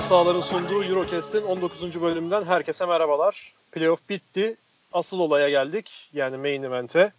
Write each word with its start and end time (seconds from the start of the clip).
Bazı 0.00 0.08
sahaların 0.08 0.40
sunduğu 0.40 0.84
Eurocast'in 0.84 1.42
19. 1.42 2.02
bölümünden 2.02 2.44
herkese 2.44 2.86
merhabalar. 2.86 3.52
Playoff 3.72 4.08
bitti. 4.08 4.56
Asıl 4.92 5.18
olaya 5.18 5.48
geldik. 5.50 6.10
Yani 6.12 6.36
main 6.36 6.62
event'e. 6.62 7.12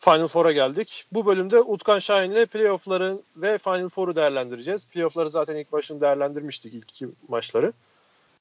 Final 0.00 0.28
Four'a 0.28 0.52
geldik. 0.52 1.06
Bu 1.12 1.26
bölümde 1.26 1.60
Utkan 1.60 1.98
Şahin 1.98 2.30
ile 2.30 2.46
playoff'ları 2.46 3.18
ve 3.36 3.58
Final 3.58 3.88
Four'u 3.88 4.16
değerlendireceğiz. 4.16 4.86
Playoff'ları 4.86 5.30
zaten 5.30 5.56
ilk 5.56 5.72
başını 5.72 6.00
değerlendirmiştik 6.00 6.74
ilk 6.74 6.90
iki 6.90 7.08
maçları. 7.28 7.72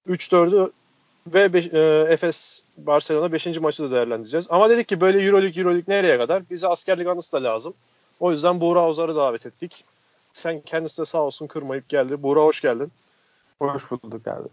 3-4'ü 0.09 0.71
ve 1.27 1.53
beş, 1.53 1.73
e, 1.73 2.05
Efes 2.09 2.63
Barcelona 2.77 3.31
5. 3.31 3.59
maçı 3.59 3.83
da 3.83 3.91
değerlendireceğiz. 3.91 4.47
Ama 4.49 4.69
dedik 4.69 4.87
ki 4.87 5.01
böyle 5.01 5.21
Euroleague 5.21 5.61
Euroleague 5.61 5.95
nereye 5.95 6.17
kadar? 6.17 6.49
Bize 6.49 6.67
askerlik 6.67 7.07
anısı 7.07 7.31
da 7.31 7.43
lazım. 7.43 7.73
O 8.19 8.31
yüzden 8.31 8.61
Buğra 8.61 8.87
Ozar'ı 8.87 9.15
davet 9.15 9.45
ettik. 9.45 9.83
Sen 10.33 10.61
kendisi 10.61 10.97
de 10.97 11.05
sağ 11.05 11.21
olsun 11.21 11.47
kırmayıp 11.47 11.89
geldi. 11.89 12.23
Buğra 12.23 12.39
hoş 12.39 12.61
geldin. 12.61 12.91
Hoş 13.59 13.91
bulduk 13.91 14.27
abi. 14.27 14.47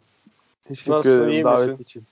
Teşekkür 0.65 0.91
Nasılsın, 0.93 1.17
ederim 1.19 1.31
iyi 1.33 1.45
davet 1.45 1.69
misin? 1.69 1.83
için. 1.83 2.05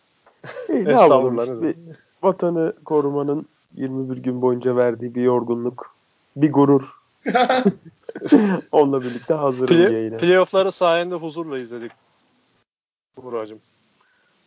İyi, 0.68 0.84
ne 0.84 0.92
yapalım 0.92 1.38
işte. 1.38 1.80
Vatanı 2.22 2.72
korumanın 2.84 3.46
21 3.74 4.16
gün 4.16 4.42
boyunca 4.42 4.76
verdiği 4.76 5.14
bir 5.14 5.22
yorgunluk, 5.22 5.94
bir 6.36 6.52
gurur. 6.52 6.82
Onunla 8.72 9.00
birlikte 9.00 9.34
hazırım 9.34 9.66
Play, 9.76 9.92
yayına. 9.92 10.16
playoff'ları 10.16 10.72
sayende 10.72 11.14
huzurla 11.14 11.58
izledik. 11.58 11.92
Buğra'cığım. 13.16 13.58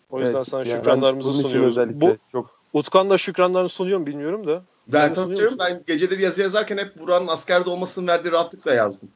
O 0.09 0.19
yüzden 0.19 0.35
Evet, 0.35 0.47
sana 0.47 0.61
yani 0.61 0.71
şükranlarımızı 0.71 1.33
sunuyoruz. 1.33 1.67
özellikle 1.77 2.01
Bu 2.01 2.17
çok 2.31 2.61
Utkan 2.73 3.09
da 3.09 3.17
şükranlarını 3.17 3.69
sunuyor 3.69 3.99
mu 3.99 4.05
bilmiyorum 4.05 4.47
da. 4.47 4.63
Ben 4.87 5.07
Sen 5.07 5.13
tabii 5.13 5.23
sunuyor 5.23 5.39
canım, 5.39 5.53
musun? 5.53 5.67
ben 5.69 5.83
geceleri 5.87 6.21
yazı 6.21 6.41
yazarken 6.41 6.77
hep 6.77 6.99
Buran'ın 6.99 7.27
askerde 7.27 7.69
olmasının 7.69 8.07
verdiği 8.07 8.31
rahatlıkla 8.31 8.73
yazdım. 8.73 9.09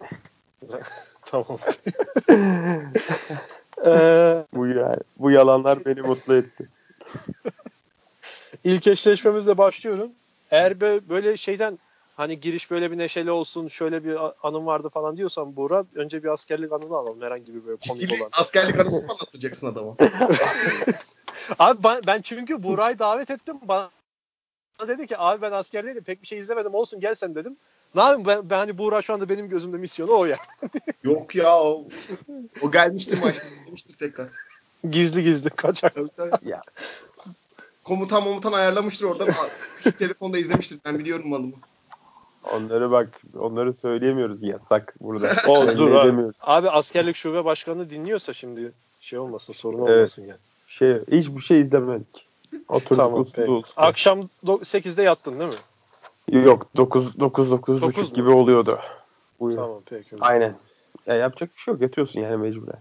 Tamam. 1.25 1.57
ee, 3.85 4.45
bu 4.53 4.67
yani 4.67 4.97
bu 5.17 5.31
yalanlar 5.31 5.85
beni 5.85 6.01
mutlu 6.01 6.35
etti. 6.35 6.69
ilk 8.63 8.87
eşleşmemizle 8.87 9.57
başlıyorum. 9.57 10.11
Eğer 10.51 10.71
bö- 10.71 11.09
böyle 11.09 11.37
şeyden 11.37 11.79
hani 12.15 12.39
giriş 12.39 12.71
böyle 12.71 12.91
bir 12.91 12.97
neşeli 12.97 13.31
olsun, 13.31 13.67
şöyle 13.67 14.03
bir 14.03 14.17
anım 14.43 14.65
vardı 14.65 14.89
falan 14.89 15.17
diyorsan 15.17 15.55
Buğra, 15.55 15.85
önce 15.95 16.23
bir 16.23 16.27
askerlik 16.29 16.71
anını 16.71 16.95
alalım. 16.95 17.21
Herhangi 17.21 17.55
bir 17.55 17.65
böyle 17.65 17.77
komik 17.87 18.01
Ciddi 18.01 18.13
olan. 18.21 18.29
askerlik 18.39 18.79
arası 18.79 19.05
mı 19.05 19.11
anlatacaksın 19.11 19.67
adama? 19.67 19.95
Abi 21.59 21.83
ben, 21.83 22.01
ben 22.07 22.21
çünkü 22.21 22.63
Buğra'yı 22.63 22.99
davet 22.99 23.29
ettim. 23.29 23.57
Bana 23.63 23.89
dedi 24.87 25.07
ki 25.07 25.17
abi 25.17 25.41
ben 25.41 25.51
askerdeydim 25.51 26.03
pek 26.03 26.21
bir 26.21 26.27
şey 26.27 26.39
izlemedim 26.39 26.73
olsun 26.73 26.99
gel 26.99 27.15
sen 27.15 27.35
dedim. 27.35 27.57
Ne 27.95 28.01
yapayım 28.01 28.25
ben, 28.25 28.49
ben 28.49 28.57
hani 28.57 28.77
Buğra 28.77 29.01
şu 29.01 29.13
anda 29.13 29.29
benim 29.29 29.49
gözümde 29.49 29.77
misyonu 29.77 30.11
o 30.11 30.25
ya. 30.25 30.37
Yok 31.03 31.35
ya 31.35 31.59
o, 31.59 31.87
o 32.61 32.71
gelmiştir 32.71 33.21
maçta 33.23 33.43
demiştir 33.67 33.93
tekrar. 33.97 34.27
Gizli 34.89 35.23
gizli 35.23 35.49
kaçak. 35.49 35.93
Ya. 36.45 36.61
Komutan 37.83 38.23
komutan 38.23 38.51
ayarlamıştır 38.51 39.05
oradan. 39.05 39.29
Küçük 39.77 39.99
telefonda 39.99 40.37
izlemiştir. 40.37 40.79
Ben 40.85 40.99
biliyorum 40.99 41.29
malımı. 41.29 41.53
Onları 42.53 42.91
bak 42.91 43.21
onları 43.39 43.73
söyleyemiyoruz 43.73 44.43
yasak 44.43 44.95
burada. 45.01 45.31
O, 45.47 45.77
dur 45.77 45.91
abi. 45.91 46.31
abi 46.41 46.69
askerlik 46.69 47.15
şube 47.15 47.45
başkanı 47.45 47.89
dinliyorsa 47.89 48.33
şimdi 48.33 48.71
şey 49.01 49.19
olmasın 49.19 49.53
sorun 49.53 49.77
Evet. 49.79 49.89
olmasın 49.89 50.21
yani. 50.21 50.39
Şey 50.67 50.97
hiçbir 51.11 51.41
şey 51.41 51.61
izlemedik. 51.61 52.27
Oturduk 52.69 52.97
Tamam 52.97 53.21
uslu 53.21 53.33
peki. 53.35 53.51
uslu. 53.51 53.73
Akşam 53.75 54.19
do- 54.45 54.61
8'de 54.61 55.03
yattın 55.03 55.39
değil 55.39 55.51
mi? 55.51 55.57
Yok 56.31 56.67
9 56.77 57.19
9 57.19 57.51
9 57.51 57.81
Dokuz 57.81 57.97
buçuk 57.97 58.15
gibi 58.15 58.29
oluyordu. 58.29 58.79
Buyur. 59.39 59.55
Tamam 59.55 59.81
peki. 59.85 60.15
Aynen. 60.19 60.55
Ya 61.07 61.15
yapacak 61.15 61.49
bir 61.55 61.59
şey 61.61 61.71
yok. 61.71 61.81
Yatıyorsun 61.81 62.19
yani 62.19 62.37
mecburen. 62.37 62.79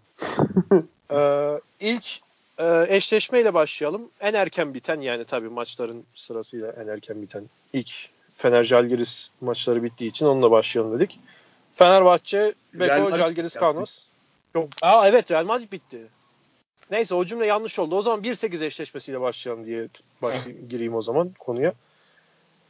Ee, 1.11 1.61
ilk 1.81 2.21
e, 2.59 2.87
eşleşmeyle 2.89 3.55
başlayalım. 3.55 4.11
En 4.21 4.35
erken 4.35 4.75
biten 4.75 5.01
yani 5.01 5.25
tabii 5.25 5.49
maçların 5.49 6.05
sırasıyla 6.15 6.73
en 6.73 6.89
erken 6.89 7.23
biten 7.23 7.45
ilk 7.73 7.91
Fener 8.35 8.65
Jalgiris 8.65 9.31
maçları 9.41 9.83
bittiği 9.83 10.11
için 10.11 10.27
onunla 10.27 10.51
başlayalım 10.51 10.99
dedik. 10.99 11.19
Fenerbahçe, 11.75 12.55
Beko, 12.75 13.17
Jalgiris. 13.17 13.55
Kaunas. 13.55 14.01
Yok. 14.55 14.69
Aa 14.83 15.09
evet 15.09 15.31
Real 15.31 15.45
Madrid 15.45 15.73
bitti. 15.73 16.07
Neyse 16.91 17.15
o 17.15 17.25
cümle 17.25 17.47
yanlış 17.47 17.79
oldu. 17.79 17.97
O 17.97 18.03
zaman 18.03 18.25
1-8 18.25 18.65
eşleşmesiyle 18.65 19.21
başlayalım 19.21 19.67
diye 19.67 19.89
başlayayım, 20.23 20.69
gireyim 20.69 20.95
o 20.95 21.03
zaman 21.03 21.31
konuya. 21.39 21.73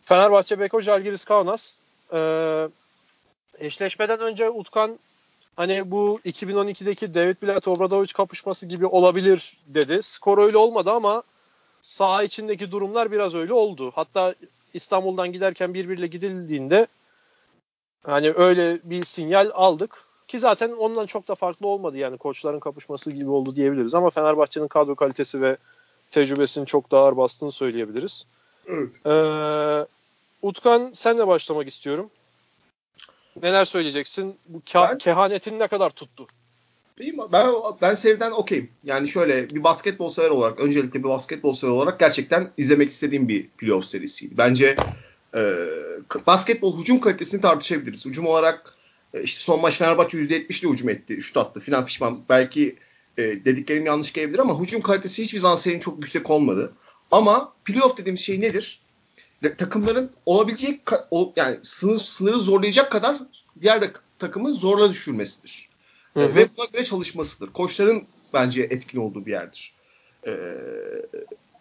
Fenerbahçe, 0.05 0.61
Beko, 0.61 0.81
Jalgiris 0.81 1.25
Kaunas. 1.25 1.75
Ee, 2.13 2.69
eşleşmeden 3.59 4.21
önce 4.21 4.51
Utkan 4.51 4.99
hani 5.57 5.91
bu 5.91 6.21
2012'deki 6.25 7.15
David 7.15 7.37
Blatt 7.43 7.69
Obradovic 7.69 8.13
kapışması 8.13 8.67
gibi 8.67 8.87
olabilir 8.87 9.57
dedi. 9.67 10.03
Skor 10.03 10.39
öyle 10.39 10.57
olmadı 10.57 10.91
ama 10.91 11.23
saha 11.83 12.23
içindeki 12.23 12.71
durumlar 12.71 13.13
biraz 13.13 13.35
öyle 13.35 13.53
oldu. 13.53 13.93
Hatta 13.95 14.35
İstanbul'dan 14.75 15.33
giderken 15.33 15.75
birbiriyle 15.75 16.07
gidildiğinde 16.07 16.87
hani 18.03 18.33
öyle 18.33 18.79
bir 18.85 19.05
sinyal 19.05 19.51
aldık. 19.55 20.05
Ki 20.29 20.39
zaten 20.39 20.73
ondan 20.73 21.07
çok 21.07 21.29
da 21.29 21.35
farklı 21.35 21.67
olmadı 21.67 21.99
yani 21.99 22.19
koçların 22.19 22.61
kapışması 22.61 23.11
gibi 23.11 23.31
oldu 23.31 23.57
diyebiliriz. 23.57 23.95
Ama 23.95 24.11
Fenerbahçe'nin 24.11 24.69
kadro 24.69 24.95
kalitesi 24.95 25.41
ve 25.41 25.57
tecrübesinin 26.11 26.65
çok 26.65 26.91
daha 26.91 27.05
ağır 27.05 27.17
bastığını 27.17 27.53
söyleyebiliriz. 27.53 28.27
Evet. 28.69 29.07
Ee, 29.07 29.87
Utkan 30.43 30.91
senle 30.95 31.27
başlamak 31.27 31.69
istiyorum. 31.69 32.11
Neler 33.43 33.65
söyleyeceksin? 33.65 34.37
Bu 34.49 34.59
ka- 34.59 34.91
Ben- 34.91 34.99
kehanetin 34.99 35.59
ne 35.59 35.69
kadar 35.69 35.91
tuttu? 35.91 36.27
Ben, 37.33 37.53
ben 37.83 37.95
seriden 37.95 38.31
okeyim. 38.31 38.71
Yani 38.85 39.09
şöyle 39.09 39.51
bir 39.51 39.65
basketbol 39.65 40.09
sever 40.09 40.31
olarak, 40.31 40.61
öncelikle 40.61 40.99
bir 40.99 41.09
basketbol 41.09 41.53
sever 41.53 41.73
olarak 41.73 42.01
gerçekten 42.01 42.51
izlemek 42.57 42.91
istediğim 42.91 43.29
bir 43.29 43.49
playoff 43.49 43.85
serisiydi. 43.85 44.39
Bence 44.39 44.77
e, 45.37 45.43
basketbol 46.27 46.79
hücum 46.81 47.01
kalitesini 47.01 47.41
tartışabiliriz. 47.41 48.07
Hücum 48.07 48.27
olarak 48.27 48.75
e, 49.15 49.23
işte 49.23 49.41
son 49.41 49.61
maç 49.61 49.79
Fenerbahçe 49.79 50.19
%70'li 50.19 50.69
hücum 50.73 50.89
etti. 50.89 51.21
Şut 51.21 51.37
attı 51.37 51.61
filan 51.61 51.87
pişman. 51.87 52.21
Belki 52.29 52.77
e, 53.19 53.23
dediklerim 53.23 53.87
yanlış 53.87 54.13
gelebilir 54.13 54.39
ama 54.39 54.61
hücum 54.61 54.81
kalitesi 54.81 55.23
hiçbir 55.23 55.39
zaman 55.39 55.57
serinin 55.57 55.81
çok 55.81 55.97
yüksek 55.99 56.31
olmadı. 56.31 56.73
Ama 57.15 57.53
playoff 57.65 57.99
dediğimiz 57.99 58.21
şey 58.21 58.41
nedir? 58.41 58.81
Takımların 59.59 60.11
olabilecek 60.27 60.81
yani 61.37 61.59
sınır, 61.63 61.99
sınırı 61.99 62.39
zorlayacak 62.39 62.93
kadar 62.93 63.17
diğer 63.61 63.93
takımı 64.19 64.55
zorla 64.55 64.91
düşürmesidir. 64.91 65.69
Hı 66.15 66.21
hı. 66.21 66.35
Ve 66.35 66.49
buna 66.57 66.67
göre 66.67 66.85
çalışmasıdır. 66.85 67.53
Koçların 67.53 68.05
bence 68.33 68.63
etkin 68.63 68.99
olduğu 68.99 69.27
bir 69.27 69.31
yerdir. 69.31 69.75
Ee, 70.27 70.33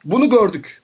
bunu 0.03 0.29
gördük. 0.29 0.81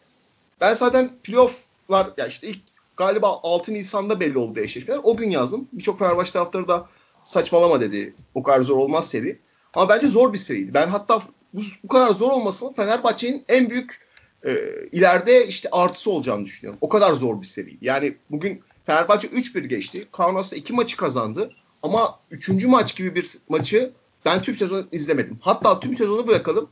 Ben 0.62 0.74
zaten 0.74 1.12
playoff'lar 1.24 2.14
ya 2.18 2.28
işte 2.28 2.48
ilk 2.48 2.62
galiba 2.98 3.40
6 3.44 3.74
Nisan'da 3.74 4.20
belli 4.20 4.38
oldu 4.38 4.60
eşleşmeler. 4.60 5.00
O 5.04 5.18
gün 5.18 5.32
yazdım. 5.32 5.68
Birçok 5.74 6.00
Fenerbahçe 6.00 6.32
taraftarı 6.32 6.68
da 6.68 6.90
saçmalama 7.24 7.82
dedi. 7.82 8.14
O 8.36 8.44
kadar 8.44 8.62
zor 8.62 8.78
olmaz 8.78 9.10
seri. 9.10 9.40
Ama 9.74 9.90
bence 9.90 10.08
zor 10.08 10.34
bir 10.34 10.38
seriydi. 10.38 10.74
Ben 10.74 10.88
hatta 10.88 11.22
bu, 11.54 11.62
bu 11.84 11.88
kadar 11.88 12.14
zor 12.14 12.32
olmasının 12.32 12.74
Fenerbahçe'nin 12.74 13.46
en 13.48 13.70
büyük 13.70 14.09
e, 14.46 14.60
ileride 14.92 15.48
işte 15.48 15.70
artısı 15.72 16.12
olacağını 16.12 16.46
düşünüyorum. 16.46 16.78
O 16.82 16.90
kadar 16.90 17.14
zor 17.14 17.42
bir 17.42 17.48
seriydi. 17.48 17.78
Yani 17.86 18.16
bugün 18.30 18.62
Fenerbahçe 18.86 19.28
3-1 19.28 19.60
geçti. 19.68 20.06
Kaunas'ta 20.12 20.56
2 20.56 20.74
maçı 20.74 20.98
kazandı. 20.98 21.52
Ama 21.84 22.20
3. 22.32 22.50
maç 22.66 22.96
gibi 22.96 23.16
bir 23.16 23.32
maçı 23.50 23.92
ben 24.26 24.42
tüm 24.42 24.56
sezon 24.56 24.88
izlemedim. 24.92 25.38
Hatta 25.42 25.80
tüm 25.80 25.96
sezonu 25.96 26.28
bırakalım. 26.28 26.70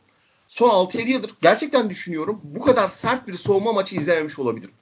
Son 0.47 0.69
6-7 0.69 1.07
yıldır 1.07 1.31
gerçekten 1.41 1.89
düşünüyorum 1.89 2.41
bu 2.43 2.61
kadar 2.61 2.89
sert 2.89 3.27
bir 3.27 3.33
soğuma 3.33 3.73
maçı 3.73 3.95
izlememiş 3.95 4.39
olabilirim. 4.39 4.73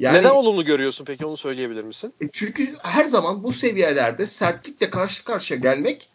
Yani, 0.00 0.18
Neden 0.18 0.30
olumlu 0.30 0.64
görüyorsun 0.64 1.04
peki 1.04 1.26
onu 1.26 1.36
söyleyebilir 1.36 1.82
misin? 1.84 2.14
e, 2.20 2.28
Çünkü 2.32 2.68
her 2.82 3.04
zaman 3.04 3.42
bu 3.42 3.52
seviyelerde 3.52 4.26
sertlikle 4.26 4.90
karşı 4.90 5.24
karşıya 5.24 5.60
gelmek 5.60 6.08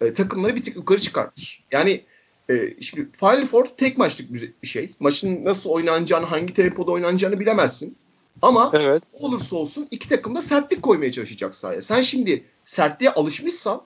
e, 0.00 0.12
takımları 0.12 0.56
bir 0.56 0.62
tık 0.62 0.76
yukarı 0.76 1.00
çıkartır. 1.00 1.64
Yani 1.72 2.04
e, 2.50 2.82
şimdi 2.82 3.08
Final 3.20 3.46
Four 3.46 3.64
tek 3.64 3.98
maçlık 3.98 4.32
bir 4.62 4.66
şey. 4.68 4.90
Maçın 5.00 5.44
nasıl 5.44 5.70
oynanacağını, 5.70 6.26
hangi 6.26 6.54
tempoda 6.54 6.90
oynanacağını 6.90 7.40
bilemezsin. 7.40 7.96
Ama 8.42 8.70
Evet. 8.74 9.02
olursa 9.12 9.56
olsun 9.56 9.88
iki 9.90 10.08
takım 10.08 10.34
da 10.34 10.42
sertlik 10.42 10.82
koymaya 10.82 11.12
çalışacak 11.12 11.54
sahaya. 11.54 11.82
Sen 11.82 12.00
şimdi 12.00 12.44
sertliğe 12.64 13.10
alışmışsan 13.10 13.82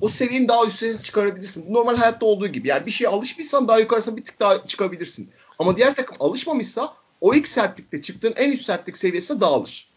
o 0.00 0.08
seviyenin 0.08 0.48
daha 0.48 0.66
üstüne 0.66 0.96
çıkarabilirsin. 0.96 1.74
Normal 1.74 1.96
hayatta 1.96 2.26
olduğu 2.26 2.48
gibi. 2.48 2.68
Yani 2.68 2.86
bir 2.86 2.90
şeye 2.90 3.08
alışmışsan 3.08 3.68
daha 3.68 3.78
yukarısına 3.78 4.16
bir 4.16 4.24
tık 4.24 4.40
daha 4.40 4.66
çıkabilirsin. 4.66 5.30
Ama 5.58 5.76
diğer 5.76 5.94
takım 5.94 6.16
alışmamışsa 6.20 6.94
o 7.20 7.34
ilk 7.34 7.48
sertlikte 7.48 8.02
çıktığın 8.02 8.32
en 8.36 8.52
üst 8.52 8.64
sertlik 8.64 8.96
seviyesine 8.96 9.40
dağılır. 9.40 9.88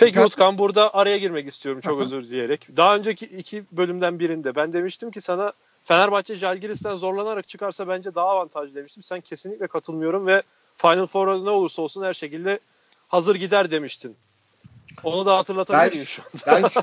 Peki 0.00 0.20
Utkan 0.20 0.58
burada 0.58 0.94
araya 0.94 1.18
girmek 1.18 1.48
istiyorum 1.48 1.80
çok 1.80 2.00
özür 2.00 2.24
dileyerek. 2.24 2.68
Daha 2.76 2.96
önceki 2.96 3.26
iki 3.26 3.64
bölümden 3.72 4.18
birinde 4.18 4.54
ben 4.54 4.72
demiştim 4.72 5.10
ki 5.10 5.20
sana 5.20 5.52
Fenerbahçe 5.84 6.36
Jalgiris'ten 6.36 6.94
zorlanarak 6.94 7.48
çıkarsa 7.48 7.88
bence 7.88 8.14
daha 8.14 8.26
avantajlı 8.28 8.74
demiştim. 8.74 9.02
Sen 9.02 9.20
kesinlikle 9.20 9.66
katılmıyorum 9.66 10.26
ve 10.26 10.42
Final 10.76 11.06
Four'a 11.06 11.38
ne 11.42 11.50
olursa 11.50 11.82
olsun 11.82 12.02
her 12.02 12.14
şekilde 12.14 12.58
hazır 13.08 13.34
gider 13.34 13.70
demiştin. 13.70 14.16
Onu 15.04 15.26
da 15.26 15.36
hatırlatabilir 15.36 15.92
miyim 15.92 16.06
şu 16.06 16.22
an? 16.52 16.62
Ben 16.62 16.68
şu, 16.68 16.80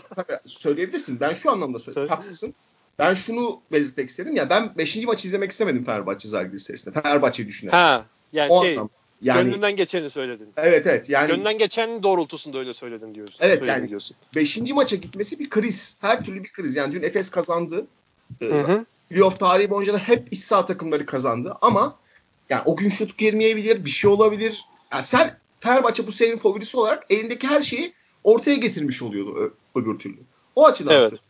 söyleyebilirsin. 0.60 1.20
Ben 1.20 1.34
şu 1.34 1.52
anlamda 1.52 1.80
söylüyorum. 1.80 2.16
Haklısın. 2.16 2.54
ben 3.00 3.14
şunu 3.14 3.62
belirtmek 3.72 4.10
istedim 4.10 4.36
ya 4.36 4.50
ben 4.50 4.72
5. 4.78 5.06
maçı 5.06 5.28
izlemek 5.28 5.52
istemedim 5.52 5.86
Fenerbahçe 5.86 6.28
Zalgiris 6.30 6.64
serisinde. 6.64 7.02
Fenerbahçe'yi 7.02 7.48
düşünerek. 7.48 7.74
Ha 7.74 8.06
yani 8.34 8.52
O 8.52 8.62
şey 8.64 8.74
anlam- 8.78 8.90
yani 9.22 9.44
gönlünden 9.46 9.76
geçeni 9.76 10.10
söyledin. 10.10 10.50
evet 10.58 10.88
evet 10.88 11.10
yani 11.10 11.28
Gönlünden 11.28 11.58
geçenin 11.58 12.04
doğrultusunda 12.04 12.58
öyle 12.60 12.74
söyledin 12.74 13.16
diyorsun. 13.16 13.38
Evet, 13.40 13.60
Söyledin 13.60 13.80
yani- 13.80 13.90
diyorsun. 13.90 14.18
5. 14.36 14.58
maça 14.74 14.96
gitmesi 14.96 15.40
bir 15.40 15.50
kriz. 15.50 15.98
Her 16.02 16.24
türlü 16.24 16.44
bir 16.44 16.50
kriz. 16.52 16.76
Yani 16.76 16.94
dün 16.94 17.04
Efes 17.04 17.30
kazandı. 17.30 17.88
Ee, 18.42 18.46
Hı 18.46 18.62
hı. 18.62 18.86
playoff 19.10 19.40
tarihi 19.40 19.70
boyunca 19.70 19.94
da 19.94 19.98
hep 19.98 20.34
iç 20.34 20.40
saha 20.40 20.66
takımları 20.66 21.06
kazandı. 21.06 21.56
Ama 21.62 21.96
yani 22.50 22.62
o 22.66 22.76
gün 22.76 22.90
şut 22.90 23.18
girmeyebilir, 23.18 23.86
bir 23.86 23.90
şey 23.90 24.10
olabilir. 24.10 24.66
Yani 24.94 25.04
sen 25.06 25.38
Fenerbahçe 25.60 26.08
bu 26.08 26.12
serinin 26.12 26.38
favorisi 26.38 26.78
olarak 26.78 27.06
elindeki 27.10 27.48
her 27.48 27.62
şeyi 27.62 27.94
ortaya 28.24 28.56
getirmiş 28.56 29.02
oluyordu 29.02 29.54
öbür 29.76 30.00
türlü. 30.00 30.20
O 30.56 30.66
açıdan 30.66 30.94
Evet. 30.94 31.02
söylüyorum. 31.02 31.26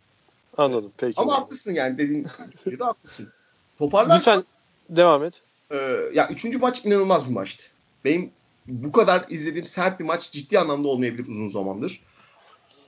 Anladım. 0.58 0.92
Peki. 0.98 1.22
Ama 1.22 1.34
haklısın 1.38 1.74
yani 1.74 1.98
dediğin 1.98 2.28
gibi 2.66 2.80
de 2.80 2.84
haklısın. 2.84 3.28
Toparlarsan 3.80 4.38
Lütfen 4.38 4.98
devam 4.98 5.24
et. 5.24 5.42
e, 5.72 5.78
ya 6.14 6.28
üçüncü 6.30 6.58
maç 6.58 6.86
inanılmaz 6.86 7.28
bir 7.30 7.34
maçtı. 7.34 7.64
Benim 8.06 8.32
bu 8.68 8.92
kadar 8.92 9.26
izlediğim 9.30 9.66
sert 9.68 10.00
bir 10.00 10.06
maç 10.06 10.32
ciddi 10.32 10.60
anlamda 10.60 10.88
olmayabilir 10.88 11.28
uzun 11.28 11.48
zamandır. 11.48 12.02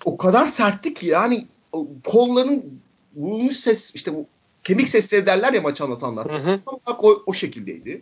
O 0.05 0.17
kadar 0.17 0.45
sertti 0.45 0.93
ki 0.93 1.07
yani 1.07 1.47
kolların 2.03 2.81
vurulmuş 3.15 3.55
ses 3.57 3.95
işte 3.95 4.13
bu 4.15 4.25
kemik 4.63 4.89
sesleri 4.89 5.25
derler 5.25 5.53
ya 5.53 5.61
maç 5.61 5.81
anlatanlar. 5.81 6.31
Hı 6.31 6.37
hı. 6.51 6.59
Tam 6.65 6.79
olarak 6.85 7.03
o, 7.03 7.23
o 7.25 7.33
şekildeydi. 7.33 8.01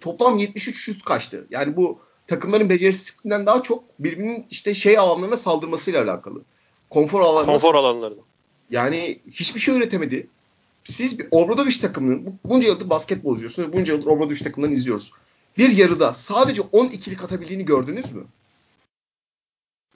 Toplam 0.00 0.38
73 0.38 0.76
şut 0.76 1.04
kaçtı. 1.04 1.46
Yani 1.50 1.76
bu 1.76 1.98
takımların 2.26 2.68
becerisizliğinden 2.70 3.46
daha 3.46 3.62
çok 3.62 3.84
birbirinin 3.98 4.46
işte 4.50 4.74
şey 4.74 4.98
alanlarına 4.98 5.36
saldırmasıyla 5.36 6.04
alakalı. 6.04 6.42
Konfor 6.90 7.20
alanlarına 7.20 7.46
Konfor 7.52 7.74
alanlarını. 7.74 8.20
yani 8.70 9.18
hiçbir 9.30 9.60
şey 9.60 9.76
üretemedi. 9.76 10.26
Siz 10.84 11.18
bir 11.18 11.26
Obradoviç 11.30 11.78
takımının 11.78 12.26
bu- 12.26 12.48
bunca 12.50 12.68
yıldır 12.68 12.90
basketbol 12.90 13.34
izliyorsunuz 13.36 13.72
bunca 13.72 13.94
yıldır 13.94 14.06
Obradoviç 14.06 14.42
takımlarını 14.42 14.74
izliyoruz. 14.74 15.12
Bir 15.58 15.72
yarıda 15.72 16.14
sadece 16.14 16.62
10 16.62 16.86
ikilik 16.86 17.22
atabildiğini 17.24 17.64
gördünüz 17.64 18.12
mü? 18.12 18.24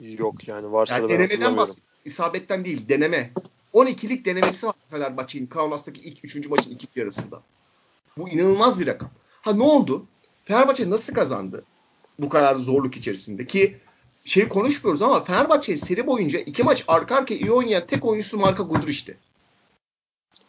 Yok 0.01 0.47
yani 0.47 0.71
varsa 0.71 0.93
Yani 0.97 1.03
da 1.03 1.09
ben 1.09 1.21
hatırlamıyorum. 1.21 1.57
bahsediyorum. 1.57 1.87
İsabetten 2.05 2.65
değil, 2.65 2.89
deneme. 2.89 3.31
12'lik 3.73 4.25
denemesi 4.25 4.67
var 4.67 4.75
Fenerbahçe'nin 4.91 5.47
Kaunas'taki 5.47 6.01
ilk 6.01 6.25
3. 6.25 6.49
maçın 6.49 6.71
ilk 6.71 6.97
yarısında. 6.97 7.41
Bu 8.17 8.29
inanılmaz 8.29 8.79
bir 8.79 8.87
rakam. 8.87 9.09
Ha 9.41 9.53
ne 9.53 9.63
oldu? 9.63 10.05
Fenerbahçe 10.45 10.89
nasıl 10.89 11.13
kazandı? 11.13 11.63
Bu 12.19 12.29
kadar 12.29 12.55
zorluk 12.55 12.95
içerisinde 12.95 13.47
ki 13.47 13.77
şey 14.25 14.47
konuşmuyoruz 14.47 15.01
ama 15.01 15.23
Fenerbahçe 15.23 15.77
seri 15.77 16.07
boyunca 16.07 16.39
iki 16.39 16.63
maç 16.63 16.83
arka 16.87 17.15
arkaya 17.15 17.35
iyi 17.35 17.51
oynayan 17.51 17.87
tek 17.87 18.05
oyuncusu 18.05 18.37
Marka 18.37 18.63
Guduric'ti. 18.63 19.17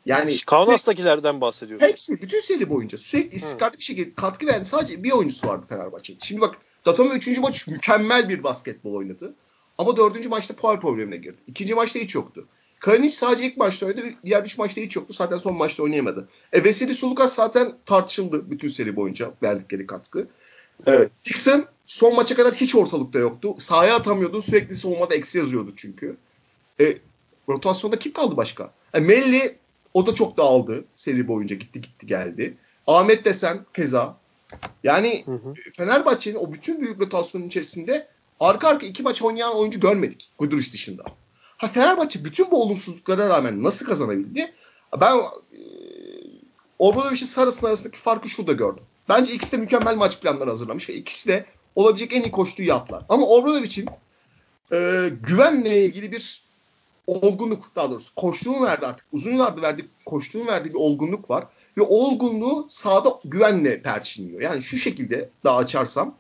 Yani 0.06 0.36
Kaunas'takilerden 0.46 1.40
bahsediyorsun. 1.40 1.86
Hepsi 1.86 2.22
bütün 2.22 2.40
seri 2.40 2.70
boyunca 2.70 2.98
sürekli 2.98 3.36
istikrarlı 3.36 3.78
bir 3.78 3.82
şekilde 3.82 4.14
katkı 4.14 4.46
veren 4.46 4.64
sadece 4.64 5.02
bir 5.02 5.12
oyuncusu 5.12 5.48
vardı 5.48 5.66
Fenerbahçe'nin. 5.68 6.18
Şimdi 6.22 6.40
bak 6.40 6.58
Datome 6.86 7.14
3. 7.14 7.38
maç 7.38 7.66
mükemmel 7.66 8.28
bir 8.28 8.42
basketbol 8.42 8.94
oynadı. 8.94 9.34
Ama 9.78 9.96
4. 9.96 10.26
maçta 10.26 10.54
faul 10.54 10.80
problemine 10.80 11.16
girdi. 11.16 11.36
İkinci 11.46 11.74
maçta 11.74 11.98
hiç 11.98 12.14
yoktu. 12.14 12.46
Kalinic 12.80 13.14
sadece 13.14 13.44
ilk 13.44 13.56
maçta 13.56 13.86
oynadı. 13.86 14.06
Diğer 14.24 14.42
3 14.42 14.58
maçta 14.58 14.80
hiç 14.80 14.96
yoktu. 14.96 15.12
Zaten 15.12 15.36
son 15.36 15.56
maçta 15.56 15.82
oynayamadı. 15.82 16.28
E 16.52 16.64
Veseli 16.64 16.94
Sulukas 16.94 17.34
zaten 17.34 17.74
tartışıldı 17.86 18.50
bütün 18.50 18.68
seri 18.68 18.96
boyunca 18.96 19.32
verdikleri 19.42 19.86
katkı. 19.86 20.28
Evet. 20.86 21.10
Dixon 21.24 21.64
son 21.86 22.14
maça 22.14 22.34
kadar 22.36 22.54
hiç 22.54 22.74
ortalıkta 22.74 23.18
yoktu. 23.18 23.54
Sahaya 23.58 23.96
atamıyordu. 23.96 24.40
Sürekli 24.40 24.74
savunmada 24.74 25.14
eksi 25.14 25.38
yazıyordu 25.38 25.72
çünkü. 25.76 26.16
E, 26.80 26.98
rotasyonda 27.48 27.98
kim 27.98 28.12
kaldı 28.12 28.36
başka? 28.36 28.72
E, 28.94 29.00
Melli 29.00 29.56
o 29.94 30.06
da 30.06 30.14
çok 30.14 30.36
dağıldı 30.36 30.84
seri 30.96 31.28
boyunca. 31.28 31.56
Gitti 31.56 31.80
gitti 31.80 32.06
geldi. 32.06 32.56
Ahmet 32.86 33.24
Desen 33.24 33.66
keza. 33.74 34.16
Yani. 34.84 35.24
Fenerbahçe'nin 35.76 36.36
o 36.36 36.52
bütün 36.52 36.80
büyük 36.80 37.00
rotasyonun 37.00 37.46
içerisinde 37.46 38.08
arka 38.40 38.68
arka 38.68 38.86
iki 38.86 39.02
maç 39.02 39.22
oynayan 39.22 39.56
oyuncu 39.56 39.80
görmedik. 39.80 40.30
Guduric 40.38 40.72
dışında. 40.72 41.02
Ha 41.56 41.68
Fenerbahçe 41.68 42.24
bütün 42.24 42.50
bu 42.50 42.62
olumsuzluklara 42.62 43.28
rağmen 43.28 43.62
nasıl 43.62 43.86
kazanabildi? 43.86 44.52
Ben 45.00 45.16
e, 45.16 45.22
Obradovic'in 46.78 47.26
Sarıs'ın 47.26 47.66
arasındaki 47.66 47.98
farkı 47.98 48.28
şurada 48.28 48.52
gördüm. 48.52 48.82
Bence 49.08 49.32
ikisi 49.32 49.52
de 49.52 49.56
mükemmel 49.56 49.96
maç 49.96 50.20
planları 50.20 50.50
hazırlamış 50.50 50.88
ve 50.88 50.94
ikisi 50.94 51.28
de 51.28 51.46
olabilecek 51.74 52.12
en 52.12 52.22
iyi 52.22 52.30
koştuğu 52.30 52.62
yaptılar. 52.62 53.04
Ama 53.08 53.26
Obradovic'in 53.26 53.88
e, 54.72 55.08
güvenle 55.22 55.84
ilgili 55.84 56.12
bir 56.12 56.42
olgunluk 57.06 57.76
daha 57.76 57.90
doğrusu 57.90 58.14
koştuğunu 58.14 58.66
verdi 58.66 58.86
artık. 58.86 59.06
Uzun 59.12 59.32
yıllardır 59.32 59.62
verdiği, 59.62 59.88
koştuğunu 60.06 60.46
verdiği 60.46 60.68
bir 60.68 60.78
olgunluk 60.78 61.30
var. 61.30 61.46
Ve 61.78 61.82
olgunluğu 61.82 62.66
sahada 62.70 63.18
güvenle 63.24 63.82
perçinliyor. 63.82 64.40
Yani 64.40 64.62
şu 64.62 64.76
şekilde 64.76 65.30
daha 65.44 65.56
açarsam 65.56 66.14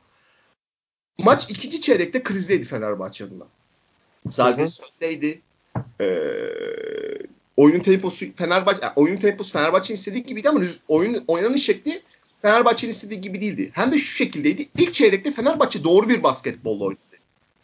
maç 1.18 1.50
ikinci 1.50 1.80
çeyrekte 1.80 2.22
krizdeydi 2.22 2.64
Fenerbahçe 2.64 3.24
adına. 3.24 3.44
Zalgiris 4.30 4.80
öndeydi. 4.80 5.40
Ee, 6.00 6.06
oyunun 7.56 7.80
temposu 7.80 8.26
Fenerbahçe 8.36 8.78
yani 8.82 8.92
oyunun 8.96 9.20
temposu 9.20 9.52
Fenerbahçe'nin 9.52 9.98
istediği 9.98 10.22
gibiydi 10.22 10.48
ama 10.48 10.60
oyun 10.88 11.24
oynanış 11.26 11.64
şekli 11.64 12.02
Fenerbahçe'nin 12.42 12.92
istediği 12.92 13.20
gibi 13.20 13.40
değildi. 13.40 13.70
Hem 13.74 13.92
de 13.92 13.98
şu 13.98 14.16
şekildeydi. 14.16 14.68
İlk 14.78 14.94
çeyrekte 14.94 15.32
Fenerbahçe 15.32 15.84
doğru 15.84 16.08
bir 16.08 16.22
basketbolla 16.22 16.84
oynadı. 16.84 17.00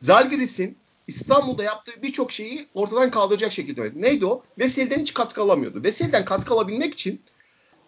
Zalgiris'in 0.01 0.77
İstanbul'da 1.07 1.65
yaptığı 1.65 2.03
birçok 2.03 2.33
şeyi 2.33 2.67
ortadan 2.75 3.11
kaldıracak 3.11 3.53
şekilde 3.53 3.83
oynadı. 3.83 4.03
Neydi 4.03 4.27
o? 4.27 4.43
Veseli'den 4.59 4.99
hiç 4.99 5.15
katkı 5.15 5.43
alamıyordu. 5.43 5.85
Veseli'den 5.85 6.25
katkı 6.25 6.55
alabilmek 6.55 6.95
için 6.95 7.21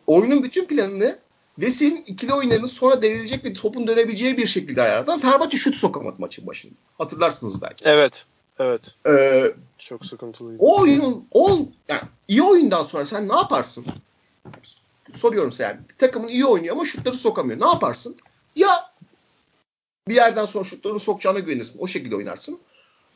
oyunun 0.07 0.43
bütün 0.43 0.65
planını 0.65 1.19
Veseli'nin 1.58 2.05
ikili 2.06 2.32
oyunlarının 2.35 2.67
sonra 2.67 3.03
devrilecek 3.03 3.44
ve 3.44 3.53
topun 3.53 3.87
dönebileceği 3.87 4.37
bir 4.37 4.47
şekilde 4.47 4.82
ayarladı. 4.82 5.19
Fenerbahçe 5.19 5.57
şut 5.57 5.76
sokamadı 5.76 6.16
maçın 6.19 6.47
başında. 6.47 6.75
Hatırlarsınız 6.99 7.62
belki. 7.62 7.85
Evet. 7.88 8.26
Evet. 8.59 8.95
Ee, 9.07 9.52
Çok 9.78 10.07
sıkıntılıydı. 10.07 10.57
o 10.62 10.81
oyunun 10.81 11.28
ol 11.31 11.66
yani 11.88 12.00
iyi 12.28 12.42
oyundan 12.42 12.83
sonra 12.83 13.07
sen 13.07 13.28
ne 13.28 13.37
yaparsın? 13.37 13.87
Soruyorum 15.12 15.52
sana 15.52 15.69
yani. 15.69 15.81
Takımın 15.99 16.28
iyi 16.28 16.47
oynuyor 16.47 16.75
ama 16.76 16.85
şutları 16.85 17.14
sokamıyor. 17.14 17.61
Ne 17.61 17.66
yaparsın? 17.66 18.16
Ya 18.57 18.69
bir 20.09 20.14
yerden 20.14 20.45
sonra 20.45 20.64
şutlarını 20.64 20.99
sokacağına 20.99 21.38
güvenirsin. 21.38 21.78
O 21.78 21.87
şekilde 21.87 22.16
oynarsın. 22.16 22.59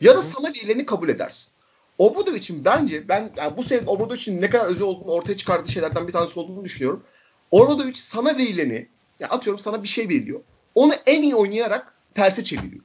Ya 0.01 0.17
da 0.17 0.23
sana 0.23 0.49
verilerini 0.49 0.87
kabul 0.87 1.09
edersin. 1.09 1.53
Obradovic'in 1.99 2.65
bence 2.65 3.09
ben 3.09 3.33
yani 3.37 3.57
bu 3.57 3.63
sene 3.63 3.83
Obradovic'in 3.87 4.41
ne 4.43 4.51
kadar 4.51 4.67
özel 4.67 4.87
olduğunu 4.87 5.11
ortaya 5.13 5.37
çıkardığı 5.37 5.71
şeylerden 5.73 6.09
bir 6.09 6.13
tanesi 6.13 6.41
olduğunu 6.41 6.65
düşünüyorum. 6.65 7.03
Obradovic 7.51 7.95
sana 7.95 8.39
verileni 8.39 8.87
yani 9.21 9.33
atıyorum 9.33 9.59
sana 9.59 9.83
bir 9.83 9.89
şey 9.89 10.09
veriliyor. 10.09 10.41
Onu 10.75 10.95
en 11.07 11.23
iyi 11.23 11.35
oynayarak 11.35 11.95
terse 12.15 12.45
çeviriyor. 12.45 12.83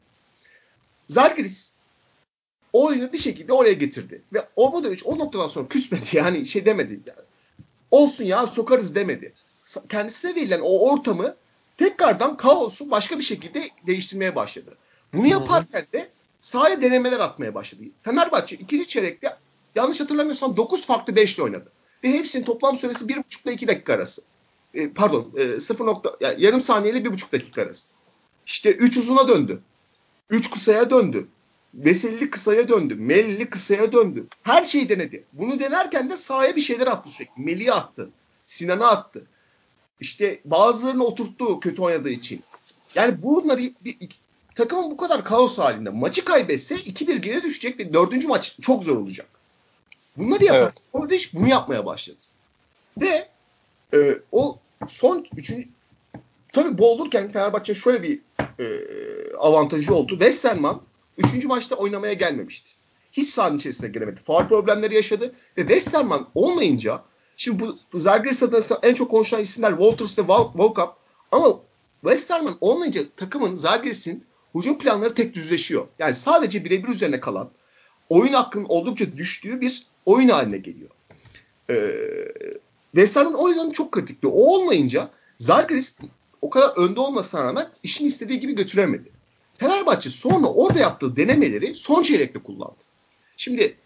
Zalgiris 1.07 1.71
o 2.73 2.85
oyunu 2.85 3.13
bir 3.13 3.17
şekilde 3.17 3.53
oraya 3.53 3.73
getirdi. 3.73 4.21
Ve 4.33 4.47
Obradovic 4.55 5.01
o 5.05 5.19
noktadan 5.19 5.47
sonra 5.47 5.67
küsmedi 5.67 6.05
yani 6.17 6.45
şey 6.45 6.65
demedi. 6.65 6.99
Yani, 7.05 7.19
Olsun 7.91 8.23
ya 8.23 8.47
sokarız 8.47 8.95
demedi. 8.95 9.33
Kendisine 9.89 10.35
verilen 10.35 10.61
o 10.63 10.91
ortamı 10.91 11.35
tekrardan 11.77 12.37
kaosu 12.37 12.91
başka 12.91 13.17
bir 13.19 13.23
şekilde 13.23 13.69
değiştirmeye 13.87 14.35
başladı. 14.35 14.77
Bunu 15.13 15.27
yaparken 15.27 15.85
de 15.93 16.09
sahaya 16.39 16.81
denemeler 16.81 17.19
atmaya 17.19 17.55
başladı. 17.55 17.83
Fenerbahçe 18.03 18.55
ikinci 18.55 18.87
çeyrekte 18.87 19.37
yanlış 19.75 19.99
hatırlamıyorsam 19.99 20.57
9 20.57 20.85
farklı 20.85 21.15
beşli 21.15 21.43
oynadı. 21.43 21.71
Ve 22.03 22.11
hepsinin 22.11 22.43
toplam 22.43 22.77
süresi 22.77 23.05
1,5 23.05 23.43
ile 23.43 23.53
2 23.53 23.67
dakika 23.67 23.93
arası. 23.93 24.21
E, 24.75 24.89
pardon 24.89 25.31
e, 25.37 25.59
0 25.59 25.85
nokta, 25.85 26.15
yani 26.19 26.43
yarım 26.43 26.61
saniyeyle 26.61 26.99
1,5 26.99 27.31
dakika 27.31 27.61
arası. 27.61 27.87
İşte 28.45 28.71
3 28.71 28.97
uzuna 28.97 29.27
döndü. 29.27 29.59
3 30.29 30.49
kısaya 30.51 30.89
döndü. 30.89 31.27
Veselli 31.73 32.29
kısaya 32.29 32.67
döndü. 32.67 32.95
Melli 32.95 33.49
kısaya 33.49 33.91
döndü. 33.91 34.27
Her 34.43 34.63
şeyi 34.63 34.89
denedi. 34.89 35.23
Bunu 35.33 35.59
denerken 35.59 36.09
de 36.09 36.17
sahaya 36.17 36.55
bir 36.55 36.61
şeyler 36.61 36.87
attı 36.87 37.09
sürekli. 37.09 37.43
Melih'e 37.43 37.71
attı. 37.73 38.09
Sinan'a 38.45 38.87
attı. 38.87 39.23
İşte 39.99 40.39
bazılarını 40.45 41.03
oturttu 41.03 41.59
kötü 41.59 41.81
oynadığı 41.81 42.09
için. 42.09 42.43
Yani 42.95 43.23
bunları 43.23 43.57
bir, 43.59 43.73
bir- 43.85 43.97
takımın 44.55 44.91
bu 44.91 44.97
kadar 44.97 45.23
kaos 45.23 45.57
halinde 45.57 45.89
maçı 45.89 46.25
kaybetse 46.25 46.75
2-1 46.75 47.15
geri 47.15 47.43
düşecek 47.43 47.79
ve 47.79 47.93
dördüncü 47.93 48.27
maç 48.27 48.57
çok 48.61 48.83
zor 48.83 48.97
olacak. 48.97 49.27
Bunları 50.17 50.43
yapar. 50.43 50.59
Evet. 50.61 50.73
Orada 50.93 51.15
iş 51.15 51.33
bunu 51.33 51.47
yapmaya 51.47 51.85
başladı. 51.85 52.17
Ve 53.01 53.27
e, 53.93 54.19
o 54.31 54.59
son 54.87 55.25
üçüncü 55.37 55.67
tabii 56.53 56.77
bu 56.77 56.91
olurken 56.91 57.31
Fenerbahçe 57.31 57.75
şöyle 57.75 58.03
bir 58.03 58.19
e, 58.59 58.65
avantajı 59.37 59.95
oldu. 59.95 60.09
Westerman 60.09 60.81
üçüncü 61.17 61.47
maçta 61.47 61.75
oynamaya 61.75 62.13
gelmemişti. 62.13 62.71
Hiç 63.11 63.29
sahanın 63.29 63.57
içerisine 63.57 63.89
giremedi. 63.89 64.21
Faul 64.23 64.47
problemleri 64.47 64.95
yaşadı 64.95 65.33
ve 65.57 65.61
Westerman 65.61 66.27
olmayınca 66.35 67.01
şimdi 67.37 67.59
bu 67.59 67.99
Zalgiris 67.99 68.43
adına 68.43 68.79
en 68.83 68.93
çok 68.93 69.11
konuşulan 69.11 69.43
isimler 69.43 69.71
Walters 69.71 70.19
ve 70.19 70.21
Volkap 70.55 70.97
ama 71.31 71.59
Westerman 72.01 72.57
olmayınca 72.61 73.01
takımın 73.17 73.55
Zalgiris'in 73.55 74.23
hücum 74.55 74.79
planları 74.79 75.13
tek 75.13 75.33
düzleşiyor. 75.33 75.87
Yani 75.99 76.15
sadece 76.15 76.65
birebir 76.65 76.87
üzerine 76.87 77.19
kalan 77.19 77.49
oyun 78.09 78.33
hakkının 78.33 78.65
oldukça 78.65 79.17
düştüğü 79.17 79.61
bir 79.61 79.87
oyun 80.05 80.29
haline 80.29 80.57
geliyor. 80.57 80.89
Ee, 81.69 81.75
West 82.95 83.15
Ham'ın 83.15 83.33
o 83.33 83.49
yüzden 83.49 83.69
çok 83.69 83.91
kritikti. 83.91 84.27
O 84.27 84.31
olmayınca 84.31 85.09
Zalgiris 85.37 85.97
o 86.41 86.49
kadar 86.49 86.77
önde 86.77 86.99
olmasına 86.99 87.43
rağmen 87.43 87.67
işin 87.83 88.05
istediği 88.05 88.39
gibi 88.39 88.55
götüremedi. 88.55 89.11
Fenerbahçe 89.53 90.09
sonra 90.09 90.47
orada 90.47 90.79
yaptığı 90.79 91.15
denemeleri 91.15 91.75
son 91.75 92.01
çeyrekte 92.01 92.39
kullandı. 92.39 92.83
Şimdi 93.37 93.77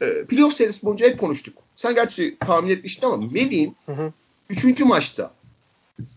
e, 0.00 0.24
playoff 0.24 0.52
serisi 0.52 0.82
boyunca 0.82 1.06
hep 1.06 1.18
konuştuk. 1.18 1.58
Sen 1.76 1.94
gerçi 1.94 2.36
tahmin 2.40 2.70
etmiştin 2.70 3.06
ama 3.06 3.16
Melih'in 3.16 3.76
3. 4.48 4.80
maçta 4.80 5.30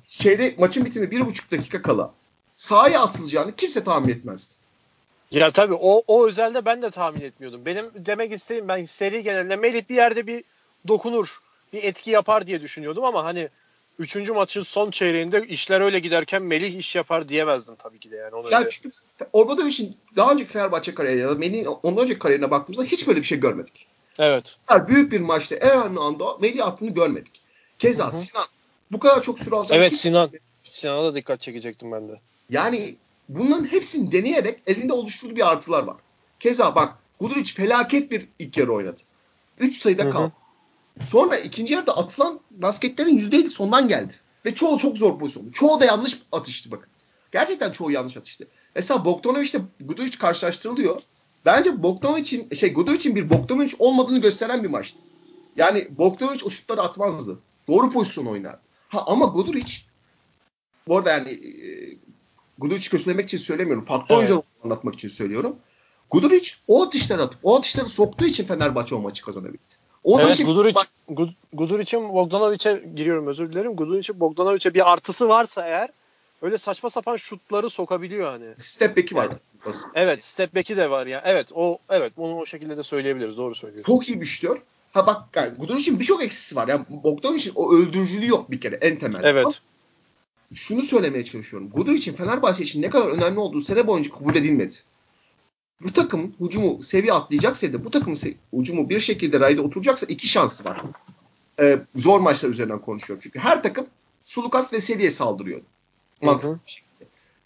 şeyde 0.08 0.56
maçın 0.58 0.86
bitimi 0.86 1.12
bir 1.12 1.26
buçuk 1.26 1.52
dakika 1.52 1.82
kala 1.82 2.14
sahaya 2.56 3.02
atılacağını 3.02 3.56
kimse 3.56 3.84
tahmin 3.84 4.10
etmezdi. 4.10 4.54
Ya 5.32 5.52
tabii 5.52 5.74
o, 5.74 6.04
o 6.08 6.28
özelde 6.28 6.66
ben 6.66 6.82
de 6.82 6.92
tahmin 6.92 7.22
etmiyordum. 7.22 7.66
Benim 7.66 7.86
demek 7.96 8.32
istediğim 8.32 8.68
ben 8.68 8.86
seri 8.86 9.24
genelinde 9.24 9.56
Melih 9.56 9.90
bir 9.90 9.96
yerde 9.96 10.28
bir 10.28 10.44
dokunur, 10.88 11.42
bir 11.74 11.84
etki 11.84 12.12
yapar 12.12 12.48
diye 12.48 12.62
düşünüyordum 12.62 13.04
ama 13.04 13.24
hani 13.24 13.50
Üçüncü 14.00 14.34
maçın 14.34 14.62
son 14.62 14.92
çeyreğinde 14.92 15.48
işler 15.48 15.82
öyle 15.82 16.00
giderken 16.00 16.42
Melih 16.42 16.80
iş 16.80 16.96
yapar 16.96 17.30
diyemezdim 17.30 17.76
tabii 17.76 18.00
ki 18.00 18.12
de 18.12 18.16
yani. 18.16 18.36
Onu 18.36 18.52
yani 18.52 18.68
çünkü 18.70 18.98
Orbado 19.34 19.68
için 19.68 19.98
daha 20.16 20.32
önceki 20.32 20.52
Fenerbahçe 20.52 20.94
kariyeri 20.94 21.20
ya 21.20 21.30
da 21.30 21.36
Melih'in 21.36 21.66
ondan 21.66 22.04
önceki 22.04 22.20
kariyerine 22.20 22.52
baktığımızda 22.52 22.84
hiç 22.84 23.08
böyle 23.08 23.20
bir 23.20 23.26
şey 23.26 23.40
görmedik. 23.40 23.88
Evet. 24.20 24.58
Büyük 24.88 25.12
bir 25.12 25.20
maçta 25.20 25.56
en 25.56 25.72
önemli 25.72 26.00
anda 26.00 26.38
Melih 26.38 26.68
attığını 26.68 26.90
görmedik. 26.90 27.42
Keza 27.80 28.08
Hı-hı. 28.08 28.22
Sinan 28.22 28.46
bu 28.92 29.00
kadar 29.00 29.24
çok 29.24 29.40
süre 29.40 29.56
alacak. 29.56 29.78
Evet 29.78 29.96
Sinan. 29.96 30.30
Sinan'a 30.64 31.04
da 31.04 31.16
dikkat 31.16 31.42
çekecektim 31.42 31.92
ben 31.92 32.10
de. 32.10 32.20
Yani 32.50 32.96
bunların 33.30 33.66
hepsini 33.66 34.12
deneyerek 34.12 34.60
elinde 34.68 34.94
oluşturduğu 34.94 35.36
bir 35.36 35.52
artılar 35.52 35.84
var. 35.84 35.98
Keza 36.40 36.76
bak 36.76 36.94
Guduric 37.20 37.54
felaket 37.54 38.12
bir 38.12 38.28
ilk 38.40 38.58
yarı 38.58 38.74
oynadı. 38.74 39.02
3 39.60 39.78
sayıda 39.78 40.10
kaldı. 40.10 40.32
Sonra 41.04 41.38
ikinci 41.38 41.74
yarıda 41.74 41.98
atılan 41.98 42.40
basketlerin 42.52 43.18
%50 43.18 43.50
sondan 43.50 43.88
geldi. 43.88 44.14
Ve 44.46 44.56
çoğu 44.56 44.78
çok 44.78 44.98
zor 44.98 45.20
pozisyondu. 45.20 45.52
Çoğu 45.52 45.80
da 45.80 45.86
yanlış 45.86 46.22
atıştı 46.32 46.72
bakın. 46.72 46.90
Gerçekten 47.32 47.72
çoğu 47.72 47.92
yanlış 47.92 48.18
atıştı. 48.18 48.48
Mesela 48.76 49.06
Bogdanovic 49.06 49.50
ile 49.50 49.62
Guduric 49.80 50.18
karşılaştırılıyor. 50.18 51.02
Bence 51.46 51.84
Bogdanovic'in 51.84 52.56
şey 52.56 52.74
Guduric'in 52.74 53.16
bir 53.16 53.30
Bogdanovic 53.30 53.72
olmadığını 53.80 54.22
gösteren 54.22 54.64
bir 54.64 54.70
maçtı. 54.70 55.00
Yani 55.56 55.88
Bogdanovic 55.98 56.40
o 56.46 56.50
şutları 56.50 56.82
atmazdı. 56.82 57.40
Doğru 57.68 57.92
pozisyon 57.92 58.26
oynardı. 58.26 58.62
Ha 58.90 59.04
ama 59.08 59.26
Guduric 59.26 59.78
bu 60.88 60.98
arada 60.98 61.12
yani 61.12 61.30
e, 61.30 61.62
Guduric'i 62.58 62.90
kötülemek 62.90 63.26
için 63.26 63.38
söylemiyorum. 63.38 63.84
Farklı 63.84 64.16
evet. 64.16 64.18
oyuncuları 64.18 64.44
anlatmak 64.64 64.94
için 64.94 65.08
söylüyorum. 65.08 65.56
Guduric 66.12 66.52
o 66.68 66.84
atışları 66.84 67.22
atıp 67.24 67.40
o 67.44 67.58
atışları 67.58 67.90
soktuğu 67.90 68.26
için 68.26 68.46
Fenerbahçe 68.46 68.96
o 68.96 69.00
maçı 69.00 69.24
kazanabildi. 69.24 69.74
Onun 70.04 70.26
evet, 70.26 70.36
için 70.36 70.46
Guduric, 70.46 70.76
bak, 70.76 70.88
Guduric'in 71.54 72.10
Bogdanovic'e 72.10 72.84
giriyorum 72.96 73.28
özür 73.28 73.52
dilerim. 73.52 73.76
Guduric'in 73.76 74.20
Bogdanovic'e 74.20 74.74
bir 74.74 74.92
artısı 74.92 75.30
varsa 75.30 75.68
eğer 75.68 75.90
öyle 76.42 76.58
saçma 76.58 76.90
sapan 76.90 77.16
şutları 77.16 77.70
sokabiliyor 77.70 78.32
hani. 78.32 78.46
Step 78.58 78.98
back'i 78.98 79.16
var. 79.16 79.30
Evet, 79.66 79.76
evet 79.96 80.24
step 80.24 80.56
back'i 80.56 80.78
de 80.78 80.90
var 80.90 81.08
ya. 81.08 81.22
Evet 81.26 81.48
o 81.54 81.78
evet 81.90 82.14
onu 82.18 82.38
o 82.38 82.46
şekilde 82.46 82.78
de 82.78 82.84
söyleyebiliriz. 82.84 83.38
Doğru 83.38 83.56
söylüyorsun. 83.56 83.94
Çok 83.94 84.10
iyi 84.10 84.22
bir 84.22 84.26
şutör. 84.26 84.58
Ha 84.94 85.08
bak 85.08 85.22
yani 85.36 85.54
Guduric'in 85.58 86.00
birçok 86.00 86.24
eksisi 86.24 86.56
var. 86.56 86.68
Yani 86.68 86.86
Bogdanovic'in 86.90 87.54
o 87.56 87.74
öldürücülüğü 87.74 88.28
yok 88.28 88.52
bir 88.52 88.62
kere 88.62 88.76
en 88.76 89.00
temel. 89.00 89.24
Evet. 89.24 89.46
Ama 89.46 89.54
şunu 90.54 90.82
söylemeye 90.82 91.26
çalışıyorum. 91.26 91.70
Guduric'in 91.70 92.14
Fenerbahçe 92.14 92.64
için 92.64 92.82
ne 92.82 92.90
kadar 92.90 93.08
önemli 93.08 93.40
olduğu 93.40 93.62
sene 93.62 93.88
boyunca 93.88 94.12
kabul 94.12 94.36
edilmedi 94.36 94.76
bu 95.84 95.94
takım 95.94 96.34
hucumu 96.40 96.84
seviye 96.84 97.14
atlayacaksa 97.14 97.74
da 97.74 97.86
bu 97.86 97.92
takım 97.92 98.14
hucumu 98.52 98.90
bir 98.90 99.00
şekilde 99.00 99.40
rayda 99.40 99.62
oturacaksa 99.62 100.06
iki 100.06 100.28
şansı 100.28 100.66
var. 100.66 100.82
Ee, 101.60 101.80
zor 101.96 102.20
maçlar 102.20 102.50
üzerinden 102.50 102.80
konuşuyorum. 102.80 103.22
Çünkü 103.24 103.40
her 103.40 103.64
takım 103.64 103.88
Sulukas 104.24 104.74
ve 104.74 104.82
Sedi'ye 104.82 105.12
saldırıyor. 105.12 105.62
Mantıklı 106.22 106.60
bir 106.66 106.72
şekilde. 106.72 107.06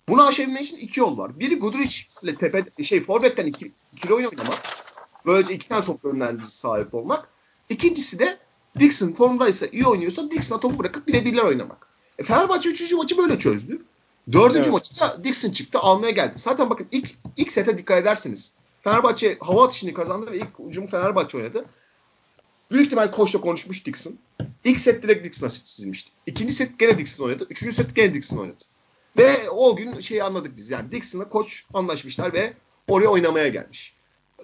Bunu 0.10 0.28
aşabilmek 0.28 0.62
için 0.62 0.78
iki 0.78 1.00
yol 1.00 1.18
var. 1.18 1.40
Biri 1.40 1.60
Guduric 1.60 2.04
ile 2.24 2.36
tepe 2.36 2.84
şey 2.84 3.02
forvetten 3.02 3.46
iki, 3.46 3.72
ikili 3.94 4.14
oynamak. 4.14 4.62
Böylece 5.26 5.54
iki 5.54 5.68
tane 5.68 5.86
top 5.86 6.04
yönlendiricisi 6.04 6.58
sahip 6.58 6.94
olmak. 6.94 7.30
İkincisi 7.70 8.20
de 8.20 8.38
Dixon 8.80 9.14
formdaysa 9.14 9.66
iyi 9.66 9.86
oynuyorsa 9.86 10.32
Dixon'a 10.32 10.60
topu 10.60 10.80
bırakıp 10.80 11.08
birebirler 11.08 11.44
oynamak. 11.44 11.88
E 12.20 12.24
Fenerbahçe 12.24 12.70
üçüncü 12.70 12.96
maçı 12.96 13.18
böyle 13.18 13.40
çözdü. 13.40 13.82
Dördüncü 14.32 14.60
evet. 14.60 14.72
maçta 14.72 15.24
Dixon 15.24 15.52
çıktı 15.52 15.80
almaya 15.80 16.12
geldi. 16.12 16.34
Zaten 16.36 16.70
bakın 16.70 16.88
ilk, 16.92 17.10
ilk 17.38 17.52
sete 17.52 17.78
dikkat 17.78 18.02
ederseniz 18.02 18.54
Fenerbahçe 18.82 19.38
hava 19.40 19.66
atışını 19.66 19.94
kazandı 19.94 20.32
ve 20.32 20.38
ilk 20.38 20.60
ucumu 20.60 20.88
Fenerbahçe 20.88 21.38
oynadı. 21.38 21.66
Büyük 22.72 22.86
ihtimal 22.86 23.12
koçla 23.12 23.42
konuşmuş 23.42 23.86
Dixon. 23.86 24.18
İlk 24.64 24.80
set 24.80 25.04
direkt 25.04 25.26
Dixon'a 25.26 25.50
çizilmişti. 25.50 26.12
İkinci 26.26 26.54
set 26.54 26.80
gene 26.80 26.98
Dixon 26.98 27.26
oynadı. 27.26 27.48
Üçüncü 27.50 27.76
set 27.76 27.96
gene 27.96 28.14
Dixon 28.14 28.38
oynadı. 28.38 28.64
Ve 29.18 29.50
o 29.50 29.76
gün 29.76 30.00
şeyi 30.00 30.24
anladık 30.24 30.58
biz. 30.58 30.70
Yani 30.70 30.92
Dixon'la 30.92 31.30
koç 31.30 31.66
anlaşmışlar 31.74 32.34
ve 32.34 32.54
oraya 32.88 33.08
oynamaya 33.08 33.48
gelmiş. 33.48 33.94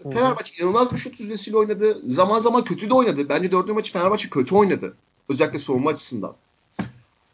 Hı. 0.04 0.10
Fenerbahçe 0.10 0.54
inanılmaz 0.58 0.94
bir 0.94 0.98
şut 0.98 1.20
yüzdesiyle 1.20 1.58
oynadı. 1.58 2.02
Zaman 2.08 2.40
zaman 2.40 2.64
kötü 2.64 2.90
de 2.90 2.94
oynadı. 2.94 3.30
Bence 3.30 3.52
dördüncü 3.52 3.74
maçı 3.74 3.94
Fenerbahçe 3.94 4.30
kötü 4.30 4.56
oynadı. 4.56 4.96
Özellikle 5.30 5.60
savunma 5.60 5.90
açısından. 5.90 6.36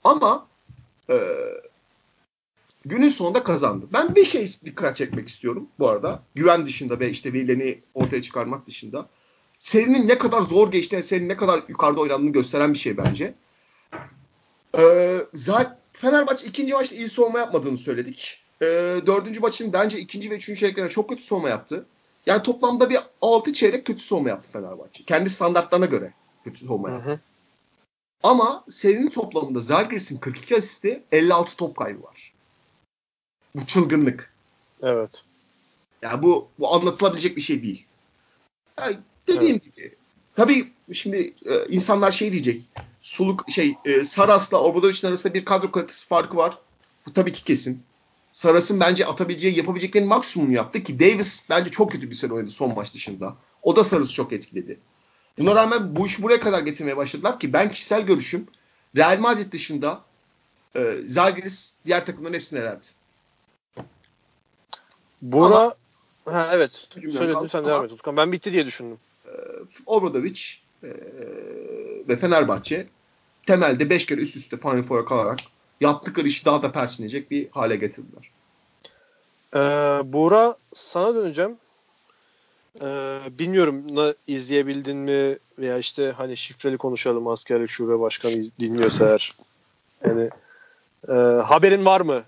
Ama 0.04 0.48
e, 1.10 1.16
günün 2.90 3.10
sonunda 3.10 3.44
kazandı. 3.44 3.86
Ben 3.94 4.16
bir 4.16 4.26
şey 4.26 4.56
dikkat 4.66 4.96
çekmek 4.96 5.28
istiyorum 5.28 5.68
bu 5.80 5.90
arada. 5.90 6.24
Güven 6.36 6.66
dışında 6.66 7.00
ve 7.00 7.10
işte 7.10 7.34
verilerini 7.34 7.82
ortaya 7.94 8.22
çıkarmak 8.22 8.68
dışında. 8.68 9.10
Serinin 9.58 10.08
ne 10.08 10.18
kadar 10.18 10.42
zor 10.42 10.72
geçtiğini, 10.72 11.04
serinin 11.04 11.30
ne 11.30 11.38
kadar 11.38 11.64
yukarıda 11.68 12.02
oynandığını 12.02 12.32
gösteren 12.32 12.74
bir 12.74 12.78
şey 12.78 12.98
bence. 12.98 13.34
Ee, 14.78 15.18
zaten 15.34 15.78
Fenerbahçe 15.94 16.48
ikinci 16.48 16.74
maçta 16.74 16.96
iyi 16.96 17.10
savunma 17.10 17.40
yapmadığını 17.40 17.78
söyledik. 17.78 18.42
Ee, 18.62 18.66
dördüncü 19.08 19.40
maçın 19.40 19.74
bence 19.74 20.00
ikinci 20.00 20.32
ve 20.32 20.36
üçüncü 20.36 20.60
çeyreklerine 20.60 20.90
çok 20.90 21.10
kötü 21.10 21.24
savunma 21.24 21.50
yaptı. 21.50 21.86
Yani 22.26 22.44
toplamda 22.44 22.90
bir 22.90 23.00
altı 23.22 23.54
çeyrek 23.54 23.86
kötü 23.86 24.04
savunma 24.04 24.30
yaptı 24.30 24.52
Fenerbahçe. 24.52 25.04
Kendi 25.04 25.30
standartlarına 25.30 25.86
göre 25.86 26.14
kötü 26.44 26.60
savunma 26.60 26.90
yaptı. 26.90 27.10
Hı 27.10 27.14
hı. 27.14 27.20
Ama 28.24 28.64
serinin 28.70 29.10
toplamında 29.10 29.62
Zalgiris'in 29.62 30.18
42 30.18 30.56
asisti 30.56 31.04
56 31.12 31.58
top 31.58 31.76
kaybı 31.76 32.04
var. 32.04 32.37
Bu 33.58 33.66
çılgınlık. 33.66 34.34
Evet. 34.82 35.24
Yani 36.02 36.24
bu 36.24 36.48
bu 36.60 36.74
anlatılabilecek 36.74 37.36
bir 37.36 37.42
şey 37.42 37.64
değil. 37.64 37.86
Yani 38.80 38.98
dediğim 39.28 39.56
evet. 39.56 39.76
gibi 39.76 39.96
tabii 40.36 40.72
şimdi 40.94 41.34
e, 41.46 41.66
insanlar 41.70 42.12
şey 42.12 42.32
diyecek. 42.32 42.62
Suluk 43.02 43.46
şey 43.50 43.76
e, 43.86 44.04
Saras'la 44.04 44.62
Obradovic'in 44.62 45.08
arasında 45.08 45.34
bir 45.34 45.46
kadro 45.46 45.72
kalitesi 45.72 46.08
farkı 46.08 46.38
var. 46.38 46.58
Bu 47.06 47.14
tabii 47.14 47.32
ki 47.32 47.44
kesin. 47.44 47.84
Saras'ın 48.32 48.80
bence 48.80 49.06
atabileceği, 49.06 49.58
yapabileceklerinin 49.58 50.10
maksimum 50.10 50.52
yaptı 50.52 50.84
ki 50.84 51.00
Davis 51.00 51.50
bence 51.50 51.72
çok 51.72 51.92
kötü 51.92 52.10
bir 52.10 52.16
sene 52.16 52.34
oynadı 52.34 52.52
son 52.52 52.76
maç 52.76 52.94
dışında. 52.94 53.36
O 53.64 53.76
da 53.76 53.84
Saras'ı 53.84 54.14
çok 54.14 54.34
etkiledi. 54.34 54.80
Buna 55.38 55.56
rağmen 55.56 55.96
bu 55.96 56.08
işi 56.08 56.24
buraya 56.24 56.40
kadar 56.40 56.62
getirmeye 56.62 56.98
başladılar 56.98 57.40
ki 57.40 57.54
ben 57.54 57.72
kişisel 57.72 58.02
görüşüm 58.02 58.48
Real 58.96 59.20
Madrid 59.20 59.54
dışında 59.54 60.02
e, 60.76 60.98
Zalgiris 61.06 61.74
diğer 61.86 62.06
takımların 62.06 62.34
hepsini 62.34 62.60
elerdi. 62.60 62.88
Ama, 65.34 65.76
ha, 66.26 66.50
evet 66.54 66.88
söyledin 66.92 67.48
sen 67.48 67.66
devam 67.66 67.86
et 67.86 67.92
Utkan. 67.92 68.18
Ben 68.18 68.32
bitti 68.32 68.54
diye 68.54 68.66
düşündüm. 68.66 68.98
E, 69.26 69.32
Obradovic 69.86 70.42
e, 70.84 70.90
ve 72.08 72.18
Fenerbahçe 72.18 72.88
temelde 73.46 73.90
5 73.90 74.06
kere 74.06 74.22
üst 74.22 74.36
üste 74.36 74.58
Final 74.58 74.84
Four'a 74.84 75.06
kalarak 75.06 75.40
yaptıkları 75.82 76.28
işi 76.28 76.46
daha 76.46 76.64
da 76.64 76.72
perçinleyecek 76.72 77.32
bir 77.32 77.50
hale 77.52 77.76
getirdiler. 77.76 78.32
Ee, 79.56 79.60
Buğra 80.14 80.58
sana 80.76 81.16
döneceğim. 81.16 81.58
Ee, 82.82 83.20
bilmiyorum 83.40 83.96
ne 83.96 84.14
izleyebildin 84.28 84.98
mi 84.98 85.38
veya 85.60 85.78
işte 85.78 86.14
hani 86.18 86.38
şifreli 86.38 86.78
konuşalım 86.78 87.28
askerlik 87.28 87.70
şube 87.70 88.00
başkanı 88.00 88.44
dinliyorsa 88.60 89.06
eğer. 89.06 89.34
Yani 90.06 90.30
e, 91.10 91.14
haberin 91.42 91.86
var 91.86 92.02
mı 92.02 92.24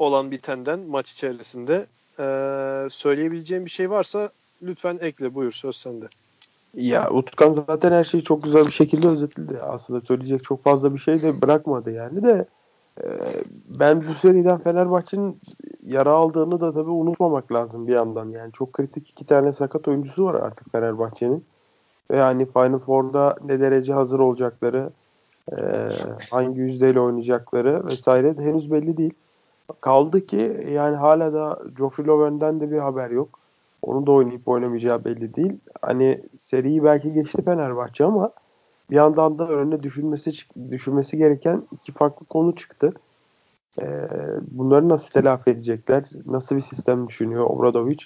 olan 0.00 0.30
bitenden 0.30 0.80
maç 0.80 1.12
içerisinde. 1.12 1.86
Ee, 2.18 2.88
söyleyebileceğim 2.90 3.64
bir 3.64 3.70
şey 3.70 3.90
varsa 3.90 4.30
lütfen 4.62 4.98
ekle. 5.00 5.34
Buyur 5.34 5.52
söz 5.52 5.76
sende. 5.76 6.08
Ya 6.74 7.10
Utkan 7.10 7.52
zaten 7.52 7.92
her 7.92 8.04
şeyi 8.04 8.24
çok 8.24 8.42
güzel 8.42 8.66
bir 8.66 8.72
şekilde 8.72 9.08
özetledi. 9.08 9.60
Aslında 9.62 10.00
söyleyecek 10.00 10.44
çok 10.44 10.62
fazla 10.62 10.94
bir 10.94 10.98
şey 10.98 11.22
de 11.22 11.42
bırakmadı 11.42 11.90
yani 11.90 12.22
de 12.22 12.44
e, 13.02 13.06
ben 13.78 14.04
bu 14.08 14.14
seriden 14.14 14.58
Fenerbahçe'nin 14.58 15.38
yara 15.86 16.10
aldığını 16.10 16.60
da 16.60 16.72
tabii 16.72 16.90
unutmamak 16.90 17.52
lazım 17.52 17.86
bir 17.86 17.92
yandan. 17.92 18.28
Yani 18.28 18.52
çok 18.52 18.72
kritik 18.72 19.10
iki 19.10 19.26
tane 19.26 19.52
sakat 19.52 19.88
oyuncusu 19.88 20.24
var 20.24 20.34
artık 20.34 20.72
Fenerbahçe'nin. 20.72 21.44
Ve 22.10 22.16
yani 22.16 22.46
Final 22.52 22.78
Four'da 22.78 23.36
ne 23.44 23.60
derece 23.60 23.92
hazır 23.92 24.18
olacakları, 24.18 24.90
e, 25.52 25.88
hangi 26.30 26.60
yüzdeyle 26.60 27.00
oynayacakları 27.00 27.86
vesaire 27.86 28.34
henüz 28.38 28.72
belli 28.72 28.96
değil. 28.96 29.14
Kaldı 29.80 30.26
ki 30.26 30.66
yani 30.70 30.96
hala 30.96 31.32
da 31.32 31.58
Geoffrey 31.78 32.06
Loven'den 32.06 32.60
de 32.60 32.70
bir 32.70 32.78
haber 32.78 33.10
yok. 33.10 33.40
Onun 33.82 34.06
da 34.06 34.12
oynayıp 34.12 34.48
oynamayacağı 34.48 35.04
belli 35.04 35.34
değil. 35.34 35.52
Hani 35.82 36.22
seriyi 36.38 36.84
belki 36.84 37.14
geçti 37.14 37.42
Fenerbahçe 37.44 38.04
ama 38.04 38.30
bir 38.90 38.96
yandan 38.96 39.38
da 39.38 39.48
önüne 39.48 39.82
düşünmesi 39.82 40.32
düşünmesi 40.70 41.16
gereken 41.18 41.62
iki 41.72 41.92
farklı 41.92 42.26
konu 42.26 42.54
çıktı. 42.54 42.92
E, 43.80 44.08
bunları 44.50 44.88
nasıl 44.88 45.10
telafi 45.10 45.50
edecekler? 45.50 46.04
Nasıl 46.26 46.56
bir 46.56 46.60
sistem 46.60 47.08
düşünüyor 47.08 47.44
Obradovic? 47.44 47.98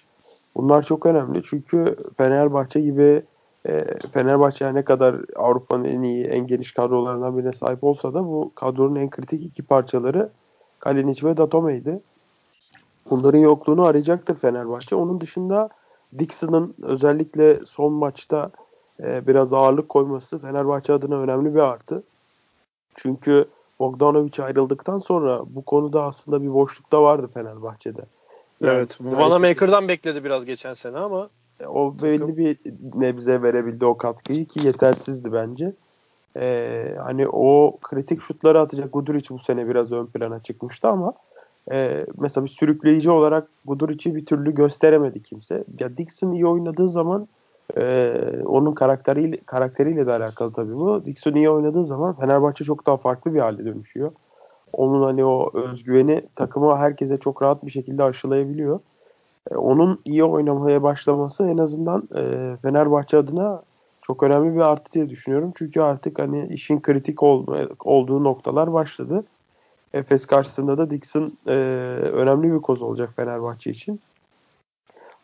Bunlar 0.56 0.82
çok 0.82 1.06
önemli 1.06 1.42
çünkü 1.44 1.96
Fenerbahçe 2.16 2.80
gibi 2.80 3.22
e, 3.68 3.84
Fenerbahçe 4.12 4.74
ne 4.74 4.82
kadar 4.82 5.16
Avrupa'nın 5.36 5.84
en 5.84 6.02
iyi, 6.02 6.24
en 6.24 6.46
geniş 6.46 6.72
kadrolarından 6.72 7.38
birine 7.38 7.52
sahip 7.52 7.84
olsa 7.84 8.14
da 8.14 8.24
bu 8.24 8.52
kadronun 8.54 8.96
en 8.96 9.10
kritik 9.10 9.44
iki 9.44 9.62
parçaları 9.62 10.30
Kalinic 10.84 11.26
ve 11.26 11.36
Datome'ydi. 11.36 12.00
Bunların 13.10 13.38
yokluğunu 13.38 13.84
arayacaktır 13.84 14.34
Fenerbahçe. 14.34 14.96
Onun 14.96 15.20
dışında 15.20 15.68
Dixon'ın 16.18 16.74
özellikle 16.82 17.60
son 17.66 17.92
maçta 17.92 18.50
e, 19.02 19.26
biraz 19.26 19.52
ağırlık 19.52 19.88
koyması 19.88 20.38
Fenerbahçe 20.38 20.92
adına 20.92 21.18
önemli 21.18 21.54
bir 21.54 21.60
artı. 21.60 22.02
Çünkü 22.94 23.44
Bogdanovic 23.78 24.42
ayrıldıktan 24.42 24.98
sonra 24.98 25.42
bu 25.46 25.62
konuda 25.62 26.04
aslında 26.04 26.42
bir 26.42 26.54
boşlukta 26.54 27.02
vardı 27.02 27.30
Fenerbahçe'de. 27.34 28.02
Yani, 28.60 28.74
evet. 28.74 28.98
Vanamaker'dan 29.00 29.88
bekledi 29.88 30.24
biraz 30.24 30.44
geçen 30.44 30.74
sene 30.74 30.98
ama 30.98 31.28
e, 31.60 31.66
o 31.66 31.94
belli 32.02 32.36
bir 32.36 32.58
nebze 32.94 33.42
verebildi 33.42 33.84
o 33.84 33.96
katkıyı 33.96 34.46
ki 34.46 34.66
yetersizdi 34.66 35.32
bence. 35.32 35.72
Ee, 36.36 36.96
hani 37.04 37.28
o 37.28 37.78
kritik 37.82 38.22
şutları 38.22 38.60
atacak 38.60 38.92
Guduric 38.92 39.34
bu 39.34 39.38
sene 39.38 39.68
biraz 39.68 39.92
ön 39.92 40.06
plana 40.06 40.40
çıkmıştı 40.40 40.88
ama 40.88 41.12
e, 41.72 42.06
mesela 42.18 42.44
bir 42.44 42.50
sürükleyici 42.50 43.10
olarak 43.10 43.48
Guduric'i 43.64 44.14
bir 44.14 44.26
türlü 44.26 44.54
gösteremedi 44.54 45.22
kimse. 45.22 45.64
Ya 45.80 45.96
Dixon 45.96 46.32
iyi 46.32 46.46
oynadığı 46.46 46.90
zaman 46.90 47.28
e, 47.76 48.12
onun 48.44 48.72
karakteriyle, 48.72 49.36
karakteriyle 49.46 50.06
de 50.06 50.12
alakalı 50.12 50.52
tabii 50.52 50.74
bu. 50.74 51.04
Dixon 51.04 51.34
iyi 51.34 51.50
oynadığı 51.50 51.84
zaman 51.84 52.12
Fenerbahçe 52.12 52.64
çok 52.64 52.86
daha 52.86 52.96
farklı 52.96 53.34
bir 53.34 53.40
hale 53.40 53.64
dönüşüyor. 53.64 54.12
Onun 54.72 55.02
hani 55.02 55.24
o 55.24 55.50
özgüveni 55.54 56.22
takıma 56.36 56.78
herkese 56.78 57.18
çok 57.18 57.42
rahat 57.42 57.66
bir 57.66 57.70
şekilde 57.70 58.02
aşılayabiliyor. 58.02 58.80
E, 59.50 59.56
onun 59.56 60.00
iyi 60.04 60.24
oynamaya 60.24 60.82
başlaması 60.82 61.46
en 61.46 61.58
azından 61.58 62.08
e, 62.16 62.56
Fenerbahçe 62.62 63.16
adına 63.16 63.62
çok 64.06 64.22
önemli 64.22 64.54
bir 64.54 64.60
artı 64.60 64.92
diye 64.92 65.08
düşünüyorum. 65.08 65.52
Çünkü 65.58 65.80
artık 65.80 66.18
hani 66.18 66.46
işin 66.46 66.80
kritik 66.80 67.22
ol, 67.22 67.46
olduğu 67.84 68.24
noktalar 68.24 68.72
başladı. 68.72 69.24
Efes 69.94 70.26
karşısında 70.26 70.78
da 70.78 70.90
Dixon 70.90 71.28
e, 71.46 71.52
önemli 72.12 72.52
bir 72.54 72.60
koz 72.60 72.82
olacak 72.82 73.10
Fenerbahçe 73.16 73.70
için. 73.70 74.00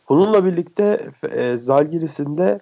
Bununla 0.08 0.44
birlikte 0.44 1.10
e, 1.30 1.58
Zalgiris'in 1.58 2.38
de 2.38 2.60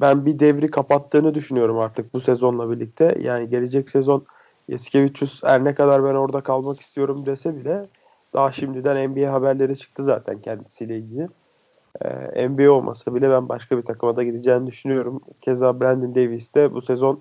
ben 0.00 0.26
bir 0.26 0.38
devri 0.38 0.70
kapattığını 0.70 1.34
düşünüyorum 1.34 1.78
artık 1.78 2.14
bu 2.14 2.20
sezonla 2.20 2.70
birlikte. 2.70 3.18
Yani 3.20 3.48
gelecek 3.48 3.90
sezon 3.90 4.24
Yasikevicius 4.68 5.42
her 5.44 5.64
ne 5.64 5.74
kadar 5.74 6.04
ben 6.04 6.14
orada 6.14 6.40
kalmak 6.40 6.80
istiyorum 6.80 7.22
dese 7.26 7.56
bile 7.56 7.86
daha 8.32 8.52
şimdiden 8.52 9.10
NBA 9.10 9.32
haberleri 9.32 9.78
çıktı 9.78 10.04
zaten 10.04 10.40
kendisiyle 10.40 10.98
ilgili. 10.98 11.28
Ee, 12.04 12.48
NBA 12.48 12.70
olmasa 12.70 13.14
bile 13.14 13.30
ben 13.30 13.48
başka 13.48 13.78
bir 13.78 13.82
takıma 13.82 14.16
da 14.16 14.22
gideceğini 14.22 14.66
düşünüyorum. 14.66 15.20
Keza 15.40 15.80
Brandon 15.80 16.14
Davis 16.14 16.54
de 16.54 16.74
bu 16.74 16.82
sezon 16.82 17.20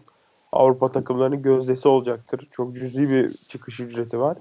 Avrupa 0.51 0.91
takımlarının 0.91 1.41
gözdesi 1.41 1.87
olacaktır. 1.87 2.47
Çok 2.51 2.75
cüzi 2.75 3.11
bir 3.11 3.29
çıkış 3.29 3.79
ücreti 3.79 4.19
var. 4.19 4.37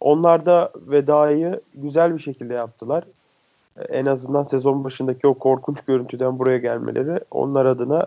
Onlar 0.00 0.46
da 0.46 0.72
vedayı 0.76 1.60
güzel 1.74 2.14
bir 2.14 2.20
şekilde 2.20 2.54
yaptılar. 2.54 3.04
Ee, 3.78 3.82
en 3.82 4.06
azından 4.06 4.42
sezon 4.42 4.84
başındaki 4.84 5.26
o 5.26 5.34
korkunç 5.34 5.80
görüntüden 5.80 6.38
buraya 6.38 6.58
gelmeleri 6.58 7.20
onlar 7.30 7.66
adına 7.66 8.06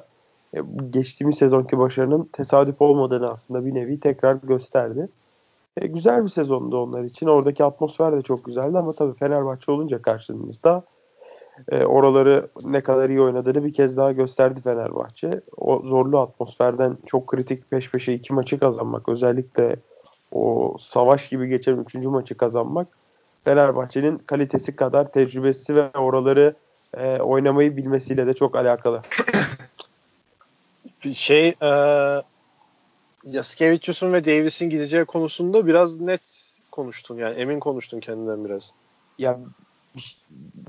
e, 0.54 0.60
geçtiğimiz 0.90 1.38
sezonki 1.38 1.80
başarının 1.80 2.30
tesadüf 2.34 2.82
olmadığını 2.82 3.28
aslında 3.28 3.66
bir 3.66 3.74
nevi 3.74 4.00
tekrar 4.00 4.36
gösterdi. 4.44 5.10
E, 5.78 5.88
güzel 5.88 6.24
bir 6.24 6.30
sezondu 6.30 6.84
onlar 6.84 7.04
için. 7.04 7.28
Oradaki 7.28 7.64
atmosfer 7.64 8.18
de 8.18 8.22
çok 8.22 8.46
güzeldi 8.46 8.78
ama 8.78 8.92
tabii 8.92 9.14
Fenerbahçe 9.14 9.72
olunca 9.72 10.02
karşınızda 10.02 10.84
e, 11.72 11.86
oraları 11.86 12.48
ne 12.64 12.82
kadar 12.82 13.10
iyi 13.10 13.22
oynadığını 13.22 13.66
bir 13.66 13.74
kez 13.74 13.98
daha 13.98 14.12
gösterdi 14.12 14.62
Fenerbahçe. 14.62 15.42
O 15.58 15.82
zorlu 15.86 16.20
atmosferden 16.20 16.98
çok 17.06 17.28
kritik 17.28 17.72
peş 17.72 17.92
peşe 17.92 18.14
iki 18.14 18.34
maçı 18.34 18.60
kazanmak 18.60 19.10
özellikle 19.10 19.76
o 20.32 20.76
savaş 20.80 21.30
gibi 21.30 21.48
geçen 21.48 21.78
üçüncü 21.78 22.08
maçı 22.08 22.38
kazanmak 22.38 22.88
Fenerbahçe'nin 23.44 24.18
kalitesi 24.18 24.76
kadar 24.76 25.12
tecrübesi 25.12 25.76
ve 25.76 25.90
oraları 25.90 26.56
e, 26.98 27.20
oynamayı 27.20 27.78
bilmesiyle 27.78 28.28
de 28.28 28.34
çok 28.34 28.56
alakalı. 28.56 29.02
Şey 31.14 31.48
e, 31.48 31.72
Yaskevicius'un 33.24 34.14
ve 34.14 34.26
Davis'in 34.26 34.70
gideceği 34.70 35.06
konusunda 35.06 35.68
biraz 35.68 36.00
net 36.00 36.54
konuştun. 36.72 37.18
Yani 37.18 37.36
emin 37.36 37.60
konuştun 37.60 38.00
kendinden 38.00 38.46
biraz. 38.46 38.74
Ya 39.18 39.40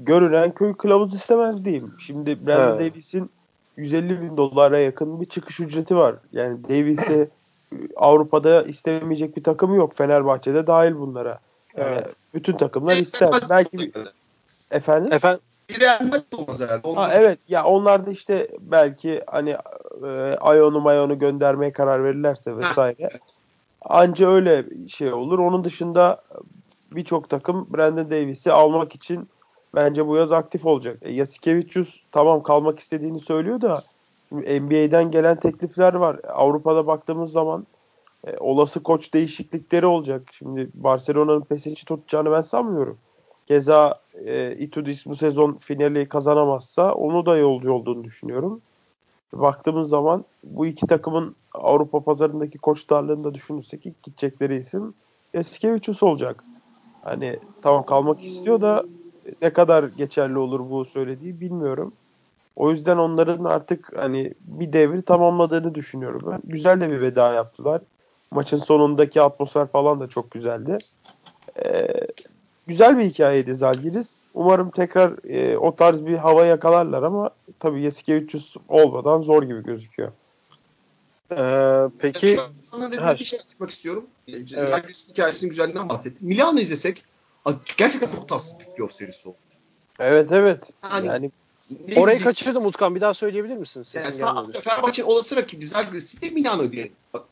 görünen 0.01 0.55
köy 0.55 0.75
kılavuz 0.75 1.15
istemez 1.15 1.65
diyeyim. 1.65 1.95
Şimdi 1.99 2.47
Brandon 2.47 2.79
Davis'in 2.79 3.31
150 3.77 4.23
bin 4.23 4.37
dolara 4.37 4.79
yakın 4.79 5.21
bir 5.21 5.27
çıkış 5.27 5.61
ücreti 5.61 5.97
var. 5.97 6.15
Yani 6.33 6.65
Davis'e 6.65 7.29
Avrupa'da 7.97 8.63
istemeyecek 8.63 9.37
bir 9.37 9.45
takımı 9.45 9.77
yok. 9.77 9.95
Fenerbahçe'de 9.95 10.67
dahil 10.67 10.95
bunlara. 10.95 11.39
Yani 11.77 11.89
evet. 11.89 12.17
Bütün 12.35 12.57
takımlar 12.57 12.97
ister. 12.97 13.31
Belki 13.49 13.79
bir... 13.79 13.93
Efendim? 14.71 15.13
Efendim? 15.13 15.41
Bir 15.69 15.81
olmaz 16.39 16.61
herhalde. 16.61 16.95
Ha, 16.95 17.11
evet 17.15 17.39
ya 17.49 17.65
onlar 17.65 18.07
da 18.07 18.11
işte 18.11 18.49
belki 18.61 19.23
hani 19.27 19.57
e, 20.05 20.37
Ayon'u 20.41 20.81
Mayon'u 20.81 21.19
göndermeye 21.19 21.73
karar 21.73 22.05
verirlerse 22.05 22.57
vesaire. 22.57 23.09
Anca 23.83 24.31
öyle 24.31 24.65
şey 24.89 25.13
olur. 25.13 25.39
Onun 25.39 25.65
dışında 25.65 26.23
birçok 26.93 27.31
takım 27.31 27.67
Brandon 27.75 28.11
Davis'i 28.11 28.53
almak 28.53 28.95
için 28.95 29.29
bence 29.75 30.07
bu 30.07 30.17
yaz 30.17 30.33
aktif 30.33 30.67
olacak. 30.67 30.99
E, 31.03 31.13
Yasikevicius 31.13 32.01
tamam 32.13 32.43
kalmak 32.43 32.79
istediğini 32.79 33.21
söylüyor 33.21 33.61
da 33.61 33.79
NBA'den 34.33 35.11
gelen 35.11 35.41
teklifler 35.41 35.95
var. 35.95 36.21
Avrupa'da 36.29 36.87
baktığımız 36.87 37.33
zaman 37.33 37.67
e, 38.27 38.37
olası 38.39 38.83
koç 38.83 39.15
değişiklikleri 39.15 39.87
olacak. 39.87 40.23
Şimdi 40.33 40.69
Barcelona'nın 40.75 41.41
Pesic'i 41.41 41.85
tutacağını 41.85 42.33
ben 42.33 42.41
sanmıyorum. 42.41 42.99
Keza 43.47 44.01
e, 44.27 44.57
Itudis 44.57 45.07
bu 45.07 45.17
sezon 45.17 45.53
finali 45.53 46.09
kazanamazsa 46.09 46.93
onu 46.95 47.27
da 47.27 47.37
yolcu 47.37 47.73
olduğunu 47.73 48.05
düşünüyorum. 48.05 48.61
Baktığımız 49.33 49.89
zaman 49.89 50.25
bu 50.45 50.67
iki 50.67 50.87
takımın 50.87 51.37
Avrupa 51.55 52.01
pazarındaki 52.01 52.59
koçlarlığını 52.59 53.25
da 53.25 53.35
düşünürsek 53.35 53.87
ilk 53.87 54.03
gidecekleri 54.03 54.57
isim 54.57 54.95
Eskevicius 55.35 56.03
olacak. 56.03 56.45
Hani 57.05 57.39
tamam 57.63 57.87
kalmak 57.87 58.21
istiyor 58.21 58.61
da 58.61 58.85
ne 59.43 59.53
kadar 59.53 59.85
geçerli 59.85 60.39
olur 60.39 60.71
bu 60.71 60.85
söylediği 60.85 61.41
bilmiyorum. 61.41 61.93
O 62.57 62.71
yüzden 62.71 62.97
onların 62.97 63.45
artık 63.45 63.93
hani 63.97 64.35
bir 64.41 64.73
devri 64.73 65.03
tamamladığını 65.03 65.75
düşünüyorum 65.75 66.23
ben. 66.33 66.41
Güzel 66.45 66.81
de 66.81 66.91
bir 66.91 67.01
veda 67.01 67.33
yaptılar. 67.33 67.83
Maçın 68.31 68.59
sonundaki 68.59 69.23
atmosfer 69.23 69.67
falan 69.67 70.01
da 70.01 70.09
çok 70.09 70.31
güzeldi. 70.31 70.79
Ee, 71.65 71.89
güzel 72.67 72.99
bir 72.99 73.05
hikayeydi 73.05 73.55
Zalgiris. 73.55 74.25
Umarım 74.35 74.71
tekrar 74.71 75.31
e, 75.31 75.59
o 75.59 75.77
tarz 75.77 76.07
bir 76.07 76.17
hava 76.17 76.47
yakalarlar 76.47 77.03
ama 77.03 77.31
tabii 77.61 77.83
Yasikevicius 77.83 78.57
olmadan 78.69 79.23
zor 79.23 79.43
gibi 79.43 79.63
gözüküyor. 79.63 80.13
Ee, 81.33 81.85
peki 81.99 82.39
sana 82.71 82.93
dedim 82.93 83.05
bir 83.19 83.25
şey 83.25 83.41
açıkmak 83.41 83.71
istiyorum. 83.71 84.07
Evet. 84.29 84.49
Zalgiris 84.49 85.09
hikayesinin 85.11 85.51
güzelliğinden 85.51 85.89
bahsettim. 85.89 86.29
Milano 86.29 86.59
izlesek 86.59 87.05
gerçekten 87.77 88.11
çok 88.13 88.29
tatsız 88.29 88.59
bir 88.59 88.65
playoff 88.65 88.93
serisi 88.93 89.29
oldu. 89.29 89.39
Evet 89.99 90.33
evet. 90.33 90.71
Yani, 90.93 91.07
yani 91.07 91.31
Orayı 91.97 92.21
kaçırdım 92.21 92.67
Utkan. 92.67 92.95
Bir 92.95 93.01
daha 93.01 93.15
söyleyebilir 93.15 93.57
misin? 93.57 93.85
Yani 93.95 94.53
Fenerbahçe'nin 94.53 95.07
olası 95.07 95.37
rakibi 95.37 95.67
Zalgiris 95.67 96.23
değil 96.23 96.33
Milano 96.33 96.73
diye. 96.73 96.91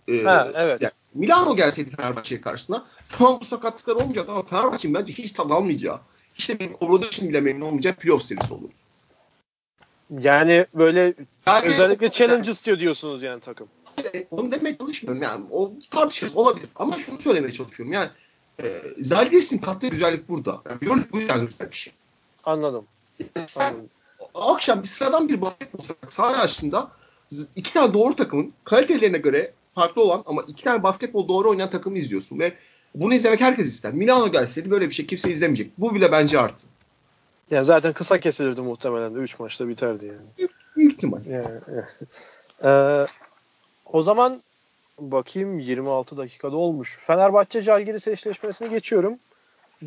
E, 0.08 0.22
ha, 0.22 0.52
evet. 0.54 0.82
Yani 0.82 0.92
Milano 1.14 1.56
gelseydi 1.56 1.90
Fenerbahçe'ye 1.90 2.40
karşısına 2.40 2.84
tamam 3.08 3.38
bu 3.40 3.44
sakatlıklar 3.44 3.94
olmayacak 3.94 4.28
ama 4.28 4.42
Fenerbahçe'nin 4.42 4.94
bence 4.94 5.12
hiç 5.12 5.32
tad 5.32 5.50
almayacağı 5.50 6.00
işte 6.38 6.60
bir 6.60 6.70
Obradovic'in 6.80 7.28
bile 7.28 7.40
memnun 7.40 7.66
olmayacağı 7.66 7.94
playoff 7.94 8.24
serisi 8.24 8.54
olurdu. 8.54 8.72
Yani 10.20 10.66
böyle 10.74 11.14
yani, 11.46 11.66
özellikle 11.66 12.10
challenge 12.10 12.50
istiyor 12.50 12.80
diyorsunuz 12.80 13.22
yani 13.22 13.40
takım. 13.40 13.68
Onu 14.30 14.52
demeye 14.52 14.78
çalışmıyorum 14.78 15.22
yani. 15.22 15.44
O 15.50 15.72
tartışırız 15.90 16.36
olabilir. 16.36 16.68
Ama 16.76 16.98
şunu 16.98 17.20
söylemeye 17.20 17.52
çalışıyorum. 17.52 17.92
Yani 17.92 18.10
e, 18.62 18.82
Zalgiris'in 19.00 19.58
kattığı 19.58 19.88
güzellik 19.88 20.28
burada. 20.28 20.62
Yani 20.70 20.78
Euroleague 20.82 21.12
bu 21.12 21.18
yüzden 21.18 21.46
güzel 21.46 21.70
bir 21.70 21.76
şey. 21.76 21.92
Anladım. 22.44 22.84
Yani 23.18 23.48
sen 23.48 23.70
Anladım. 23.70 23.88
akşam 24.34 24.82
bir 24.82 24.88
sıradan 24.88 25.28
bir 25.28 25.40
basketbol 25.40 25.84
saha 26.08 26.42
açtığında 26.42 26.90
iki 27.56 27.72
tane 27.72 27.94
doğru 27.94 28.14
takımın 28.16 28.52
kalitelerine 28.64 29.18
göre 29.18 29.52
farklı 29.74 30.02
olan 30.02 30.22
ama 30.26 30.42
iki 30.48 30.64
tane 30.64 30.82
basketbol 30.82 31.28
doğru 31.28 31.50
oynayan 31.50 31.70
takımı 31.70 31.98
izliyorsun 31.98 32.38
ve 32.38 32.52
bunu 32.94 33.14
izlemek 33.14 33.40
herkes 33.40 33.66
ister. 33.66 33.92
Milano 33.92 34.32
gelseydi 34.32 34.70
böyle 34.70 34.88
bir 34.88 34.94
şey 34.94 35.06
kimse 35.06 35.30
izlemeyecek. 35.30 35.70
Bu 35.78 35.94
bile 35.94 36.12
bence 36.12 36.40
artı. 36.40 36.66
Yani 37.50 37.64
zaten 37.64 37.92
kısa 37.92 38.20
kesilirdi 38.20 38.60
muhtemelen 38.60 39.14
de 39.14 39.18
3 39.18 39.38
maçta 39.38 39.68
biterdi 39.68 40.06
yani. 40.06 40.50
Büyük, 40.76 40.92
ihtimal. 40.92 41.20
Yani, 41.26 41.46
ee, 42.64 43.06
O 43.92 44.02
zaman 44.02 44.40
bakayım 44.98 45.58
26 45.58 46.16
dakikada 46.16 46.56
olmuş. 46.56 46.98
Fenerbahçe 47.00 47.60
Jalgiris 47.60 48.08
eşleşmesini 48.08 48.70
geçiyorum. 48.70 49.18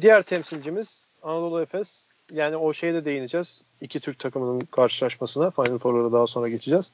Diğer 0.01 0.21
temsilcimiz 0.21 1.15
Anadolu 1.23 1.61
Efes. 1.61 2.11
Yani 2.31 2.57
o 2.57 2.73
şeye 2.73 2.93
de 2.93 3.05
değineceğiz. 3.05 3.61
İki 3.81 3.99
Türk 3.99 4.19
takımının 4.19 4.59
karşılaşmasına. 4.59 5.51
Final 5.51 5.79
Four'lara 5.79 6.11
daha 6.11 6.27
sonra 6.27 6.49
geçeceğiz. 6.49 6.91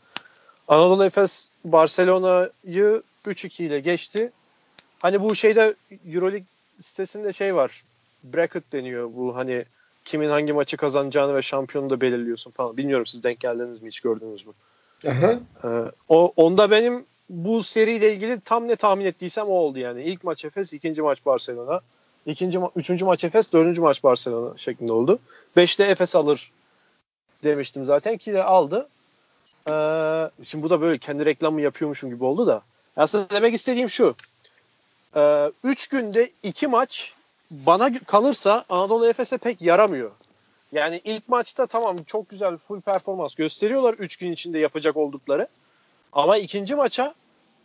Anadolu 0.67 1.05
Efes 1.05 1.49
Barcelona'yı 1.65 3.03
3-2 3.25 3.63
ile 3.63 3.79
geçti. 3.79 4.31
Hani 4.99 5.21
bu 5.21 5.35
şeyde 5.35 5.75
Euroleague 6.05 6.45
sitesinde 6.79 7.33
şey 7.33 7.55
var. 7.55 7.83
Bracket 8.23 8.71
deniyor 8.73 9.09
bu 9.15 9.35
hani 9.35 9.65
kimin 10.05 10.29
hangi 10.29 10.53
maçı 10.53 10.77
kazanacağını 10.77 11.35
ve 11.35 11.41
şampiyonu 11.41 11.89
da 11.89 12.01
belirliyorsun 12.01 12.51
falan. 12.51 12.77
Bilmiyorum 12.77 13.05
siz 13.05 13.23
denk 13.23 13.39
geldiniz 13.39 13.81
mi 13.81 13.87
hiç 13.87 13.99
gördünüz 13.99 14.47
mü? 14.47 14.53
Aha. 15.07 15.39
Ee, 15.63 15.67
o 16.09 16.33
onda 16.35 16.71
benim 16.71 17.05
bu 17.29 17.63
seriyle 17.63 18.13
ilgili 18.13 18.39
tam 18.39 18.67
ne 18.67 18.75
tahmin 18.75 19.05
ettiysem 19.05 19.47
o 19.47 19.51
oldu 19.51 19.79
yani. 19.79 20.03
İlk 20.03 20.23
maç 20.23 20.45
Efes, 20.45 20.73
ikinci 20.73 21.01
maç 21.01 21.25
Barcelona. 21.25 21.81
ikinci 22.25 22.57
ma- 22.57 22.71
üçüncü 22.75 23.05
maç 23.05 23.23
Efes, 23.23 23.53
dördüncü 23.53 23.81
maç 23.81 24.03
Barcelona 24.03 24.57
şeklinde 24.57 24.93
oldu. 24.93 25.19
Beşte 25.55 25.83
Efes 25.83 26.15
alır 26.15 26.51
demiştim 27.43 27.85
zaten 27.85 28.17
ki 28.17 28.33
de 28.33 28.43
aldı. 28.43 28.87
Ee, 29.67 29.71
şimdi 30.43 30.63
bu 30.63 30.69
da 30.69 30.81
böyle 30.81 30.97
kendi 30.97 31.25
reklamı 31.25 31.61
yapıyormuşum 31.61 32.09
gibi 32.09 32.25
oldu 32.25 32.47
da. 32.47 32.61
Aslında 32.97 33.29
demek 33.29 33.53
istediğim 33.53 33.89
şu. 33.89 34.15
Ee, 35.15 35.51
üç 35.63 35.87
günde 35.87 36.29
iki 36.43 36.67
maç 36.67 37.13
bana 37.51 37.99
kalırsa 37.99 38.65
Anadolu 38.69 39.07
Efes'e 39.07 39.37
pek 39.37 39.61
yaramıyor. 39.61 40.11
Yani 40.75 41.01
ilk 41.03 41.29
maçta 41.29 41.67
tamam 41.67 41.97
çok 42.07 42.29
güzel 42.29 42.57
full 42.57 42.81
performans 42.81 43.35
gösteriyorlar 43.35 43.93
3 43.93 44.17
gün 44.17 44.31
içinde 44.31 44.59
yapacak 44.59 44.97
oldukları. 44.97 45.47
Ama 46.13 46.37
ikinci 46.37 46.75
maça 46.75 47.13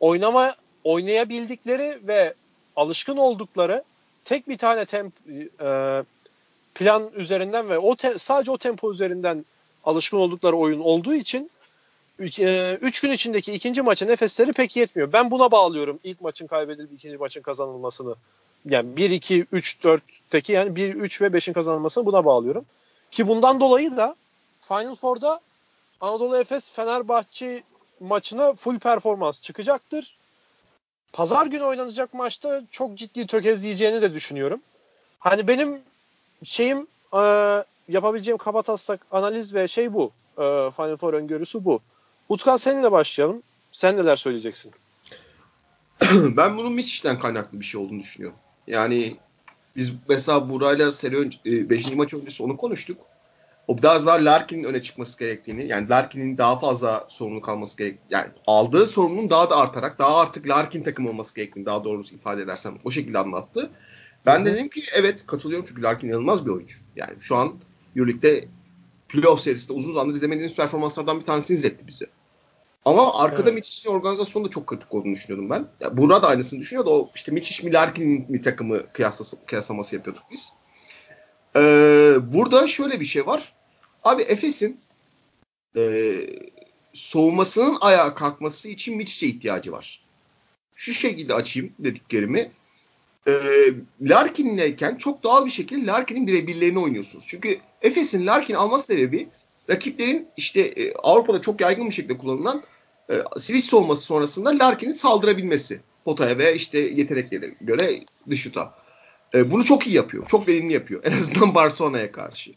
oynama 0.01 0.55
oynayabildikleri 0.85 1.99
ve 2.03 2.35
alışkın 2.77 3.17
oldukları 3.17 3.85
tek 4.25 4.49
bir 4.49 4.59
tane 4.59 4.85
temp 4.85 5.13
e, 5.61 6.03
plan 6.75 7.11
üzerinden 7.17 7.69
ve 7.69 7.79
o 7.79 7.97
te, 7.97 8.19
sadece 8.19 8.51
o 8.51 8.59
tempo 8.59 8.93
üzerinden 8.93 9.45
alışkın 9.85 10.17
oldukları 10.17 10.57
oyun 10.57 10.81
olduğu 10.81 11.15
için 11.15 11.51
3 12.19 12.39
e, 12.39 12.79
gün 13.03 13.11
içindeki 13.11 13.53
ikinci 13.53 13.83
maça 13.83 14.07
nefesleri 14.07 14.53
pek 14.53 14.77
yetmiyor. 14.77 15.13
Ben 15.13 15.31
buna 15.31 15.51
bağlıyorum 15.51 16.01
ilk 16.05 16.21
maçın 16.21 16.47
kaybedilip 16.47 16.93
ikinci 16.93 17.17
maçın 17.17 17.43
kazanılmasını. 17.43 18.15
Yani 18.65 18.97
1 18.97 19.11
2 19.11 19.47
3 19.53 19.77
4'teki 19.85 20.53
yani 20.53 20.77
1 20.77 20.95
3 20.95 21.23
ve 21.23 21.27
5'in 21.27 21.53
kazanılmasını 21.53 22.07
buna 22.07 22.25
bağlıyorum. 22.25 22.65
Ki 23.11 23.29
bundan 23.29 23.61
dolayı 23.61 23.97
da 23.97 24.17
Final 24.61 24.95
Four'da 24.95 25.41
Anadolu 26.01 26.37
Efes 26.37 26.71
Fenerbahçe 26.71 27.63
maçına 28.01 28.53
full 28.53 28.79
performans 28.79 29.41
çıkacaktır. 29.41 30.17
Pazar 31.13 31.47
günü 31.47 31.63
oynanacak 31.63 32.15
maçta 32.15 32.63
çok 32.71 32.99
ciddi 32.99 33.27
tökezleyeceğini 33.27 34.03
de 34.03 34.15
düşünüyorum. 34.15 34.61
Hani 35.19 35.49
benim 35.49 35.83
şeyim 36.45 36.87
e, 37.13 37.21
yapabileceğim 37.89 38.39
kabataslak 38.39 39.07
analiz 39.11 39.55
ve 39.55 39.69
şey 39.69 39.93
bu. 39.95 40.13
E, 40.39 40.71
Final 40.77 40.97
Four 40.97 41.15
öngörüsü 41.15 41.65
bu. 41.65 41.81
Utkan 42.29 42.57
seninle 42.57 42.93
başlayalım. 42.93 43.43
Sen 43.73 43.97
neler 43.97 44.17
söyleyeceksin? 44.17 44.73
ben 46.13 46.59
bunun 46.59 46.73
Misic'den 46.73 47.19
kaynaklı 47.19 47.61
bir 47.61 47.65
şey 47.65 47.81
olduğunu 47.81 48.01
düşünüyorum. 48.01 48.39
Yani 48.67 49.17
biz 49.77 49.93
mesela 50.09 50.51
Buray'la 50.51 50.93
seri 50.93 51.31
5. 51.71 51.91
E, 51.91 51.95
maç 51.95 52.15
öncesi 52.15 52.43
onu 52.43 52.57
konuştuk. 52.57 52.99
O 53.69 53.79
biraz 53.79 54.07
daha 54.07 54.25
Larkin'in 54.25 54.65
öne 54.65 54.83
çıkması 54.83 55.19
gerektiğini, 55.19 55.67
yani 55.67 55.89
Larkin'in 55.89 56.39
daha 56.39 56.59
fazla 56.59 57.05
sorumluluk 57.09 57.49
alması 57.49 57.79
gerek, 57.79 57.99
yani 58.11 58.29
aldığı 58.47 58.87
sorumluluğun 58.87 59.31
daha 59.31 59.51
da 59.51 59.57
artarak, 59.57 59.99
daha 59.99 60.21
artık 60.21 60.49
Larkin 60.49 60.83
takım 60.83 61.07
olması 61.07 61.35
gerektiğini 61.35 61.67
daha 61.67 61.85
doğrusu 61.85 62.15
ifade 62.15 62.43
edersem 62.43 62.79
o 62.85 62.91
şekilde 62.91 63.19
anlattı. 63.19 63.71
Ben 64.27 64.47
de 64.47 64.55
dedim 64.55 64.69
ki 64.69 64.83
evet 64.93 65.27
katılıyorum 65.27 65.67
çünkü 65.69 65.83
Larkin 65.83 66.09
inanılmaz 66.09 66.47
bir 66.47 66.51
oyuncu. 66.51 66.79
Yani 66.97 67.15
şu 67.21 67.37
an 67.37 67.55
Euroleague'de 67.97 68.49
playoff 69.09 69.41
serisinde 69.41 69.73
uzun 69.73 69.93
zamandır 69.93 70.15
izlemediğimiz 70.15 70.57
performanslardan 70.57 71.21
bir 71.21 71.25
tanesini 71.25 71.57
izletti 71.57 71.87
bizi. 71.87 72.07
Ama 72.85 73.15
arkada 73.15 73.43
evet. 73.43 73.55
Mitch'in 73.55 73.91
organizasyonu 73.91 74.45
da 74.45 74.51
çok 74.51 74.67
kritik 74.67 74.95
olduğunu 74.95 75.13
düşünüyordum 75.13 75.51
ben. 75.51 75.67
Ya 75.81 75.97
Buğra 75.97 76.23
da 76.23 76.29
aynısını 76.29 76.61
düşünüyordu. 76.61 76.91
O 76.91 77.11
işte 77.15 77.33
Mitch 77.33 77.65
mi 77.65 77.73
Larkin'in 77.73 78.33
mi 78.33 78.43
takımı 78.43 78.93
kıyaslası, 78.93 79.37
kıyaslaması 79.47 79.97
yapıyorduk 79.97 80.23
biz. 80.31 80.53
Ee, 81.57 82.17
burada 82.33 82.67
şöyle 82.67 83.01
bir 83.01 83.05
şey 83.05 83.27
var. 83.27 83.53
Abi 84.05 84.23
Efes'in 84.23 84.81
e, 85.77 86.15
soğumasının 86.93 87.79
ayağa 87.81 88.15
kalkması 88.15 88.69
için 88.69 88.97
Mitch'e 88.97 89.27
ihtiyacı 89.27 89.73
var. 89.73 90.05
Şu 90.75 90.93
şekilde 90.93 91.35
açayım 91.35 91.73
dediklerimi. 91.79 92.51
E, 93.29 93.33
Larkin'leyken 94.01 94.97
çok 94.97 95.23
doğal 95.23 95.45
bir 95.47 95.51
şekilde 95.51 95.87
Larkin'in 95.87 96.27
birebirlerini 96.27 96.79
oynuyorsunuz. 96.79 97.25
Çünkü 97.29 97.59
Efes'in 97.83 98.27
Larkin 98.27 98.55
alma 98.55 98.79
sebebi 98.79 99.29
rakiplerin 99.71 100.29
işte 100.37 100.61
e, 100.61 100.93
Avrupa'da 100.95 101.41
çok 101.41 101.61
yaygın 101.61 101.87
bir 101.87 101.95
şekilde 101.95 102.19
kullanılan 102.19 102.63
e, 103.11 103.23
switch 103.37 103.67
soğuması 103.67 104.03
sonrasında 104.03 104.59
Larkin'in 104.59 104.93
saldırabilmesi 104.93 105.81
potaya 106.05 106.39
ve 106.39 106.55
işte 106.55 106.79
yeteneklerine 106.79 107.55
göre 107.61 108.05
dışuta. 108.31 108.75
E, 109.35 109.51
bunu 109.51 109.65
çok 109.65 109.87
iyi 109.87 109.97
yapıyor. 109.97 110.27
Çok 110.29 110.49
verimli 110.49 110.73
yapıyor. 110.73 111.01
En 111.05 111.13
azından 111.13 111.55
Barcelona'ya 111.55 112.13
karşı. 112.13 112.51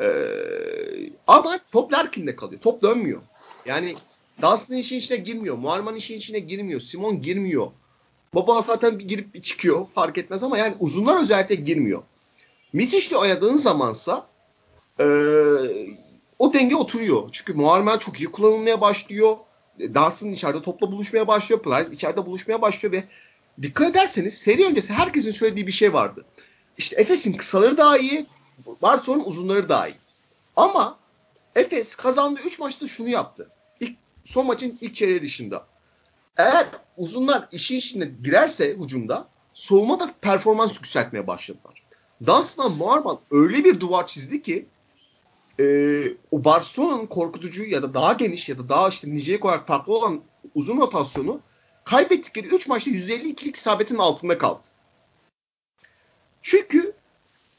E, 0.00 0.06
ama 1.26 1.60
top 1.72 1.92
Larkin'de 1.92 2.36
kalıyor. 2.36 2.60
Top 2.60 2.82
dönmüyor. 2.82 3.22
Yani 3.66 3.94
Dunstan 4.42 4.76
işin 4.76 4.96
içine 4.96 5.16
girmiyor. 5.16 5.56
Muharman 5.56 5.94
işin 5.94 6.16
içine 6.16 6.38
girmiyor. 6.38 6.80
Simon 6.80 7.22
girmiyor. 7.22 7.66
Baba 8.34 8.62
zaten 8.62 8.98
bir 8.98 9.08
girip 9.08 9.34
bir 9.34 9.42
çıkıyor. 9.42 9.86
Fark 9.94 10.18
etmez 10.18 10.42
ama 10.42 10.58
yani 10.58 10.76
uzunlar 10.80 11.22
özellikle 11.22 11.54
girmiyor. 11.54 12.02
Mitiş'le 12.72 13.12
oynadığın 13.12 13.56
zamansa 13.56 14.26
e, 15.00 15.04
o 16.38 16.52
denge 16.52 16.76
oturuyor. 16.76 17.28
Çünkü 17.32 17.54
Muharman 17.54 17.98
çok 17.98 18.20
iyi 18.20 18.30
kullanılmaya 18.30 18.80
başlıyor. 18.80 19.36
Dunstan 19.80 20.32
içeride 20.32 20.62
topla 20.62 20.92
buluşmaya 20.92 21.28
başlıyor. 21.28 21.62
Plyce 21.62 21.92
içeride 21.92 22.26
buluşmaya 22.26 22.62
başlıyor 22.62 22.92
ve 22.92 23.04
dikkat 23.62 23.90
ederseniz 23.90 24.34
seri 24.34 24.66
öncesi 24.66 24.92
herkesin 24.92 25.30
söylediği 25.30 25.66
bir 25.66 25.72
şey 25.72 25.92
vardı. 25.92 26.24
İşte 26.78 27.00
Efes'in 27.00 27.32
kısaları 27.32 27.76
daha 27.76 27.98
iyi, 27.98 28.26
Barcelona'nın 28.82 29.24
uzunları 29.24 29.68
daha 29.68 29.88
iyi. 29.88 29.96
Ama 30.56 30.98
Efes 31.56 31.94
kazandığı 31.94 32.40
3 32.40 32.58
maçta 32.58 32.86
şunu 32.86 33.08
yaptı. 33.08 33.50
İlk, 33.80 33.96
son 34.24 34.46
maçın 34.46 34.78
ilk 34.80 34.96
çeyreği 34.96 35.22
dışında. 35.22 35.66
Eğer 36.36 36.66
uzunlar 36.96 37.48
işin 37.52 37.76
içine 37.76 38.10
girerse 38.22 38.76
hücumda 38.76 39.28
soğuma 39.54 40.00
da 40.00 40.14
performans 40.20 40.74
yükseltmeye 40.74 41.26
başladılar. 41.26 41.82
Dunstan'la 42.26 42.68
Muharman 42.68 43.18
öyle 43.30 43.64
bir 43.64 43.80
duvar 43.80 44.06
çizdi 44.06 44.42
ki 44.42 44.66
e, 45.60 46.02
o 46.30 46.44
Barcelona'nın 46.44 47.06
korkutucu 47.06 47.64
ya 47.64 47.82
da 47.82 47.94
daha 47.94 48.12
geniş 48.12 48.48
ya 48.48 48.58
da 48.58 48.68
daha 48.68 48.88
işte 48.88 49.14
nicelik 49.14 49.44
olarak 49.44 49.66
farklı 49.66 49.94
olan 49.94 50.20
uzun 50.54 50.80
rotasyonu 50.80 51.40
kaybettikleri 51.84 52.46
3 52.46 52.68
maçta 52.68 52.90
152'lik 52.90 53.56
isabetin 53.56 53.98
altında 53.98 54.38
kaldı. 54.38 54.66
Çünkü 56.42 56.92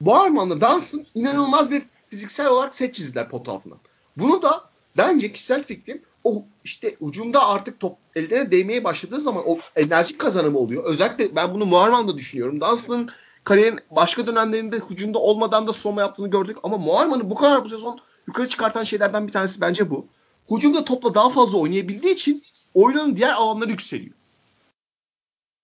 Boarman'la 0.02 0.62
Dunstan 0.62 1.06
inanılmaz 1.16 1.72
bir 1.72 1.84
fiziksel 2.10 2.48
olarak 2.48 2.76
set 2.76 2.94
çizdiler 2.94 3.30
pot 3.30 3.50
altından. 3.50 3.80
Bunu 4.18 4.42
da 4.42 4.70
bence 4.98 5.34
kişisel 5.34 5.64
fikrim 5.64 6.02
o 6.24 6.46
işte 6.64 6.96
ucumda 7.00 7.48
artık 7.48 7.80
top 7.80 7.98
eline 8.16 8.52
değmeye 8.52 8.84
başladığı 8.84 9.20
zaman 9.20 9.44
o 9.46 9.60
enerji 9.76 10.18
kazanımı 10.18 10.58
oluyor. 10.58 10.84
Özellikle 10.84 11.36
ben 11.36 11.54
bunu 11.54 11.66
Muharman'da 11.66 12.18
düşünüyorum. 12.18 12.62
Dunstan'ın 12.62 13.10
kariyerin 13.48 13.80
başka 13.92 14.28
dönemlerinde 14.28 14.80
hücumda 14.90 15.20
olmadan 15.20 15.68
da 15.68 15.74
soma 15.74 16.02
yaptığını 16.02 16.28
gördük. 16.28 16.58
Ama 16.64 16.78
Muharman'ı 16.78 17.30
bu 17.30 17.36
kadar 17.36 17.64
bu 17.64 17.70
sezon 17.70 18.00
yukarı 18.28 18.50
çıkartan 18.50 18.84
şeylerden 18.84 19.28
bir 19.28 19.32
tanesi 19.32 19.62
bence 19.62 19.90
bu. 19.90 20.08
Hücumda 20.52 20.86
topla 20.86 21.14
daha 21.14 21.30
fazla 21.30 21.58
oynayabildiği 21.58 22.14
için 22.14 22.44
oyunun 22.74 23.18
diğer 23.18 23.30
alanları 23.30 23.70
yükseliyor. 23.70 24.16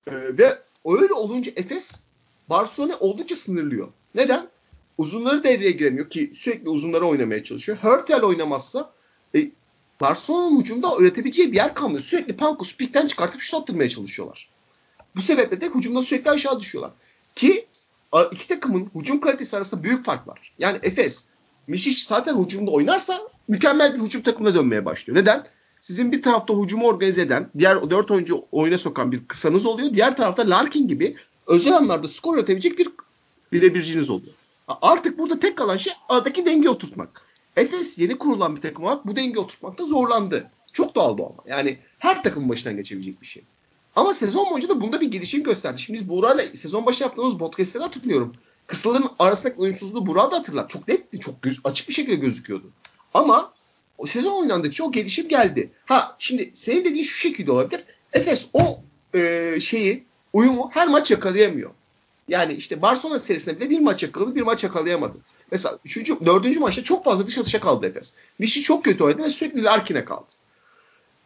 Ee, 0.08 0.12
ve 0.12 0.60
öyle 0.86 1.14
olunca 1.14 1.52
Efes 1.56 1.92
Barcelona 2.50 2.98
oldukça 3.00 3.36
sınırlıyor. 3.36 3.88
Neden? 4.16 4.48
Uzunları 4.98 5.44
devreye 5.44 5.72
giremiyor 5.72 6.10
ki 6.10 6.32
sürekli 6.34 6.70
uzunları 6.70 7.06
oynamaya 7.06 7.44
çalışıyor. 7.44 7.78
Hurtel 7.82 8.24
oynamazsa 8.24 8.92
e, 9.36 9.52
Barcelona'nın 10.02 10.60
hücumda 10.60 10.98
üretebileceği 11.00 11.52
bir 11.52 11.58
yer 11.58 11.74
kalmıyor. 11.74 12.02
Sürekli 12.02 12.38
Pankus 12.38 12.78
pikten 12.78 13.08
çıkartıp 13.08 13.42
şut 13.42 13.62
attırmaya 13.62 13.90
çalışıyorlar. 13.90 14.50
Bu 15.16 15.22
sebeple 15.22 15.62
de 15.62 15.70
hücumda 15.70 16.02
sürekli 16.02 16.30
aşağı 16.30 16.60
düşüyorlar. 16.60 16.92
Ki 17.36 17.68
iki 18.32 18.48
takımın 18.48 18.90
hücum 18.96 19.20
kalitesi 19.20 19.58
arasında 19.58 19.84
büyük 19.84 20.06
fark 20.06 20.28
var. 20.28 20.54
Yani 20.60 20.80
Efes, 20.84 21.26
Mişiş 21.68 22.06
zaten 22.06 22.44
hücumda 22.44 22.72
oynarsa 22.72 23.22
mükemmel 23.48 23.96
bir 23.96 24.00
hücum 24.00 24.22
takımına 24.22 24.56
dönmeye 24.56 24.86
başlıyor. 24.86 25.20
Neden? 25.20 25.48
Sizin 25.80 26.12
bir 26.12 26.22
tarafta 26.22 26.54
hücumu 26.54 26.88
organize 26.88 27.22
eden, 27.22 27.50
diğer 27.58 27.90
dört 27.90 28.12
oyuncu 28.12 28.46
oyuna 28.52 28.78
sokan 28.78 29.12
bir 29.12 29.28
kısanız 29.28 29.66
oluyor. 29.66 29.94
Diğer 29.94 30.18
tarafta 30.18 30.50
Larkin 30.50 30.88
gibi 30.88 31.16
özel 31.48 31.74
anlarda 31.74 32.08
skor 32.08 32.38
üretebilecek 32.38 32.80
bir 32.80 32.90
birebirciniz 33.52 34.10
oluyor. 34.10 34.34
Artık 34.68 35.18
burada 35.18 35.40
tek 35.40 35.58
kalan 35.58 35.78
şey 35.78 35.94
aradaki 36.10 36.46
denge 36.46 36.70
oturtmak. 36.70 37.22
Efes 37.58 38.00
yeni 38.00 38.18
kurulan 38.18 38.56
bir 38.56 38.62
takım 38.62 38.84
olarak 38.84 39.08
bu 39.08 39.16
denge 39.16 39.40
oturtmakta 39.40 39.86
zorlandı. 39.86 40.52
Çok 40.74 40.96
doğal 40.96 41.18
bu 41.18 41.26
ama. 41.26 41.58
Yani 41.58 41.78
her 42.00 42.24
takımın 42.24 42.50
başından 42.50 42.78
geçebilecek 42.78 43.22
bir 43.22 43.28
şey. 43.28 43.44
Ama 43.96 44.14
sezon 44.14 44.50
boyunca 44.50 44.70
da 44.70 44.82
bunda 44.82 45.02
bir 45.02 45.12
gelişim 45.12 45.44
gösterdi. 45.44 45.82
Şimdi 45.82 46.00
biz 46.00 46.10
Buğra'yla 46.10 46.56
sezon 46.56 46.86
başı 46.86 47.04
yaptığımız 47.04 47.38
podcastleri 47.38 47.84
hatırlıyorum. 47.84 48.36
Kıssaların 48.68 49.16
arasındaki 49.20 49.60
uyumsuzluğu 49.60 50.06
Buğra 50.06 50.32
da 50.32 50.36
hatırlar. 50.36 50.68
Çok 50.68 50.88
netti, 50.88 51.20
çok 51.20 51.42
göz, 51.42 51.60
açık 51.64 51.90
bir 51.90 51.94
şekilde 51.94 52.16
gözüküyordu. 52.16 52.72
Ama 53.14 53.54
o 53.98 54.08
sezon 54.08 54.42
oynandıkça 54.42 54.84
o 54.84 54.92
gelişim 54.92 55.28
geldi. 55.28 55.72
Ha 55.86 56.16
şimdi 56.20 56.52
senin 56.54 56.86
dediğin 56.86 57.04
şu 57.04 57.20
şekilde 57.20 57.52
olabilir. 57.52 57.84
Efes 58.14 58.48
o 58.54 58.82
e, 59.16 59.56
şeyi 59.60 60.04
uyumu 60.34 60.70
her 60.74 60.88
maç 60.88 61.12
yakalayamıyor. 61.12 61.72
Yani 62.28 62.54
işte 62.54 62.82
Barcelona 62.82 63.20
serisinde 63.20 63.60
bile 63.60 63.70
bir 63.70 63.80
maç 63.80 64.04
yakaladı, 64.04 64.36
bir 64.36 64.42
maç 64.42 64.64
yakalayamadı. 64.64 65.18
Mesela 65.52 65.80
üçüncü, 65.86 66.26
dördüncü 66.26 66.60
maçta 66.60 66.84
çok 66.84 67.04
fazla 67.04 67.28
dış 67.28 67.38
atışa 67.38 67.60
kaldı 67.60 67.88
Efes. 67.88 68.14
Mişi 68.40 68.62
çok 68.62 68.84
kötü 68.84 69.04
oynadı 69.04 69.24
ve 69.24 69.30
sürekli 69.30 69.64
Larkin'e 69.64 70.06
kaldı. 70.06 70.34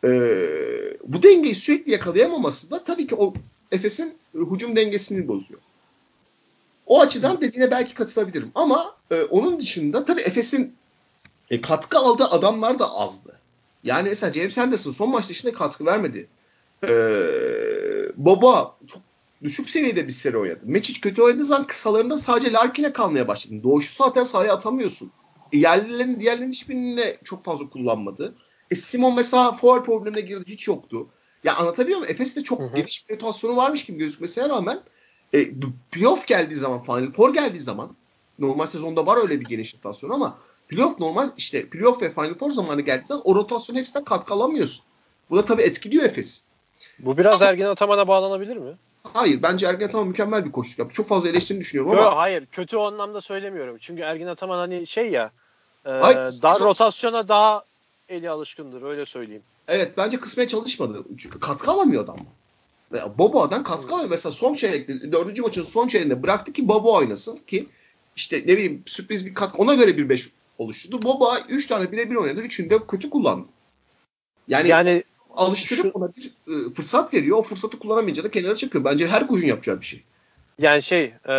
Ee, 0.04 0.08
bu 1.04 1.24
dengeyi 1.24 1.56
sürekli 1.56 1.92
yakalayamaması 1.92 2.72
da 2.72 2.84
tabii 2.84 3.08
ki 3.08 3.16
o 3.16 3.34
Efes'in 3.72 4.14
hücum 4.34 4.76
dengesini 4.76 5.28
bozuyor. 5.28 5.60
O 6.86 7.02
açıdan 7.02 7.42
dediğine 7.42 7.72
belki 7.72 7.94
katılabilirim. 7.94 8.52
Ama 8.56 8.96
e, 9.12 9.22
onun 9.22 9.60
dışında 9.62 10.06
tabii 10.06 10.22
Efes'in 10.22 10.76
e, 11.50 11.62
katkı 11.62 11.98
aldığı 11.98 12.26
adamlar 12.26 12.80
da 12.80 12.92
azdı. 12.92 13.40
Yani 13.84 14.10
mesela 14.10 14.34
James 14.34 14.58
Anderson 14.58 14.92
son 14.92 15.10
maç 15.10 15.30
dışında 15.30 15.54
katkı 15.54 15.86
vermedi. 15.86 16.28
Ee, 16.84 16.88
Boba 18.18 18.78
çok 18.88 19.02
düşük 19.44 19.70
seviyede 19.70 20.08
bir 20.08 20.12
seri 20.12 20.38
oynadı. 20.38 20.60
Meçic 20.64 21.02
kötü 21.02 21.22
oynadığı 21.22 21.46
zaman 21.46 21.68
kısalarında 21.68 22.18
sadece 22.18 22.52
Larkin'e 22.52 22.94
kalmaya 22.94 23.28
başladın. 23.28 23.64
Doğuşu 23.64 23.94
zaten 23.94 24.24
sahaya 24.24 24.54
atamıyorsun. 24.54 25.12
E, 25.54 25.58
yerlilerin 25.58 26.20
diğerlerinin 26.20 26.52
hiçbirini 26.52 27.18
çok 27.24 27.44
fazla 27.44 27.70
kullanmadı. 27.70 28.36
E, 28.72 28.76
Simon 28.76 29.16
mesela 29.16 29.52
foul 29.52 29.84
problemine 29.84 30.22
girdi. 30.22 30.52
Hiç 30.52 30.68
yoktu. 30.68 31.08
Ya 31.44 31.56
anlatabiliyor 31.56 32.00
muyum? 32.00 32.12
Efes'te 32.12 32.44
çok 32.44 32.60
hı 32.60 32.64
hı. 32.64 32.76
geniş 32.76 33.10
bir 33.10 33.16
rotasyonu 33.16 33.56
varmış 33.56 33.86
gibi 33.86 33.98
gözükmesine 33.98 34.50
rağmen 34.50 34.80
e, 35.34 35.50
playoff 35.92 36.28
geldiği 36.28 36.56
zaman, 36.56 36.84
Final 36.84 37.12
Four 37.12 37.34
geldiği 37.34 37.60
zaman 37.60 37.96
normal 38.40 38.68
sezonda 38.68 39.06
var 39.06 39.18
öyle 39.18 39.40
bir 39.40 39.46
geniş 39.46 39.76
rotasyon 39.76 40.10
ama 40.10 40.38
playoff 40.68 41.00
normal 41.00 41.30
işte 41.38 41.70
playoff 41.70 42.02
ve 42.02 42.12
Final 42.12 42.34
Four 42.34 42.52
zamanı 42.52 42.82
geldiği 42.82 43.06
zaman 43.06 43.22
o 43.26 43.36
rotasyonun 43.36 43.80
hepsinden 43.80 44.04
katkı 44.04 44.34
alamıyorsun. 44.34 44.86
Bu 45.30 45.38
da 45.38 45.46
tabii 45.46 45.62
etkiliyor 45.62 46.04
Efes. 46.04 46.44
Bu 47.00 47.18
biraz 47.18 47.42
Ergin 47.42 47.66
Ataman'a 47.66 48.08
bağlanabilir 48.08 48.58
mi? 48.58 48.78
Hayır 49.14 49.42
bence 49.42 49.68
Ergin 49.68 49.86
Ataman 49.86 50.08
mükemmel 50.08 50.46
bir 50.46 50.52
koçluk 50.52 50.80
yaptı. 50.80 50.96
Çok 50.96 51.08
fazla 51.08 51.30
eleştirini 51.30 51.62
düşünüyorum 51.62 51.94
Yo, 51.94 52.02
ama. 52.02 52.18
Hayır 52.18 52.46
kötü 52.46 52.78
o 52.78 52.84
anlamda 52.84 53.22
söylemiyorum. 53.22 53.78
Çünkü 53.80 54.02
Ergin 54.02 54.28
Ataman 54.28 54.58
hani 54.58 54.88
şey 54.88 55.10
ya 55.10 55.32
e, 55.86 55.90
hayır, 55.90 56.18
daha 56.18 56.60
rotasyona 56.60 57.28
daha 57.28 57.64
eli 58.10 58.30
alışkındır 58.30 58.82
öyle 58.82 59.06
söyleyeyim. 59.06 59.44
Evet 59.68 59.94
bence 59.98 60.20
kısmaya 60.20 60.48
çalışmadı. 60.48 61.04
Çünkü 61.18 61.40
katkı 61.40 61.72
alamıyor 61.72 62.04
adam. 62.04 62.18
Bobo'dan 63.18 63.64
katkı 63.64 63.90
alamıyor. 63.94 64.10
Mesela 64.10 64.34
son 64.34 64.54
çeyrekte, 64.54 65.12
dördüncü 65.12 65.42
maçın 65.42 65.62
son 65.62 65.88
çeyreğinde 65.88 66.24
bıraktı 66.24 66.54
ki 66.54 66.68
Bobo 66.68 66.94
oynasın 66.94 67.38
ki 67.48 67.68
işte 68.16 68.38
ne 68.38 68.48
bileyim 68.48 68.84
sürpriz 68.86 69.26
bir 69.26 69.34
katkı 69.34 69.58
ona 69.58 69.74
göre 69.74 69.98
bir 69.98 70.10
beş 70.10 70.30
oluşturdu. 70.58 71.02
Bobo 71.02 71.34
3 71.50 71.68
tane 71.68 71.92
birebir 71.92 72.16
oynadı. 72.16 72.42
Üçünü 72.42 72.70
de 72.70 72.88
kötü 72.88 73.10
kullandı. 73.10 73.48
Yani, 74.48 74.70
yani 74.70 75.04
alıştırıp 75.36 75.82
şu, 75.82 75.90
ona 75.90 76.10
bir 76.16 76.32
e, 76.48 76.74
fırsat 76.74 77.14
veriyor. 77.14 77.38
O 77.38 77.42
fırsatı 77.42 77.80
kullanamayınca 77.80 78.24
da 78.24 78.32
kenara 78.32 78.56
çekiyor. 78.56 78.84
Bence 78.84 79.08
her 79.08 79.28
koçun 79.28 79.48
yapacağı 79.48 79.82
bir 79.82 79.86
şey. 79.86 80.04
Yani 80.60 80.84
şey 80.84 81.04
e, 81.04 81.30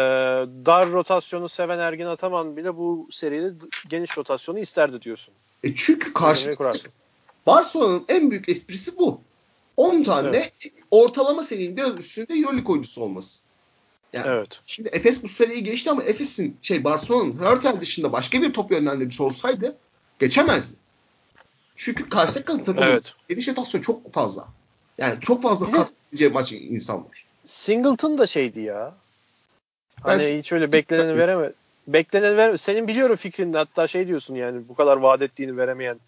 dar 0.67 0.91
rotasyonu 0.91 1.49
seven 1.49 1.79
Ergin 1.79 2.07
Ataman 2.07 2.57
bile 2.57 2.77
bu 2.77 3.09
seride 3.11 3.67
geniş 3.89 4.19
rotasyonu 4.19 4.59
isterdi 4.59 5.03
diyorsun. 5.03 5.35
E 5.65 5.75
çünkü 5.75 6.13
karşı 6.13 6.57
Barcelona'nın 7.47 8.05
en 8.09 8.31
büyük 8.31 8.49
esprisi 8.49 8.99
bu. 8.99 9.21
10 9.77 10.03
tane 10.03 10.37
evet. 10.37 10.53
ortalama 10.91 11.43
seviyenin 11.43 11.77
biraz 11.77 11.97
üstünde 11.97 12.35
Euroleague 12.35 12.73
oyuncusu 12.73 13.03
olması. 13.03 13.43
Yani 14.13 14.27
evet. 14.29 14.61
Şimdi 14.67 14.89
Efes 14.89 15.23
bu 15.23 15.29
seviyeyi 15.29 15.65
geçti 15.65 15.91
ama 15.91 16.03
Efes'in 16.03 16.57
şey 16.63 16.85
Barcelona'nın 16.85 17.33
Hurtel 17.33 17.81
dışında 17.81 18.13
başka 18.13 18.43
bir 18.43 18.53
top 18.53 18.71
yönlendiricisi 18.71 19.23
olsaydı 19.23 19.77
geçemezdi. 20.19 20.77
Çünkü 21.77 22.09
karşı 22.09 22.35
takım 22.35 22.59
takımın 22.59 22.83
evet. 22.83 23.15
geniş 23.29 23.49
rotasyon 23.49 23.81
çok 23.81 24.13
fazla. 24.13 24.49
Yani 24.99 25.21
çok 25.21 25.43
fazla 25.43 25.71
katılabileceği 25.71 26.31
maç 26.31 26.53
insan 26.53 26.97
var. 26.97 27.25
Singleton 27.45 28.19
da 28.19 28.27
şeydi 28.27 28.61
ya. 28.61 28.95
Hani 30.03 30.23
ben, 30.23 30.39
hiç 30.39 30.53
öyle 30.53 30.73
bekleneni 30.73 31.19
vereme. 31.19 31.53
Bekleneni 31.89 32.37
vereme. 32.37 32.59
Senin 32.59 32.89
biliyorum 32.89 33.17
fikrinde 33.17 33.59
hatta 33.59 33.89
şey 33.89 34.07
diyorsun 34.07 34.35
yani 34.35 34.69
bu 34.69 34.75
kadar 34.75 34.97
vaat 34.97 35.23
ettiğini 35.23 35.57
veremeyen 35.57 35.99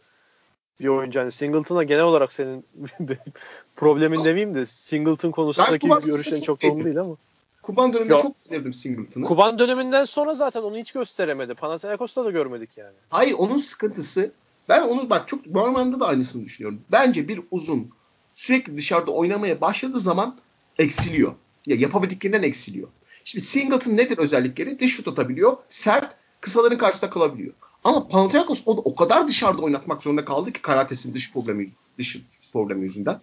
bir 0.80 0.88
oyuncu. 0.88 1.18
Yani 1.18 1.32
Singleton'a 1.32 1.82
genel 1.82 2.02
olarak 2.02 2.32
senin 2.32 2.64
problemin 3.76 4.24
demeyeyim 4.24 4.54
de 4.54 4.66
Singleton 4.66 5.30
konusundaki 5.30 5.88
görüşlerin 5.88 6.40
çok 6.40 6.62
doğru 6.62 6.84
değil 6.84 7.00
ama. 7.00 7.16
Kuban 7.62 7.92
döneminde 7.92 8.12
Yok. 8.12 8.22
çok 8.22 8.36
sevdim 8.42 8.72
Singleton'ı. 8.72 9.24
Kuban 9.24 9.58
döneminden 9.58 10.04
sonra 10.04 10.34
zaten 10.34 10.62
onu 10.62 10.76
hiç 10.76 10.92
gösteremedi. 10.92 11.54
Panathinaikos'ta 11.54 12.24
da 12.24 12.30
görmedik 12.30 12.78
yani. 12.78 12.94
Hayır 13.10 13.34
onun 13.38 13.56
sıkıntısı 13.56 14.32
ben 14.68 14.82
onu 14.82 15.10
bak 15.10 15.28
çok 15.28 15.46
Norman'da 15.46 16.00
da 16.00 16.06
aynısını 16.06 16.44
düşünüyorum. 16.44 16.80
Bence 16.92 17.28
bir 17.28 17.40
uzun 17.50 17.90
sürekli 18.34 18.76
dışarıda 18.76 19.10
oynamaya 19.10 19.60
başladığı 19.60 19.98
zaman 19.98 20.38
eksiliyor. 20.78 21.32
Ya 21.66 21.76
yapabildiklerinden 21.76 22.42
eksiliyor. 22.42 22.88
Şimdi 23.24 23.44
Singleton 23.44 23.96
nedir 23.96 24.18
özellikleri? 24.18 24.80
Dış 24.80 24.96
şut 24.96 25.08
atabiliyor. 25.08 25.56
Sert, 25.68 26.16
kısaların 26.40 26.78
karşısında 26.78 27.10
kalabiliyor. 27.10 27.52
Ama 27.84 28.08
Panathinaikos 28.08 28.62
o 28.66 28.76
da 28.76 28.80
o 28.80 28.94
kadar 28.94 29.28
dışarıda 29.28 29.62
oynatmak 29.62 30.02
zorunda 30.02 30.24
kaldı 30.24 30.52
ki 30.52 30.62
Karates'in 30.62 31.14
dış 31.14 31.32
problemi 31.32 31.66
dış 31.98 32.20
problemi 32.52 32.82
yüzünden. 32.82 33.20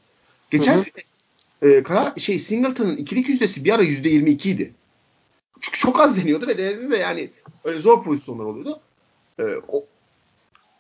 Geçen 0.52 0.78
sene 0.78 1.04
e, 1.62 1.84
Kara, 1.84 2.14
şey 2.18 2.40
Singleton'ın 2.40 2.98
ikilik 2.98 3.30
yüzdesi 3.30 3.66
bir 3.66 3.74
ara 3.74 3.82
yüzde 3.82 4.10
yirmi 4.10 4.32
idi. 4.32 4.74
Çünkü 5.62 5.80
çok 5.80 6.00
az 6.00 6.18
deniyordu 6.18 6.48
ve 6.48 6.58
denedi 6.58 6.92
de 6.92 6.98
yani 6.98 7.30
öyle 7.64 7.80
zor 7.80 8.04
pozisyonlar 8.04 8.44
oluyordu. 8.44 8.80
E, 9.40 9.44
o, 9.68 9.86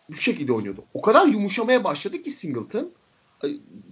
bu 0.09 0.15
şekilde 0.15 0.53
oynuyordu. 0.53 0.83
O 0.93 1.01
kadar 1.01 1.27
yumuşamaya 1.27 1.83
başladı 1.83 2.21
ki 2.23 2.29
Singleton 2.29 2.91
e, 3.43 3.47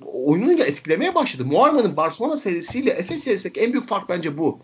oyununu 0.05 0.63
etkilemeye 0.63 1.15
başladı. 1.15 1.45
Muarman'ın 1.45 1.97
Barcelona 1.97 2.37
serisiyle 2.37 2.91
Efes 2.91 3.23
serisindeki 3.23 3.59
en 3.59 3.73
büyük 3.73 3.87
fark 3.87 4.09
bence 4.09 4.37
bu. 4.37 4.59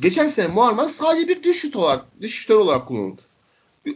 Geçen 0.00 0.28
sene 0.28 0.46
Muarman 0.46 0.88
sadece 0.88 1.28
bir 1.28 1.42
dış 1.42 1.60
şut 1.60 1.76
olarak, 1.76 2.04
dış 2.20 2.34
şutör 2.34 2.56
olarak 2.56 2.88
kullanıldı. 2.88 3.22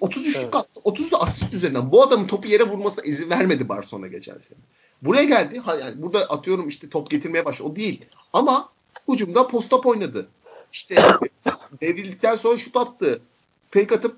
33 0.01 0.37
evet. 0.37 0.55
attı. 0.55 0.81
30 0.85 1.13
da 1.13 1.21
asist 1.21 1.55
üzerinden. 1.55 1.93
Bu 1.93 2.03
adamın 2.03 2.27
topu 2.27 2.49
yere 2.49 2.63
vurmasına 2.63 3.05
izin 3.05 3.31
vermedi 3.31 3.69
Barcelona 3.69 4.07
geçen 4.07 4.39
sene. 4.39 4.59
Buraya 5.03 5.25
geldi. 5.25 5.59
Ha, 5.59 5.75
yani 5.75 6.03
burada 6.03 6.25
atıyorum 6.25 6.69
işte 6.69 6.89
top 6.89 7.11
getirmeye 7.11 7.45
başladı. 7.45 7.69
O 7.69 7.77
değil. 7.77 8.05
Ama 8.33 8.69
hücumda 9.09 9.49
post-up 9.49 9.87
oynadı. 9.87 10.27
İşte 10.73 11.03
devrildikten 11.81 12.37
sonra 12.37 12.57
şut 12.57 12.77
attı. 12.77 13.21
Fake 13.71 13.95
atıp 13.95 14.17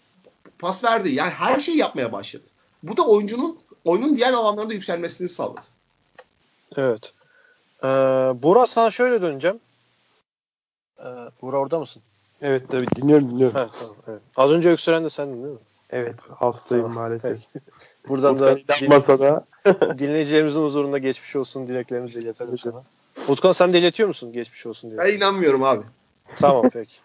pas 0.58 0.84
verdi. 0.84 1.14
Yani 1.14 1.30
her 1.30 1.60
şeyi 1.60 1.76
yapmaya 1.76 2.12
başladı. 2.12 2.44
Bu 2.82 2.96
da 2.96 3.06
oyuncunun 3.06 3.58
oyunun 3.84 4.16
diğer 4.16 4.32
alanlarında 4.32 4.74
yükselmesini 4.74 5.28
sağladı. 5.28 5.60
Evet. 6.76 7.12
Ee, 7.84 7.88
Burak 8.42 8.68
sana 8.68 8.90
şöyle 8.90 9.22
döneceğim. 9.22 9.60
Ee, 11.04 11.08
Burak 11.42 11.60
orada 11.60 11.78
mısın? 11.78 12.02
Evet 12.42 12.62
tabii 12.70 12.86
dinliyorum 12.96 13.30
dinliyorum. 13.30 13.56
Ha, 13.56 13.68
tamam, 13.78 13.96
evet. 14.08 14.20
Az 14.36 14.50
önce 14.50 14.70
öksüren 14.70 15.04
de 15.04 15.10
sendin 15.10 15.42
değil 15.42 15.54
mi? 15.54 15.60
Evet 15.90 16.14
hastayım 16.38 16.84
tamam, 16.84 17.02
maalesef. 17.02 17.38
Peki. 17.52 17.64
Buradan 18.08 18.38
da 18.38 18.56
din, 18.56 18.88
masada. 18.88 19.44
dinleyicilerimizin 19.98 20.62
huzurunda 20.62 20.98
geçmiş 20.98 21.36
olsun 21.36 21.68
dileklerimizi 21.68 22.20
iletelim 22.20 22.58
sana. 22.58 22.82
Utkan 23.28 23.52
sen 23.52 23.72
de 23.72 23.78
iletiyor 23.78 24.08
musun 24.08 24.32
geçmiş 24.32 24.66
olsun 24.66 24.90
diye? 24.90 25.00
Ben 25.00 25.16
inanmıyorum 25.16 25.62
abi. 25.62 25.82
Tamam 26.36 26.70
peki. 26.72 26.96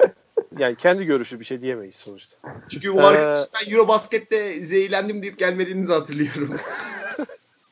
yani 0.58 0.76
kendi 0.76 1.04
görüşü 1.04 1.40
bir 1.40 1.44
şey 1.44 1.60
diyemeyiz 1.60 1.96
sonuçta. 1.96 2.36
Çünkü 2.68 2.94
bu 2.94 3.00
ee... 3.00 3.04
arkadaş 3.04 3.38
ben 3.54 3.72
Eurobasket'te 3.72 4.64
zehirlendim 4.64 5.22
deyip 5.22 5.38
gelmediğini 5.38 5.88
de 5.88 5.92
hatırlıyorum. 5.92 6.56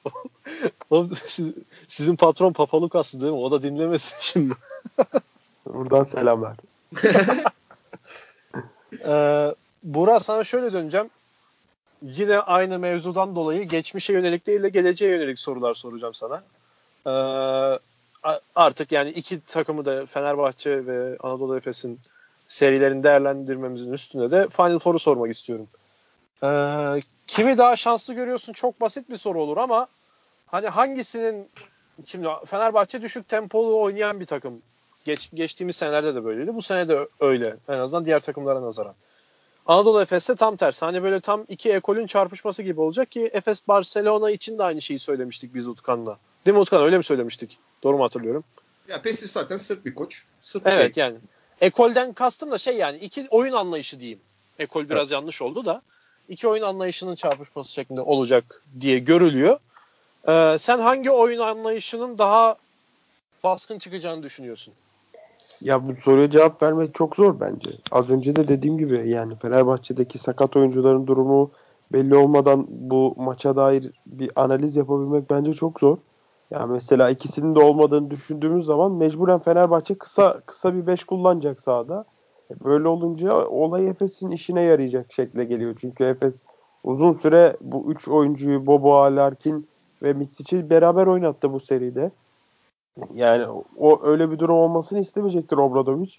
Oğlum, 0.91 1.11
siz, 1.27 1.53
sizin 1.88 2.17
patron 2.17 2.53
Papalukas 2.53 3.15
değil 3.15 3.25
mi? 3.25 3.38
O 3.38 3.51
da 3.51 3.62
dinlemesin 3.62 4.17
şimdi. 4.21 4.55
Buradan 5.67 6.05
selamlar. 6.05 6.57
ee, 9.05 9.55
Burak 9.83 10.23
sana 10.23 10.45
şöyle 10.45 10.73
döneceğim. 10.73 11.11
Yine 12.03 12.38
aynı 12.38 12.79
mevzudan 12.79 13.37
dolayı 13.37 13.69
geçmişe 13.69 14.12
yönelik 14.12 14.47
değil 14.47 14.62
de 14.62 14.69
geleceğe 14.69 15.11
yönelik 15.11 15.38
sorular 15.38 15.75
soracağım 15.75 16.15
sana. 16.15 16.43
Ee, 17.07 17.79
artık 18.55 18.93
yani 18.93 19.11
iki 19.11 19.41
takımı 19.41 19.85
da 19.85 20.07
Fenerbahçe 20.07 20.87
ve 20.87 21.17
Anadolu 21.21 21.57
Efes'in 21.57 22.01
serilerini 22.47 23.05
değerlendirmemizin 23.05 23.93
üstünde 23.93 24.31
de 24.31 24.49
Final 24.49 24.79
Four'u 24.79 24.99
sormak 24.99 25.31
istiyorum. 25.31 25.67
Ee, 26.43 27.01
kimi 27.33 27.59
daha 27.59 27.77
şanslı 27.77 28.14
görüyorsun? 28.14 28.53
Çok 28.53 28.81
basit 28.81 29.11
bir 29.11 29.16
soru 29.16 29.42
olur 29.42 29.57
ama 29.57 29.87
hani 30.47 30.68
hangisinin 30.68 31.49
şimdi 32.07 32.29
Fenerbahçe 32.47 33.03
düşük 33.03 33.29
tempolu 33.29 33.81
oynayan 33.81 34.21
bir 34.21 34.27
takım. 34.27 34.62
Geç, 35.05 35.31
geçtiğimiz 35.35 35.77
senelerde 35.77 36.14
de 36.14 36.25
böyleydi. 36.25 36.55
Bu 36.55 36.62
sene 36.62 36.88
de 36.88 37.09
öyle. 37.21 37.57
En 37.68 37.79
azından 37.79 38.05
diğer 38.05 38.21
takımlara 38.21 38.62
nazaran. 38.62 38.95
Anadolu 39.66 40.03
Efes'te 40.03 40.35
tam 40.35 40.57
tersi. 40.57 40.85
Hani 40.85 41.03
böyle 41.03 41.21
tam 41.21 41.45
iki 41.49 41.73
ekolün 41.73 42.07
çarpışması 42.07 42.62
gibi 42.62 42.81
olacak 42.81 43.11
ki 43.11 43.31
Efes 43.33 43.68
Barcelona 43.68 44.31
için 44.31 44.59
de 44.59 44.62
aynı 44.62 44.83
şeyi 44.83 44.99
söylemiştik 44.99 45.55
biz 45.55 45.68
Utkan'la. 45.68 46.18
Değil 46.47 46.55
mi 46.55 46.61
Utkan? 46.61 46.83
Öyle 46.83 46.99
mi 46.99 47.05
söylemiştik? 47.05 47.59
Doğru 47.83 47.97
mu 47.97 48.05
hatırlıyorum? 48.05 48.45
Ya 48.88 49.03
Pesis 49.03 49.33
zaten 49.33 49.57
sırt 49.57 49.85
bir 49.85 49.95
koç. 49.95 50.25
Sırt 50.40 50.62
evet 50.66 50.97
yani. 50.97 51.16
Ekolden 51.61 52.12
kastım 52.12 52.51
da 52.51 52.59
şey 52.59 52.77
yani 52.77 52.99
iki 52.99 53.27
oyun 53.31 53.53
anlayışı 53.53 54.01
diyeyim. 54.01 54.21
Ekol 54.59 54.85
biraz 54.85 54.99
evet. 54.99 55.11
yanlış 55.11 55.42
oldu 55.42 55.64
da 55.64 55.83
iki 56.29 56.49
oyun 56.49 56.63
anlayışının 56.63 57.15
çarpışması 57.15 57.73
şeklinde 57.73 58.01
olacak 58.01 58.63
diye 58.81 58.99
görülüyor. 58.99 59.59
Ee, 60.29 60.57
sen 60.59 60.79
hangi 60.79 61.11
oyun 61.11 61.41
anlayışının 61.41 62.19
daha 62.19 62.57
baskın 63.45 63.79
çıkacağını 63.79 64.23
düşünüyorsun? 64.23 64.75
Ya 65.61 65.89
bu 65.89 65.97
soruya 65.97 66.31
cevap 66.31 66.63
vermek 66.63 66.95
çok 66.95 67.17
zor 67.17 67.41
bence. 67.41 67.71
Az 67.91 68.11
önce 68.11 68.37
de 68.37 68.49
dediğim 68.49 68.79
gibi 68.79 69.09
yani 69.09 69.37
Fenerbahçe'deki 69.37 70.19
sakat 70.19 70.57
oyuncuların 70.57 71.07
durumu 71.07 71.51
belli 71.93 72.17
olmadan 72.17 72.67
bu 72.69 73.15
maça 73.17 73.57
dair 73.57 73.91
bir 74.07 74.31
analiz 74.37 74.77
yapabilmek 74.77 75.31
bence 75.31 75.55
çok 75.55 75.81
zor. 75.81 75.97
Yani 76.51 76.73
mesela 76.73 77.11
ikisinin 77.11 77.55
de 77.55 77.59
olmadığını 77.59 78.11
düşündüğümüz 78.11 78.67
zaman 78.67 78.93
mecburen 78.93 79.39
Fenerbahçe 79.39 79.95
kısa 79.95 80.41
kısa 80.47 80.75
bir 80.75 80.87
5 80.87 81.05
kullanacak 81.05 81.61
sahada. 81.61 82.05
Böyle 82.65 82.88
olunca 82.88 83.47
olay 83.47 83.88
Efes'in 83.88 84.31
işine 84.31 84.62
yarayacak 84.62 85.12
şekle 85.12 85.45
geliyor. 85.45 85.77
Çünkü 85.81 86.05
Efes 86.05 86.43
uzun 86.85 87.12
süre 87.12 87.57
bu 87.61 87.93
3 87.93 88.09
oyuncuyu 88.09 88.67
Bobo, 88.67 89.17
Larkin 89.17 89.69
ve 90.03 90.12
Mitsic'i 90.12 90.71
beraber 90.71 91.07
oynattı 91.07 91.53
bu 91.53 91.61
seride. 91.61 92.11
Yani 93.15 93.47
o 93.79 94.07
öyle 94.07 94.31
bir 94.31 94.38
durum 94.38 94.57
olmasını 94.57 94.99
istemeyecektir 94.99 95.57
Obradovic. 95.57 96.12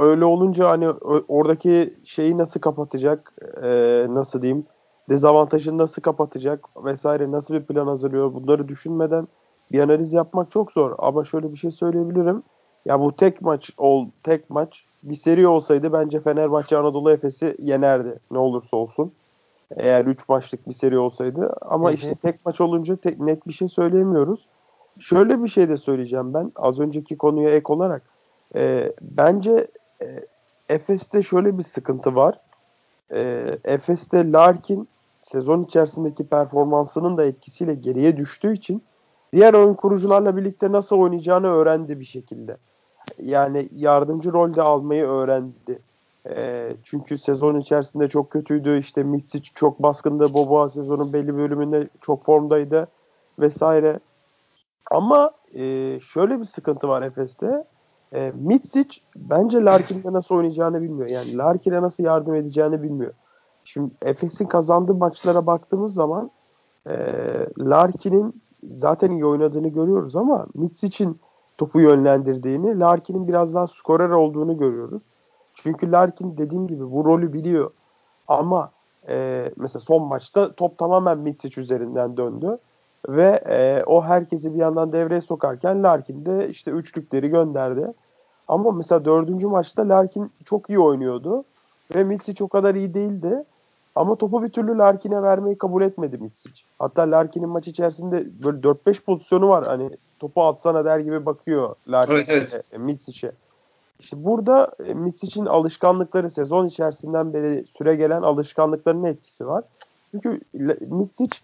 Öyle 0.00 0.24
olunca 0.24 0.68
hani 0.68 0.88
oradaki 1.28 1.94
şeyi 2.04 2.38
nasıl 2.38 2.60
kapatacak, 2.60 3.32
e, 3.62 4.06
nasıl 4.08 4.42
diyeyim, 4.42 4.66
dezavantajını 5.08 5.78
nasıl 5.78 6.02
kapatacak 6.02 6.84
vesaire 6.84 7.30
nasıl 7.30 7.54
bir 7.54 7.62
plan 7.62 7.86
hazırlıyor 7.86 8.34
bunları 8.34 8.68
düşünmeden 8.68 9.28
bir 9.72 9.80
analiz 9.80 10.12
yapmak 10.12 10.50
çok 10.50 10.72
zor. 10.72 10.94
Ama 10.98 11.24
şöyle 11.24 11.52
bir 11.52 11.56
şey 11.56 11.70
söyleyebilirim. 11.70 12.42
Ya 12.84 13.00
bu 13.00 13.16
tek 13.16 13.42
maç 13.42 13.70
ol 13.78 14.06
tek 14.22 14.50
maç 14.50 14.84
bir 15.02 15.14
seri 15.14 15.46
olsaydı 15.46 15.92
bence 15.92 16.20
Fenerbahçe 16.20 16.76
Anadolu 16.76 17.10
Efes'i 17.10 17.56
yenerdi 17.58 18.18
ne 18.30 18.38
olursa 18.38 18.76
olsun. 18.76 19.12
Eğer 19.76 20.04
3 20.04 20.28
maçlık 20.28 20.68
bir 20.68 20.72
seri 20.72 20.98
olsaydı 20.98 21.56
ama 21.60 21.88
hı 21.88 21.90
hı. 21.90 21.94
işte 21.94 22.14
tek 22.14 22.46
maç 22.46 22.60
olunca 22.60 22.96
tek, 22.96 23.20
net 23.20 23.46
bir 23.46 23.52
şey 23.52 23.68
söyleyemiyoruz. 23.68 24.48
Şöyle 24.98 25.42
bir 25.42 25.48
şey 25.48 25.68
de 25.68 25.76
söyleyeceğim 25.76 26.34
ben 26.34 26.52
az 26.56 26.80
önceki 26.80 27.16
konuya 27.16 27.50
ek 27.50 27.72
olarak. 27.72 28.02
E, 28.54 28.92
bence 29.00 29.66
e, 30.02 30.24
Efes'te 30.68 31.22
şöyle 31.22 31.58
bir 31.58 31.62
sıkıntı 31.62 32.14
var. 32.14 32.40
E, 33.12 33.46
Efes'te 33.64 34.32
Larkin 34.32 34.88
sezon 35.22 35.64
içerisindeki 35.64 36.26
performansının 36.26 37.16
da 37.16 37.24
etkisiyle 37.24 37.74
geriye 37.74 38.16
düştüğü 38.16 38.52
için 38.52 38.82
diğer 39.32 39.54
oyun 39.54 39.74
kurucularla 39.74 40.36
birlikte 40.36 40.72
nasıl 40.72 40.96
oynayacağını 40.96 41.46
öğrendi 41.46 42.00
bir 42.00 42.04
şekilde. 42.04 42.56
Yani 43.22 43.68
yardımcı 43.72 44.32
rolde 44.32 44.62
almayı 44.62 45.04
öğrendi. 45.04 45.78
E, 46.26 46.68
çünkü 46.84 47.18
sezon 47.18 47.56
içerisinde 47.60 48.08
çok 48.08 48.30
kötüydü. 48.30 48.78
İşte 48.78 49.02
Misic 49.02 49.50
çok 49.54 49.82
baskındı. 49.82 50.34
Boba 50.34 50.70
sezonun 50.70 51.12
belli 51.12 51.36
bölümünde 51.36 51.88
çok 52.00 52.24
formdaydı 52.24 52.88
vesaire. 53.38 54.00
Ama 54.90 55.30
e, 55.54 55.98
şöyle 56.00 56.40
bir 56.40 56.44
sıkıntı 56.44 56.88
var 56.88 57.02
Efes'te. 57.02 57.64
E, 58.14 58.32
Mitsic 58.34 59.00
bence 59.16 59.64
Larkin'de 59.64 60.12
nasıl 60.12 60.34
oynayacağını 60.34 60.82
bilmiyor. 60.82 61.08
Yani 61.08 61.36
Larkin'e 61.36 61.82
nasıl 61.82 62.04
yardım 62.04 62.34
edeceğini 62.34 62.82
bilmiyor. 62.82 63.12
Şimdi 63.64 63.90
Efes'in 64.02 64.46
kazandığı 64.46 64.94
maçlara 64.94 65.46
baktığımız 65.46 65.94
zaman 65.94 66.30
e, 66.86 66.94
Larkin'in 67.58 68.42
zaten 68.62 69.10
iyi 69.10 69.26
oynadığını 69.26 69.68
görüyoruz 69.68 70.16
ama 70.16 70.46
Mitsic'in 70.54 71.20
topu 71.58 71.80
yönlendirdiğini, 71.80 72.80
Larkin'in 72.80 73.28
biraz 73.28 73.54
daha 73.54 73.66
skorer 73.66 74.10
olduğunu 74.10 74.58
görüyoruz. 74.58 75.02
Çünkü 75.54 75.92
Larkin 75.92 76.38
dediğim 76.38 76.66
gibi 76.66 76.92
bu 76.92 77.04
rolü 77.04 77.32
biliyor. 77.32 77.70
Ama 78.28 78.70
e, 79.08 79.48
mesela 79.56 79.80
son 79.80 80.02
maçta 80.02 80.52
top 80.52 80.78
tamamen 80.78 81.18
Mitsic 81.18 81.60
üzerinden 81.60 82.16
döndü. 82.16 82.58
Ve 83.08 83.42
e, 83.48 83.82
o 83.86 84.04
herkesi 84.04 84.54
bir 84.54 84.58
yandan 84.58 84.92
devreye 84.92 85.20
sokarken 85.20 85.82
Larkin 85.82 86.26
de 86.26 86.48
işte 86.48 86.70
üçlükleri 86.70 87.28
gönderdi. 87.28 87.92
Ama 88.48 88.72
mesela 88.72 89.04
dördüncü 89.04 89.46
maçta 89.46 89.88
Larkin 89.88 90.32
çok 90.44 90.70
iyi 90.70 90.78
oynuyordu. 90.78 91.44
Ve 91.94 92.04
Mitsic 92.04 92.44
o 92.44 92.48
kadar 92.48 92.74
iyi 92.74 92.94
değildi. 92.94 93.44
Ama 93.98 94.16
topu 94.16 94.42
bir 94.42 94.48
türlü 94.48 94.78
Larkin'e 94.78 95.22
vermeyi 95.22 95.58
kabul 95.58 95.82
etmedi 95.82 96.18
Mitsic. 96.18 96.62
Hatta 96.78 97.02
Larkin'in 97.02 97.48
maç 97.48 97.68
içerisinde 97.68 98.26
böyle 98.44 98.58
4-5 98.58 99.02
pozisyonu 99.04 99.48
var. 99.48 99.66
Hani 99.66 99.90
topu 100.18 100.44
atsana 100.44 100.84
der 100.84 100.98
gibi 100.98 101.26
bakıyor 101.26 101.76
Larkin 101.88 102.14
evet, 102.14 102.28
evet. 102.30 102.64
E, 102.72 102.78
Mitsic'e. 102.78 103.32
İşte 104.00 104.24
burada 104.24 104.72
e, 104.84 104.94
Mitsic'in 104.94 105.46
alışkanlıkları 105.46 106.30
sezon 106.30 106.66
içerisinden 106.66 107.34
beri 107.34 107.64
süre 107.78 107.96
gelen 107.96 108.22
alışkanlıklarının 108.22 109.04
etkisi 109.04 109.46
var. 109.46 109.64
Çünkü 110.10 110.40
Mitsic 110.80 111.38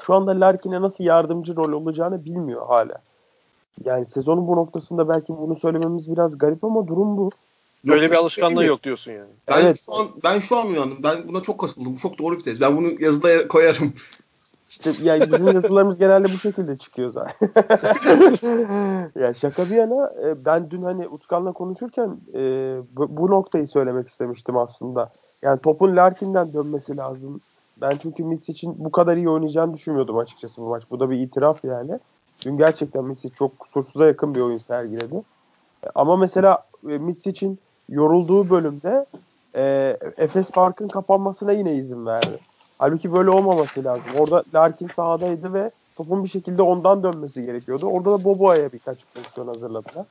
şu 0.00 0.14
anda 0.14 0.30
Larkin'e 0.30 0.80
nasıl 0.80 1.04
yardımcı 1.04 1.56
rol 1.56 1.72
olacağını 1.72 2.24
bilmiyor 2.24 2.66
hala. 2.66 2.94
Yani 3.84 4.06
sezonun 4.06 4.46
bu 4.46 4.56
noktasında 4.56 5.08
belki 5.08 5.38
bunu 5.38 5.56
söylememiz 5.56 6.12
biraz 6.12 6.38
garip 6.38 6.64
ama 6.64 6.86
durum 6.86 7.16
bu. 7.16 7.30
Böyle 7.86 8.10
bir 8.10 8.16
alışkanlığı 8.16 8.64
yok 8.64 8.82
diyorsun 8.82 9.12
yani. 9.12 9.30
Ben 9.48 9.64
evet. 9.64 9.82
şu 9.86 9.94
an 9.94 10.08
ben 10.24 10.38
şu 10.38 10.56
an 10.56 10.66
uyandım. 10.66 10.98
Ben 11.02 11.28
buna 11.28 11.40
çok 11.40 11.60
katıldım. 11.60 11.94
Bu 11.94 11.98
çok 11.98 12.18
doğru 12.18 12.38
bir 12.38 12.42
tez. 12.42 12.60
Ben 12.60 12.76
bunu 12.76 13.02
yazıda 13.02 13.48
koyarım. 13.48 13.94
İşte 14.70 14.92
yani 15.02 15.32
bizim 15.32 15.46
yazılarımız 15.54 15.98
genelde 15.98 16.24
bu 16.24 16.38
şekilde 16.38 16.76
çıkıyor 16.76 17.12
zaten. 17.12 17.50
ya 19.20 19.34
şaka 19.34 19.64
bir 19.64 19.76
yana 19.76 20.12
e, 20.24 20.44
ben 20.44 20.70
dün 20.70 20.82
hani 20.82 21.08
Utkan'la 21.08 21.52
konuşurken 21.52 22.16
e, 22.34 22.40
bu, 22.96 23.30
noktayı 23.30 23.68
söylemek 23.68 24.08
istemiştim 24.08 24.56
aslında. 24.56 25.12
Yani 25.42 25.60
topun 25.60 25.96
Larkin'den 25.96 26.52
dönmesi 26.52 26.96
lazım. 26.96 27.40
Ben 27.80 27.96
çünkü 28.02 28.24
Mitch 28.24 28.50
için 28.50 28.74
bu 28.78 28.92
kadar 28.92 29.16
iyi 29.16 29.28
oynayacağını 29.28 29.74
düşünmüyordum 29.74 30.18
açıkçası 30.18 30.62
bu 30.62 30.68
maç. 30.68 30.82
Bu 30.90 31.00
da 31.00 31.10
bir 31.10 31.18
itiraf 31.18 31.64
yani. 31.64 31.98
Dün 32.46 32.58
gerçekten 32.58 33.04
Mitch 33.04 33.34
çok 33.34 33.58
kusursuza 33.58 34.06
yakın 34.06 34.34
bir 34.34 34.40
oyun 34.40 34.58
sergiledi. 34.58 35.22
Ama 35.94 36.16
mesela 36.16 36.66
e, 36.88 36.98
Mitch 36.98 37.26
için 37.26 37.58
yorulduğu 37.94 38.50
bölümde 38.50 39.06
e, 39.56 39.96
Efes 40.16 40.50
farkın 40.50 40.88
kapanmasına 40.88 41.52
yine 41.52 41.74
izin 41.74 42.06
verdi. 42.06 42.38
Halbuki 42.78 43.12
böyle 43.12 43.30
olmaması 43.30 43.84
lazım. 43.84 44.04
Orada 44.18 44.44
Larkin 44.54 44.88
sahadaydı 44.88 45.54
ve 45.54 45.70
topun 45.96 46.24
bir 46.24 46.28
şekilde 46.28 46.62
ondan 46.62 47.02
dönmesi 47.02 47.42
gerekiyordu. 47.42 47.86
Orada 47.86 48.12
da 48.12 48.24
Boboa'ya 48.24 48.72
birkaç 48.72 48.98
pozisyon 49.14 49.46
hazırladılar. 49.46 50.06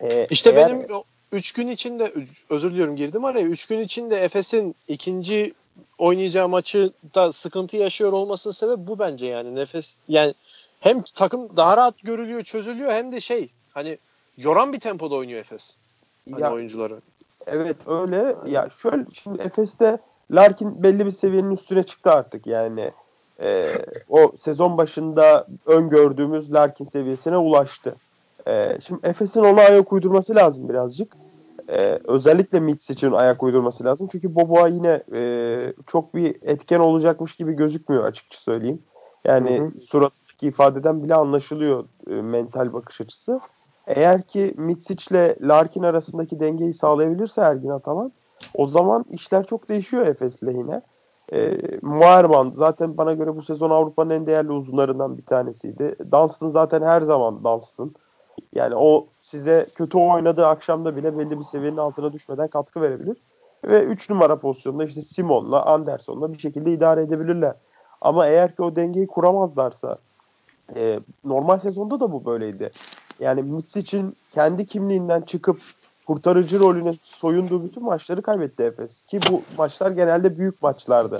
Ee, 0.00 0.26
işte 0.30 0.50
eğer... 0.50 0.70
benim 0.70 0.86
3 1.32 1.52
gün 1.52 1.68
içinde 1.68 2.12
özür 2.50 2.72
diliyorum 2.72 2.96
girdim 2.96 3.24
araya. 3.24 3.44
3 3.44 3.66
gün 3.66 3.78
içinde 3.78 4.24
Efes'in 4.24 4.74
ikinci 4.88 5.54
oynayacağı 5.98 6.48
maçı 6.48 6.92
da 7.14 7.32
sıkıntı 7.32 7.76
yaşıyor 7.76 8.12
olmasının 8.12 8.52
sebebi 8.52 8.86
bu 8.86 8.98
bence 8.98 9.26
yani. 9.26 9.54
Nefes 9.54 9.98
yani 10.08 10.34
hem 10.80 11.02
takım 11.02 11.56
daha 11.56 11.76
rahat 11.76 12.02
görülüyor, 12.02 12.42
çözülüyor 12.42 12.92
hem 12.92 13.12
de 13.12 13.20
şey 13.20 13.48
hani 13.70 13.98
yoran 14.36 14.72
bir 14.72 14.80
tempoda 14.80 15.14
oynuyor 15.14 15.40
Efes. 15.40 15.76
Hani 16.30 16.42
ya, 16.42 16.52
oyuncuları. 16.52 17.00
Evet 17.46 17.76
öyle. 17.86 18.36
Ya 18.46 18.68
şöyle 18.82 19.04
şimdi 19.12 19.42
Efes'te 19.42 19.98
Larkin 20.30 20.82
belli 20.82 21.06
bir 21.06 21.10
seviyenin 21.10 21.50
üstüne 21.50 21.82
çıktı 21.82 22.10
artık 22.10 22.46
yani. 22.46 22.90
E, 23.40 23.66
o 24.08 24.32
sezon 24.40 24.78
başında 24.78 25.46
öngördüğümüz 25.66 26.52
Larkin 26.52 26.84
seviyesine 26.84 27.36
ulaştı. 27.36 27.94
E, 28.46 28.78
şimdi 28.80 29.00
Efes'in 29.06 29.40
ona 29.40 29.60
ayak 29.60 29.92
uydurması 29.92 30.34
lazım 30.34 30.68
birazcık. 30.68 31.16
E, 31.68 31.98
özellikle 32.04 32.60
Mitch 32.60 32.90
için 32.90 33.12
ayak 33.12 33.42
uydurması 33.42 33.84
lazım. 33.84 34.08
Çünkü 34.12 34.34
Boboa 34.34 34.68
yine 34.68 35.02
e, 35.14 35.72
çok 35.86 36.14
bir 36.14 36.36
etken 36.42 36.80
olacakmış 36.80 37.36
gibi 37.36 37.52
gözükmüyor 37.52 38.04
açıkça 38.04 38.40
söyleyeyim. 38.40 38.82
Yani 39.24 39.58
hı 39.58 39.64
hı. 39.64 39.80
surattaki 39.80 40.46
ifadeden 40.46 41.04
bile 41.04 41.14
anlaşılıyor 41.14 41.84
e, 42.10 42.14
mental 42.14 42.72
bakış 42.72 43.00
açısı. 43.00 43.40
Eğer 43.96 44.22
ki 44.22 44.54
Mitsic 44.56 45.04
ile 45.10 45.36
Larkin 45.40 45.82
arasındaki 45.82 46.40
dengeyi 46.40 46.72
sağlayabilirse 46.72 47.40
Ergin 47.40 47.68
Ataman 47.68 48.12
o 48.54 48.66
zaman 48.66 49.04
işler 49.10 49.46
çok 49.46 49.68
değişiyor 49.68 50.06
Efes 50.06 50.42
lehine. 50.42 50.82
E, 51.32 51.58
Muarman 51.82 52.52
zaten 52.54 52.96
bana 52.96 53.12
göre 53.12 53.36
bu 53.36 53.42
sezon 53.42 53.70
Avrupa'nın 53.70 54.10
en 54.10 54.26
değerli 54.26 54.52
uzunlarından 54.52 55.18
bir 55.18 55.22
tanesiydi. 55.22 55.96
Dunstan 56.12 56.48
zaten 56.48 56.82
her 56.82 57.00
zaman 57.00 57.44
Dunstan. 57.44 57.94
Yani 58.54 58.74
o 58.76 59.06
size 59.22 59.64
kötü 59.76 59.98
oynadığı 59.98 60.46
akşamda 60.46 60.96
bile 60.96 61.18
belli 61.18 61.38
bir 61.38 61.44
seviyenin 61.44 61.76
altına 61.76 62.12
düşmeden 62.12 62.48
katkı 62.48 62.80
verebilir. 62.80 63.16
Ve 63.64 63.84
3 63.84 64.10
numara 64.10 64.36
pozisyonda 64.36 64.84
işte 64.84 65.02
Simon'la 65.02 65.66
Anderson'la 65.66 66.32
bir 66.32 66.38
şekilde 66.38 66.72
idare 66.72 67.02
edebilirler. 67.02 67.54
Ama 68.00 68.26
eğer 68.26 68.56
ki 68.56 68.62
o 68.62 68.76
dengeyi 68.76 69.06
kuramazlarsa 69.06 69.98
e, 70.76 71.00
normal 71.24 71.58
sezonda 71.58 72.00
da 72.00 72.12
bu 72.12 72.24
böyleydi. 72.24 72.70
Yani 73.20 73.42
Mitch 73.42 73.76
için 73.76 74.16
kendi 74.34 74.66
kimliğinden 74.66 75.20
çıkıp 75.20 75.60
kurtarıcı 76.06 76.60
rolüne 76.60 76.94
soyunduğu 77.00 77.64
bütün 77.64 77.84
maçları 77.84 78.22
kaybetti 78.22 78.62
Efes. 78.62 79.02
Ki 79.02 79.20
bu 79.30 79.42
maçlar 79.58 79.90
genelde 79.90 80.38
büyük 80.38 80.62
maçlardı. 80.62 81.18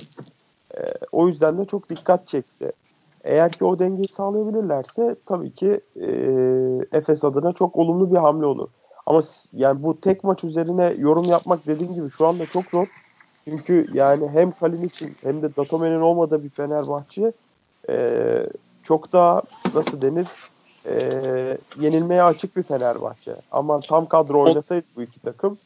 E, 0.76 0.80
o 1.12 1.28
yüzden 1.28 1.59
de 1.59 1.64
çok 1.64 1.90
dikkat 1.90 2.28
çekti. 2.28 2.72
Eğer 3.24 3.53
ki 3.53 3.64
o 3.64 3.78
dengeyi 3.78 4.09
sağlayabilirlerse 4.09 5.16
tabii 5.26 5.51
ki 5.51 5.80
e, 5.96 6.09
Efes 6.92 7.24
adına 7.24 7.53
çok 7.53 7.76
olumlu 7.76 8.12
bir 8.12 8.18
hamle 8.18 8.46
olur. 8.46 8.68
Ama 9.07 9.20
yani 9.53 9.82
bu 9.82 10.01
tek 10.01 10.24
maç 10.24 10.44
üzerine 10.44 10.94
yorum 10.98 11.24
yapmak 11.24 11.66
dediğim 11.66 11.94
gibi 11.94 12.11
şu 12.11 12.26
anda 12.26 12.46
çok 12.46 12.64
zor. 12.64 12.86
Çünkü 13.44 13.86
yani 13.92 14.28
hem 14.28 14.53
Kalin 14.53 14.84
için 14.84 15.16
hem 15.22 15.42
de 15.42 15.57
Datome'nin 15.57 16.01
olmadığı 16.01 16.44
bir 16.44 16.51
Fenerbahçe 16.51 17.32
e, 17.88 18.46
çok 18.82 19.12
daha 19.12 19.42
nasıl 19.74 20.03
denir 20.03 20.28
e, 20.87 21.59
yenilmeye 21.81 22.22
açık 22.22 22.57
bir 22.57 22.62
Fenerbahçe. 22.62 23.37
Ama 23.53 23.81
tam 23.81 24.07
kadro 24.07 24.43
oynasaydı 24.43 24.87
bu 24.97 25.03
iki 25.03 25.20
takım 25.20 25.59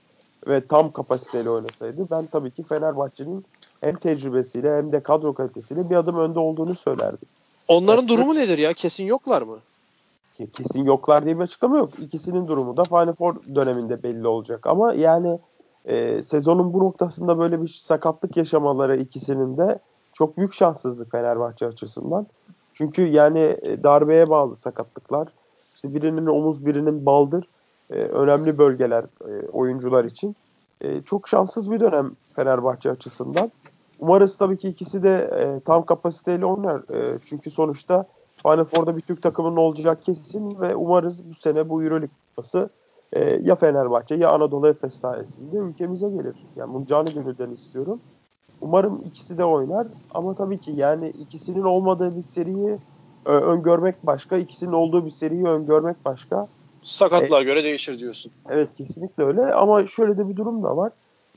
ve 0.46 0.60
tam 0.60 0.90
kapasiteyle 0.90 1.50
oynasaydı 1.50 2.06
ben 2.10 2.26
tabii 2.26 2.50
ki 2.50 2.62
Fenerbahçe'nin 2.62 3.44
hem 3.80 3.96
tecrübesiyle 3.96 4.76
hem 4.76 4.92
de 4.92 5.00
kadro 5.00 5.32
kalitesiyle 5.32 5.90
bir 5.90 5.96
adım 5.96 6.18
önde 6.18 6.38
olduğunu 6.38 6.74
söylerdim. 6.74 7.28
Onların 7.68 8.08
durumu 8.08 8.34
nedir 8.34 8.58
ya? 8.58 8.72
Kesin 8.72 9.04
yoklar 9.04 9.42
mı? 9.42 9.58
Kesin 10.52 10.84
yoklar 10.84 11.24
diye 11.24 11.38
bir 11.38 11.42
açıklama 11.42 11.78
yok. 11.78 11.90
İkisinin 11.98 12.48
durumu 12.48 12.76
da 12.76 12.84
Final 12.84 13.12
Four 13.12 13.34
döneminde 13.54 14.02
belli 14.02 14.26
olacak. 14.26 14.66
Ama 14.66 14.94
yani 14.94 15.38
e, 15.84 16.22
sezonun 16.22 16.72
bu 16.72 16.78
noktasında 16.78 17.38
böyle 17.38 17.62
bir 17.62 17.68
sakatlık 17.68 18.36
yaşamaları 18.36 18.96
ikisinin 18.96 19.56
de 19.56 19.78
çok 20.12 20.36
büyük 20.36 20.54
şanssızlık 20.54 21.10
Fenerbahçe 21.10 21.66
açısından. 21.66 22.26
Çünkü 22.74 23.02
yani 23.02 23.56
e, 23.62 23.82
darbeye 23.82 24.26
bağlı 24.26 24.56
sakatlıklar. 24.56 25.28
İşte 25.74 25.94
birinin 25.94 26.26
omuz 26.26 26.66
birinin 26.66 27.06
baldır. 27.06 27.48
E, 27.90 27.94
önemli 27.94 28.58
bölgeler 28.58 29.04
e, 29.04 29.48
oyuncular 29.48 30.04
için. 30.04 30.36
E, 30.80 31.02
çok 31.02 31.28
şanssız 31.28 31.70
bir 31.70 31.80
dönem 31.80 32.12
Fenerbahçe 32.32 32.90
açısından. 32.90 33.50
Umarız 33.98 34.36
tabii 34.36 34.56
ki 34.56 34.68
ikisi 34.68 35.02
de 35.02 35.30
e, 35.40 35.60
tam 35.60 35.84
kapasiteyle 35.84 36.46
oynar. 36.46 36.94
E, 36.94 37.18
çünkü 37.26 37.50
sonuçta 37.50 38.06
Final 38.42 38.64
Four'da 38.64 38.96
bir 38.96 39.02
Türk 39.02 39.22
takımının 39.22 39.56
olacak 39.56 40.02
kesin 40.02 40.60
ve 40.60 40.76
umarız 40.76 41.30
bu 41.30 41.34
sene 41.34 41.68
bu 41.68 41.82
Euroleague 41.82 42.08
kupası 42.28 42.68
e, 43.12 43.20
ya 43.42 43.54
Fenerbahçe 43.54 44.14
ya 44.14 44.30
Anadolu 44.30 44.68
Efes 44.68 44.94
sayesinde 44.94 45.56
ülkemize 45.56 46.08
gelir. 46.08 46.36
Yani 46.56 46.74
bunu 46.74 46.86
canı 46.86 47.10
gönülden 47.10 47.50
istiyorum. 47.50 48.00
Umarım 48.60 49.02
ikisi 49.06 49.38
de 49.38 49.44
oynar 49.44 49.86
ama 50.14 50.34
tabii 50.34 50.58
ki 50.58 50.72
yani 50.76 51.08
ikisinin 51.08 51.62
olmadığı 51.62 52.16
bir 52.16 52.22
seriyi 52.22 52.78
e, 53.26 53.30
öngörmek 53.30 54.06
başka, 54.06 54.36
ikisinin 54.36 54.72
olduğu 54.72 55.06
bir 55.06 55.10
seriyi 55.10 55.44
öngörmek 55.44 56.04
başka. 56.04 56.46
Sakatlığa 56.82 57.40
e, 57.40 57.44
göre 57.44 57.64
değişir 57.64 57.98
diyorsun. 57.98 58.32
Evet 58.50 58.68
kesinlikle 58.78 59.24
öyle 59.24 59.54
ama 59.54 59.86
şöyle 59.86 60.18
de 60.18 60.28
bir 60.28 60.36
durum 60.36 60.62
da 60.62 60.76
var. 60.76 60.92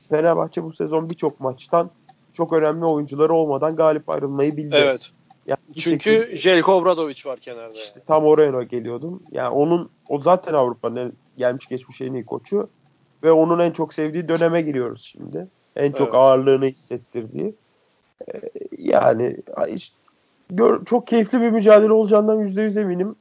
Fenerbahçe 0.08 0.64
bu 0.64 0.72
sezon 0.72 1.10
birçok 1.10 1.40
maçtan 1.40 1.90
çok 2.34 2.52
önemli 2.52 2.84
oyuncuları 2.84 3.32
olmadan 3.32 3.76
galip 3.76 4.10
ayrılmayı 4.10 4.56
bildi. 4.56 4.76
Evet. 4.78 5.10
Yani 5.46 5.58
Çünkü 5.78 6.10
şekilde, 6.10 6.36
Jelko 6.36 6.72
Obradovic 6.72 7.22
var 7.26 7.38
kenarda. 7.38 7.76
İşte 7.76 7.98
yani. 8.00 8.06
tam 8.06 8.24
oraya 8.24 8.62
geliyordum. 8.62 9.22
Yani 9.32 9.48
onun 9.48 9.90
o 10.08 10.20
zaten 10.20 10.54
Avrupa'nın 10.54 11.12
gelmiş 11.36 11.66
geçmiş 11.66 12.00
en 12.00 12.12
iyi 12.12 12.24
koçu 12.24 12.68
ve 13.24 13.32
onun 13.32 13.58
en 13.58 13.70
çok 13.70 13.94
sevdiği 13.94 14.28
döneme 14.28 14.62
giriyoruz 14.62 15.02
şimdi. 15.02 15.48
En 15.78 15.92
çok 15.92 16.08
evet. 16.08 16.14
ağırlığını 16.14 16.66
hissettirdiği. 16.66 17.54
Ee, 18.28 18.40
yani 18.78 19.36
gör, 20.50 20.84
çok 20.84 21.06
keyifli 21.06 21.40
bir 21.40 21.50
mücadele 21.50 21.92
olacağından 21.92 22.38
%100 22.38 22.80
eminim. 22.80 23.16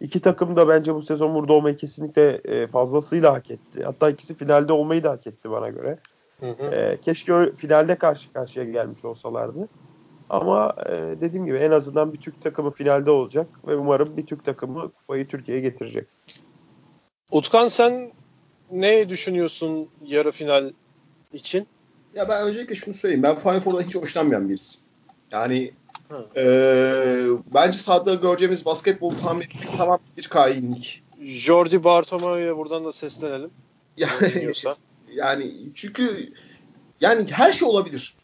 İki 0.00 0.20
takım 0.20 0.56
da 0.56 0.68
bence 0.68 0.94
bu 0.94 1.02
sezon 1.02 1.34
burada 1.34 1.52
olmayı 1.52 1.76
kesinlikle 1.76 2.40
e, 2.44 2.66
fazlasıyla 2.66 3.32
hak 3.32 3.50
etti. 3.50 3.84
Hatta 3.84 4.10
ikisi 4.10 4.34
finalde 4.34 4.72
olmayı 4.72 5.04
da 5.04 5.10
hak 5.10 5.26
etti 5.26 5.50
bana 5.50 5.68
göre. 5.68 5.98
Hı 6.40 6.50
hı. 6.50 6.66
E, 6.66 6.98
keşke 7.00 7.52
finalde 7.56 7.94
karşı 7.94 8.32
karşıya 8.32 8.64
gelmiş 8.64 9.04
olsalardı. 9.04 9.68
Ama 10.30 10.74
e, 10.86 10.92
dediğim 11.20 11.46
gibi 11.46 11.56
en 11.56 11.70
azından 11.70 12.12
bir 12.12 12.18
Türk 12.18 12.42
takımı 12.42 12.70
finalde 12.70 13.10
olacak 13.10 13.46
ve 13.66 13.76
umarım 13.76 14.16
bir 14.16 14.26
Türk 14.26 14.44
takımı 14.44 14.90
kupayı 14.92 15.28
Türkiye'ye 15.28 15.62
getirecek. 15.62 16.06
Utkan 17.30 17.68
sen 17.68 18.12
ne 18.70 19.08
düşünüyorsun 19.08 19.88
yarı 20.02 20.32
final 20.32 20.72
için? 21.32 21.66
Ya 22.14 22.28
ben 22.28 22.46
öncelikle 22.46 22.74
şunu 22.74 22.94
söyleyeyim. 22.94 23.22
Ben 23.22 23.38
Final 23.38 23.60
Four'dan 23.60 23.82
hiç 23.82 23.96
hoşlanmayan 23.96 24.48
birisiyim. 24.48 24.86
Yani 25.30 25.72
e, 26.36 26.44
bence 27.54 27.78
sahada 27.78 28.14
göreceğimiz 28.14 28.66
basketbol 28.66 29.14
tahmin 29.14 29.46
tamam 29.76 29.98
bir 30.16 30.28
kainlik. 30.28 31.02
Jordi 31.20 31.84
Bartomeu'ya 31.84 32.56
buradan 32.56 32.84
da 32.84 32.92
seslenelim. 32.92 33.50
Yani, 33.96 34.52
yani 35.14 35.54
çünkü 35.74 36.32
yani 37.00 37.26
her 37.30 37.52
şey 37.52 37.68
olabilir. 37.68 38.16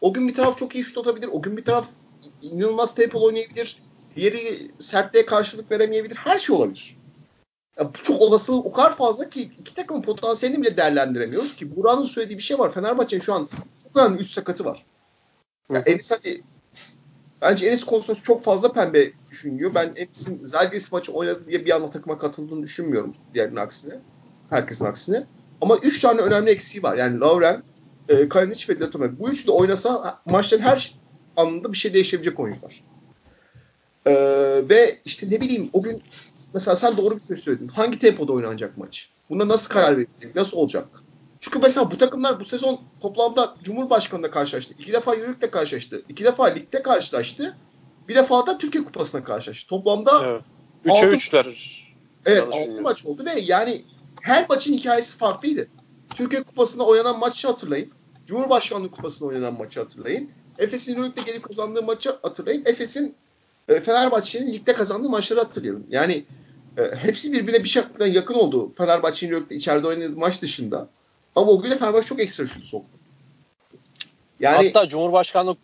O 0.00 0.12
gün 0.12 0.28
bir 0.28 0.34
taraf 0.34 0.58
çok 0.58 0.74
iyi 0.74 0.84
şut 0.84 0.98
atabilir. 0.98 1.28
O 1.32 1.42
gün 1.42 1.56
bir 1.56 1.64
taraf 1.64 1.88
inanılmaz 2.42 2.94
tempo 2.94 3.22
oynayabilir. 3.22 3.82
Diğeri 4.16 4.58
sertliğe 4.78 5.26
karşılık 5.26 5.70
veremeyebilir. 5.70 6.16
Her 6.16 6.38
şey 6.38 6.56
olabilir. 6.56 6.96
Ya 7.80 7.90
çok 8.02 8.22
olası 8.22 8.54
o 8.54 8.72
kadar 8.72 8.96
fazla 8.96 9.28
ki 9.28 9.52
iki 9.58 9.74
takımın 9.74 10.02
potansiyelini 10.02 10.62
bile 10.62 10.76
değerlendiremiyoruz 10.76 11.56
ki. 11.56 11.76
Buranın 11.76 12.02
söylediği 12.02 12.38
bir 12.38 12.42
şey 12.42 12.58
var. 12.58 12.72
Fenerbahçe'nin 12.72 13.20
şu 13.20 13.34
an 13.34 13.48
çok 13.82 13.96
önemli 13.96 14.20
üst 14.20 14.34
sakatı 14.34 14.64
var. 14.64 14.86
Ya 15.70 15.82
Enis 15.86 16.10
hadi 16.10 16.42
bence 17.42 17.66
Enis 17.66 17.84
konusunda 17.84 18.20
çok 18.22 18.44
fazla 18.44 18.72
pembe 18.72 19.12
düşünüyor. 19.30 19.74
Ben 19.74 19.92
Enis'in 19.96 20.44
Zalgiris 20.44 20.92
maçı 20.92 21.12
oynadı 21.12 21.46
diye 21.48 21.66
bir 21.66 21.70
anda 21.70 21.90
takıma 21.90 22.18
katıldığını 22.18 22.62
düşünmüyorum 22.62 23.14
diğerinin 23.34 23.56
aksine. 23.56 23.94
Herkesin 24.50 24.84
aksine. 24.84 25.26
Ama 25.60 25.76
üç 25.76 26.00
tane 26.00 26.20
önemli 26.20 26.50
eksiği 26.50 26.82
var. 26.82 26.96
Yani 26.96 27.20
Lauren, 27.20 27.62
e, 28.08 28.28
Kalinic 28.28 28.74
ve 28.74 28.80
Latome. 28.80 29.18
Bu 29.18 29.30
üçü 29.30 29.46
de 29.46 29.50
oynasa 29.50 30.20
maçların 30.24 30.62
her 30.62 30.94
anında 31.36 31.72
bir 31.72 31.76
şey 31.76 31.94
değişebilecek 31.94 32.40
oyuncular. 32.40 32.84
Ee, 34.06 34.12
ve 34.68 34.98
işte 35.04 35.30
ne 35.30 35.40
bileyim 35.40 35.70
o 35.72 35.82
gün 35.82 36.02
mesela 36.54 36.76
sen 36.76 36.96
doğru 36.96 37.16
bir 37.16 37.22
şey 37.22 37.36
söyledin. 37.36 37.68
Hangi 37.68 37.98
tempoda 37.98 38.32
oynanacak 38.32 38.76
maç? 38.78 39.08
Buna 39.30 39.48
nasıl 39.48 39.68
karar 39.68 39.92
verilecek? 39.92 40.36
Nasıl 40.36 40.56
olacak? 40.56 40.86
Çünkü 41.40 41.58
mesela 41.58 41.90
bu 41.90 41.98
takımlar 41.98 42.40
bu 42.40 42.44
sezon 42.44 42.80
toplamda 43.00 43.56
Cumhurbaşkanı'nda 43.62 44.30
karşılaştı. 44.30 44.74
İki 44.78 44.92
defa 44.92 45.14
Euroleague'de 45.14 45.50
karşılaştı. 45.50 46.02
iki 46.08 46.24
defa 46.24 46.46
ligde 46.46 46.82
karşılaştı. 46.82 47.56
Bir 48.08 48.14
defa 48.14 48.46
da 48.46 48.58
Türkiye 48.58 48.84
Kupası'na 48.84 49.24
karşılaştı. 49.24 49.68
Toplamda 49.68 50.22
evet. 50.24 50.42
3'e 50.86 51.16
3'ler. 51.16 51.56
Evet 52.26 52.44
6 52.52 52.82
maç 52.82 53.06
oldu 53.06 53.24
ve 53.24 53.40
yani 53.40 53.84
her 54.22 54.48
maçın 54.48 54.72
hikayesi 54.72 55.18
farklıydı. 55.18 55.68
Türkiye 56.14 56.42
Kupası'nda 56.42 56.84
oynanan 56.86 57.18
maçı 57.18 57.48
hatırlayın. 57.48 57.92
Cumhurbaşkanlığı 58.26 58.90
Kupası'nda 58.90 59.28
oynanan 59.28 59.54
maçı 59.54 59.80
hatırlayın. 59.80 60.30
Efes'in 60.58 60.92
Euroleague'de 60.92 61.30
gelip 61.30 61.42
kazandığı 61.42 61.82
maçı 61.82 62.16
hatırlayın. 62.22 62.62
Efes'in 62.66 63.14
e, 63.70 63.80
Fenerbahçe'nin 63.80 64.52
ligde 64.52 64.72
kazandığı 64.72 65.08
maçları 65.08 65.40
hatırlayalım. 65.40 65.86
Yani 65.90 66.24
e, 66.78 66.82
hepsi 66.96 67.32
birbirine 67.32 67.64
bir 67.64 67.68
şekilde 67.68 68.04
yakın 68.04 68.34
oldu. 68.34 68.72
Fenerbahçe'nin 68.72 69.32
Euroleague'de 69.32 69.56
içeride 69.56 69.86
oynadığı 69.86 70.16
maç 70.16 70.42
dışında. 70.42 70.88
Ama 71.36 71.52
o 71.52 71.62
gün 71.62 71.70
de 71.70 71.78
Fenerbahçe 71.78 72.06
çok 72.06 72.20
ekstra 72.20 72.46
şut 72.46 72.64
soktu. 72.64 72.98
Yani, 74.40 74.66
Hatta 74.66 74.88
Cumhurbaşkanlığı 74.88 75.56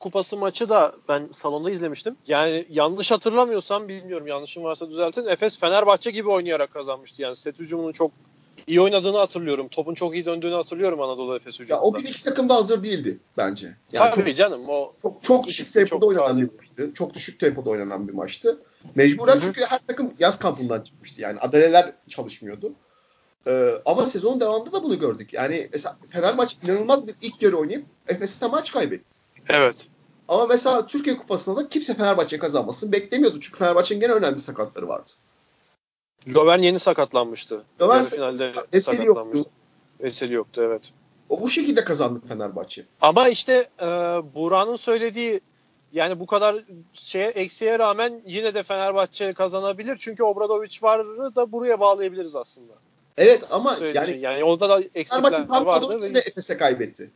Kupası 0.00 0.36
maçı 0.36 0.68
da 0.68 0.94
ben 1.08 1.28
salonda 1.32 1.70
izlemiştim. 1.70 2.16
Yani 2.26 2.66
yanlış 2.70 3.10
hatırlamıyorsam 3.10 3.88
bilmiyorum 3.88 4.26
yanlışım 4.26 4.64
varsa 4.64 4.90
düzeltin. 4.90 5.26
Efes 5.26 5.58
Fenerbahçe 5.58 6.10
gibi 6.10 6.28
oynayarak 6.28 6.72
kazanmıştı. 6.72 7.22
Yani 7.22 7.36
set 7.36 7.58
hücumunun 7.58 7.92
çok 7.92 8.10
iyi 8.68 8.80
oynadığını 8.80 9.16
hatırlıyorum. 9.16 9.68
Topun 9.68 9.94
çok 9.94 10.14
iyi 10.14 10.24
döndüğünü 10.24 10.54
hatırlıyorum 10.54 11.00
Anadolu 11.00 11.36
Efes 11.36 11.54
hücumunda. 11.60 11.74
Ya 11.74 11.80
o 11.80 11.92
gün 11.92 12.06
iki 12.06 12.24
takım 12.24 12.48
da 12.48 12.54
hazır 12.54 12.84
değildi 12.84 13.18
bence. 13.36 13.76
Yani 13.92 14.10
Tabii 14.14 14.30
çok, 14.30 14.36
canım 14.36 14.68
o 14.68 14.92
çok 15.02 15.22
çok 15.22 15.46
düşük 15.46 15.72
tempoda 15.72 16.06
oynanan 16.06 16.36
bir 16.36 16.50
maçtı. 16.58 16.94
Çok 16.94 17.14
düşük 17.14 17.40
tempoda 17.40 17.70
oynanan 17.70 18.08
bir 18.08 18.12
maçtı. 18.12 18.58
Mecburen 18.94 19.32
Hı-hı. 19.32 19.40
çünkü 19.40 19.64
her 19.64 19.80
takım 19.86 20.14
yaz 20.18 20.38
kampından 20.38 20.80
çıkmıştı. 20.80 21.20
Yani 21.20 21.40
adaleler 21.40 21.92
çalışmıyordu. 22.08 22.72
Ee, 23.46 23.70
ama 23.84 24.06
sezon 24.06 24.40
devamında 24.40 24.72
da 24.72 24.82
bunu 24.82 24.98
gördük. 24.98 25.32
Yani 25.32 25.68
mesela 25.72 25.98
Fenerbahçe 26.08 26.56
inanılmaz 26.62 27.06
bir 27.06 27.14
ilk 27.20 27.42
yarı 27.42 27.56
oynayıp 27.56 27.86
Efes'e 28.08 28.46
maç 28.46 28.72
kaybetti. 28.72 29.14
Evet. 29.48 29.88
Ama 30.28 30.46
mesela 30.46 30.86
Türkiye 30.86 31.16
Kupası'nda 31.16 31.60
da 31.60 31.68
kimse 31.68 31.94
Fenerbahçe 31.94 32.38
kazanmasını 32.38 32.92
beklemiyordu. 32.92 33.40
Çünkü 33.40 33.58
Fenerbahçe'nin 33.58 34.00
gene 34.00 34.12
önemli 34.12 34.40
sakatları 34.40 34.88
vardı. 34.88 35.10
Lovern 36.34 36.62
yeni 36.62 36.78
sakatlanmıştı. 36.78 37.62
Lovern 37.80 38.02
finalde 38.02 38.52
Veseli 38.74 39.06
yoktu. 39.06 39.44
Veseli 40.00 40.34
yoktu 40.34 40.62
evet. 40.64 40.82
O 41.28 41.40
bu 41.40 41.48
şekilde 41.48 41.84
kazandı 41.84 42.20
Fenerbahçe. 42.28 42.84
Ama 43.00 43.28
işte 43.28 43.68
e, 43.80 43.86
Buğra'nın 44.34 44.76
söylediği 44.76 45.40
yani 45.92 46.20
bu 46.20 46.26
kadar 46.26 46.56
şeye 46.92 47.28
eksiğe 47.28 47.78
rağmen 47.78 48.22
yine 48.26 48.54
de 48.54 48.62
Fenerbahçe 48.62 49.32
kazanabilir. 49.32 49.96
Çünkü 49.96 50.22
Obradoviç 50.22 50.82
varı 50.82 51.34
da 51.36 51.52
buraya 51.52 51.80
bağlayabiliriz 51.80 52.36
aslında. 52.36 52.72
Evet 53.16 53.44
ama 53.50 53.76
yani, 53.94 54.18
yani 54.20 54.44
orada 54.44 54.68
da 54.68 54.82
eksikler 54.94 55.60
vardı. 55.60 56.02
Ve... 56.02 56.14
de 56.14 56.18
Efes'e 56.18 56.56
kaybetti. 56.56 57.10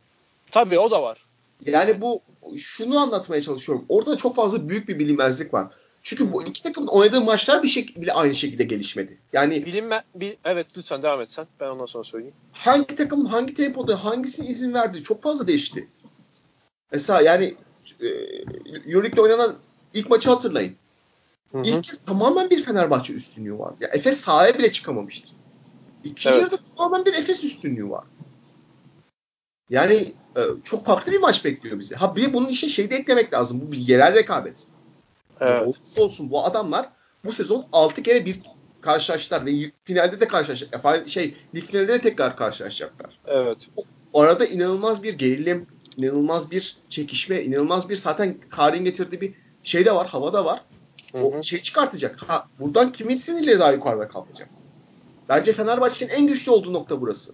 Tabii 0.51 0.79
o 0.79 0.91
da 0.91 1.03
var. 1.03 1.25
Yani 1.65 2.01
bu 2.01 2.21
şunu 2.57 2.99
anlatmaya 2.99 3.41
çalışıyorum. 3.41 3.85
Orada 3.89 4.17
çok 4.17 4.35
fazla 4.35 4.69
büyük 4.69 4.87
bir 4.87 4.99
bilinmezlik 4.99 5.53
var. 5.53 5.67
Çünkü 6.03 6.33
bu 6.33 6.43
iki 6.43 6.63
takımın 6.63 6.87
oynadığı 6.87 7.21
maçlar 7.21 7.63
bir 7.63 7.67
şekilde 7.67 8.13
aynı 8.13 8.35
şekilde 8.35 8.63
gelişmedi. 8.63 9.17
Yani 9.33 9.65
Bilinme, 9.65 10.03
bil, 10.15 10.31
evet 10.45 10.67
lütfen 10.77 11.03
devam 11.03 11.21
et 11.21 11.31
sen. 11.31 11.47
Ben 11.59 11.67
ondan 11.67 11.85
sonra 11.85 12.03
söyleyeyim. 12.03 12.35
hangi 12.51 12.95
takım 12.95 13.25
hangi 13.25 13.53
tempoda 13.53 14.05
hangisine 14.05 14.47
izin 14.47 14.73
verdi 14.73 15.03
çok 15.03 15.23
fazla 15.23 15.47
değişti. 15.47 15.87
Mesela 16.91 17.21
yani 17.21 17.55
e, 18.01 18.07
Euroleague'de 18.87 19.21
oynanan 19.21 19.55
ilk 19.93 20.09
maçı 20.09 20.29
hatırlayın. 20.29 20.75
Hı 21.51 21.57
hı. 21.57 21.61
İlk 21.61 21.87
yarı 21.93 22.05
tamamen 22.05 22.49
bir 22.49 22.63
Fenerbahçe 22.63 23.13
üstünlüğü 23.13 23.59
var. 23.59 23.73
Ya 23.79 23.87
Efes 23.87 24.21
sahaya 24.21 24.57
bile 24.59 24.71
çıkamamıştı. 24.71 25.29
İkinci 26.03 26.29
Evet. 26.29 26.41
yarıda 26.41 26.57
tamamen 26.77 27.05
bir 27.05 27.13
Efes 27.13 27.43
üstünlüğü 27.43 27.89
var. 27.89 28.03
Yani 29.69 30.13
e, 30.37 30.41
çok 30.63 30.85
farklı 30.85 31.11
bir 31.11 31.19
maç 31.19 31.45
bekliyor 31.45 31.79
bizi. 31.79 31.95
Ha 31.95 32.15
bir 32.15 32.33
bunun 32.33 32.47
işe 32.47 32.69
şey 32.69 32.89
de 32.89 32.95
eklemek 32.95 33.33
lazım. 33.33 33.61
Bu 33.67 33.71
bir 33.71 33.77
yerel 33.77 34.13
rekabet. 34.13 34.67
Evet. 35.41 35.67
Olursa 35.67 36.01
olsun 36.01 36.31
bu 36.31 36.45
adamlar 36.45 36.89
bu 37.25 37.33
sezon 37.33 37.65
6 37.71 38.03
kere 38.03 38.25
bir 38.25 38.41
karşılaştılar 38.81 39.45
ve 39.45 39.71
finalde 39.83 40.19
de 40.19 40.27
karşılaşacak. 40.27 40.73
Efa- 40.73 41.07
Şey, 41.07 41.35
lig 41.55 41.63
finalde 41.65 41.87
de 41.87 42.01
tekrar 42.01 42.37
karşılaşacaklar. 42.37 43.19
Evet. 43.27 43.69
O 44.13 44.21
arada 44.21 44.45
inanılmaz 44.45 45.03
bir 45.03 45.13
gerilim, 45.13 45.67
inanılmaz 45.97 46.51
bir 46.51 46.77
çekişme, 46.89 47.41
inanılmaz 47.43 47.89
bir 47.89 47.95
zaten 47.95 48.37
tarihin 48.55 48.85
getirdiği 48.85 49.21
bir 49.21 49.33
şey 49.63 49.85
de 49.85 49.95
var, 49.95 50.07
hava 50.07 50.33
da 50.33 50.45
var. 50.45 50.61
Hı 51.11 51.17
O 51.17 51.37
hı. 51.37 51.43
şey 51.43 51.61
çıkartacak. 51.61 52.21
Ha, 52.27 52.47
buradan 52.59 52.91
kimin 52.91 53.15
sinirleri 53.15 53.59
daha 53.59 53.71
yukarıda 53.71 54.07
kalkacak? 54.07 54.49
Bence 55.29 55.53
Fenerbahçe'nin 55.53 56.09
en 56.11 56.27
güçlü 56.27 56.51
olduğu 56.51 56.73
nokta 56.73 57.01
burası. 57.01 57.33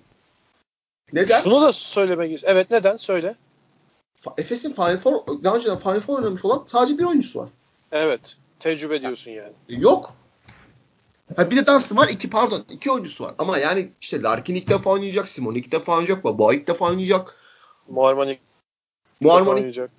Neden? 1.14 1.42
Şunu 1.42 1.62
da 1.62 1.72
söylemek 1.72 2.44
Evet 2.44 2.72
neden? 2.72 2.98
Söyle. 2.98 3.36
Efes'in 4.38 4.74
Final 4.74 4.98
Four, 4.98 5.44
daha 5.44 5.56
önceden 5.56 5.78
Final 5.78 6.00
Four 6.00 6.18
oynamış 6.18 6.46
olan 6.46 6.64
sadece 6.66 6.98
bir 6.98 7.04
oyuncusu 7.04 7.40
var. 7.40 7.50
Evet. 7.92 8.38
Tecrübe 8.60 9.02
diyorsun 9.02 9.32
yani. 9.32 9.54
E, 9.70 9.76
Yok. 9.76 10.14
Ha 11.36 11.52
bir 11.52 11.58
de 11.58 11.66
Dunstan 11.68 11.98
var. 11.98 12.08
iki 12.08 12.30
pardon. 12.30 12.66
iki 12.70 12.92
oyuncusu 12.92 13.24
var. 13.24 13.36
Ama 13.38 13.58
yani 13.58 13.90
işte 14.02 14.22
Larkin 14.22 14.56
ilk 14.56 14.70
defa 14.70 14.90
oynayacak. 14.90 15.30
Simon 15.30 15.56
ilk 15.56 15.72
defa 15.72 15.92
oynayacak. 15.92 16.24
Baba 16.24 16.54
ilk 16.54 16.68
defa 16.68 16.86
oynayacak. 16.86 17.36
Muharman 17.88 18.28
ilk- 18.30 18.40
oynayacak. 19.56 19.92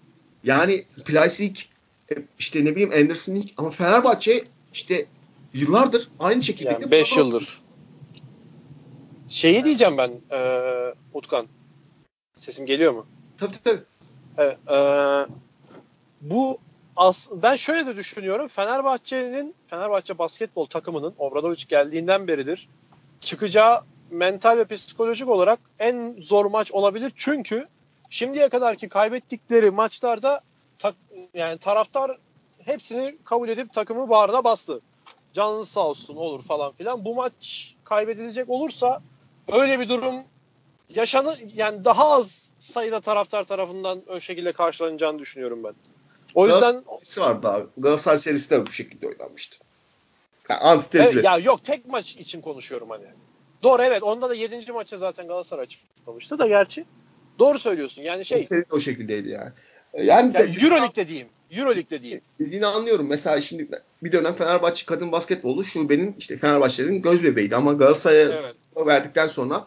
Yani 0.44 0.84
Plasik 1.04 1.70
e, 2.12 2.14
işte 2.38 2.64
ne 2.64 2.70
bileyim 2.70 2.92
Anderson 2.92 3.34
ilk 3.34 3.52
ama 3.56 3.70
Fenerbahçe 3.70 4.44
işte 4.72 5.06
yıllardır 5.54 6.08
aynı 6.18 6.42
şekilde 6.42 6.70
Yani 6.70 6.90
5 6.90 7.16
yıldır. 7.16 7.60
Şeyi 9.28 9.64
diyeceğim 9.64 9.98
ben 9.98 10.10
eee 10.30 10.94
Utkan. 11.14 11.46
Sesim 12.36 12.66
geliyor 12.66 12.92
mu? 12.92 13.06
Tabii 13.38 13.56
tabii. 13.64 13.82
Evet. 14.38 14.58
eee, 14.70 15.26
bu 16.20 16.58
as 17.00 17.30
ben 17.32 17.56
şöyle 17.56 17.86
de 17.86 17.96
düşünüyorum. 17.96 18.48
Fenerbahçe'nin 18.48 19.54
Fenerbahçe 19.66 20.18
basketbol 20.18 20.66
takımının 20.66 21.14
Obradoviç 21.18 21.68
geldiğinden 21.68 22.28
beridir 22.28 22.68
çıkacağı 23.20 23.80
mental 24.10 24.56
ve 24.56 24.64
psikolojik 24.64 25.28
olarak 25.28 25.58
en 25.78 26.16
zor 26.20 26.46
maç 26.46 26.72
olabilir. 26.72 27.12
Çünkü 27.16 27.64
şimdiye 28.10 28.48
kadarki 28.48 28.88
kaybettikleri 28.88 29.70
maçlarda 29.70 30.38
tak, 30.78 30.94
yani 31.34 31.58
taraftar 31.58 32.10
hepsini 32.64 33.18
kabul 33.24 33.48
edip 33.48 33.74
takımı 33.74 34.08
bağrına 34.08 34.44
bastı. 34.44 34.78
Canınız 35.32 35.68
sağ 35.68 35.80
olsun 35.80 36.16
olur 36.16 36.42
falan 36.42 36.72
filan. 36.72 37.04
Bu 37.04 37.14
maç 37.14 37.74
kaybedilecek 37.84 38.50
olursa 38.50 39.02
öyle 39.52 39.80
bir 39.80 39.88
durum 39.88 40.14
yaşanır 40.88 41.40
yani 41.54 41.84
daha 41.84 42.10
az 42.10 42.50
sayıda 42.58 43.00
taraftar 43.00 43.44
tarafından 43.44 44.02
o 44.08 44.20
şekilde 44.20 44.52
karşılanacağını 44.52 45.18
düşünüyorum 45.18 45.64
ben. 45.64 45.74
O 46.34 46.48
yüzden 46.48 46.84
Serisi 47.02 47.20
vardı 47.20 47.48
abi. 47.48 47.66
Galatasaray 47.78 48.18
serisi 48.18 48.50
de 48.50 48.66
bu 48.66 48.72
şekilde 48.72 49.06
oynanmıştı. 49.08 49.58
Yani 50.48 50.60
antitezli. 50.60 51.12
Evet, 51.14 51.24
ya 51.24 51.38
yok 51.38 51.64
tek 51.64 51.86
maç 51.88 52.16
için 52.16 52.40
konuşuyorum 52.40 52.90
hani. 52.90 53.04
Doğru 53.62 53.82
evet 53.82 54.02
onda 54.02 54.30
da 54.30 54.34
7. 54.34 54.72
maçta 54.72 54.96
zaten 54.96 55.28
Galatasaray 55.28 55.66
çıkmamıştı 55.66 56.38
da 56.38 56.46
gerçi. 56.46 56.84
Doğru 57.38 57.58
söylüyorsun 57.58 58.02
yani 58.02 58.24
şey 58.24 58.40
O 58.40 58.42
seri 58.42 58.60
de 58.60 58.66
o 58.70 58.80
şekildeydi 58.80 59.28
yani. 59.28 59.50
E, 59.94 60.04
Yani, 60.04 60.32
yani 60.36 60.56
Euroleague'de 60.64 61.08
diyeyim. 61.08 61.28
Euroleague'de 61.50 62.02
diyeyim. 62.02 62.20
dediğini 62.40 62.66
anlıyorum. 62.66 63.06
Mesela 63.08 63.40
şimdi 63.40 63.68
bir 64.02 64.12
dönem 64.12 64.34
Fenerbahçe 64.34 64.86
kadın 64.86 65.12
basketbolu 65.12 65.64
şubenin 65.64 66.16
işte 66.18 66.36
Fenerbahçe'nin 66.36 67.02
göz 67.02 67.24
bebeğiydi 67.24 67.56
ama 67.56 67.72
Galatasaray'a 67.72 68.28
Evet. 68.28 68.54
verdikten 68.86 69.26
sonra 69.26 69.66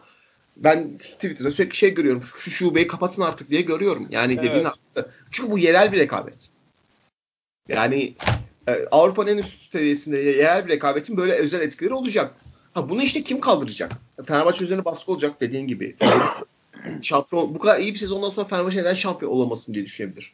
ben 0.58 0.97
Twitter'da 0.97 1.51
sürekli 1.51 1.76
şey 1.76 1.93
görüyorum. 1.93 2.24
Şu 2.38 2.51
şubeyi 2.51 2.88
kapatın 2.88 3.22
artık 3.22 3.49
diye 3.49 3.62
görüyorum. 3.62 4.08
Yani 4.10 4.34
Evet. 4.34 4.43
dediğin 4.43 4.66
haklı. 4.66 5.12
Çünkü 5.32 5.51
bu 5.51 5.60
yerel 5.60 5.91
bir 5.91 5.99
rekabet. 5.99 6.49
Yani 7.70 8.14
e, 8.68 8.86
Avrupa'nın 8.91 9.28
en 9.32 9.38
üst 9.38 9.72
seviyesinde 9.72 10.18
yerel 10.18 10.66
bir 10.66 10.72
rekabetin 10.72 11.18
böyle 11.18 11.34
özel 11.34 11.62
etkileri 11.62 11.93
olacak. 11.93 12.36
Ha 12.74 12.89
bunu 12.89 13.04
işte 13.04 13.24
kim 13.24 13.39
kaldıracak? 13.39 13.91
Fenerbahçe 14.26 14.64
üzerine 14.64 14.86
baskı 14.86 15.12
olacak 15.12 15.41
dediğin 15.41 15.68
gibi. 15.68 15.95
şampiyon 17.01 17.56
bu 17.56 17.60
kadar 17.60 17.80
iyi 17.80 17.93
bir 17.93 17.99
sezondan 17.99 18.30
sonra 18.30 18.47
Fenerbahçe 18.47 18.80
neden 18.80 18.93
şampiyon 18.93 19.32
olamasın 19.32 19.74
diye 19.74 19.86
düşünebilir. 19.86 20.34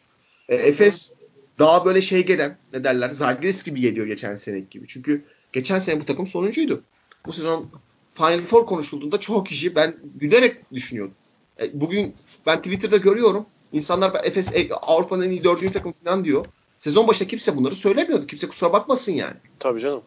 E, 0.50 0.56
Efes 0.56 1.14
daha 1.60 1.86
böyle 1.86 2.02
şey 2.02 2.26
gelen 2.26 2.58
ne 2.74 2.84
derler 2.84 3.10
Zalgiris 3.10 3.64
gibi 3.64 3.82
geliyor 3.82 4.08
geçen 4.08 4.36
seneki 4.36 4.70
gibi. 4.70 4.88
Çünkü 4.88 5.24
geçen 5.54 5.80
sene 5.80 6.02
bu 6.02 6.06
takım 6.06 6.28
sonuncuydu. 6.28 6.84
Bu 7.26 7.34
sezon 7.34 7.70
Final 8.14 8.40
Four 8.40 8.66
konuşulduğunda 8.66 9.20
çoğu 9.20 9.44
kişi 9.44 9.76
ben 9.76 9.96
gülerek 10.16 10.72
düşünüyordum. 10.74 11.16
E, 11.62 11.82
bugün 11.82 12.16
ben 12.46 12.58
Twitter'da 12.58 12.98
görüyorum. 12.98 13.46
İnsanlar 13.74 14.12
Efes 14.24 14.56
e, 14.56 14.70
Avrupa'nın 14.74 15.26
en 15.26 15.30
iyi 15.30 15.44
dördüncü 15.44 15.74
takım 15.74 15.94
falan 16.04 16.26
diyor. 16.26 16.46
Sezon 16.78 17.08
başında 17.08 17.28
kimse 17.30 17.56
bunları 17.56 17.76
söylemiyordu. 17.76 18.28
Kimse 18.28 18.48
kusura 18.48 18.74
bakmasın 18.74 19.12
yani. 19.12 19.36
Tabii 19.60 19.82
canım. 19.82 20.02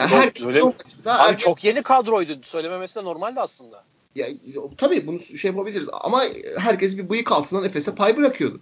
Yok, 0.00 0.08
her 0.10 0.22
öyle 0.46 0.52
sezon 0.52 0.68
Abi 0.68 0.74
herkes- 1.04 1.44
çok 1.44 1.64
yeni 1.64 1.82
kadroydu. 1.82 2.32
Söylememesi 2.42 2.94
de 2.94 3.04
normaldi 3.04 3.40
aslında. 3.40 3.84
ya, 4.14 4.26
tabii 4.78 5.06
bunu 5.06 5.18
şey 5.18 5.50
yapabiliriz 5.50 5.88
ama 5.92 6.22
herkes 6.58 6.98
bir 6.98 7.08
bıyık 7.08 7.32
altından 7.32 7.64
Efes'e 7.64 7.94
pay 7.94 8.16
bırakıyordu. 8.16 8.60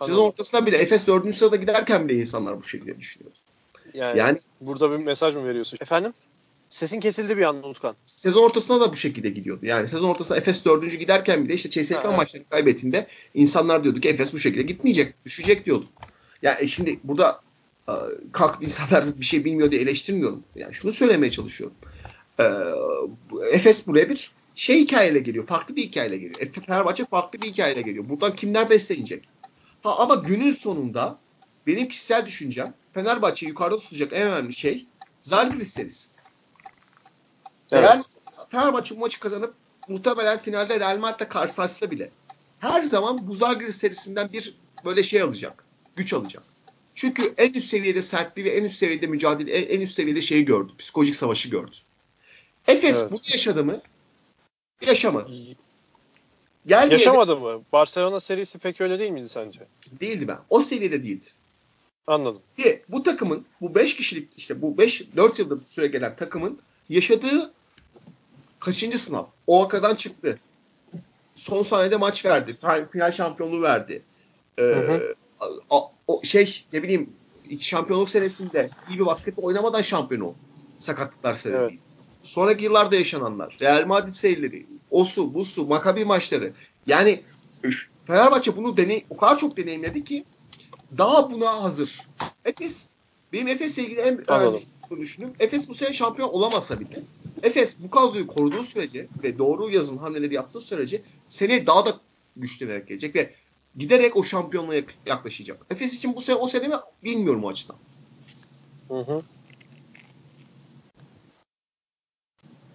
Sezon 0.00 0.12
Anladım. 0.12 0.28
ortasında 0.28 0.66
bile 0.66 0.76
Efes 0.76 1.06
4. 1.06 1.34
sırada 1.36 1.56
giderken 1.56 2.08
bile 2.08 2.18
insanlar 2.20 2.58
bu 2.58 2.62
şekilde 2.62 2.98
düşünüyor. 2.98 3.32
Yani, 3.94 4.18
Yani 4.18 4.38
burada 4.60 4.90
bir 4.90 4.96
mesaj 4.96 5.34
mı 5.34 5.44
veriyorsun? 5.46 5.78
Efendim? 5.80 6.14
Sesin 6.70 7.00
kesildi 7.00 7.36
bir 7.36 7.42
anda 7.42 7.68
Utkan. 7.68 7.96
sezon 8.06 8.42
ortasında 8.42 8.80
da 8.80 8.92
bu 8.92 8.96
şekilde 8.96 9.30
gidiyordu. 9.30 9.66
Yani 9.66 9.88
sezon 9.88 10.08
ortasında 10.08 10.38
Efes 10.38 10.64
4. 10.64 10.98
giderken 11.00 11.44
bile 11.44 11.54
işte 11.54 11.70
CSK 11.70 11.92
evet. 11.92 12.16
maçları 12.16 12.44
kaybettiğinde 12.48 13.06
insanlar 13.34 13.84
diyordu 13.84 14.00
ki 14.00 14.08
Efes 14.08 14.32
bu 14.32 14.38
şekilde 14.38 14.62
gitmeyecek, 14.62 15.24
düşecek 15.24 15.66
diyordu. 15.66 15.86
Ya 16.42 16.58
e 16.60 16.66
şimdi 16.66 17.00
burada 17.04 17.40
e, 17.88 17.92
kalkıp 18.32 18.62
insanlar 18.62 19.04
bir 19.20 19.24
şey 19.24 19.44
bilmiyor 19.44 19.70
diye 19.70 19.82
eleştirmiyorum. 19.82 20.44
Yani 20.56 20.74
şunu 20.74 20.92
söylemeye 20.92 21.32
çalışıyorum. 21.32 21.76
E, 22.40 22.44
Efes 23.52 23.86
buraya 23.86 24.08
bir 24.08 24.30
şey 24.54 24.80
hikayeyle 24.80 25.18
geliyor. 25.18 25.46
Farklı 25.46 25.76
bir 25.76 25.82
hikayeyle 25.82 26.16
geliyor. 26.16 26.52
Fenerbahçe 26.66 27.04
farklı 27.04 27.42
bir 27.42 27.48
hikayeyle 27.48 27.82
geliyor. 27.82 28.08
Buradan 28.08 28.36
kimler 28.36 28.70
beslenecek? 28.70 29.28
Ha, 29.82 29.96
ama 29.98 30.14
günün 30.14 30.50
sonunda 30.50 31.18
benim 31.66 31.88
kişisel 31.88 32.26
düşüncem 32.26 32.66
Fenerbahçe 32.94 33.46
yukarıda 33.46 33.78
tutacak 33.78 34.12
en 34.12 34.26
önemli 34.26 34.52
şey 34.52 34.86
Zalgiris 35.22 35.72
serisi. 35.72 36.08
Evet. 37.72 37.84
Eğer 37.84 38.02
Fenerbahçe 38.50 38.96
bu 38.96 39.00
maçı 39.00 39.20
kazanıp 39.20 39.54
muhtemelen 39.88 40.38
finalde 40.38 40.80
Real 40.80 40.98
Madrid'le 40.98 41.28
karşılaşsa 41.28 41.90
bile 41.90 42.10
her 42.58 42.82
zaman 42.82 43.18
bu 43.22 43.34
Zalgiris 43.34 43.76
serisinden 43.76 44.28
bir 44.32 44.54
böyle 44.84 45.02
şey 45.02 45.22
alacak. 45.22 45.64
Güç 45.96 46.12
alacak. 46.12 46.42
Çünkü 46.94 47.34
en 47.38 47.52
üst 47.52 47.68
seviyede 47.68 48.02
sertliği 48.02 48.46
ve 48.46 48.50
en 48.50 48.64
üst 48.64 48.78
seviyede 48.78 49.06
mücadele, 49.06 49.52
en 49.52 49.80
üst 49.80 49.94
seviyede 49.94 50.22
şeyi 50.22 50.44
gördü. 50.44 50.72
Psikolojik 50.78 51.16
savaşı 51.16 51.48
gördü. 51.48 51.76
Efes 52.68 53.00
Evet. 53.00 53.12
bunu 53.12 53.20
yaşadı 53.32 53.64
mı? 53.64 53.80
Yaşamadı. 54.86 55.32
Gel 56.66 56.90
Yaşamadı 56.90 57.36
mı? 57.36 57.62
Barcelona 57.72 58.20
serisi 58.20 58.58
pek 58.58 58.80
öyle 58.80 58.98
değil 58.98 59.10
miydi 59.10 59.28
sence? 59.28 59.60
değildi 60.00 60.28
ben. 60.28 60.38
O 60.50 60.62
seviyede 60.62 61.02
değildi. 61.02 61.26
Anladım. 62.06 62.42
Ki 62.58 62.82
bu 62.88 63.02
takımın 63.02 63.46
bu 63.60 63.74
5 63.74 63.96
kişilik 63.96 64.28
işte 64.36 64.62
bu 64.62 64.78
5 64.78 65.16
4 65.16 65.38
yıldır 65.38 65.60
süre 65.60 65.86
gelen 65.86 66.16
takımın 66.16 66.60
yaşadığı 66.88 67.52
kaçıncı 68.60 68.98
sınav? 68.98 69.24
O 69.46 69.64
akadan 69.64 69.94
çıktı. 69.94 70.38
Son 71.34 71.62
saniyede 71.62 71.96
maç 71.96 72.24
verdi. 72.24 72.58
Final 72.92 73.12
şampiyonluğu 73.12 73.62
verdi. 73.62 74.02
Ee, 74.58 74.62
Hı 74.62 75.14
a- 75.70 75.80
o 76.06 76.20
şey 76.24 76.64
ne 76.72 76.82
bileyim 76.82 77.10
şampiyonluk 77.60 78.08
senesinde 78.08 78.70
iyi 78.90 78.98
bir 78.98 79.06
basketbol 79.06 79.42
oynamadan 79.42 79.82
şampiyon 79.82 80.20
oldu. 80.20 80.36
Sakatlıklar 80.78 81.34
sebebiyle. 81.34 81.64
Evet. 81.64 81.74
Sonraki 82.22 82.64
yıllarda 82.64 82.96
yaşananlar. 82.96 83.56
Real 83.60 83.86
Madrid 83.86 84.12
seyirleri, 84.14 84.66
o 84.90 85.04
su, 85.04 85.34
bu 85.34 85.44
su, 85.44 85.66
Makabi 85.66 86.04
maçları. 86.04 86.52
Yani 86.86 87.22
Fenerbahçe 88.06 88.56
bunu 88.56 88.76
deney 88.76 89.04
o 89.10 89.16
kadar 89.16 89.38
çok 89.38 89.56
deneyimledi 89.56 90.04
ki 90.04 90.24
daha 90.98 91.30
buna 91.30 91.62
hazır. 91.62 91.98
Efes 92.44 92.88
benim 93.32 93.48
Efes'le 93.48 93.78
ilgili 93.78 94.00
en 94.00 94.30
önemli 94.30 94.60
düşündüğüm 95.00 95.32
Efes 95.40 95.68
bu 95.68 95.74
sene 95.74 95.92
şampiyon 95.92 96.28
olamasa 96.28 96.80
bile 96.80 97.02
Efes 97.42 97.76
bu 97.78 97.90
kadroyu 97.90 98.26
koruduğu 98.26 98.62
sürece 98.62 99.08
ve 99.22 99.38
doğru 99.38 99.70
yazın 99.70 99.96
hamleleri 99.96 100.34
yaptığı 100.34 100.60
sürece 100.60 101.02
seneye 101.28 101.66
daha 101.66 101.86
da 101.86 102.00
güçlenerek 102.36 102.88
gelecek 102.88 103.14
ve 103.14 103.34
giderek 103.76 104.16
o 104.16 104.24
şampiyonluğa 104.24 104.74
yak- 104.74 104.94
yaklaşacak. 105.06 105.66
Efes 105.70 105.94
için 105.94 106.16
bu 106.16 106.20
sene 106.20 106.36
o 106.36 106.46
sene 106.46 106.68
mi 106.68 106.74
bilmiyorum 107.04 107.44
o 107.44 107.48
açıdan. 107.48 107.76
Hı 108.88 108.98
hı. 109.00 109.22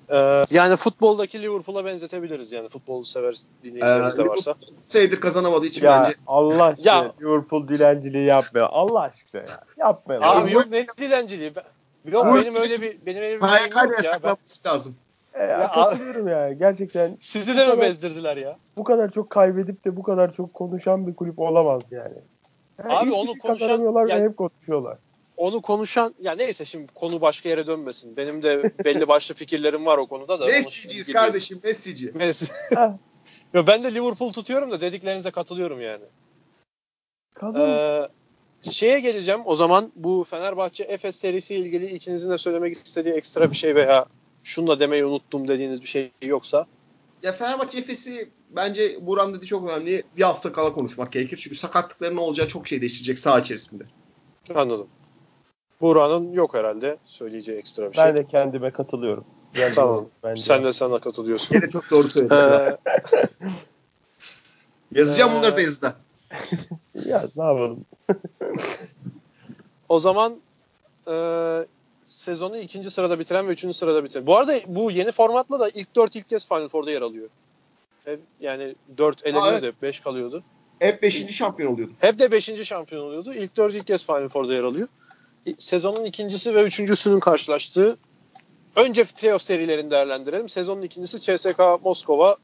Ee, 0.09 0.43
yani 0.51 0.75
futboldaki 0.75 1.41
Liverpool'a 1.41 1.85
benzetebiliriz 1.85 2.51
yani 2.51 2.69
futbolu 2.69 3.05
sever 3.05 3.35
dinleyicilerimiz 3.63 4.17
de 4.17 4.27
varsa. 4.27 4.55
Senedir 4.77 5.19
kazanamadığı 5.21 5.65
için 5.65 5.85
Ya 5.85 6.03
bence. 6.03 6.15
Allah 6.27 6.63
aşkına 6.65 6.85
Ya. 6.91 7.11
Liverpool 7.21 7.67
dilenciliği 7.67 8.25
yapmıyor. 8.25 8.67
Allah 8.71 9.01
aşkına 9.01 9.41
ya. 9.41 9.47
Yapmayalım. 9.77 10.27
Abi 10.27 10.51
yok 10.53 10.65
ne 10.71 10.85
dilenciliği. 10.97 11.55
Ben- 11.55 11.63
Yok 12.11 12.25
Bu- 12.27 12.35
benim 12.35 12.55
öyle 12.55 12.81
bir 12.81 13.05
benim 13.05 13.23
öyle 13.23 13.41
bir 13.41 13.47
şeyim 13.47 13.63
KYK'yla 13.63 13.83
yok 13.83 14.03
ya. 14.03 14.19
Ben, 14.23 14.71
lazım. 14.71 14.95
E, 15.33 15.43
Ya, 15.43 15.71
katılıyorum 15.71 16.27
ya. 16.27 16.53
Gerçekten 16.53 17.17
sizi 17.21 17.57
de 17.57 17.67
mi 17.75 17.81
bezdirdiler 17.81 18.37
ya? 18.37 18.57
bu 18.77 18.83
kadar 18.83 19.11
çok 19.11 19.29
kaybedip 19.29 19.85
de 19.85 19.95
bu 19.95 20.03
kadar 20.03 20.33
çok 20.35 20.53
konuşan 20.53 21.07
bir 21.07 21.15
kulüp 21.15 21.39
olamaz 21.39 21.81
yani. 21.91 22.13
Yani 22.79 22.93
Abi 22.97 23.11
onu 23.13 23.25
şey 23.25 23.37
konuşan- 23.37 24.07
yani- 24.07 24.23
hep 24.23 24.37
konuşuyorlar. 24.37 24.97
Onu 25.37 25.61
konuşan 25.61 26.15
ya 26.21 26.35
neyse 26.35 26.65
şimdi 26.65 26.93
konu 26.93 27.21
başka 27.21 27.49
yere 27.49 27.67
dönmesin. 27.67 28.17
Benim 28.17 28.43
de 28.43 28.71
belli 28.85 29.07
başlı 29.07 29.35
fikirlerim 29.35 29.85
var 29.85 29.97
o 29.97 30.07
konuda 30.07 30.39
da. 30.39 30.45
Messi'ciyiz 30.45 31.13
kardeşim 31.13 31.61
Messi'ci. 31.63 32.11
Messi. 32.15 32.45
Yo, 33.53 33.67
ben 33.67 33.83
de 33.83 33.95
Liverpool 33.95 34.33
tutuyorum 34.33 34.71
da 34.71 34.81
dediklerinize 34.81 35.31
katılıyorum 35.31 35.81
yani. 35.81 36.03
Kazan. 37.33 37.69
Ee, 37.69 38.07
şeye 38.71 38.99
geleceğim. 38.99 39.41
O 39.45 39.55
zaman 39.55 39.91
bu 39.95 40.25
Fenerbahçe 40.29 40.83
Efes 40.83 41.15
serisi 41.15 41.55
ilgili 41.55 41.85
ikinizin 41.85 42.31
de 42.31 42.37
söylemek 42.37 42.75
istediği 42.75 43.13
ekstra 43.13 43.51
bir 43.51 43.55
şey 43.55 43.75
veya 43.75 44.05
şunu 44.43 44.67
da 44.67 44.79
demeyi 44.79 45.05
unuttum 45.05 45.47
dediğiniz 45.47 45.81
bir 45.81 45.87
şey 45.87 46.11
yoksa 46.21 46.65
Ya 47.23 47.31
Fenerbahçe 47.31 47.79
Efes'i 47.79 48.29
bence 48.49 48.97
Buram 49.01 49.33
dedi 49.33 49.45
çok 49.45 49.69
önemli. 49.69 50.03
Bir 50.17 50.23
hafta 50.23 50.51
kala 50.51 50.73
konuşmak 50.73 51.11
gerekir. 51.11 51.37
Çünkü 51.37 51.55
sakatlıkların 51.55 52.17
olacağı 52.17 52.47
çok 52.47 52.67
şey 52.67 52.81
değiştirecek 52.81 53.19
saha 53.19 53.39
içerisinde. 53.39 53.83
anladım. 54.55 54.87
Buğra'nın 55.81 56.33
yok 56.33 56.53
herhalde 56.53 56.97
söyleyeceği 57.05 57.57
ekstra 57.57 57.89
bir 57.91 57.95
şey. 57.95 58.05
ben 58.05 58.17
de 58.17 58.27
kendime 58.27 58.71
katılıyorum. 58.71 59.25
Ben 59.57 59.71
de- 59.71 59.75
Tamam. 59.75 60.05
bence. 60.23 60.41
Sen 60.41 60.63
de 60.63 60.73
sana 60.73 60.99
katılıyorsun. 60.99 61.55
Yine 61.55 61.67
çok 61.69 61.91
doğru 61.91 62.03
söyledin. 62.07 62.35
Ee, 62.35 62.77
Yazacağım 64.95 65.31
Ee, 65.31 65.35
bunları 65.35 65.57
da 65.57 65.61
yazıda. 65.61 65.95
Ya 67.05 67.25
ne 67.35 67.43
yapalım? 67.43 67.85
o 69.89 69.99
zaman 69.99 70.35
e, 71.07 71.15
sezonu 72.07 72.57
ikinci 72.57 72.91
sırada 72.91 73.19
bitiren 73.19 73.47
ve 73.47 73.51
üçüncü 73.51 73.73
sırada 73.77 74.03
bitiren. 74.03 74.27
Bu 74.27 74.37
arada 74.37 74.59
bu 74.67 74.91
yeni 74.91 75.11
formatla 75.11 75.59
da 75.59 75.69
ilk 75.69 75.95
dört 75.95 76.15
ilk 76.15 76.29
kez 76.29 76.47
Final 76.47 76.67
Four'da 76.67 76.91
yer 76.91 77.01
alıyor. 77.01 77.29
Hep, 78.05 78.19
yani 78.39 78.75
dört 78.97 79.25
eleniyordu 79.25 79.49
evet. 79.51 79.63
hep 79.63 79.81
beş 79.81 79.99
kalıyordu. 79.99 80.43
Hep 80.79 81.01
5. 81.03 81.35
şampiyon 81.35 81.73
oluyordu. 81.73 81.93
Hep 81.99 82.19
de 82.19 82.31
beşinci 82.31 82.65
şampiyon 82.65 83.03
oluyordu. 83.05 83.33
İlk 83.33 83.57
dört 83.57 83.73
ilk 83.73 83.87
kez 83.87 84.05
Final 84.05 84.29
Four'da 84.29 84.53
yer 84.53 84.63
alıyor. 84.63 84.87
Sezonun 85.59 86.05
ikincisi 86.05 86.55
ve 86.55 86.63
üçüncüsünün 86.63 87.19
karşılaştığı 87.19 87.93
önce 88.75 89.03
playoff 89.03 89.41
serilerini 89.41 89.91
değerlendirelim. 89.91 90.49
Sezonun 90.49 90.81
ikincisi 90.81 91.21
CSK 91.21 91.59
Moskova. 91.83 92.35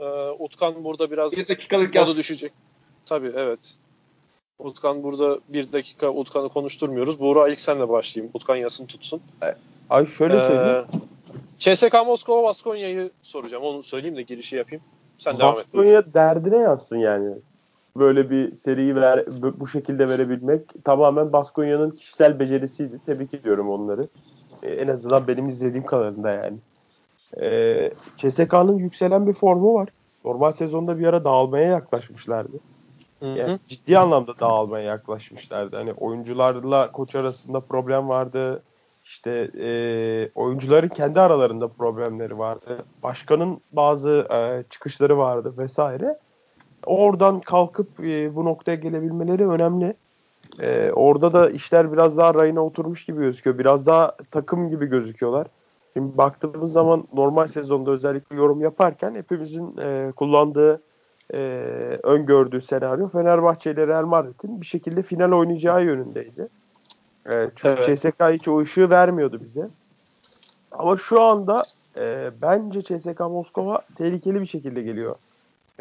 Ee, 0.00 0.04
Utkan 0.38 0.84
burada 0.84 1.10
biraz 1.10 1.32
Bir 1.32 1.48
dakikalık 1.48 1.94
yaz. 1.94 2.18
düşecek. 2.18 2.52
Tabii 3.06 3.32
evet. 3.36 3.74
Utkan 4.58 5.02
burada 5.02 5.38
bir 5.48 5.72
dakika 5.72 6.10
Utkan'ı 6.10 6.48
konuşturmuyoruz. 6.48 7.20
Buğra 7.20 7.48
ilk 7.48 7.60
senle 7.60 7.88
başlayayım. 7.88 8.30
Utkan 8.34 8.56
yasın 8.56 8.86
tutsun. 8.86 9.20
Ay 9.90 10.06
şöyle 10.06 10.40
söyleyeyim. 10.40 10.84
Ee, 10.94 11.00
CSK 11.58 11.94
Moskova 12.06 12.42
Baskonya'yı 12.48 13.10
soracağım. 13.22 13.62
Onu 13.64 13.82
söyleyeyim 13.82 14.16
de 14.16 14.22
girişi 14.22 14.56
yapayım. 14.56 14.84
Sen 15.18 15.38
devam 15.38 15.52
et. 15.52 15.58
Baskonya 15.58 16.14
derdine 16.14 16.56
yazsın 16.56 16.96
yani. 16.96 17.34
Böyle 17.96 18.30
bir 18.30 18.52
seriyi 18.52 18.96
ver, 18.96 19.24
bu 19.60 19.66
şekilde 19.66 20.08
verebilmek 20.08 20.84
tamamen 20.84 21.32
Baskonya'nın 21.32 21.90
kişisel 21.90 22.40
becerisiydi. 22.40 23.00
Tebrik 23.06 23.34
ediyorum 23.34 23.70
onları. 23.70 24.08
Ee, 24.62 24.70
en 24.70 24.88
azından 24.88 25.28
benim 25.28 25.48
izlediğim 25.48 25.86
kadarında 25.86 26.30
yani. 26.30 26.58
Ee, 27.40 27.90
CSK'nın 28.16 28.78
yükselen 28.78 29.26
bir 29.26 29.32
formu 29.32 29.74
var. 29.74 29.88
Normal 30.24 30.52
sezonda 30.52 30.98
bir 30.98 31.06
ara 31.06 31.24
dağılmaya 31.24 31.66
yaklaşmışlardı. 31.66 32.60
Hı 33.20 33.32
hı. 33.32 33.38
Yani 33.38 33.58
ciddi 33.68 33.98
anlamda 33.98 34.38
dağılmaya 34.38 34.84
yaklaşmışlardı. 34.84 35.76
Hani 35.76 35.92
oyuncularla 35.92 36.92
koç 36.92 37.14
arasında 37.14 37.60
problem 37.60 38.08
vardı. 38.08 38.62
İşte 39.04 39.50
e, 39.60 39.68
oyuncuların 40.34 40.88
kendi 40.88 41.20
aralarında 41.20 41.68
problemleri 41.68 42.38
vardı. 42.38 42.84
Başkanın 43.02 43.60
bazı 43.72 44.26
e, 44.30 44.64
çıkışları 44.70 45.18
vardı 45.18 45.54
vesaire. 45.58 46.18
Oradan 46.86 47.40
kalkıp 47.40 48.00
e, 48.00 48.34
bu 48.34 48.44
noktaya 48.44 48.74
gelebilmeleri 48.74 49.48
önemli. 49.48 49.94
E, 50.60 50.90
orada 50.92 51.32
da 51.32 51.50
işler 51.50 51.92
biraz 51.92 52.16
daha 52.16 52.34
rayına 52.34 52.64
oturmuş 52.64 53.04
gibi 53.04 53.20
gözüküyor. 53.20 53.58
Biraz 53.58 53.86
daha 53.86 54.16
takım 54.30 54.70
gibi 54.70 54.86
gözüküyorlar. 54.86 55.46
Şimdi 55.92 56.18
baktığımız 56.18 56.72
zaman 56.72 57.04
normal 57.14 57.46
sezonda 57.46 57.90
özellikle 57.90 58.36
yorum 58.36 58.60
yaparken 58.60 59.14
hepimizin 59.14 59.76
e, 59.76 60.12
kullandığı 60.16 60.82
e, 61.34 61.38
öngördüğü 62.02 62.62
senaryo 62.62 63.08
Fenerbahçe 63.08 63.70
ile 63.70 63.86
Real 63.86 64.06
Madrid'in 64.06 64.60
bir 64.60 64.66
şekilde 64.66 65.02
final 65.02 65.32
oynayacağı 65.32 65.84
yönündeydi. 65.84 66.48
E, 67.30 67.50
çünkü 67.56 67.82
Evet. 67.86 68.00
CSK 68.00 68.20
hiç 68.32 68.48
o 68.48 68.60
ışığı 68.60 68.90
vermiyordu 68.90 69.40
bize. 69.40 69.68
Ama 70.72 70.96
şu 70.96 71.20
anda 71.20 71.62
e, 71.96 72.30
bence 72.42 72.82
CSK 72.82 73.20
Moskova 73.20 73.80
tehlikeli 73.98 74.40
bir 74.40 74.46
şekilde 74.46 74.82
geliyor. 74.82 75.16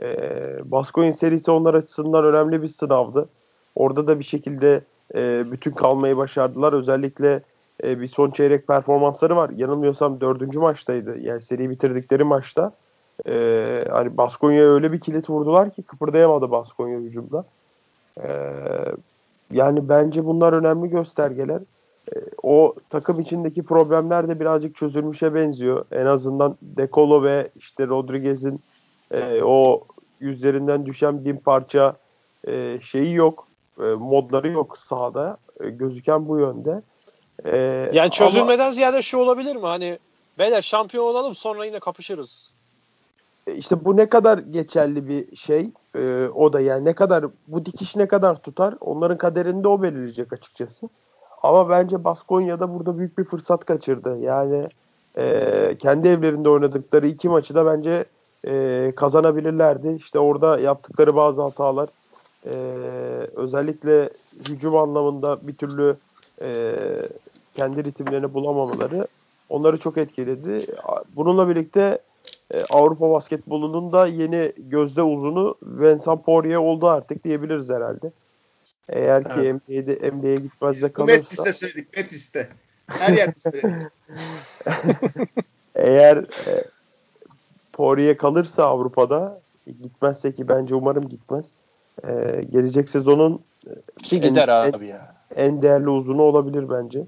E, 0.02 0.72
Baskonya 0.72 1.14
serisi 1.14 1.52
onlar 1.52 1.74
açısından 1.74 2.26
önemli 2.26 2.62
bir 2.62 2.68
sınavdı. 2.68 3.30
Orada 3.76 4.08
da 4.08 4.20
bir 4.20 4.24
şekilde 4.24 4.82
e, 5.16 5.52
bütün 5.52 5.72
kalmayı 5.72 6.18
başardılar. 6.18 6.74
Özellikle 6.74 7.42
e, 7.84 8.00
bir 8.00 8.08
son 8.08 8.32
çeyrek 8.32 8.68
performansları 8.68 9.36
var. 9.36 9.50
Yanılmıyorsam 9.50 10.22
dördüncü 10.22 10.60
maçtaydı. 10.60 11.20
Yani 11.20 11.42
seriyi 11.42 11.70
bitirdikleri 11.70 12.24
maçta. 12.24 12.72
E, 13.28 13.86
hani 13.92 14.18
Baskonya'ya 14.18 14.70
öyle 14.70 14.92
bir 14.92 15.00
kilit 15.00 15.30
vurdular 15.30 15.70
ki 15.70 15.84
kıpırdayamadı 15.84 16.52
Baskonya 16.52 17.00
hücumda. 17.00 17.46
E, 18.24 18.30
yani 19.52 19.90
bence 19.90 20.26
bunlar 20.26 20.54
önemli 20.54 20.90
göstergeler. 20.90 21.62
E, 22.16 22.16
o 22.44 22.76
takım 22.90 23.20
içindeki 23.20 23.64
problemler 23.64 24.28
de 24.28 24.40
birazcık 24.40 24.76
çözülmüşe 24.76 25.34
benziyor. 25.34 25.86
En 25.92 26.06
azından 26.06 26.58
Dekolo 26.62 27.24
ve 27.24 27.50
işte 27.56 27.88
Rodriguez'in 27.88 28.62
e, 29.12 29.42
o 29.44 29.84
yüzlerinden 30.20 30.86
düşen 30.86 31.26
bin 31.26 31.38
parça 31.38 31.96
e, 32.48 32.80
şeyi 32.82 33.14
yok. 33.16 33.48
E, 33.80 33.84
modları 33.84 34.48
yok 34.48 34.78
sahada. 34.78 35.38
E, 35.60 35.70
gözüken 35.70 36.28
bu 36.28 36.40
yönde. 36.40 36.82
E, 37.46 37.58
Yani 37.58 38.00
ama- 38.02 38.10
çözülmeden 38.10 38.72
ziyade 38.72 39.02
şu 39.02 39.18
olabilir 39.18 39.56
mi? 39.56 39.62
Hani 39.66 40.00
beyler 40.40 40.62
şampiyon 40.62 41.04
olalım 41.06 41.36
sonra 41.36 41.66
yine 41.66 41.80
kapışırız. 41.80 42.52
E, 43.48 43.56
İşte 43.56 43.86
bu 43.86 43.98
ne 43.98 44.10
kadar 44.10 44.38
geçerli 44.38 45.08
bir 45.10 45.36
şey 45.36 45.70
e, 45.96 46.28
o 46.36 46.54
da 46.54 46.60
yani 46.60 46.86
ne 46.86 46.94
kadar 46.94 47.26
bu 47.48 47.66
dikiş 47.66 47.96
ne 47.96 48.08
kadar 48.08 48.36
tutar 48.42 48.76
onların 48.82 49.18
kaderini 49.18 49.64
de 49.64 49.68
o 49.68 49.82
belirleyecek 49.82 50.34
açıkçası. 50.34 50.90
Ama 51.44 51.70
bence 51.70 52.04
Baskonya'da 52.04 52.74
burada 52.74 52.98
büyük 52.98 53.18
bir 53.18 53.24
fırsat 53.24 53.66
kaçırdı. 53.66 54.18
Yani 54.20 54.68
e, 55.18 55.76
kendi 55.80 56.08
evlerinde 56.08 56.50
oynadıkları 56.50 57.08
iki 57.08 57.30
maçı 57.30 57.56
da 57.56 57.66
bence 57.66 58.06
e, 58.48 58.94
kazanabilirlerdi. 58.96 59.96
İşte 59.98 60.20
orada 60.20 60.60
yaptıkları 60.60 61.16
bazı 61.16 61.42
hatalar 61.42 61.90
e, 62.46 62.54
özellikle 63.36 64.10
hücum 64.50 64.76
anlamında 64.76 65.48
bir 65.48 65.54
türlü 65.56 65.98
e, 66.42 66.74
kendi 67.54 67.84
ritimlerini 67.84 68.34
bulamamaları 68.34 69.08
onları 69.50 69.78
çok 69.78 69.98
etkiledi. 69.98 70.66
Bununla 71.16 71.50
birlikte 71.50 72.00
e, 72.54 72.64
Avrupa 72.70 73.12
basketbolunun 73.12 73.92
da 73.92 74.08
yeni 74.08 74.52
gözde 74.58 75.02
uzunu 75.04 75.56
Vincent 75.62 76.26
Poirier 76.26 76.56
oldu 76.56 76.88
artık 76.88 77.24
diyebiliriz 77.24 77.70
herhalde. 77.70 78.12
Eğer 78.90 79.24
ki 79.24 79.30
Evet. 79.36 79.56
NBA'de 79.70 80.12
NBA'ye 80.12 80.36
gitmez 80.36 80.82
de 80.84 80.96
Bu 80.98 81.06
Metis'te 81.06 81.36
kalırsa 81.36 81.54
söyledik. 81.54 81.98
Metis'te. 81.98 82.50
Her 82.88 83.14
yerde 83.14 83.40
söyledik. 83.40 83.88
eğer 85.76 86.18
e, 86.18 86.64
Poirier 87.80 88.18
kalırsa 88.18 88.64
Avrupa'da 88.66 89.40
gitmezse 89.84 90.32
ki 90.32 90.48
bence 90.48 90.76
umarım 90.76 91.10
gitmez. 91.10 91.46
e, 92.08 92.42
gelecek 92.52 92.90
sezonun 92.90 93.40
Ki 94.04 94.16
En- 94.16 94.22
gider 94.22 94.48
en- 94.48 94.72
abi 94.74 94.88
ya. 94.88 95.16
en 95.36 95.62
değerli 95.62 95.90
uzunu 95.90 96.22
olabilir 96.22 96.70
bence. 96.70 97.04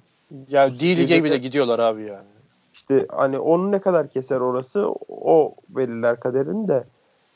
Ya 0.50 0.70
D-League'e 0.70 1.08
Lig'de- 1.08 1.24
bile 1.24 1.38
gidiyorlar 1.38 1.80
abi 1.80 2.02
yani. 2.04 2.28
İşte 2.74 3.06
hani 3.12 3.40
onu 3.40 3.72
ne 3.72 3.80
kadar 3.80 4.08
keser 4.08 4.40
orası 4.40 4.88
o 5.10 5.56
belirler 5.70 6.20
kaderini 6.20 6.68
de 6.68 6.84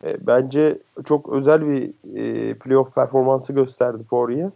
E, 0.03 0.27
bence 0.27 0.77
çok 1.05 1.29
özel 1.29 1.67
bir 1.69 1.91
e, 2.15 2.53
playoff 2.53 2.95
performansı 2.95 3.53
gösterdi 3.53 4.03
Poirier. 4.09 4.49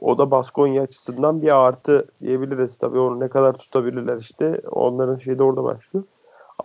O 0.00 0.18
da 0.18 0.30
Baskonya 0.30 0.82
açısından 0.82 1.42
bir 1.42 1.66
artı 1.66 2.06
diyebiliriz. 2.22 2.76
Tabii 2.78 2.98
onu 2.98 3.20
ne 3.20 3.28
kadar 3.28 3.52
tutabilirler 3.52 4.16
işte. 4.16 4.60
Onların 4.70 5.16
şeyi 5.16 5.38
de 5.38 5.42
orada 5.42 5.64
başlıyor. 5.64 6.04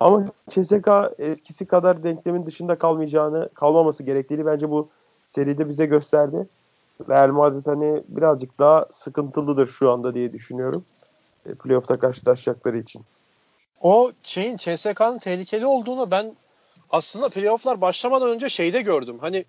Ama 0.02 0.26
CSK 0.50 0.88
eskisi 1.20 1.66
kadar 1.66 2.04
denklemin 2.04 2.46
dışında 2.46 2.76
kalmayacağını, 2.78 3.50
kalmaması 3.54 4.04
gerektiğini 4.04 4.46
bence 4.46 4.70
bu 4.70 4.90
seride 5.26 5.70
bize 5.70 5.86
gösterdi. 5.86 6.48
Real 7.10 7.30
Madrid 7.30 7.66
hani 7.66 8.04
birazcık 8.08 8.60
daha 8.60 8.86
sıkıntılıdır 8.92 9.68
şu 9.68 9.92
anda 9.92 10.14
diye 10.14 10.34
düşünüyorum. 10.34 10.86
E, 11.46 11.54
playoff'ta 11.54 12.00
karşılaşacakları 12.00 12.78
için. 12.78 13.02
O 13.82 14.12
şeyin 14.24 14.58
CSK'nın 14.58 15.20
tehlikeli 15.20 15.66
olduğunu 15.66 16.12
ben 16.12 16.36
aslında 16.90 17.30
playoff'lar 17.30 17.82
başlamadan 17.82 18.30
önce 18.30 18.50
şeyde 18.50 18.82
gördüm. 18.82 19.18
Hani 19.22 19.46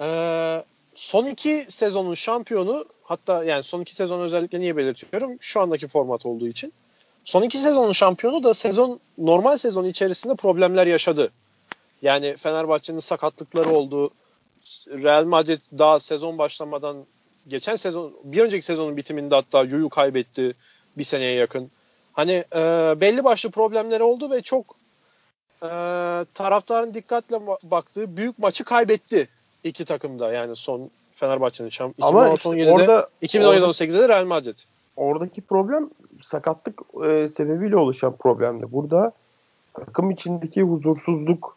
ee, 0.00 0.64
son 0.94 1.26
iki 1.26 1.66
sezonun 1.68 2.14
şampiyonu 2.14 2.84
hatta 3.02 3.44
yani 3.44 3.62
son 3.62 3.80
iki 3.80 3.94
sezon 3.94 4.20
özellikle 4.20 4.60
niye 4.60 4.76
belirtiyorum? 4.76 5.36
Şu 5.40 5.60
andaki 5.60 5.88
format 5.88 6.26
olduğu 6.26 6.48
için. 6.48 6.72
Son 7.24 7.42
iki 7.42 7.58
sezonun 7.58 7.92
şampiyonu 7.92 8.42
da 8.42 8.54
sezon 8.54 9.00
normal 9.18 9.56
sezon 9.56 9.84
içerisinde 9.84 10.34
problemler 10.34 10.86
yaşadı. 10.86 11.30
Yani 12.02 12.36
Fenerbahçe'nin 12.36 12.98
sakatlıkları 12.98 13.70
oldu. 13.70 14.10
Real 14.88 15.24
Madrid 15.24 15.60
daha 15.78 16.00
sezon 16.00 16.38
başlamadan 16.38 16.96
geçen 17.48 17.76
sezon 17.76 18.12
bir 18.24 18.40
önceki 18.40 18.64
sezonun 18.64 18.96
bitiminde 18.96 19.34
hatta 19.34 19.62
Yu'yu 19.62 19.88
kaybetti 19.88 20.54
bir 20.98 21.04
seneye 21.04 21.34
yakın. 21.34 21.70
Hani 22.12 22.44
e, 22.54 22.60
belli 23.00 23.24
başlı 23.24 23.50
problemleri 23.50 24.02
oldu 24.02 24.30
ve 24.30 24.40
çok 24.40 24.76
e, 25.62 25.68
taraftarın 26.34 26.94
dikkatle 26.94 27.46
baktığı 27.62 28.16
büyük 28.16 28.38
maçı 28.38 28.64
kaybetti 28.64 29.28
iki 29.64 29.84
takımda 29.84 30.32
yani 30.32 30.56
son 30.56 30.90
Fenerbahçe'nin 31.12 31.68
şamp 31.68 31.98
2017'de 31.98 32.70
orada 32.70 33.08
2017-18'de 33.22 33.98
de 33.98 34.08
Real 34.08 34.24
Madrid. 34.24 34.58
Oradaki 34.96 35.40
problem 35.40 35.90
sakatlık 36.22 36.80
e, 37.06 37.28
sebebiyle 37.28 37.76
oluşan 37.76 38.16
problemdi. 38.16 38.72
Burada 38.72 39.12
takım 39.74 40.10
içindeki 40.10 40.62
huzursuzluk, 40.62 41.56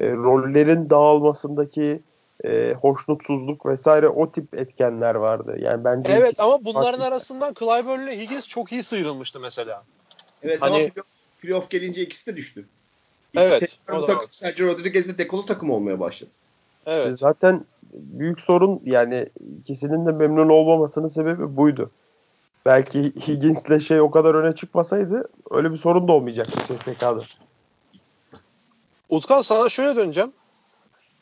e, 0.00 0.10
rollerin 0.10 0.90
dağılmasındaki 0.90 2.00
e, 2.44 2.72
hoşnutsuzluk 2.72 3.66
vesaire 3.66 4.08
o 4.08 4.32
tip 4.32 4.54
etkenler 4.54 5.14
vardı. 5.14 5.56
Yani 5.58 5.84
bence 5.84 6.12
Evet 6.12 6.40
ama 6.40 6.64
bunların 6.64 6.90
farklı. 6.90 7.04
arasından 7.04 7.54
Clyburn 7.54 8.00
ile 8.00 8.18
Higgins 8.18 8.48
çok 8.48 8.72
iyi 8.72 8.82
sıyrılmıştı 8.82 9.40
mesela. 9.40 9.84
Evet 10.42 10.62
hani, 10.62 10.92
ama 10.94 11.04
playoff 11.40 11.70
gelince 11.70 12.02
ikisi 12.02 12.32
de 12.32 12.36
düştü. 12.36 12.64
İki 13.32 13.42
evet. 13.42 13.78
Takım, 13.86 14.22
Sergio 14.28 14.66
Rodriguez 14.66 15.08
de 15.08 15.18
dekolu 15.18 15.46
takım 15.46 15.70
olmaya 15.70 16.00
başladı. 16.00 16.30
Evet. 16.86 17.18
zaten 17.18 17.64
büyük 17.92 18.40
sorun 18.40 18.80
yani 18.84 19.28
ikisinin 19.60 20.06
de 20.06 20.12
memnun 20.12 20.48
olmamasının 20.48 21.08
sebebi 21.08 21.56
buydu. 21.56 21.90
Belki 22.66 23.12
Higgins'le 23.28 23.80
şey 23.80 24.00
o 24.00 24.10
kadar 24.10 24.34
öne 24.34 24.54
çıkmasaydı 24.54 25.28
öyle 25.50 25.72
bir 25.72 25.78
sorun 25.78 26.08
da 26.08 26.12
olmayacaktı 26.12 26.76
CSK'da. 26.76 27.22
Utkan 29.08 29.40
sana 29.40 29.68
şöyle 29.68 29.96
döneceğim. 29.96 30.32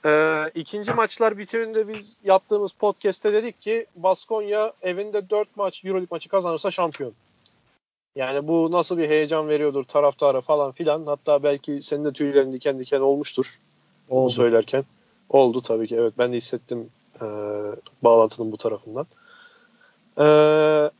Ee, 0.05 0.51
ikinci 0.55 0.93
maçlar 0.93 1.39
bitiminde 1.39 1.89
biz 1.89 2.19
yaptığımız 2.25 2.73
podcast'te 2.73 3.33
dedik 3.33 3.61
ki 3.61 3.87
Baskonya 3.97 4.73
evinde 4.83 5.31
4 5.31 5.57
maç 5.57 5.85
Euroleague 5.85 6.09
maçı 6.11 6.29
kazanırsa 6.29 6.71
şampiyon. 6.71 7.13
Yani 8.17 8.49
bu 8.49 8.73
nasıl 8.73 8.99
bir 8.99 9.09
heyecan 9.09 9.49
veriyordur 9.49 9.85
taraftara 9.85 10.41
falan 10.41 10.73
filan. 10.73 11.07
Hatta 11.07 11.43
belki 11.43 11.83
senin 11.83 12.05
de 12.05 12.13
tüylerin 12.13 12.53
diken 12.53 12.79
diken 12.79 13.01
olmuştur. 13.01 13.59
Oldu. 14.09 14.31
söylerken. 14.31 14.85
Oldu 15.29 15.63
tabii 15.63 15.87
ki. 15.87 15.97
Evet 15.97 16.15
ben 16.19 16.33
de 16.33 16.37
hissettim 16.37 16.91
e, 17.21 17.27
bağlantının 18.03 18.53
bu 18.53 18.57
tarafından. 18.57 19.07
E, 20.19 20.25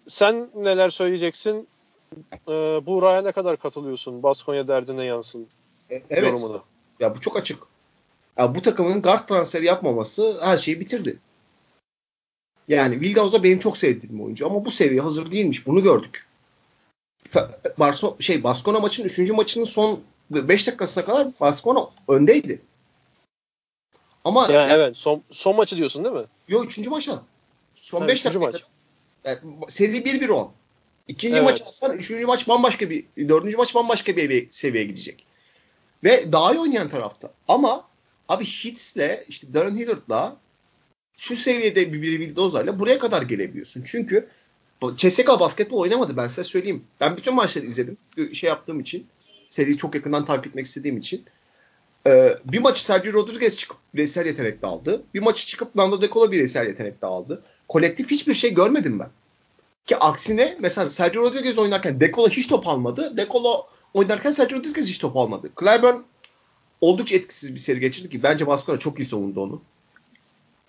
sen 0.09 0.51
neler 0.55 0.91
söyleyeceksin? 0.91 1.69
E, 2.49 2.53
Buğra'ya 2.87 3.23
ne 3.23 3.33
kadar 3.33 3.57
katılıyorsun? 3.57 4.23
Baskonya 4.23 4.69
derdine 4.69 5.05
yansın 5.05 5.47
e, 5.91 6.03
evet. 6.11 6.23
yorumunu. 6.23 6.63
Ya 7.01 7.15
bu 7.15 7.21
çok 7.21 7.37
açık. 7.37 7.59
Ya 8.39 8.55
bu 8.55 8.63
takımın 8.63 9.03
guard 9.03 9.29
transferi 9.29 9.65
yapmaması 9.65 10.39
her 10.43 10.59
şeyi 10.59 10.81
bitirdi. 10.81 11.19
Yani 12.69 13.01
Vilgauz'a 13.01 13.43
benim 13.43 13.59
çok 13.59 13.77
sevdiğim 13.77 14.25
oyuncu 14.25 14.47
ama 14.47 14.65
bu 14.65 14.71
seviye 14.71 15.01
hazır 15.01 15.33
değilmiş. 15.33 15.67
Bunu 15.67 15.83
gördük. 15.83 16.27
Barso 17.79 18.17
şey 18.21 18.45
Baskona 18.45 18.81
maçının 18.81 19.09
3. 19.09 19.31
maçının 19.31 19.65
son 19.65 20.01
5 20.31 20.67
dakikasına 20.67 21.05
kadar 21.05 21.29
Baskona 21.41 21.91
öndeydi. 22.09 22.61
Ama 24.25 24.43
yani, 24.43 24.53
yani 24.53 24.73
evet 24.73 24.97
son 24.97 25.23
son 25.31 25.57
maçı 25.57 25.77
diyorsun 25.77 26.05
değil 26.05 26.15
mi? 26.15 26.25
Yok 26.49 26.79
3. 26.79 26.89
maça. 26.89 27.23
Son 27.75 28.09
5 28.09 28.25
dakika. 28.25 28.41
Maç. 28.41 28.65
Yani, 29.27 29.39
seri 29.69 29.99
1-1-10. 29.99 30.49
İkinci 31.09 31.35
evet. 31.35 31.45
maç 31.45 31.61
alsan 31.61 31.93
üçüncü 31.93 32.27
maç 32.27 32.49
bambaşka 32.49 32.91
bir 32.91 33.05
dördüncü 33.29 33.57
maç 33.57 33.75
bambaşka 33.75 34.17
bir 34.17 34.51
seviyeye 34.51 34.87
gidecek. 34.87 35.27
Ve 36.05 36.33
daha 36.33 36.55
iyi 36.55 36.59
oynayan 36.59 36.89
tarafta. 36.89 37.33
Ama 37.49 37.89
abi 38.29 38.45
Hits'le 38.45 39.25
işte 39.29 39.55
Darren 39.55 39.77
Hillard'la 39.77 40.37
şu 41.17 41.37
seviyede 41.37 41.93
bir 41.93 42.21
Vildoza'yla 42.21 42.79
buraya 42.79 42.99
kadar 42.99 43.23
gelebiliyorsun. 43.23 43.83
Çünkü 43.87 44.29
CSK 44.97 45.29
basketbol 45.29 45.79
oynamadı 45.79 46.17
ben 46.17 46.29
size 46.29 46.45
söyleyeyim. 46.45 46.85
Ben 47.01 47.17
bütün 47.17 47.35
maçları 47.35 47.67
izledim. 47.67 47.97
Şey 48.33 48.49
yaptığım 48.49 48.81
için. 48.81 49.07
Seriyi 49.49 49.77
çok 49.77 49.95
yakından 49.95 50.25
takip 50.25 50.47
etmek 50.47 50.67
istediğim 50.67 50.97
için. 50.97 51.25
Ee, 52.07 52.39
bir 52.45 52.59
maçı 52.59 52.85
Sergio 52.85 53.13
Rodriguez 53.13 53.59
çıkıp 53.59 53.77
bireysel 53.95 54.27
yetenekle 54.27 54.67
aldı. 54.69 55.03
Bir 55.15 55.21
maçı 55.21 55.47
çıkıp 55.47 55.75
Nando 55.75 56.03
De 56.03 56.09
Colo 56.09 56.33
bireysel 56.33 56.67
yetenekle 56.67 57.07
aldı. 57.07 57.43
Kolektif 57.69 58.11
hiçbir 58.11 58.35
şey 58.35 58.55
görmedim 58.55 58.99
ben. 58.99 59.09
Ki 59.87 59.97
aksine 59.97 60.57
mesela 60.61 60.91
Sergio 60.91 61.23
Rodriguez 61.23 61.59
oynarken 61.59 62.01
De 62.01 62.13
Colo 62.13 62.29
hiç 62.29 62.47
top 62.47 62.69
almadı. 62.69 63.17
De 63.17 63.29
Colo 63.33 63.67
oynarken 63.95 64.31
Sergio 64.31 64.59
Rodriguez 64.59 64.89
hiç 64.89 64.99
top 64.99 65.17
almadı. 65.17 65.51
Clyburn 65.61 65.97
oldukça 66.81 67.17
etkisiz 67.17 67.55
bir 67.55 67.61
seri 67.61 67.81
geçirdi 67.81 68.11
ki 68.11 68.23
bence 68.23 68.47
Baskona 68.47 68.79
çok 68.79 68.99
iyi 68.99 69.05
savundu 69.05 69.41
onu. 69.41 69.61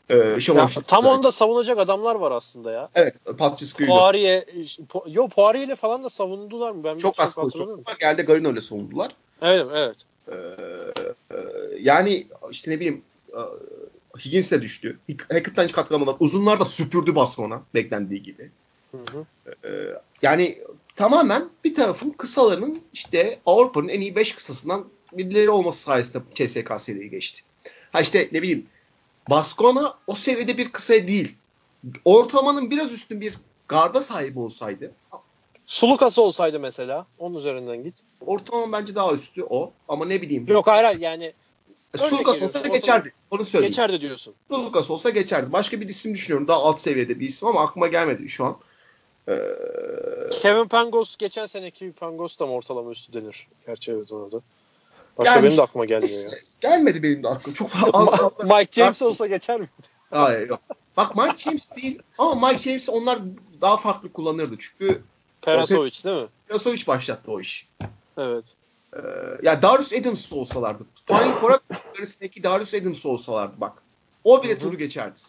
Ee, 0.10 0.16
ya, 0.48 0.68
tam 0.88 1.06
onda 1.06 1.32
savunacak 1.32 1.80
adamlar 1.80 2.16
var 2.16 2.32
aslında 2.32 2.72
ya. 2.72 2.90
Evet, 2.96 3.16
Patrice 3.38 3.86
Poirier, 3.86 4.46
po, 4.90 5.04
yo 5.08 5.28
Poirier 5.28 5.64
ile 5.64 5.76
falan 5.76 6.04
da 6.04 6.10
savundular 6.10 6.72
mı? 6.72 6.84
Ben 6.84 6.98
çok 6.98 7.20
az 7.20 7.36
pozisyon 7.36 7.86
var. 7.88 7.98
Geldi 8.00 8.22
Garino 8.22 8.52
ile 8.52 8.62
savundular. 8.62 9.16
Evet, 9.42 9.66
evet. 9.76 9.96
Ee, 10.28 10.36
e, 11.32 11.38
yani 11.80 12.28
işte 12.52 12.72
ne 12.72 12.76
bileyim 12.80 13.02
e, 13.30 13.42
Higgins 14.20 14.52
de 14.52 14.62
düştü. 14.62 15.00
Hackett'tan 15.32 15.64
hiç 15.64 15.72
katkılamadılar. 15.72 16.16
Uzunlar 16.20 16.60
da 16.60 16.66
süpürdü 16.66 17.16
Baskona 17.16 17.62
beklendiği 17.74 18.24
gibi. 18.24 18.52
Hı 18.92 18.98
hı. 18.98 19.26
Ee, 19.68 19.70
yani 20.22 20.58
tamamen 20.96 21.50
bir 21.64 21.76
tarafın 21.76 22.10
kısalarının 22.10 22.82
işte 22.94 23.40
Avrupa'nın 23.46 23.88
en 23.88 24.02
iyi 24.02 24.16
5 24.16 24.36
kısasından 24.36 24.86
birileri 25.14 25.50
olması 25.50 25.82
sayesinde 25.82 26.24
CSK 26.34 26.82
seriyi 26.82 27.10
geçti. 27.10 27.42
Ha 27.92 28.02
işte 28.02 28.30
ne 28.32 28.42
bileyim 28.42 28.66
Baskona 29.30 29.98
o 30.08 30.16
seviyede 30.16 30.58
bir 30.58 30.72
kısa 30.72 30.94
değil. 30.94 31.36
Ortalamanın 32.06 32.72
biraz 32.72 32.94
üstün 32.94 33.22
bir 33.22 33.34
garda 33.68 34.02
sahibi 34.02 34.40
olsaydı. 34.40 34.92
Sulukası 35.66 36.22
olsaydı 36.22 36.60
mesela. 36.60 37.06
Onun 37.20 37.36
üzerinden 37.36 37.84
git. 37.84 37.96
Ortalama 38.26 38.80
bence 38.80 38.96
daha 38.96 39.14
üstü 39.14 39.44
o. 39.44 39.72
Ama 39.88 40.06
ne 40.06 40.22
bileyim. 40.22 40.46
Yok 40.48 40.68
hayır 40.68 41.00
yani. 41.00 41.34
Sulukas 41.96 42.42
olsa 42.42 42.64
da 42.64 42.68
geçerdi. 42.68 43.14
Onu 43.32 43.46
söyleyeyim. 43.46 43.72
Geçerdi 43.72 44.02
diyorsun. 44.02 44.34
Sulukas 44.52 44.92
olsa 44.92 45.10
geçerdi. 45.10 45.52
Başka 45.52 45.82
bir 45.82 45.90
isim 45.90 46.14
düşünüyorum. 46.14 46.48
Daha 46.48 46.58
alt 46.58 46.82
seviyede 46.82 47.20
bir 47.20 47.26
isim 47.26 47.48
ama 47.48 47.62
aklıma 47.62 47.88
gelmedi 47.88 48.30
şu 48.30 48.46
an. 48.46 48.58
Ee... 49.28 49.40
Kevin 50.42 50.68
Pangos 50.68 51.18
geçen 51.18 51.46
seneki 51.46 51.92
Pangos 51.92 52.40
da 52.40 52.46
mı 52.46 52.52
ortalama 52.52 52.92
üstü 52.92 53.14
denir? 53.14 53.48
Gerçi 53.66 53.92
evet 53.92 54.12
ona 54.12 54.32
da. 54.32 54.42
Başka 55.18 55.34
yani 55.34 55.44
benim 55.44 55.58
de 55.58 55.62
aklıma 55.62 55.86
gelmiyor 55.86 56.32
ya. 56.32 56.38
Gelmedi 56.62 57.04
benim 57.04 57.24
de 57.24 57.28
aklıma. 57.28 57.54
Çok 57.54 57.70
Mike 58.44 58.72
James 58.72 59.02
olsa 59.02 59.28
geçer 59.28 59.60
mi? 59.60 59.70
Hayır 60.12 60.50
yok. 60.50 60.60
Bak 60.98 61.16
Mike 61.16 61.38
James 61.38 61.76
değil 61.76 62.02
ama 62.18 62.48
Mike 62.48 62.64
James 62.64 62.90
onlar 62.90 63.20
daha 63.62 63.78
farklı 63.78 64.14
kullanırdı. 64.14 64.56
Çünkü 64.60 65.02
Perasovic 65.42 66.04
değil 66.04 66.16
mi? 66.16 66.28
Perasovic 66.48 66.88
başlattı 66.88 67.32
o 67.32 67.40
iş. 67.40 67.68
Evet. 68.18 68.46
Ee, 68.98 69.02
ya 69.44 69.62
Darius 69.62 69.94
Adams 69.94 70.34
olsalardı. 70.34 70.86
Final 71.06 71.34
Four'a 71.34 71.60
arasındaki 71.98 72.44
Darius 72.44 72.74
Adams 72.74 73.06
olsalardı 73.06 73.54
bak. 73.58 73.84
O 74.24 74.44
bile 74.44 74.60
turu 74.60 74.78
geçerdi. 74.78 75.20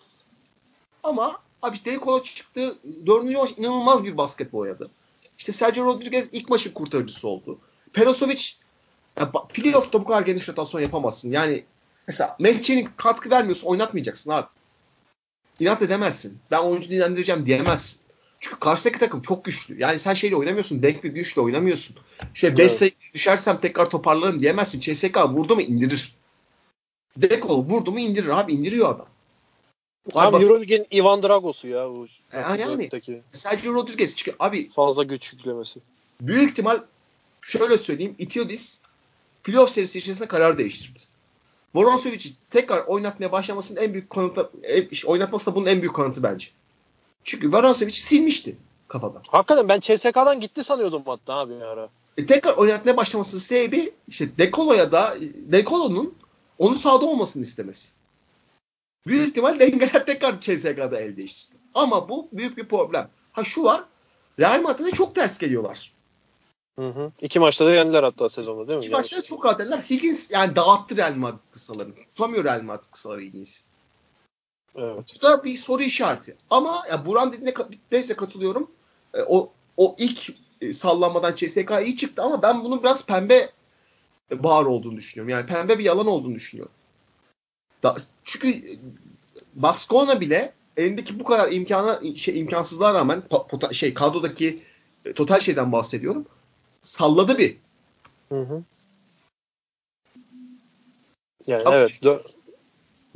Ama 1.03 1.39
abi 1.63 1.85
Delcola 1.85 2.23
çıktı. 2.23 2.79
Dördüncü 3.07 3.37
maç 3.37 3.51
inanılmaz 3.57 4.05
bir 4.05 4.17
basketbol 4.17 4.59
oynadı. 4.59 4.91
İşte 5.39 5.53
Sergio 5.53 5.85
Rodriguez 5.85 6.29
ilk 6.33 6.49
maçın 6.49 6.73
kurtarıcısı 6.73 7.29
oldu. 7.29 7.59
Perasovic 7.93 8.43
ya, 9.19 9.33
playoff'ta 9.33 10.01
bu 10.01 10.05
kadar 10.05 10.23
geniş 10.23 10.49
rotasyon 10.49 10.81
yapamazsın. 10.81 11.31
Yani 11.31 11.65
mesela 12.07 12.37
Mehçe'nin 12.39 12.89
katkı 12.97 13.31
vermiyorsa 13.31 13.67
oynatmayacaksın 13.67 14.31
abi. 14.31 14.47
İnat 15.61 15.83
edemezsin. 15.83 16.39
Ben 16.51 16.59
oyuncu 16.59 16.91
dinlendireceğim 16.91 17.47
diyemezsin. 17.47 18.01
Çünkü 18.41 18.59
karşıdaki 18.59 18.99
takım 18.99 19.23
çok 19.23 19.45
güçlü. 19.45 19.81
Yani 19.81 19.99
sen 19.99 20.15
şeyle 20.15 20.37
oynamıyorsun. 20.37 20.83
Denk 20.83 21.05
bir 21.05 21.11
güçle 21.11 21.41
oynamıyorsun. 21.41 21.97
Şöyle 22.35 22.57
5 22.57 22.61
evet. 22.61 22.73
sayı 22.73 22.91
düşersem 23.15 23.61
tekrar 23.61 23.91
toparlarım 23.91 24.41
diyemezsin. 24.41 24.81
CSK 24.81 25.17
vurdu 25.17 25.55
mu 25.55 25.63
indirir. 25.63 26.17
Dekol 27.17 27.65
vurdu 27.65 27.93
mu 27.93 28.01
indirir 28.01 28.29
abi. 28.29 28.53
indiriyor 28.53 28.95
adam. 28.95 29.07
Tam 30.13 30.35
Euroleague'in 30.35 30.87
Ivan 30.93 31.23
Dragos'u 31.23 31.69
ya. 31.69 31.91
Bu 31.91 32.07
e, 32.33 32.39
yani 32.39 32.91
Sergio 33.33 33.75
Rodriguez 33.75 34.17
çıkıyor. 34.17 34.37
Abi 34.41 34.69
fazla 34.69 35.03
güç 35.03 35.33
yüklemesi. 35.33 35.81
Büyük 36.21 36.51
ihtimal 36.51 36.81
şöyle 37.43 37.79
söyleyeyim. 37.79 38.15
Itiodis 38.19 38.81
playoff 39.45 39.71
serisi 39.71 39.99
içerisinde 39.99 40.29
karar 40.29 40.59
değiştirdi. 40.59 40.99
Voronsovic'i 41.75 42.33
tekrar 42.51 42.85
oynatmaya 42.87 43.33
başlamasının 43.33 43.81
en 43.81 43.93
büyük 43.93 44.11
kanıtı 44.11 44.51
oynatması 45.07 45.51
da 45.51 45.55
bunun 45.55 45.67
en 45.67 45.81
büyük 45.81 45.95
kanıtı 45.95 46.23
bence. 46.23 46.49
Çünkü 47.29 47.53
Voronsovic 47.53 47.93
silmişti 47.93 48.57
kafadan. 48.89 49.23
Hakikaten 49.29 49.69
ben 49.69 49.81
CSK'dan 49.81 50.41
gitti 50.41 50.65
sanıyordum 50.65 51.03
hatta 51.07 51.35
abi 51.35 51.55
ara. 51.55 51.89
E, 52.17 52.27
tekrar 52.27 52.53
oynatmaya 52.53 52.97
başlamasının 52.97 53.41
sebebi 53.41 53.93
işte 54.09 54.39
Dekolo'ya 54.39 54.93
da 54.93 55.17
Dekolo'nun 55.35 56.15
onu 56.59 56.75
sahada 56.75 57.07
olmasını 57.07 57.43
istemesi. 57.43 57.93
Büyük 59.07 59.29
ihtimal 59.29 59.61
dengeler 59.61 60.07
tekrar 60.07 60.41
CSK'da 60.41 61.01
el 61.01 61.17
değişti. 61.17 61.55
Ama 61.75 62.09
bu 62.09 62.29
büyük 62.33 62.57
bir 62.57 62.69
problem. 62.69 63.09
Ha 63.33 63.45
şu 63.45 63.65
var. 63.65 63.85
Real 64.41 64.63
Madrid'e 64.63 64.91
çok 64.91 65.15
ters 65.15 65.39
geliyorlar. 65.39 65.93
Hı 66.79 66.89
hı. 66.89 67.13
İki 67.21 67.41
maçta 67.41 67.67
da 67.67 67.71
yendiler 67.71 68.03
hatta 68.03 68.29
sezonda 68.29 68.69
değil 68.69 68.79
mi? 68.79 68.85
İki 68.85 68.93
maçta 68.93 69.17
da 69.17 69.23
çok 69.23 69.45
rahat 69.45 69.61
yendiler. 69.61 69.79
Higgins 69.79 70.31
yani 70.31 70.57
dağıttı 70.57 70.97
Real 70.97 71.15
Madrid 71.17 71.39
kısalarını. 71.53 71.95
Tutamıyor 72.15 72.45
Real 72.45 72.63
Madrid 72.63 72.91
kısaları 72.93 73.21
Higgins. 73.21 73.65
Evet. 74.77 75.17
Bu 75.17 75.23
da 75.23 75.45
bir 75.45 75.57
soru 75.57 75.83
işareti. 75.83 76.37
Ama 76.51 76.83
ya 76.91 77.07
Buran 77.07 77.33
dediğine 77.33 77.55
neyse 77.93 78.15
katılıyorum. 78.15 78.71
E, 79.15 79.23
o 79.23 79.53
o 79.77 79.97
ilk 79.99 80.31
e, 80.61 80.73
sallanmadan 80.73 81.35
CSK 81.37 81.71
iyi 81.85 81.97
çıktı 81.97 82.23
ama 82.23 82.43
ben 82.43 82.65
bunun 82.65 82.83
biraz 82.83 83.07
pembe 83.07 83.51
bağır 84.33 84.67
olduğunu 84.67 84.97
düşünüyorum. 84.97 85.31
Yani 85.31 85.47
pembe 85.47 85.79
bir 85.79 85.85
yalan 85.85 86.07
olduğunu 86.07 86.35
düşünüyorum. 86.35 86.73
Da, 87.83 87.97
çünkü 88.25 88.49
e, 88.49 88.73
Baskona 89.55 90.21
bile 90.21 90.53
elindeki 90.77 91.21
bu 91.21 91.25
kadar 91.25 91.53
imkana 91.53 92.01
şey 92.17 92.41
imkansızlığa 92.41 92.95
rağmen 92.95 93.21
pota, 93.21 93.73
şey 93.73 93.95
kadrodaki 93.95 94.63
e, 95.05 95.13
total 95.13 95.41
şeyden 95.41 95.73
bahsediyorum. 95.73 96.27
Salladı 96.83 97.39
bir. 97.39 97.57
Hı 98.29 98.41
hı. 98.41 98.63
Yani 101.47 101.63
Ama 101.63 101.77
evet. 101.77 101.91
Dö- 101.91 102.23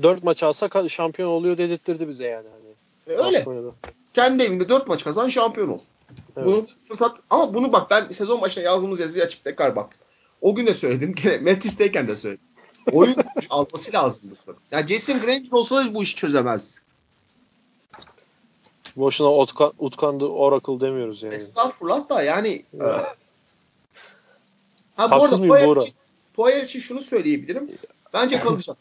4 0.03 0.25
maç 0.25 0.43
alsa 0.43 0.89
şampiyon 0.89 1.29
oluyor 1.29 1.59
dedirttirdi 1.59 2.09
bize 2.09 2.27
yani. 2.27 2.47
Hani 2.49 3.17
e 3.17 3.25
öyle. 3.27 3.39
Aspanya'da. 3.39 3.71
Kendi 4.15 4.43
evinde 4.43 4.69
4 4.69 4.87
maç 4.87 5.05
kazan 5.05 5.29
şampiyon 5.29 5.69
ol. 5.69 5.79
Evet. 6.37 6.47
Bunu 6.47 6.67
fırsat 6.89 7.19
ama 7.31 7.55
bunu 7.55 7.73
bak 7.73 7.91
ben 7.91 8.09
sezon 8.09 8.41
başına 8.41 8.65
yazdığımız 8.65 9.01
yazıyı 9.01 9.25
açıp 9.25 9.45
tekrar 9.45 9.77
baktım. 9.77 10.01
O 10.41 10.55
gün 10.55 10.67
de 10.67 10.75
söyledim. 10.75 11.15
Metis'teyken 11.41 12.09
de 12.09 12.17
söyledim. 12.17 12.45
Oyun 12.93 13.17
alması 13.51 13.93
lazımdı. 13.93 14.35
Yani 14.71 14.87
Jason 14.87 15.21
Granger 15.21 15.53
olsa 15.53 15.77
da 15.77 15.95
bu 15.95 16.03
işi 16.03 16.17
çözemez. 16.17 16.83
Boşuna 18.97 19.33
Utkan, 19.33 19.73
Utkan'dı 19.79 20.25
Oracle 20.25 20.81
demiyoruz 20.81 21.23
yani. 21.23 21.35
Estağfurullah 21.35 22.09
da 22.09 22.23
yani. 22.23 22.65
e... 22.81 22.85
ha 24.97 25.11
bu 25.11 25.15
Haksız 25.15 25.33
arada 25.33 25.49
Poyer 25.49 25.77
için, 25.77 25.95
Poyer 26.35 26.63
için 26.63 26.81
şunu 26.81 27.01
söyleyebilirim. 27.01 27.71
Bence 28.13 28.41
kalacak. 28.45 28.77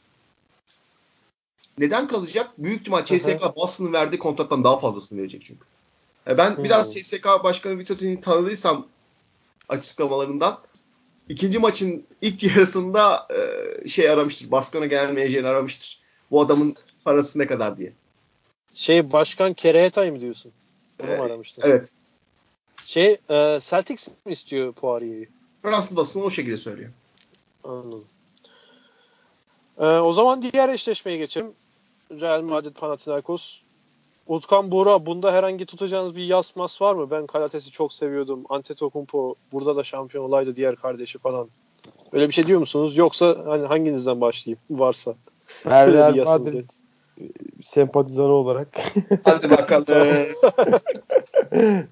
Neden 1.77 2.07
kalacak? 2.07 2.51
Büyük 2.57 2.79
ihtimal 2.79 3.05
CSK 3.05 3.55
Boston'ın 3.55 3.93
verdiği 3.93 4.19
kontrattan 4.19 4.63
daha 4.63 4.79
fazlasını 4.79 5.19
verecek 5.19 5.41
çünkü. 5.45 5.65
E, 6.27 6.37
ben 6.37 6.57
hmm. 6.57 6.63
biraz 6.63 6.93
CSK 6.93 7.25
Başkanı 7.43 7.79
Vitotin'i 7.79 8.21
tanıdıysam 8.21 8.87
açıklamalarından 9.69 10.59
ikinci 11.29 11.59
maçın 11.59 12.03
ilk 12.21 12.43
yarısında 12.55 13.27
e, 13.29 13.87
şey 13.87 14.09
aramıştır. 14.09 14.51
Baskona 14.51 14.85
gelen 14.85 15.13
menajeri 15.13 15.47
aramıştır. 15.47 16.01
Bu 16.31 16.41
adamın 16.41 16.75
parası 17.05 17.39
ne 17.39 17.47
kadar 17.47 17.77
diye. 17.77 17.93
Şey 18.73 19.11
başkan 19.11 19.53
Kerehetay 19.53 20.11
mı 20.11 20.21
diyorsun? 20.21 20.51
Onu 21.03 21.11
ee, 21.11 21.17
aramıştır? 21.17 21.63
Evet. 21.65 21.91
Şey 22.85 23.17
e, 23.29 23.59
Celtics 23.61 24.07
mi 24.07 24.31
istiyor 24.31 24.73
Poirier'i? 24.73 25.29
Fransız 25.61 25.97
basını 25.97 26.23
o 26.23 26.29
şekilde 26.29 26.57
söylüyor. 26.57 26.91
Anladım. 27.63 28.05
E, 29.77 29.85
o 29.85 30.13
zaman 30.13 30.41
diğer 30.41 30.69
eşleşmeye 30.69 31.17
geçelim. 31.17 31.53
Real 32.21 32.41
Madrid 32.41 32.75
Panathinaikos. 32.75 33.61
Utkan 34.27 34.71
Buğra 34.71 35.05
bunda 35.05 35.33
herhangi 35.33 35.65
tutacağınız 35.65 36.15
bir 36.15 36.23
yas 36.23 36.55
mas 36.55 36.81
var 36.81 36.95
mı? 36.95 37.11
Ben 37.11 37.27
Kalates'i 37.27 37.71
çok 37.71 37.93
seviyordum. 37.93 38.43
Antetokounmpo 38.49 39.35
burada 39.51 39.75
da 39.75 39.83
şampiyon 39.83 40.23
olaydı 40.23 40.55
diğer 40.55 40.75
kardeşi 40.75 41.19
falan. 41.19 41.47
Öyle 42.11 42.27
bir 42.27 42.33
şey 42.33 42.47
diyor 42.47 42.59
musunuz? 42.59 42.97
Yoksa 42.97 43.37
hani 43.45 43.65
hanginizden 43.65 44.21
başlayayım 44.21 44.59
varsa? 44.69 45.15
Ben 45.65 45.93
Real 45.93 46.25
Madrid 46.25 46.69
sempatizanı 47.61 48.31
olarak. 48.31 48.67
Hadi 49.23 49.49
bakalım. 49.49 50.07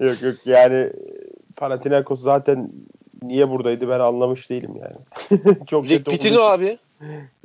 yok 0.00 0.22
yok 0.22 0.34
yani 0.44 0.92
Panathinaikos 1.56 2.20
zaten 2.20 2.70
niye 3.22 3.50
buradaydı 3.50 3.88
ben 3.88 4.00
anlamış 4.00 4.50
değilim 4.50 4.74
yani. 4.76 4.96
çok 5.66 5.84
Rick 5.84 6.06
Pitino 6.06 6.40
abi. 6.40 6.78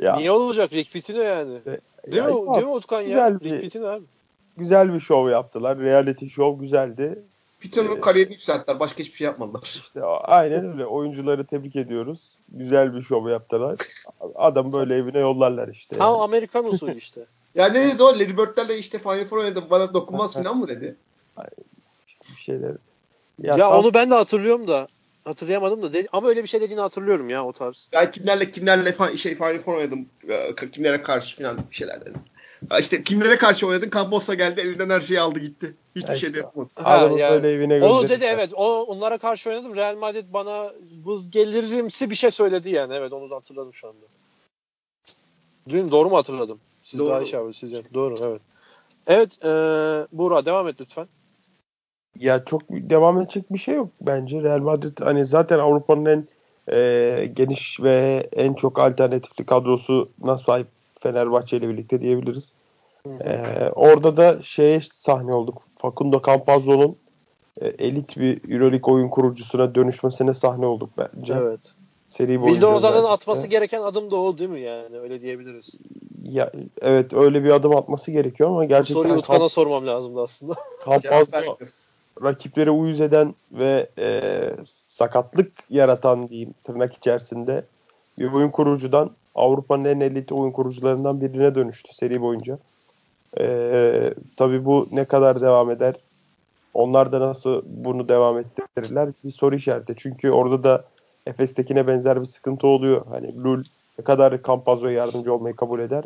Ya. 0.02 0.16
Niye 0.16 0.32
olacak 0.32 0.74
Rick 0.74 0.94
Pitino 0.94 1.22
yani? 1.22 1.60
Değil 2.06 2.18
ya, 2.18 2.24
mi? 2.24 2.56
Değil 2.56 2.68
mi 2.68 2.72
Utkan 2.72 3.01
ya? 3.01 3.32
Rick 3.32 3.76
bir, 3.76 3.82
abi 3.82 4.06
güzel 4.58 4.93
bir 4.93 4.99
şov 4.99 5.30
yaptılar. 5.30 5.80
Reality 5.80 6.28
show 6.28 6.66
güzeldi. 6.66 7.20
Peter'ın 7.60 7.97
ee, 7.97 7.99
kariyerini 7.99 8.34
yükselttiler. 8.34 8.80
Başka 8.80 8.99
hiçbir 8.99 9.18
şey 9.18 9.26
yapmadılar. 9.26 9.62
İşte 9.64 10.03
aynen 10.03 10.72
öyle. 10.72 10.86
Oyuncuları 10.86 11.45
tebrik 11.45 11.76
ediyoruz. 11.76 12.20
Güzel 12.49 12.95
bir 12.95 13.01
şov 13.01 13.30
yaptılar. 13.30 13.80
Adam 14.36 14.74
böyle 14.74 14.95
evine 14.95 15.20
yollarlar 15.20 15.68
işte. 15.68 15.97
Tam 15.97 16.14
yani. 16.14 16.24
Amerikan 16.24 16.66
usulü 16.66 16.97
işte. 16.97 17.26
ya 17.56 17.68
ne 17.68 17.88
dedi 17.88 18.03
o? 18.03 18.08
Larry 18.08 18.38
Bird'lerle 18.38 18.78
işte 18.78 18.99
Final 18.99 19.26
Four 19.26 19.38
oynadım. 19.38 19.64
Bana 19.70 19.93
dokunmaz 19.93 20.34
falan 20.34 20.58
mı 20.58 20.68
dedi? 20.68 20.95
İşte 22.08 22.26
bir 22.36 22.41
şeyler. 22.41 22.72
Ya, 23.41 23.51
ya 23.51 23.58
tam... 23.58 23.80
onu 23.80 23.93
ben 23.93 24.12
de 24.12 24.16
hatırlıyorum 24.16 24.68
da 24.68 24.88
hatırlayamadım 25.26 25.84
da 25.84 25.94
de, 25.94 26.08
ama 26.12 26.28
öyle 26.28 26.44
bir 26.44 26.48
şey 26.48 26.62
dediğini 26.62 26.82
hatırlıyorum 26.82 27.30
ya 27.30 27.46
o 27.46 27.52
tarz. 27.52 27.88
Ben 27.94 28.12
kimlerle 28.12 28.52
kimlerle 28.52 29.18
şey 29.18 29.36
Final 29.36 29.60
Four 29.60 29.78
oynadım. 29.78 30.06
Kimlere 30.72 31.02
karşı 31.02 31.38
falan 31.38 31.58
bir 31.72 31.76
şeyler 31.76 32.02
dedim. 32.02 32.22
İşte 32.80 33.04
kimlere 33.04 33.38
karşı 33.38 33.68
oynadın? 33.68 33.90
Kambosa 33.90 34.34
geldi 34.34 34.62
elinden 34.62 34.90
her 34.90 35.02
şeyi 35.02 35.20
aldı 35.20 35.40
gitti. 35.40 35.76
Hiçbir 35.96 36.10
ya 36.10 36.16
şey 36.16 36.34
de 36.34 36.38
yapmadı. 36.38 36.70
Adamı 36.76 37.20
yani, 37.20 37.32
böyle 37.32 37.52
evine 37.52 37.74
gönderdi. 37.74 37.94
Onu 37.94 38.10
dedi 38.10 38.26
evet. 38.26 38.50
O, 38.54 38.84
onlara 38.84 39.18
karşı 39.18 39.50
oynadım. 39.50 39.76
Real 39.76 39.96
Madrid 39.96 40.26
bana 40.34 40.74
vız 41.06 41.32
gelirimsi 41.32 42.10
bir 42.10 42.16
şey 42.16 42.32
söyledi 42.32 42.70
yani. 42.70 42.94
Evet 42.94 43.14
onu 43.14 43.30
da 43.30 43.36
hatırladım 43.36 43.74
şu 43.74 43.88
anda. 43.88 44.06
Dün 45.70 45.92
doğru 45.92 46.10
mu 46.10 46.18
hatırladım? 46.18 46.60
Siz 46.84 47.00
doğru. 47.00 47.10
daha 47.10 47.22
iyi 47.22 47.28
şey 47.28 47.40
siz 47.54 47.94
Doğru 47.94 48.16
evet. 48.26 48.42
Evet 49.08 49.46
e, 49.46 49.50
Buğra 50.18 50.46
devam 50.46 50.68
et 50.68 50.76
lütfen. 50.82 51.08
Ya 52.20 52.45
çok 52.45 52.61
devam 52.70 53.22
edecek 53.22 53.53
bir 53.53 53.57
şey 53.57 53.76
yok 53.76 53.89
bence. 54.01 54.43
Real 54.43 54.59
Madrid 54.59 54.97
hani 55.01 55.26
zaten 55.26 55.59
Avrupa'nın 55.59 56.05
en 56.05 56.28
e, 56.72 57.26
geniş 57.34 57.80
ve 57.82 58.28
en 58.34 58.53
çok 58.53 58.80
alternatifli 58.80 59.45
kadrosuna 59.45 60.38
sahip 60.38 60.68
Fenerbahçe 60.99 61.57
ile 61.57 61.70
birlikte 61.70 62.01
diyebiliriz. 62.01 62.51
Ee, 63.22 63.70
orada 63.76 64.18
da 64.18 64.41
şeye 64.41 64.82
sahne 64.93 65.34
olduk. 65.34 65.61
Facundo 65.78 66.22
Campazzo'nun 66.26 66.95
e, 67.61 67.68
elit 67.68 68.18
bir 68.18 68.51
Euroleague 68.53 68.93
oyun 68.93 69.09
kurucusuna 69.09 69.76
dönüşmesine 69.76 70.34
sahne 70.34 70.66
olduk 70.66 70.89
bence. 70.97 71.34
Evet. 71.34 71.76
Seri 72.09 72.45
Vilde 72.45 72.66
Ozan'ın 72.66 73.03
atması 73.03 73.47
gereken 73.47 73.82
adım 73.82 74.11
da 74.11 74.16
o 74.16 74.38
değil 74.38 74.49
mi 74.49 74.61
yani? 74.61 74.99
Öyle 74.99 75.22
diyebiliriz. 75.22 75.76
Ya, 76.24 76.51
evet 76.82 77.13
öyle 77.13 77.43
bir 77.43 77.49
adım 77.49 77.76
atması 77.76 78.11
gerekiyor 78.11 78.49
ama 78.49 78.66
gerçekten... 78.66 78.95
Bu 78.95 79.07
soruyu 79.07 79.20
Utkan'a 79.20 79.38
Kamp- 79.38 79.49
sormam 79.49 79.88
lazımdı 79.88 80.22
aslında. 80.22 80.53
Campazzo 81.03 81.57
rakiplere 82.24 82.72
uyuz 82.72 83.01
eden 83.01 83.36
ve 83.51 83.89
e, 83.97 84.41
sakatlık 84.68 85.51
yaratan 85.70 86.30
diyeyim 86.30 86.53
tırnak 86.63 86.93
içerisinde 86.93 87.66
bir 88.20 88.32
oyun 88.32 88.49
kurucudan 88.49 89.11
Avrupa'nın 89.36 89.86
en 89.86 89.99
elit 89.99 90.32
oyun 90.32 90.51
kurucularından 90.51 91.22
birine 91.22 91.55
dönüştü 91.55 91.95
seri 91.95 92.22
boyunca. 92.22 92.57
Ee, 93.39 94.13
tabii 94.38 94.66
bu 94.66 94.88
ne 94.91 95.05
kadar 95.05 95.41
devam 95.41 95.72
eder? 95.72 95.95
Onlar 96.74 97.11
da 97.11 97.20
nasıl 97.20 97.61
bunu 97.66 98.09
devam 98.09 98.39
ettirirler? 98.39 99.09
Bir 99.24 99.32
soru 99.32 99.55
işareti. 99.55 99.93
Çünkü 99.97 100.32
orada 100.32 100.63
da 100.63 100.86
Efes'tekine 101.28 101.88
benzer 101.88 102.22
bir 102.22 102.26
sıkıntı 102.26 102.68
oluyor. 102.68 103.05
Hani 103.09 103.43
Lul 103.43 103.63
ne 103.99 104.03
kadar 104.03 104.43
Campazzo'ya 104.43 104.93
yardımcı 104.93 105.34
olmayı 105.34 105.55
kabul 105.55 105.80
eder? 105.80 106.03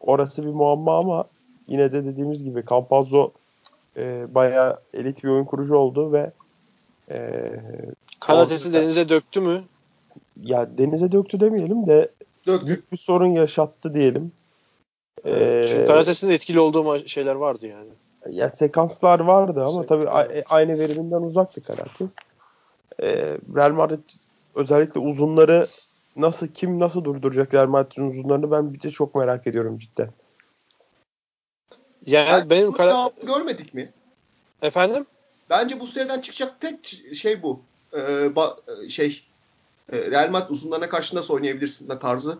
Orası 0.00 0.42
bir 0.42 0.50
muamma 0.50 0.98
ama 0.98 1.24
yine 1.68 1.92
de 1.92 2.04
dediğimiz 2.04 2.44
gibi 2.44 2.64
Campazzo 2.70 3.30
e, 3.96 4.34
bayağı 4.34 4.80
elit 4.94 5.24
bir 5.24 5.28
oyun 5.28 5.44
kurucu 5.44 5.76
oldu 5.76 6.12
ve 6.12 6.32
e, 7.10 7.50
Kanatesi 8.20 8.72
denize 8.72 9.08
döktü 9.08 9.40
mü? 9.40 9.62
Ya 10.42 10.78
denize 10.78 11.12
döktü 11.12 11.40
demeyelim 11.40 11.86
de 11.86 12.10
Döktü. 12.46 12.66
büyük 12.66 12.92
bir 12.92 12.96
sorun 12.96 13.26
yaşattı 13.26 13.94
diyelim. 13.94 14.32
Ee, 15.26 15.66
Çünkü 15.68 15.86
karatesinde 15.86 16.34
etkili 16.34 16.60
olduğu 16.60 17.08
şeyler 17.08 17.34
vardı 17.34 17.66
yani. 17.66 17.90
Ya 18.30 18.50
sekanslar 18.50 19.20
vardı 19.20 19.64
ama 19.64 19.86
tabii 19.86 20.10
a- 20.10 20.28
aynı 20.48 20.78
veriminden 20.78 21.22
uzaktı 21.22 21.62
Karates. 21.62 22.10
Ee, 23.02 23.38
Real 23.56 23.72
Madrid 23.72 23.98
özellikle 24.54 25.00
uzunları 25.00 25.66
nasıl 26.16 26.46
kim 26.46 26.80
nasıl 26.80 27.04
durduracak 27.04 27.54
Real 27.54 27.66
Madrid'in 27.66 28.06
uzunlarını 28.06 28.50
ben 28.50 28.74
bir 28.74 28.82
de 28.82 28.90
çok 28.90 29.14
merak 29.14 29.46
ediyorum 29.46 29.78
cidden. 29.78 30.10
Yani 32.06 32.42
ben 32.42 32.50
benim 32.50 32.72
kara... 32.72 33.10
görmedik 33.22 33.74
mi? 33.74 33.90
Efendim? 34.62 35.06
Bence 35.50 35.80
bu 35.80 35.86
seriden 35.86 36.20
çıkacak 36.20 36.60
tek 36.60 37.02
şey 37.14 37.42
bu. 37.42 37.60
Ee, 37.92 37.98
ba- 38.26 38.90
şey 38.90 39.22
e, 39.92 39.98
Real 40.10 40.30
Madrid 40.30 40.50
uzunlarına 40.50 40.88
karşı 40.88 41.16
nasıl 41.16 41.34
oynayabilirsin 41.34 41.88
de 41.88 41.98
tarzı 41.98 42.38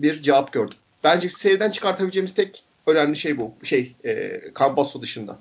bir 0.00 0.22
cevap 0.22 0.52
gördüm. 0.52 0.76
Bence 1.04 1.30
seriden 1.30 1.70
çıkartabileceğimiz 1.70 2.34
tek 2.34 2.64
önemli 2.86 3.16
şey 3.16 3.38
bu. 3.38 3.52
Şey, 3.62 3.94
e, 4.04 4.40
Campasso 4.58 5.02
dışında. 5.02 5.38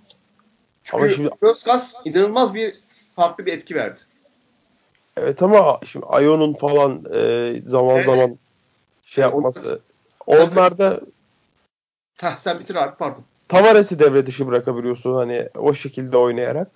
Çünkü 0.83 1.03
Ama 1.03 1.13
şimdi- 1.13 1.29
Roskas 1.43 1.95
inanılmaz 2.05 2.53
bir 2.53 2.75
farklı 3.15 3.45
bir 3.45 3.53
etki 3.53 3.75
verdi. 3.75 3.99
Evet 5.17 5.43
ama 5.43 5.79
şimdi 5.85 6.05
Ion'un 6.05 6.53
falan 6.53 7.05
e, 7.13 7.53
zaman 7.67 7.95
Evet. 7.95 8.05
zaman 8.05 8.37
şey 9.05 9.23
Evet, 9.23 9.33
yapması. 9.33 9.79
Onlar 10.27 10.77
da 10.77 11.01
Heh, 12.17 12.35
sen 12.35 12.59
bitir 12.59 12.75
abi 12.75 12.95
pardon. 12.97 13.23
Tavares'i 13.51 13.99
devre 13.99 14.25
dışı 14.25 14.47
bırakabiliyorsun 14.47 15.15
hani 15.15 15.49
o 15.57 15.73
şekilde 15.73 16.17
oynayarak. 16.17 16.67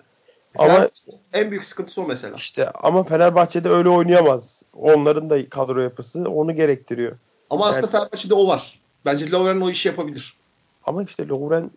Ama 0.58 0.88
en 1.32 1.50
büyük 1.50 1.64
sıkıntısı 1.64 2.02
o 2.02 2.06
mesela. 2.06 2.36
işte 2.36 2.70
ama 2.70 3.04
Fenerbahçe'de 3.04 3.68
öyle 3.68 3.88
oynayamaz. 3.88 4.62
Onların 4.74 5.30
da 5.30 5.48
kadro 5.48 5.80
yapısı 5.80 6.24
onu 6.24 6.56
gerektiriyor. 6.56 7.12
Ama 7.50 7.66
aslında 7.66 7.86
Yani- 7.86 7.92
Fenerbahçe'de 7.92 8.34
o 8.34 8.48
var. 8.48 8.80
Bence 9.04 9.30
Lovren 9.30 9.60
o 9.60 9.70
işi 9.70 9.88
yapabilir. 9.88 10.36
Ama 10.84 11.02
işte 11.02 11.28
Lovren 11.28 11.70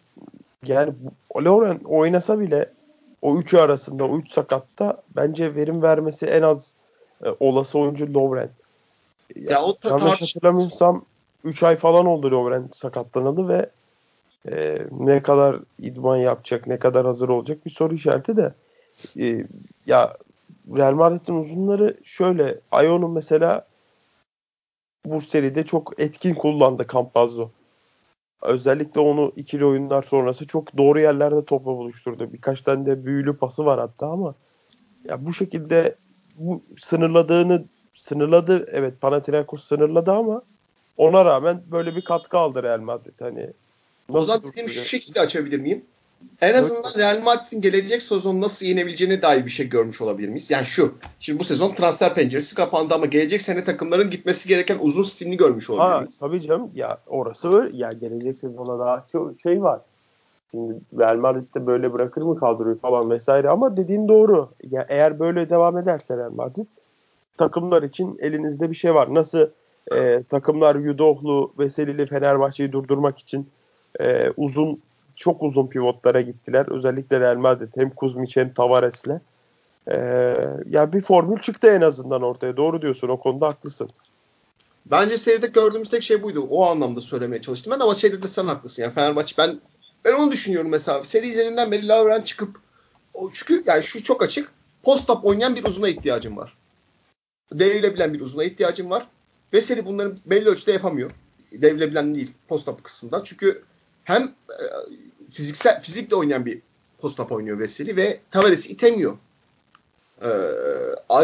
yani 0.66 0.94
Lovren 1.38 1.80
oynasa 1.86 2.40
bile 2.40 2.70
o 3.22 3.38
üçü 3.38 3.58
arasında 3.58 4.06
o 4.06 4.18
üç 4.18 4.32
sakatta 4.32 5.02
bence 5.16 5.56
verim 5.56 5.82
vermesi 5.82 6.26
en 6.26 6.42
az 6.42 6.74
e, 7.26 7.28
olası 7.40 7.80
oyuncu 7.80 8.14
Lovren. 8.14 8.50
Ya 9.36 9.62
o 9.64 9.76
ta- 9.78 9.90
Yanlış 9.90 10.22
hatırlamıyorsam 10.22 11.06
3 11.44 11.64
ay 11.64 11.76
falan 11.76 12.06
oldu 12.06 12.32
Lovren 12.32 12.70
sakatlanalı 12.74 13.50
ve 13.50 13.70
e, 14.48 14.82
ne 14.92 15.22
kadar 15.22 15.60
idman 15.80 16.18
yapacak, 16.18 16.68
ne 16.68 16.80
kadar 16.80 17.06
hazır 17.06 17.30
olacak 17.30 17.66
bir 17.66 17.72
soru 17.72 17.94
işareti 17.94 18.36
de. 18.36 18.54
E, 19.20 19.46
ya 19.86 20.18
Real 20.78 20.94
Madrid'in 20.94 21.36
uzunları 21.36 21.98
şöyle. 22.04 22.60
Ion'un 22.74 23.12
mesela 23.12 23.66
bu 25.06 25.22
seride 25.22 25.64
çok 25.64 26.00
etkin 26.00 26.34
kullandı 26.34 26.86
Campazzo. 26.94 27.50
Özellikle 28.42 29.00
onu 29.00 29.32
ikili 29.36 29.66
oyunlar 29.66 30.04
sonrası 30.04 30.48
çok 30.48 30.78
doğru 30.78 31.00
yerlerde 31.00 31.46
topla 31.46 31.72
buluşturdu. 31.72 32.34
Birkaç 32.34 32.62
tane 32.62 32.86
de 32.86 33.06
büyülü 33.06 33.38
pası 33.38 33.66
var 33.66 33.80
hatta 33.80 34.08
ama 34.08 34.36
ya 35.06 35.26
bu 35.26 35.34
şekilde 35.34 35.96
bu 36.36 36.62
sınırladığını 36.80 37.66
sınırladı. 37.96 38.66
Evet 38.72 39.02
Panathinaikos 39.02 39.64
sınırladı 39.64 40.12
ama 40.12 40.42
ona 40.98 41.26
rağmen 41.26 41.62
böyle 41.72 41.96
bir 41.96 42.02
katkı 42.02 42.38
aldı 42.38 42.64
Real 42.64 42.80
Madrid. 42.80 43.22
Hani 43.22 43.50
O 44.10 44.22
zaman 44.22 44.42
nasıl 44.42 44.56
benim 44.56 44.70
şu 44.70 44.86
şekilde 44.86 45.20
açabilir 45.20 45.60
miyim? 45.60 45.86
En 46.42 46.54
azından 46.54 46.94
Real 46.98 47.22
Madrid'in 47.24 47.62
gelecek 47.62 48.02
sezon 48.02 48.42
nasıl 48.42 48.66
yenebileceğine 48.66 49.22
dair 49.22 49.46
bir 49.46 49.50
şey 49.52 49.70
görmüş 49.70 50.02
olabilir 50.02 50.28
miyiz? 50.30 50.52
Yani 50.52 50.66
şu. 50.66 50.94
Şimdi 51.20 51.40
bu 51.40 51.44
sezon 51.44 51.72
transfer 51.74 52.16
penceresi 52.16 52.56
kapandı 52.56 52.94
ama 52.94 53.06
gelecek 53.06 53.42
sene 53.42 53.64
takımların 53.64 54.10
gitmesi 54.10 54.50
gereken 54.50 54.78
uzun 54.82 55.04
stilini 55.04 55.38
görmüş 55.38 55.70
olabilir 55.70 55.94
Ha, 55.94 56.00
miyiz? 56.00 56.20
tabii 56.20 56.42
canım. 56.42 56.72
Ya 56.76 56.98
orası 57.08 57.58
öyle. 57.60 57.78
Ya 57.78 57.90
gelecek 57.92 58.40
sezona 58.40 58.80
daha 58.80 59.06
çok 59.12 59.40
şey 59.40 59.64
var. 59.64 59.82
Şimdi 60.52 60.74
Real 61.00 61.16
Madrid'de 61.18 61.68
böyle 61.68 61.94
bırakır 61.94 62.22
mı 62.22 62.40
kadroyu 62.40 62.80
falan 62.80 63.10
vesaire 63.10 63.50
ama 63.50 63.78
dediğin 63.78 64.08
doğru. 64.08 64.50
Ya 64.72 64.86
eğer 64.90 65.20
böyle 65.20 65.50
devam 65.50 65.78
ederse 65.78 66.18
Real 66.18 66.32
Madrid 66.32 66.66
takımlar 67.38 67.84
için 67.84 68.18
elinizde 68.22 68.70
bir 68.70 68.76
şey 68.76 68.96
var. 68.96 69.14
Nasıl 69.14 69.48
e, 69.96 70.24
takımlar 70.30 70.76
Yudohlu, 70.76 71.54
Veseli'li 71.60 72.06
Fenerbahçe'yi 72.06 72.72
durdurmak 72.72 73.20
için 73.20 73.48
e, 74.00 74.32
uzun 74.38 74.82
çok 75.16 75.44
uzun 75.44 75.68
pivotlara 75.68 76.22
gittiler. 76.22 76.66
Özellikle 76.72 77.20
Real 77.20 77.38
Madrid 77.38 77.74
hem 77.76 77.90
Kuzmic 77.90 78.32
hem 78.36 78.54
Tavares'le. 78.54 79.22
E, 79.88 79.98
ya 80.70 80.94
bir 80.94 81.02
formül 81.02 81.42
çıktı 81.42 81.68
en 81.68 81.82
azından 81.82 82.22
ortaya. 82.22 82.58
Doğru 82.58 82.82
diyorsun. 82.82 83.08
O 83.08 83.20
konuda 83.20 83.48
haklısın. 83.48 83.90
Bence 84.86 85.18
seride 85.18 85.48
gördüğümüz 85.48 85.90
tek 85.90 86.04
şey 86.04 86.24
buydu. 86.24 86.48
O 86.50 86.66
anlamda 86.66 87.02
söylemeye 87.02 87.42
çalıştım 87.42 87.74
ben 87.76 87.80
ama 87.80 87.96
şeyde 87.96 88.24
de 88.24 88.28
sen 88.28 88.46
haklısın. 88.46 88.84
Yani 88.84 88.94
Fenerbahçe 88.94 89.36
ben 89.38 89.60
ben 90.06 90.14
onu 90.14 90.32
düşünüyorum 90.32 90.72
mesela. 90.72 91.06
Seri 91.06 91.28
izlediğinden 91.28 91.72
beri 91.72 91.88
Lovren 91.88 92.22
çıkıp 92.22 92.60
çünkü 93.34 93.64
yani 93.66 93.84
şu 93.84 94.04
çok 94.04 94.24
açık. 94.24 94.52
Post-up 94.84 95.26
oynayan 95.26 95.56
bir 95.56 95.64
uzuna 95.64 95.90
ihtiyacım 95.90 96.38
var. 96.38 96.58
Devrilebilen 97.52 98.14
bir 98.14 98.22
uzuna 98.22 98.44
ihtiyacım 98.44 98.90
var. 98.90 99.08
Veseli 99.54 99.86
bunları 99.86 100.18
belli 100.26 100.50
ölçüde 100.50 100.72
yapamıyor. 100.72 101.12
Devrilebilen 101.52 102.16
değil 102.16 102.32
post-up 102.50 102.84
kısmında. 102.84 103.24
Çünkü 103.24 103.64
hem 104.10 104.24
e, 104.24 104.64
fiziksel 105.32 105.82
fizikle 105.82 106.16
oynayan 106.16 106.46
bir 106.46 106.62
post-up 107.02 107.32
oynuyor 107.32 107.60
Veseli 107.60 107.98
ve 107.98 108.20
Tavares'i 108.32 108.70
itemiyor. 108.70 109.18
Ee, 110.22 110.28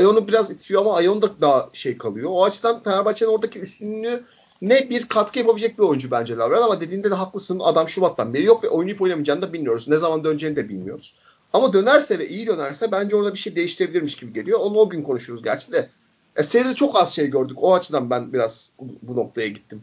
Ion'u 0.01 0.27
biraz 0.27 0.51
itiyor 0.51 0.81
ama 0.81 1.01
Ion 1.01 1.21
da 1.21 1.41
daha 1.41 1.69
şey 1.73 1.97
kalıyor. 1.97 2.29
O 2.33 2.43
açıdan 2.43 2.83
Fenerbahçe'nin 2.83 3.31
oradaki 3.31 3.59
üstünlüğü 3.59 4.23
ne 4.61 4.89
bir 4.89 5.05
katkı 5.05 5.39
yapabilecek 5.39 5.77
bir 5.77 5.83
oyuncu 5.83 6.11
bence 6.11 6.37
Lavren 6.37 6.61
ama 6.61 6.81
dediğinde 6.81 7.11
de 7.11 7.15
haklısın. 7.15 7.59
Adam 7.59 7.89
Şubat'tan 7.89 8.33
beri 8.33 8.43
yok 8.43 8.63
ve 8.63 8.69
oynayıp 8.69 9.01
oynamayacağını 9.01 9.41
da 9.41 9.53
bilmiyoruz. 9.53 9.87
Ne 9.87 9.97
zaman 9.97 10.23
döneceğini 10.23 10.55
de 10.55 10.69
bilmiyoruz. 10.69 11.15
Ama 11.53 11.73
dönerse 11.73 12.19
ve 12.19 12.29
iyi 12.29 12.47
dönerse 12.47 12.91
bence 12.91 13.15
orada 13.15 13.33
bir 13.33 13.39
şey 13.39 13.55
değiştirebilirmiş 13.55 14.15
gibi 14.15 14.33
geliyor. 14.33 14.59
Onu 14.59 14.77
o 14.77 14.89
gün 14.89 15.03
konuşuruz 15.03 15.43
gerçi 15.43 15.71
de. 15.71 15.89
E, 16.35 16.43
seride 16.43 16.73
çok 16.73 17.01
az 17.01 17.15
şey 17.15 17.27
gördük. 17.27 17.57
O 17.61 17.75
açıdan 17.75 18.09
ben 18.09 18.33
biraz 18.33 18.73
bu 19.01 19.15
noktaya 19.15 19.47
gittim. 19.47 19.81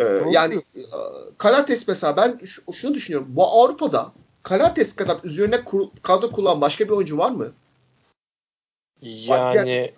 Ee, 0.00 0.22
yani 0.30 0.54
e, 0.54 0.82
Kalates 1.38 1.88
mesela 1.88 2.16
ben 2.16 2.40
şunu 2.72 2.94
düşünüyorum. 2.94 3.28
Bu 3.30 3.46
Avrupa'da 3.46 4.12
Kalates 4.42 4.96
kadar 4.96 5.18
üzerine 5.24 5.64
kadro 6.02 6.30
kullanan 6.30 6.60
başka 6.60 6.84
bir 6.84 6.90
oyuncu 6.90 7.18
var 7.18 7.30
mı? 7.30 7.52
Yani 9.02 9.92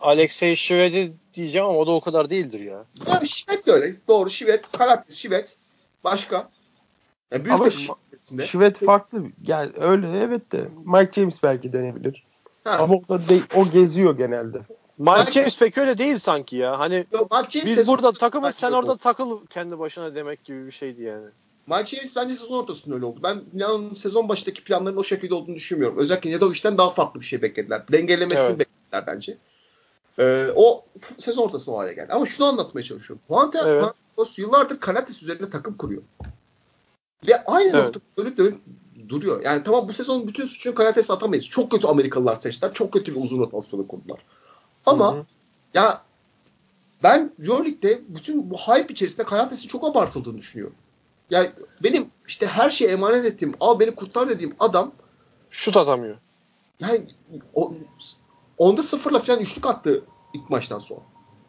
Alexey 0.00 0.56
Şivedi 0.56 1.12
diyeceğim 1.34 1.66
ama 1.66 1.78
o 1.78 1.86
da 1.86 1.92
o 1.92 2.00
kadar 2.00 2.30
değildir 2.30 2.60
ya. 2.60 2.84
Yani 3.06 3.28
Şivet 3.28 3.66
de 3.66 3.72
öyle. 3.72 3.92
Doğru 4.08 4.30
Şivet, 4.30 4.72
Kalates, 4.72 5.16
Şivet. 5.16 5.56
Başka. 6.04 6.50
Ya 7.32 7.44
büyük 7.44 7.52
Ama 7.52 7.64
de 7.64 7.68
Ma- 7.68 7.72
Şivet'sinde. 7.72 8.46
Şivet 8.46 8.78
farklı. 8.78 9.22
Yani 9.46 9.70
öyle 9.76 10.20
evet 10.22 10.52
de 10.52 10.68
Mike 10.84 11.20
James 11.20 11.42
belki 11.42 11.72
denebilir. 11.72 12.24
Ha. 12.64 12.76
Ama 12.78 12.94
o 12.94 13.02
da 13.08 13.28
değil, 13.28 13.44
o 13.56 13.70
geziyor 13.70 14.16
genelde. 14.16 14.58
Mike 14.98 15.32
James 15.32 15.58
pek 15.58 15.78
öyle 15.78 15.98
değil 15.98 16.18
sanki 16.18 16.56
ya. 16.56 16.78
Hani 16.78 17.06
Yo, 17.12 17.26
Mark 17.30 17.50
James 17.50 17.66
biz 17.66 17.86
burada 17.86 18.12
takımız 18.12 18.54
sen 18.54 18.72
orada 18.72 18.92
öyle 18.92 18.98
takıl 18.98 19.46
kendi 19.46 19.78
başına 19.78 20.14
demek 20.14 20.44
gibi 20.44 20.66
bir 20.66 20.72
şeydi 20.72 21.02
yani. 21.02 21.22
oldu. 21.22 21.32
Mark 21.66 21.86
James 21.86 22.16
bence 22.16 22.34
sezon 22.34 22.58
ortasında 22.58 22.94
öyle 22.94 23.04
oldu. 23.04 23.20
Ben 23.22 23.40
Milan'ın 23.52 23.94
sezon 23.94 24.28
başındaki 24.28 24.64
planların 24.64 24.96
o 24.96 25.04
şekilde 25.04 25.34
olduğunu 25.34 25.54
düşünmüyorum. 25.54 25.98
Özellikle 25.98 26.30
Nedovic'den 26.30 26.78
daha 26.78 26.90
farklı 26.90 27.20
bir 27.20 27.24
şey 27.24 27.42
beklediler. 27.42 27.82
Dengelemesini 27.92 28.46
Evet. 28.46 28.58
beklediler 28.58 29.04
bence. 29.06 29.36
Ee, 30.18 30.46
o 30.56 30.84
sezon 31.18 31.44
ortasında 31.44 31.78
hale 31.78 31.92
geldi. 31.92 32.12
Ama 32.12 32.26
şunu 32.26 32.46
anlatmaya 32.46 32.82
çalışıyorum. 32.82 33.22
Panta, 33.28 33.58
Evet. 33.58 33.80
Panathinaikos 33.82 34.38
yıllardır 34.38 34.80
Kalates 34.80 35.22
üzerine 35.22 35.50
takım 35.50 35.76
kuruyor. 35.76 36.02
Ve 37.28 37.44
aynı 37.44 37.70
Evet. 37.70 37.84
nokta 37.84 38.00
dönüp 38.18 38.38
dönüp 38.38 38.58
duruyor. 39.08 39.42
Yani 39.44 39.62
tamam 39.64 39.88
bu 39.88 39.92
sezon 39.92 40.28
bütün 40.28 40.44
suçunu 40.44 40.74
Kalates'e 40.74 41.12
atamayız. 41.12 41.48
Çok 41.48 41.70
kötü 41.70 41.86
Amerikalılar 41.86 42.40
seçtiler. 42.40 42.72
Çok 42.72 42.92
kötü 42.92 43.14
bir 43.14 43.20
uzun 43.22 43.38
rotasyonu 43.38 43.88
kurdular. 43.88 44.18
Ama 44.88 45.14
Hı 45.14 45.18
hı. 45.18 45.24
ya 45.74 46.02
ben 47.02 47.32
Euroleague'de 47.42 48.00
bütün 48.08 48.50
bu 48.50 48.56
hype 48.56 48.92
içerisinde 48.92 49.26
Kalates'in 49.26 49.68
çok 49.68 49.84
abartıldığını 49.84 50.38
düşünüyorum. 50.38 50.76
Ya 51.30 51.46
benim 51.82 52.10
işte 52.28 52.46
her 52.46 52.70
şeye 52.70 52.90
emanet 52.90 53.24
ettiğim, 53.24 53.54
al 53.60 53.80
beni 53.80 53.94
kurtar 53.94 54.28
dediğim 54.28 54.54
adam 54.60 54.92
Şut 55.50 55.76
atamıyor. 55.76 56.16
yani 56.80 57.00
o, 57.54 57.72
onda 58.58 58.82
sıfırla 58.82 59.18
falan 59.18 59.40
üçlük 59.40 59.66
attı 59.66 60.04
ilk 60.34 60.50
maçtan 60.50 60.78
sonra. 60.78 61.00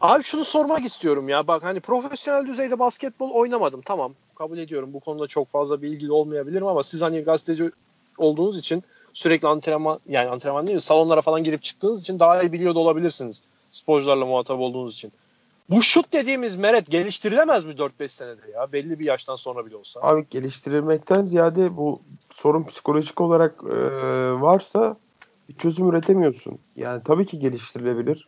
Abi 0.01 0.23
şunu 0.23 0.45
sormak 0.45 0.85
istiyorum 0.85 1.29
ya. 1.29 1.47
Bak 1.47 1.63
hani 1.63 1.79
profesyonel 1.79 2.47
düzeyde 2.47 2.79
basketbol 2.79 3.29
oynamadım. 3.31 3.81
Tamam. 3.81 4.13
Kabul 4.35 4.57
ediyorum. 4.57 4.93
Bu 4.93 4.99
konuda 4.99 5.27
çok 5.27 5.51
fazla 5.51 5.81
bilgili 5.81 6.11
olmayabilirim 6.11 6.67
ama 6.67 6.83
siz 6.83 7.01
hani 7.01 7.21
gazeteci 7.21 7.71
olduğunuz 8.17 8.59
için 8.59 8.83
sürekli 9.13 9.47
antrenman 9.47 9.99
yani 10.09 10.29
antrenman 10.29 10.67
değil 10.67 10.75
de 10.75 10.81
salonlara 10.81 11.21
falan 11.21 11.43
girip 11.43 11.63
çıktığınız 11.63 12.01
için 12.01 12.19
daha 12.19 12.41
iyi 12.43 12.51
biliyor 12.51 12.75
da 12.75 12.79
olabilirsiniz. 12.79 13.41
Sporcularla 13.71 14.25
muhatap 14.25 14.59
olduğunuz 14.59 14.93
için. 14.93 15.11
Bu 15.69 15.81
şut 15.81 16.13
dediğimiz 16.13 16.55
meret 16.55 16.91
geliştirilemez 16.91 17.65
mi 17.65 17.73
4-5 17.73 18.07
senede 18.07 18.51
ya? 18.53 18.71
Belli 18.73 18.99
bir 18.99 19.05
yaştan 19.05 19.35
sonra 19.35 19.65
bile 19.65 19.75
olsa. 19.75 19.99
Abi 20.03 20.25
geliştirilmekten 20.29 21.23
ziyade 21.23 21.77
bu 21.77 22.01
sorun 22.33 22.63
psikolojik 22.63 23.21
olarak 23.21 23.63
e, 23.63 23.75
varsa 24.41 24.97
bir 25.49 25.53
çözüm 25.57 25.89
üretemiyorsun. 25.89 26.59
Yani 26.75 27.01
tabii 27.05 27.25
ki 27.25 27.39
geliştirilebilir. 27.39 28.27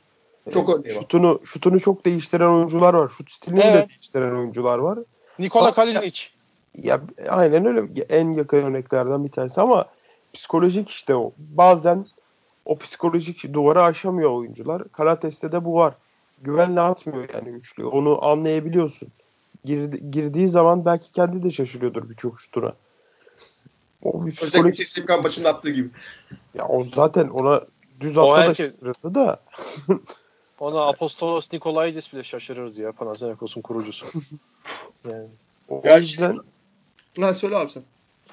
Çok 0.54 0.70
E, 0.70 0.74
örneği 0.74 0.96
var. 0.96 1.02
Şutunu, 1.02 1.40
şutunu 1.46 1.80
çok 1.80 2.06
değiştiren 2.06 2.50
oyuncular 2.50 2.94
var. 2.94 3.12
Şut 3.18 3.32
stilini 3.32 3.62
Evet. 3.62 3.90
değiştiren 3.90 4.36
oyuncular 4.36 4.78
var. 4.78 5.00
Nikola 5.40 5.74
Kalinic. 5.74 6.24
Ya 6.76 7.02
aynen 7.30 7.66
öyle 7.66 8.06
en 8.10 8.32
yakın 8.32 8.58
örneklerden 8.58 9.26
bir 9.26 9.32
tanesi 9.32 9.62
ama 9.62 9.86
psikolojik 10.34 10.90
işte 10.90 11.16
o. 11.16 11.34
Bazen 11.38 12.04
o 12.66 12.78
psikolojik 12.78 13.54
duvarı 13.54 13.84
aşamıyor 13.84 14.32
oyuncular. 14.32 14.84
Kalates'te 14.92 15.52
de 15.52 15.66
bu 15.66 15.74
var. 15.74 15.94
Güvenle 16.42 16.82
atmıyor 16.82 17.30
yani 17.34 17.50
üçlü. 17.50 17.86
Onu 17.86 18.26
anlayabiliyorsun. 18.26 19.10
Girdi, 19.66 20.12
girdiği 20.12 20.50
zaman 20.50 20.86
belki 20.86 21.12
kendi 21.12 21.44
de 21.44 21.52
şaşırıyordur 21.52 22.10
birçok 22.10 22.40
şutuna. 22.40 22.74
O 24.04 24.26
bir 24.26 24.32
Özellikle 24.32 24.46
psikolojik 24.72 24.88
CSKA 24.88 25.18
maçında 25.18 25.50
attığı 25.50 25.70
gibi. 25.70 25.90
ya 26.54 26.68
o 26.68 26.84
zaten 26.96 27.28
ona 27.30 27.62
düz 28.00 28.18
atsa 28.18 28.38
da 28.38 28.42
herkes- 28.42 28.74
şaşırırdı 28.76 29.16
da 29.16 29.40
Ona 30.60 30.82
Apostolos 30.88 31.54
Nikolaidis 31.54 32.14
bile 32.14 32.24
şaşırırdı 32.24 32.82
ya 32.82 32.92
Panathinaikos'un 32.92 33.62
kurucusu. 33.62 34.06
yani. 35.10 35.28
O, 35.70 35.82
Gerçi- 35.82 36.12
yüzden 36.12 36.40
Ha 37.20 37.34
söyle 37.34 37.58
abi 37.58 37.70
sen. 37.72 37.84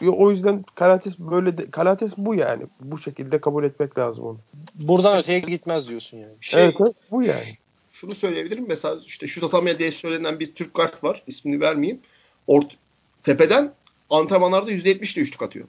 O 0.07 0.31
yüzden 0.31 0.65
Kalates 0.75 1.19
böyle 1.19 1.59
de, 1.59 1.71
Kalates 1.71 2.13
bu 2.17 2.35
yani. 2.35 2.63
Bu 2.81 2.99
şekilde 2.99 3.41
kabul 3.41 3.65
etmek 3.65 3.99
lazım 3.99 4.25
onu. 4.25 4.39
Buradan 4.75 5.19
öteye 5.19 5.39
gitmez 5.39 5.89
diyorsun 5.89 6.19
yani. 6.19 6.33
Şey, 6.41 6.65
evet, 6.65 6.77
evet 6.81 6.95
bu 7.11 7.23
yani. 7.23 7.57
şunu 7.93 8.15
söyleyebilirim. 8.15 8.65
Mesela 8.69 8.97
işte 9.07 9.27
şut 9.27 9.45
atamaya 9.45 9.79
diye 9.79 9.91
söylenen 9.91 10.41
bir 10.41 10.55
Türk 10.55 10.75
kart 10.75 11.05
var. 11.05 11.23
İsmini 11.27 11.61
vermeyeyim. 11.61 12.01
Ort 12.47 12.77
tepeden 13.23 13.73
antrenmanlarda 14.11 14.73
%70 14.73 15.15
ile 15.15 15.21
üçlük 15.21 15.43
atıyor. 15.43 15.67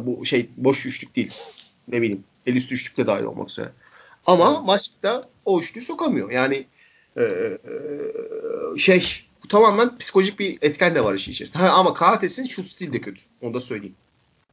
Bu 0.00 0.26
şey 0.26 0.48
boş 0.56 0.86
üçlük 0.86 1.16
değil. 1.16 1.34
Ne 1.88 2.02
bileyim. 2.02 2.24
El 2.46 2.56
üstü 2.56 2.74
üçlük 2.74 2.96
de 2.96 3.06
dahil 3.06 3.24
olmak 3.24 3.50
üzere. 3.50 3.70
Ama 4.26 4.62
maçta 4.62 5.28
o 5.44 5.60
üçlüğü 5.60 5.80
sokamıyor. 5.80 6.30
Yani 6.30 6.66
e, 7.16 7.22
e, 7.22 8.78
şey 8.78 9.25
bu 9.46 9.48
tamamen 9.48 9.98
psikolojik 9.98 10.38
bir 10.38 10.58
etken 10.62 10.94
de 10.94 11.04
var 11.04 11.14
işin 11.14 11.32
içerisinde. 11.32 11.58
Ha, 11.58 11.68
ama 11.68 11.94
Karates'in 11.94 12.46
şut 12.46 12.66
stili 12.66 12.92
de 12.92 13.00
kötü. 13.00 13.22
Onu 13.42 13.54
da 13.54 13.60
söyleyeyim. 13.60 13.96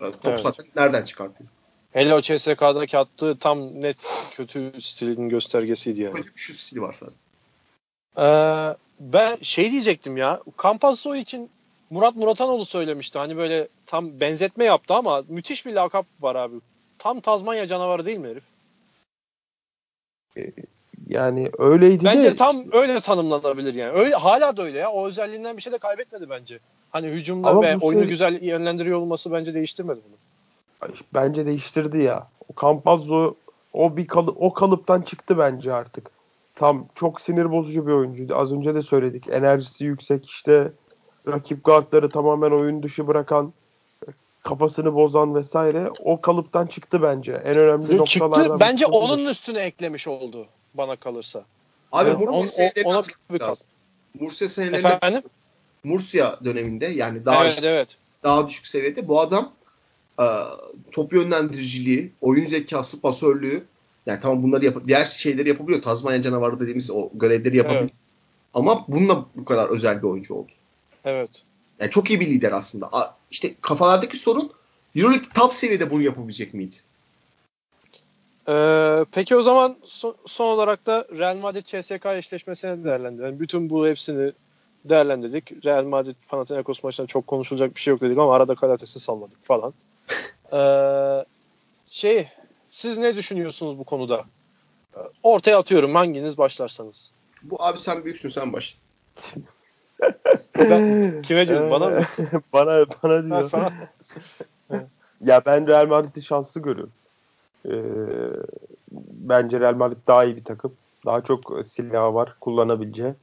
E, 0.02 0.12
Top 0.12 0.20
Evet. 0.26 0.41
zaten 0.41 0.66
nereden 0.76 1.04
çıkartıyor? 1.04 1.50
Hele 1.91 2.14
o 2.14 2.22
CSK'daki 2.22 2.98
attığı 2.98 3.38
tam 3.39 3.82
net 3.82 3.98
kötü 4.32 4.72
stilinin 4.82 5.30
göstergesiydi 5.30 6.02
yani. 6.02 6.14
Kötü 6.14 6.36
bir 6.36 6.39
şut 6.39 6.56
stili 6.56 6.82
var 6.82 6.96
zaten. 7.00 7.18
Ee, 8.18 8.76
ben 9.00 9.38
şey 9.41 9.72
diyecektim 9.72 10.18
ya. 10.18 10.41
Campazzo 10.64 11.16
için 11.16 11.50
Murat 11.89 12.16
Muratanoğlu 12.16 12.66
söylemişti. 12.66 13.20
Hani 13.20 13.38
böyle 13.38 13.68
tam 13.86 14.20
benzetme 14.20 14.66
yaptı 14.66 14.94
ama 14.94 15.24
müthiş 15.28 15.66
bir 15.66 15.74
lakap 15.74 16.06
var 16.22 16.36
abi. 16.36 16.56
Tam 16.98 17.20
Tazmanya 17.20 17.68
canavarı 17.68 18.06
değil 18.06 18.18
mi 18.18 18.28
herif? 18.28 18.44
Yani 21.08 21.49
öyleydi 21.58 22.06
Bence 22.06 22.32
de 22.32 22.36
tam 22.36 22.56
öyle 22.72 22.99
tanımlanabilir 22.99 23.74
yani. 23.74 23.91
Öyle 23.91 24.16
hala 24.16 24.58
da 24.58 24.64
öyle 24.64 24.80
ya. 24.80 24.91
O 24.91 25.08
özelliğinden 25.08 25.58
bir 25.58 25.62
şey 25.62 25.74
de 25.74 25.78
kaybetmedi 25.78 26.30
bence. 26.30 26.60
Hani 26.89 27.08
hücumda 27.08 27.49
Ama 27.49 27.62
ve 27.62 27.78
oyunu 27.78 28.01
seri- 28.01 28.10
güzel 28.10 28.41
yönlendiriyor 28.41 28.99
olması 28.99 29.32
bence 29.32 29.54
değiştirmedi 29.54 29.99
bunu. 30.08 30.89
bence 31.14 31.45
değiştirdi 31.45 32.04
ya. 32.04 32.28
O 32.49 32.62
Campazzo 32.62 33.36
o 33.74 33.97
bir 33.97 34.08
kalı, 34.08 34.32
o 34.32 34.54
kalıptan 34.54 35.01
çıktı 35.01 35.38
bence 35.38 35.74
artık. 35.74 36.10
Tam 36.56 36.86
çok 36.95 37.22
sinir 37.22 37.51
bozucu 37.51 37.88
bir 37.88 37.91
oyuncuydu. 37.91 38.36
Az 38.36 38.54
önce 38.54 38.76
de 38.76 38.82
söyledik. 38.82 39.28
Enerjisi 39.28 39.86
yüksek 39.86 40.26
işte 40.26 40.72
rakip 41.28 41.64
guardları 41.66 42.10
tamamen 42.10 42.51
oyun 42.51 42.84
dışı 42.84 43.08
bırakan 43.08 43.54
kafasını 44.43 44.95
bozan 44.95 45.36
vesaire 45.36 45.89
o 46.04 46.22
kalıptan 46.22 46.68
çıktı 46.68 47.01
bence. 47.01 47.32
En 47.32 47.58
önemli 47.58 47.97
noktalardan 47.97 48.43
Çıktı. 48.43 48.58
Bence 48.60 48.86
onun 48.86 49.26
üstüne 49.26 49.60
eklemiş 49.60 50.08
oldu 50.08 50.47
bana 50.74 50.96
kalırsa. 50.96 51.46
Abi 51.92 52.10
Evet, 52.10 52.20
Murcia 52.20 52.72
on- 52.86 52.94
ona 52.94 53.04
bir 53.32 53.40
kat. 53.40 53.50
lazım. 53.50 53.68
Murcia 54.20 54.48
serilerinde 54.48 54.88
Efendim? 54.88 55.24
Döneminde 56.46 56.86
yani 56.86 57.26
daha 57.26 57.46
evet 57.46 57.60
evet. 57.64 57.98
daha 58.24 58.48
düşük 58.48 58.68
seviyede 58.68 59.08
bu 59.08 59.20
adam 59.22 59.52
e, 60.20 60.26
top 60.92 61.14
yönlendiriciliği, 61.14 62.12
oyun 62.22 62.46
zekası, 62.46 63.02
pasörlüğü 63.02 63.64
yani 64.06 64.20
tamam 64.22 64.44
bunları 64.44 64.66
yap 64.66 64.78
diğer 64.88 65.06
şeyleri 65.06 65.50
yapabiliyor. 65.50 65.82
Tazmanya 65.82 66.22
canavarı 66.22 66.60
dediğimiz 66.60 66.92
o 66.92 67.10
görevleri 67.14 67.58
yapabiliyor. 67.58 67.84
Evet. 67.84 67.94
Ama 68.54 68.86
bununla 68.88 69.26
bu 69.36 69.46
kadar 69.46 69.70
özel 69.70 69.98
bir 69.98 70.08
oyuncu 70.08 70.34
oldu. 70.34 70.52
Evet. 71.06 71.30
Yani 71.80 71.92
çok 71.92 72.10
iyi 72.10 72.20
bir 72.20 72.28
lider 72.28 72.52
aslında. 72.52 73.16
İşte 73.32 73.54
kafalardaki 73.62 74.18
sorun 74.18 74.52
EuroLeague 74.96 75.30
top 75.36 75.54
seviyede 75.54 75.92
bunu 75.92 76.02
yapabilecek 76.02 76.54
miydi? 76.54 76.76
Ee, 78.50 79.06
peki 79.12 79.36
o 79.36 79.41
zaman 79.41 79.78
son, 79.84 80.16
son 80.26 80.46
olarak 80.46 80.86
da 80.86 81.08
Real 81.18 81.36
Madrid 81.38 81.66
CSK 81.66 82.06
eşleşmesini 82.06 82.84
değerlendirelim. 82.84 83.39
Bütün 83.39 83.70
bu 83.70 83.88
hepsini 83.88 84.32
değerlendirdik. 84.86 85.66
Real 85.66 85.84
Madrid 85.84 86.16
Panathinaikos 86.28 86.84
maçında 86.84 87.08
çok 87.08 87.28
konuşulacak 87.28 87.76
bir 87.76 87.82
şey 87.82 87.91
yok 87.91 88.02
dedik 88.02 88.18
ama 88.18 88.36
arada 88.36 88.56
Kalates'i 88.56 89.00
salladık 89.00 89.46
falan. 89.46 89.74
Ee, 90.54 91.26
şey 91.88 92.28
siz 92.70 92.98
ne 92.98 93.16
düşünüyorsunuz 93.16 93.80
bu 93.80 93.84
konuda? 93.84 94.24
Ee, 94.96 95.00
Ortaya 95.24 95.58
atıyorum 95.58 95.96
hanginiz 95.96 96.38
başlarsanız. 96.38 97.12
Bu 97.44 97.64
abi 97.64 97.80
sen 97.80 98.04
büyüksün 98.04 98.30
sen 98.30 98.54
baş. 98.54 98.78
Ben- 100.60 101.22
kime 101.24 101.48
diyorsun, 101.48 101.72
bana 101.72 101.89
mı? 101.89 102.02
bana 102.54 102.86
bana 103.04 103.24
diyor. 103.24 103.41
Ha, 103.41 103.44
sana. 103.44 103.72
Ya 105.22 105.41
ben 105.46 105.68
Real 105.68 105.88
Madrid'i 105.88 106.22
şanslı 106.22 106.62
görüyorum. 106.62 106.94
Ee, 107.66 107.84
bence 109.11 109.59
Real 109.59 109.76
Madrid 109.76 109.97
daha 110.07 110.24
iyi 110.24 110.36
bir 110.36 110.43
takım. 110.43 110.74
Daha 111.05 111.22
çok 111.22 111.66
silahı 111.66 112.14
var 112.14 112.36
kullanabileceği. 112.41 113.14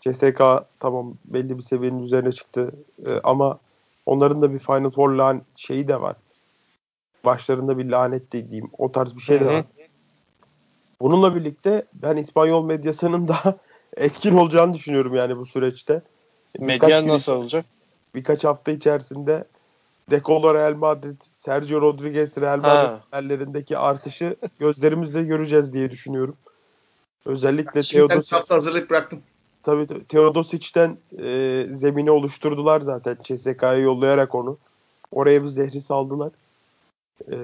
CSK 0.00 0.40
tamam 0.80 1.14
belli 1.24 1.58
bir 1.58 1.62
seviyenin 1.62 2.02
üzerine 2.02 2.32
çıktı 2.32 2.72
Ee, 3.06 3.20
ama 3.24 3.58
onların 4.06 4.42
da 4.42 4.52
bir 4.54 4.58
Final 4.58 4.90
Four 4.90 5.10
lan 5.10 5.42
şeyi 5.56 5.88
de 5.88 6.00
var. 6.00 6.16
Başlarında 7.24 7.78
bir 7.78 7.90
lanet 7.90 8.32
dediğim 8.32 8.70
o 8.78 8.92
tarz 8.92 9.16
bir 9.16 9.20
şey 9.20 9.40
de 9.40 9.46
var. 9.46 9.64
Bununla 11.00 11.34
birlikte 11.34 11.84
ben 11.92 12.16
İspanyol 12.16 12.64
medyasının 12.64 13.28
da 13.28 13.58
etkin 13.96 14.36
olacağını 14.36 14.74
düşünüyorum 14.74 15.14
yani 15.14 15.36
bu 15.36 15.46
süreçte. 15.46 16.02
Medya 16.58 17.06
nasıl 17.06 17.32
olacak? 17.32 17.66
birkaç 18.14 18.44
hafta 18.44 18.72
içerisinde 18.72 19.44
Decolo 20.10 20.54
Real 20.54 20.74
Madrid, 20.74 21.16
Sergio 21.36 21.80
Rodriguez 21.80 22.36
Real 22.38 22.56
Madrid 22.58 22.88
Ha. 22.88 23.00
haberlerindeki 23.10 23.78
artışı 23.78 24.36
gözlerimizle 24.58 25.22
göreceğiz 25.22 25.72
diye 25.72 25.90
düşünüyorum. 25.90 26.36
Özellikle 27.24 27.80
hafta 28.30 28.54
hazırlayıp 28.54 28.90
bıraktım. 28.90 29.22
tabii 29.62 30.04
Teodosic'ten 30.04 30.96
e, 31.18 31.66
zemini 31.72 32.10
oluşturdular 32.10 32.80
zaten 32.80 33.16
CSK'ya 33.22 33.74
yollayarak 33.76 34.34
onu. 34.34 34.58
Oraya 35.12 35.42
bir 35.42 35.48
zehri 35.48 35.80
saldılar. 35.80 36.30
E, 37.32 37.36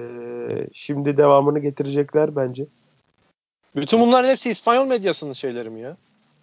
şimdi 0.73 1.17
devamını 1.17 1.59
getirecekler 1.59 2.35
bence. 2.35 2.65
Bütün 3.75 3.99
bunların 3.99 4.29
hepsi 4.29 4.49
İspanyol 4.49 4.85
medyasının 4.85 5.33
şeyleri 5.33 5.69
mi 5.69 5.81
ya? 5.81 5.97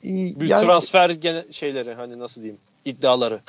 Bir 0.05 0.49
yani- 0.49 0.66
transfer 0.66 1.11
gene 1.11 1.45
şeyleri 1.51 1.95
hani 1.95 2.18
nasıl 2.18 2.43
diyeyim 2.43 2.61
iddiaları. 2.85 3.41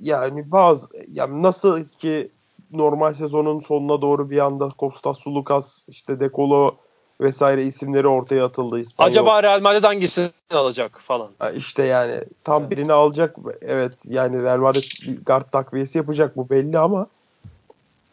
Yani 0.00 0.50
bazı 0.52 0.86
yani 1.12 1.42
nasıl 1.42 1.84
ki 1.84 2.30
normal 2.72 3.14
sezonun 3.14 3.60
sonuna 3.60 4.02
doğru 4.02 4.30
bir 4.30 4.38
anda 4.38 4.68
Kostas 4.68 5.18
Sulukas, 5.18 5.88
işte 5.88 6.20
Decolo 6.20 6.74
vesaire 7.20 7.64
isimleri 7.64 8.08
ortaya 8.08 8.44
atıldı 8.44 8.80
İspanyol. 8.80 9.10
Acaba 9.10 9.42
Real 9.42 9.60
Madrid 9.60 9.84
hangisini 9.84 10.30
alacak 10.54 11.00
falan. 11.00 11.30
Ha, 11.38 11.50
işte 11.50 11.82
yani 11.82 12.20
tam 12.44 12.70
birini 12.70 12.92
alacak. 12.92 13.36
Evet 13.62 13.92
yani 14.04 14.42
Real 14.42 14.58
Madrid 14.58 15.16
guard 15.26 15.50
takviyesi 15.50 15.98
yapacak 15.98 16.36
bu 16.36 16.50
belli 16.50 16.78
ama 16.78 17.06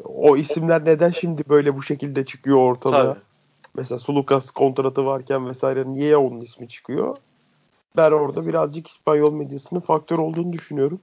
o 0.04 0.38
isimler 0.38 0.86
neden 0.86 1.10
şimdi 1.10 1.44
böyle 1.50 1.76
bu 1.76 1.84
şekilde 1.84 2.26
çıkıyor 2.26 2.58
ortalığa? 2.58 3.14
Tabii. 3.14 3.20
Mesela 3.76 4.00
Sulukas 4.00 4.52
kontratı 4.52 5.06
varken 5.06 5.50
vesaire 5.50 5.84
niye 5.88 6.18
onun 6.18 6.42
ismi 6.42 6.70
çıkıyor? 6.70 7.18
Ben 7.98 8.12
orada 8.12 8.48
birazcık 8.48 8.88
İspanyol 8.88 9.34
medyasının 9.34 9.80
faktör 9.80 10.18
olduğunu 10.18 10.54
düşünüyorum. 10.54 11.00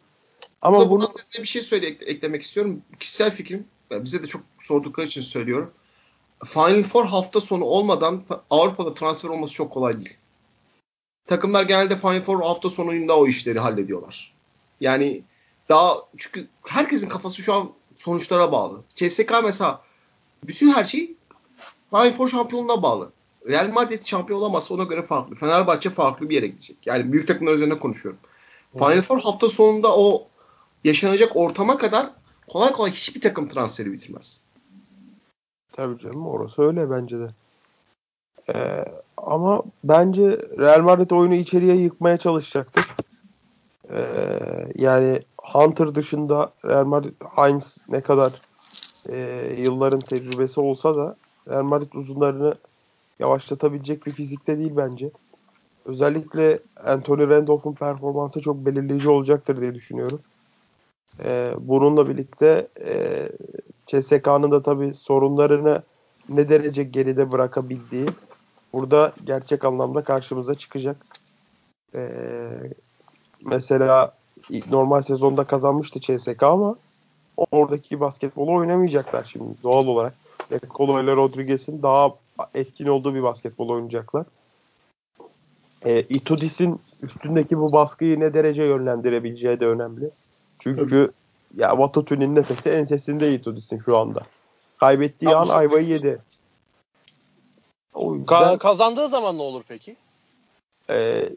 Ama 0.62 0.76
Ama 0.76 0.90
bunu 0.90 1.02
bunu 1.02 1.42
bir 1.42 1.48
şey 1.48 1.62
söyle 1.62 1.86
eklemek 1.86 2.42
istiyorum. 2.42 2.82
Kişisel 3.00 3.30
fikrim 3.30 3.66
ya 3.90 4.04
bize 4.04 4.22
de 4.22 4.26
çok 4.26 4.42
sordukları 4.60 5.06
için 5.06 5.20
söylüyorum. 5.20 5.70
Final 6.44 6.82
Four 6.82 7.06
hafta 7.06 7.40
sonu 7.40 7.64
olmadan 7.64 8.22
Avrupa'da 8.50 8.94
transfer 8.94 9.28
olması 9.28 9.54
çok 9.54 9.72
kolay 9.72 9.96
değil. 9.96 10.16
Takımlar 11.26 11.62
genelde 11.62 11.96
Final 11.96 12.20
Four 12.20 12.42
hafta 12.42 12.70
sonunda 12.70 13.18
o 13.18 13.26
işleri 13.26 13.60
hallediyorlar. 13.60 14.34
Yani 14.80 15.22
daha 15.68 15.96
çünkü 16.16 16.46
herkesin 16.66 17.08
kafası 17.08 17.42
şu 17.42 17.54
an 17.54 17.72
sonuçlara 17.94 18.52
bağlı. 18.52 18.80
CSK 18.94 19.32
mesela 19.44 19.82
bütün 20.44 20.72
her 20.72 20.84
şey 20.84 21.14
Final 21.90 22.12
Four 22.12 22.28
şampiyonluğuna 22.28 22.82
bağlı. 22.82 23.12
Real 23.46 23.72
Madrid 23.72 24.04
şampiyon 24.04 24.40
olamazsa 24.40 24.74
ona 24.74 24.84
göre 24.84 25.02
farklı. 25.02 25.34
Fenerbahçe 25.34 25.90
farklı 25.90 26.28
bir 26.28 26.34
yere 26.34 26.46
gidecek. 26.46 26.76
Yani 26.86 27.12
büyük 27.12 27.28
takımlar 27.28 27.52
üzerine 27.54 27.78
konuşuyorum. 27.78 28.20
Final 28.72 29.02
Four 29.02 29.20
hafta 29.20 29.48
sonunda 29.48 29.96
o 29.96 30.28
yaşanacak 30.84 31.36
ortama 31.36 31.78
kadar 31.78 32.10
kolay 32.48 32.72
kolay 32.72 32.90
hiçbir 32.90 33.20
takım 33.20 33.48
transferi 33.48 33.92
bitirmez. 33.92 34.42
Tabii 35.72 35.98
canım 35.98 36.26
orası 36.26 36.62
öyle 36.62 36.90
bence 36.90 37.18
de. 37.18 37.28
Ee, 38.54 38.84
ama 39.16 39.62
bence 39.84 40.22
Real 40.58 40.82
Madrid 40.82 41.10
oyunu 41.10 41.34
içeriye 41.34 41.76
yıkmaya 41.76 42.16
çalışacaktır. 42.16 42.84
Ee, 43.90 44.40
yani 44.74 45.20
Hunter 45.38 45.94
dışında 45.94 46.52
Real 46.64 46.84
Madrid 46.84 47.14
Heinz 47.36 47.78
ne 47.88 48.00
kadar 48.00 48.32
e, 49.08 49.18
yılların 49.58 50.00
tecrübesi 50.00 50.60
olsa 50.60 50.96
da 50.96 51.16
Real 51.48 51.62
Madrid 51.62 51.92
uzunlarını 51.92 52.54
yavaşlatabilecek 53.18 54.06
bir 54.06 54.12
fizikte 54.12 54.58
değil 54.58 54.72
bence. 54.76 55.10
Özellikle 55.84 56.58
Anthony 56.84 57.28
Randolph'un 57.28 57.72
performansı 57.72 58.40
çok 58.40 58.56
belirleyici 58.56 59.08
olacaktır 59.08 59.60
diye 59.60 59.74
düşünüyorum. 59.74 60.20
Ee, 61.24 61.54
bununla 61.58 62.08
birlikte 62.08 62.68
e, 62.80 63.28
CSK'nın 63.86 64.50
da 64.50 64.62
tabii 64.62 64.94
sorunlarını 64.94 65.82
ne 66.28 66.48
derece 66.48 66.84
geride 66.84 67.32
bırakabildiği 67.32 68.06
burada 68.72 69.12
gerçek 69.24 69.64
anlamda 69.64 70.04
karşımıza 70.04 70.54
çıkacak. 70.54 70.96
Ee, 71.94 72.10
mesela 73.46 74.14
normal 74.70 75.02
sezonda 75.02 75.44
kazanmıştı 75.44 76.00
CSK 76.00 76.42
ama 76.42 76.76
oradaki 77.50 78.00
basketbolu 78.00 78.54
oynamayacaklar 78.54 79.24
şimdi 79.24 79.62
doğal 79.62 79.86
olarak. 79.86 80.14
Kolo 80.68 81.02
ile 81.02 81.16
Rodriguez'in 81.16 81.82
daha 81.82 82.14
etkin 82.54 82.86
olduğu 82.86 83.14
bir 83.14 83.22
basketbol 83.22 83.68
oynayacaklar. 83.68 84.26
E, 85.86 86.00
Itudis'in 86.00 86.80
üstündeki 87.02 87.58
bu 87.58 87.72
baskıyı 87.72 88.20
ne 88.20 88.34
derece 88.34 88.62
yönlendirebileceği 88.62 89.60
de 89.60 89.66
önemli. 89.66 90.10
Çünkü 90.58 91.12
ya 91.56 91.78
Vatatu'nun 91.78 92.34
nefesi 92.34 92.70
ensesinde 92.70 93.34
Itudis'in 93.34 93.78
şu 93.78 93.98
anda. 93.98 94.22
Kaybettiği 94.80 95.36
an 95.36 95.48
ayvayı 95.48 95.88
yedi. 95.88 96.18
O 97.94 98.14
yüzden, 98.14 98.54
Ka- 98.54 98.58
kazandığı 98.58 99.08
zaman 99.08 99.38
ne 99.38 99.42
olur 99.42 99.62
peki? 99.68 99.96
E, 100.90 101.28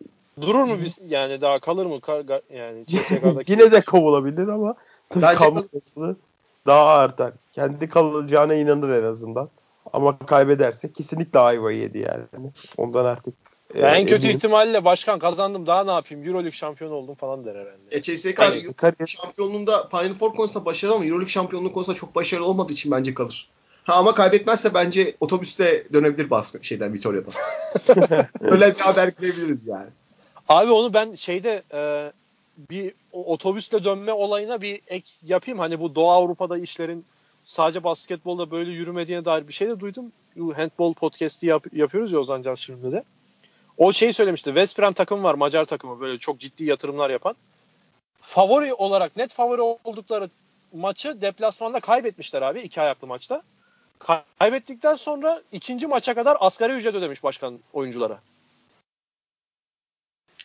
Durur 0.41 0.63
mu 0.63 0.77
biz 0.83 0.99
yani 1.07 1.41
daha 1.41 1.59
kalır 1.59 1.85
mı 1.85 1.95
Ka- 1.95 2.41
yani 2.49 2.83
yine 3.47 3.71
de 3.71 3.81
kovulabilir 3.81 4.47
ama 4.47 4.75
kalması 5.11 6.15
daha 6.67 6.85
artar. 6.85 7.33
Kendi 7.53 7.89
kalacağına 7.89 8.53
inanır 8.53 8.89
en 8.89 9.03
azından. 9.03 9.49
Ama 9.93 10.19
kaybederse 10.19 10.93
kesinlikle 10.93 11.39
ayvayı 11.39 11.77
yedi 11.77 11.97
yani. 11.99 12.51
Ondan 12.77 13.05
artık 13.05 13.33
e, 13.75 13.81
en 13.81 14.05
kötü 14.05 14.15
eminim. 14.15 14.37
ihtimalle 14.37 14.85
başkan 14.85 15.19
kazandım 15.19 15.67
daha 15.67 15.83
ne 15.83 15.91
yapayım 15.91 16.25
Euroleague 16.25 16.51
şampiyon 16.51 16.91
oldum 16.91 17.15
falan 17.15 17.45
der 17.45 17.55
herhalde. 17.55 17.71
E, 17.91 18.01
CSK 18.01 18.39
yani, 18.39 19.07
şampiyonluğunda 19.07 19.87
Final 19.87 20.13
Four 20.13 20.33
konusunda 20.33 20.65
başarılı 20.65 20.95
ama 20.95 21.05
Euroleague 21.05 21.29
şampiyonluğu 21.29 21.73
konusunda 21.73 21.97
çok 21.97 22.15
başarılı 22.15 22.47
olmadığı 22.47 22.73
için 22.73 22.91
bence 22.91 23.13
kalır. 23.13 23.49
Ha 23.83 23.93
ama 23.93 24.15
kaybetmezse 24.15 24.73
bence 24.73 25.15
otobüste 25.19 25.83
dönebilir 25.93 26.29
baskı 26.29 26.63
şeyden 26.63 26.93
Vitoria'dan. 26.93 27.33
Öyle 28.41 28.75
bir 28.75 28.79
haber 28.79 29.07
görebiliriz 29.19 29.67
yani. 29.67 29.89
Abi 30.49 30.71
onu 30.71 30.93
ben 30.93 31.15
şeyde 31.15 31.63
e, 31.73 32.11
bir 32.69 32.93
otobüsle 33.11 33.83
dönme 33.83 34.13
olayına 34.13 34.61
bir 34.61 34.81
ek 34.87 35.09
yapayım. 35.23 35.59
Hani 35.59 35.79
bu 35.79 35.95
Doğu 35.95 36.11
Avrupa'da 36.11 36.57
işlerin 36.57 37.05
sadece 37.45 37.83
basketbolda 37.83 38.51
böyle 38.51 38.71
yürümediğine 38.71 39.25
dair 39.25 39.47
bir 39.47 39.53
şey 39.53 39.67
de 39.67 39.79
duydum. 39.79 40.11
Handball 40.55 40.93
podcast'i 40.93 41.47
yap, 41.47 41.65
yapıyoruz 41.73 42.11
ya 42.13 42.19
Ozan 42.19 42.41
Can 42.41 42.55
şimdi 42.55 42.91
de. 42.91 43.03
O 43.77 43.93
şeyi 43.93 44.13
söylemişti. 44.13 44.45
West 44.45 44.79
Brom 44.79 44.93
takımı 44.93 45.23
var. 45.23 45.33
Macar 45.33 45.65
takımı. 45.65 45.99
Böyle 45.99 46.17
çok 46.17 46.39
ciddi 46.39 46.65
yatırımlar 46.65 47.09
yapan. 47.09 47.35
Favori 48.21 48.73
olarak 48.73 49.17
net 49.17 49.33
favori 49.33 49.61
oldukları 49.61 50.29
maçı 50.73 51.21
deplasmanda 51.21 51.79
kaybetmişler 51.79 52.41
abi. 52.41 52.61
iki 52.61 52.81
ayaklı 52.81 53.07
maçta. 53.07 53.41
Kaybettikten 54.39 54.95
sonra 54.95 55.41
ikinci 55.51 55.87
maça 55.87 56.13
kadar 56.13 56.37
asgari 56.39 56.73
ücret 56.73 56.95
ödemiş 56.95 57.23
başkan 57.23 57.59
oyunculara. 57.73 58.19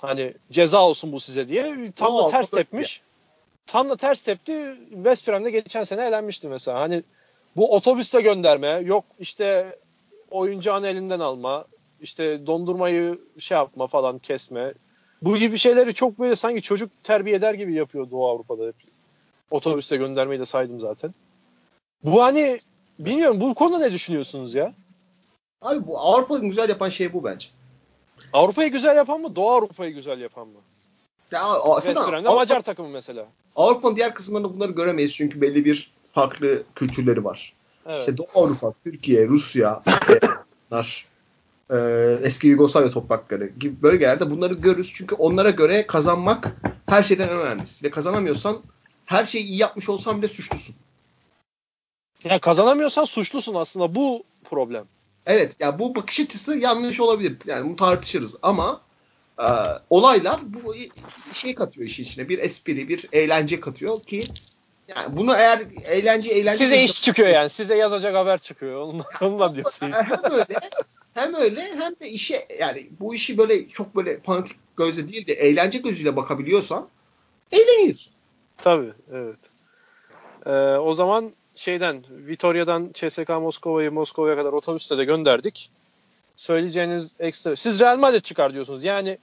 Hani 0.00 0.34
ceza 0.50 0.82
olsun 0.82 1.12
bu 1.12 1.20
size 1.20 1.48
diye. 1.48 1.92
Tam 1.96 2.14
Oo, 2.14 2.24
da 2.24 2.28
ters 2.28 2.50
tepmiş. 2.50 3.02
Tam 3.66 3.90
da 3.90 3.96
ters 3.96 4.20
tepti. 4.20 4.76
West 4.90 5.28
Brom'da 5.28 5.48
geçen 5.48 5.84
sene 5.84 6.06
elenmişti 6.06 6.48
mesela. 6.48 6.80
Hani 6.80 7.02
bu 7.56 7.74
otobüste 7.74 8.20
gönderme, 8.20 8.68
yok 8.68 9.04
işte 9.18 9.78
oyuncağın 10.30 10.82
elinden 10.82 11.20
alma, 11.20 11.64
işte 12.00 12.46
dondurmayı 12.46 13.20
şey 13.38 13.56
yapma 13.56 13.86
falan 13.86 14.18
kesme. 14.18 14.74
Bu 15.22 15.36
gibi 15.36 15.58
şeyleri 15.58 15.94
çok 15.94 16.18
böyle 16.18 16.36
sanki 16.36 16.62
çocuk 16.62 16.90
terbiye 17.04 17.36
eder 17.36 17.54
gibi 17.54 17.74
yapıyor 17.74 18.10
Doğu 18.10 18.28
Avrupa'da 18.28 18.66
hep. 18.66 18.74
Otobüste 19.50 19.96
göndermeyi 19.96 20.40
de 20.40 20.44
saydım 20.44 20.80
zaten. 20.80 21.14
Bu 22.04 22.22
hani 22.22 22.58
bilmiyorum 22.98 23.40
bu 23.40 23.54
konuda 23.54 23.78
ne 23.78 23.92
düşünüyorsunuz 23.92 24.54
ya? 24.54 24.74
Abi 25.62 25.86
bu 25.86 25.98
Avrupa'yı 25.98 26.42
güzel 26.42 26.68
yapan 26.68 26.88
şey 26.88 27.12
bu 27.12 27.24
bence. 27.24 27.48
Avrupa'yı 28.32 28.72
güzel 28.72 28.96
yapan 28.96 29.20
mı? 29.20 29.36
Doğu 29.36 29.50
Avrupa'yı 29.50 29.94
güzel 29.94 30.20
yapan 30.20 30.48
mı? 30.48 30.58
Ya 31.32 31.42
aslında 31.42 32.00
Avrupa, 32.00 32.34
Macar 32.34 32.60
takımı 32.60 32.88
mesela. 32.88 33.26
Avrupa'nın 33.56 33.96
diğer 33.96 34.14
kısımlarında 34.14 34.54
bunları 34.54 34.72
göremeyiz 34.72 35.14
çünkü 35.14 35.40
belli 35.40 35.64
bir 35.64 35.92
farklı 36.12 36.62
kültürleri 36.74 37.24
var. 37.24 37.52
Evet. 37.86 38.00
İşte 38.00 38.18
Doğu 38.18 38.26
Avrupa, 38.34 38.72
Türkiye, 38.84 39.28
Rusya, 39.28 39.82
bunlar 40.70 41.06
e, 41.70 41.76
eski 42.22 42.46
Yugoslavya 42.46 42.90
toprakları 42.90 43.46
gibi 43.46 43.82
bölgelerde 43.82 44.30
bunları 44.30 44.54
görürüz. 44.54 44.92
Çünkü 44.94 45.14
onlara 45.14 45.50
göre 45.50 45.86
kazanmak 45.86 46.56
her 46.86 47.02
şeyden 47.02 47.28
önemlisi. 47.28 47.84
Ve 47.84 47.90
kazanamıyorsan 47.90 48.62
her 49.04 49.24
şeyi 49.24 49.44
iyi 49.44 49.58
yapmış 49.58 49.88
olsan 49.88 50.18
bile 50.18 50.28
suçlusun. 50.28 50.76
Ya 52.24 52.38
kazanamıyorsan 52.38 53.04
suçlusun 53.04 53.54
aslında. 53.54 53.94
Bu 53.94 54.24
problem. 54.44 54.84
Evet 55.26 55.56
ya 55.60 55.78
bu 55.78 55.94
bakış 55.94 56.20
açısı 56.20 56.56
yanlış 56.56 57.00
olabilir. 57.00 57.36
Yani 57.46 57.68
bunu 57.68 57.76
tartışırız 57.76 58.36
ama 58.42 58.80
e, 59.38 59.46
olaylar 59.90 60.40
bu 60.44 60.74
şey 61.32 61.54
katıyor 61.54 61.86
işin 61.86 62.02
içine. 62.02 62.28
Bir 62.28 62.38
espri, 62.38 62.88
bir 62.88 63.08
eğlence 63.12 63.60
katıyor 63.60 64.02
ki 64.02 64.24
yani 64.88 65.16
bunu 65.16 65.36
eğer 65.36 65.62
eğlence 65.84 66.30
eğlence 66.30 66.58
size 66.58 66.82
iş 66.82 67.02
çıkıyor 67.02 67.28
yani. 67.28 67.50
Size 67.50 67.76
yazacak 67.76 68.16
haber 68.16 68.38
çıkıyor. 68.38 68.80
Onunla, 68.80 69.04
onunla 69.20 69.54
diyorsun. 69.54 69.92
hem 69.92 70.32
öyle 70.32 70.46
hem 71.16 71.34
öyle 71.34 71.62
hem 71.62 71.92
de 72.00 72.08
işe 72.08 72.46
yani 72.60 72.86
bu 73.00 73.14
işi 73.14 73.38
böyle 73.38 73.68
çok 73.68 73.96
böyle 73.96 74.20
fanatik 74.20 74.56
gözle 74.76 75.08
değil 75.08 75.26
de 75.26 75.32
eğlence 75.32 75.78
gözüyle 75.78 76.16
bakabiliyorsan 76.16 76.88
eğleniyorsun. 77.52 78.12
Tabii 78.56 78.92
evet. 79.12 79.38
Ee, 80.46 80.50
o 80.78 80.94
zaman 80.94 81.32
şeyden 81.54 82.04
Vitoria'dan 82.10 82.90
CSK 82.94 83.28
Moskova'yı 83.28 83.92
Moskova'ya 83.92 84.36
kadar 84.36 84.52
otobüste 84.52 84.98
de 84.98 85.04
gönderdik. 85.04 85.70
Söyleyeceğiniz 86.36 87.14
ekstra. 87.18 87.56
Siz 87.56 87.80
Real 87.80 87.98
Madrid 87.98 88.20
çıkar 88.20 88.54
diyorsunuz. 88.54 88.84
Yani 88.84 89.18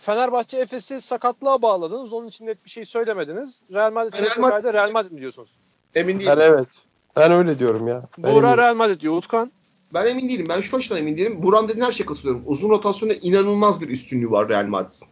Fenerbahçe 0.00 0.58
Efes'i 0.58 1.00
sakatlığa 1.00 1.62
bağladınız. 1.62 2.12
Onun 2.12 2.28
için 2.28 2.46
net 2.46 2.64
bir 2.64 2.70
şey 2.70 2.84
söylemediniz. 2.84 3.62
Real 3.72 3.92
Madrid 3.92 4.12
CSK'da 4.12 4.72
Real 4.72 4.90
Madrid 4.92 5.12
mi 5.12 5.20
diyorsunuz? 5.20 5.50
Emin 5.94 6.20
değilim. 6.20 6.32
Ben 6.36 6.40
evet. 6.42 6.68
Ben 7.16 7.32
öyle 7.32 7.58
diyorum 7.58 7.88
ya. 7.88 8.02
Ben 8.18 8.34
Buğra 8.34 8.58
Real 8.58 8.74
Madrid 8.74 9.00
diyor. 9.00 9.16
Utkan? 9.16 9.52
Ben 9.94 10.06
emin 10.06 10.28
değilim. 10.28 10.46
Ben 10.48 10.60
şu 10.60 10.76
açıdan 10.76 10.98
emin 10.98 11.16
değilim. 11.16 11.42
Buran 11.42 11.68
dediğin 11.68 11.84
her 11.84 11.92
şeye 11.92 12.06
katılıyorum. 12.06 12.42
Uzun 12.46 12.70
rotasyonda 12.70 13.14
inanılmaz 13.14 13.80
bir 13.80 13.88
üstünlüğü 13.88 14.30
var 14.30 14.48
Real 14.48 14.66
Madrid'in. 14.66 15.08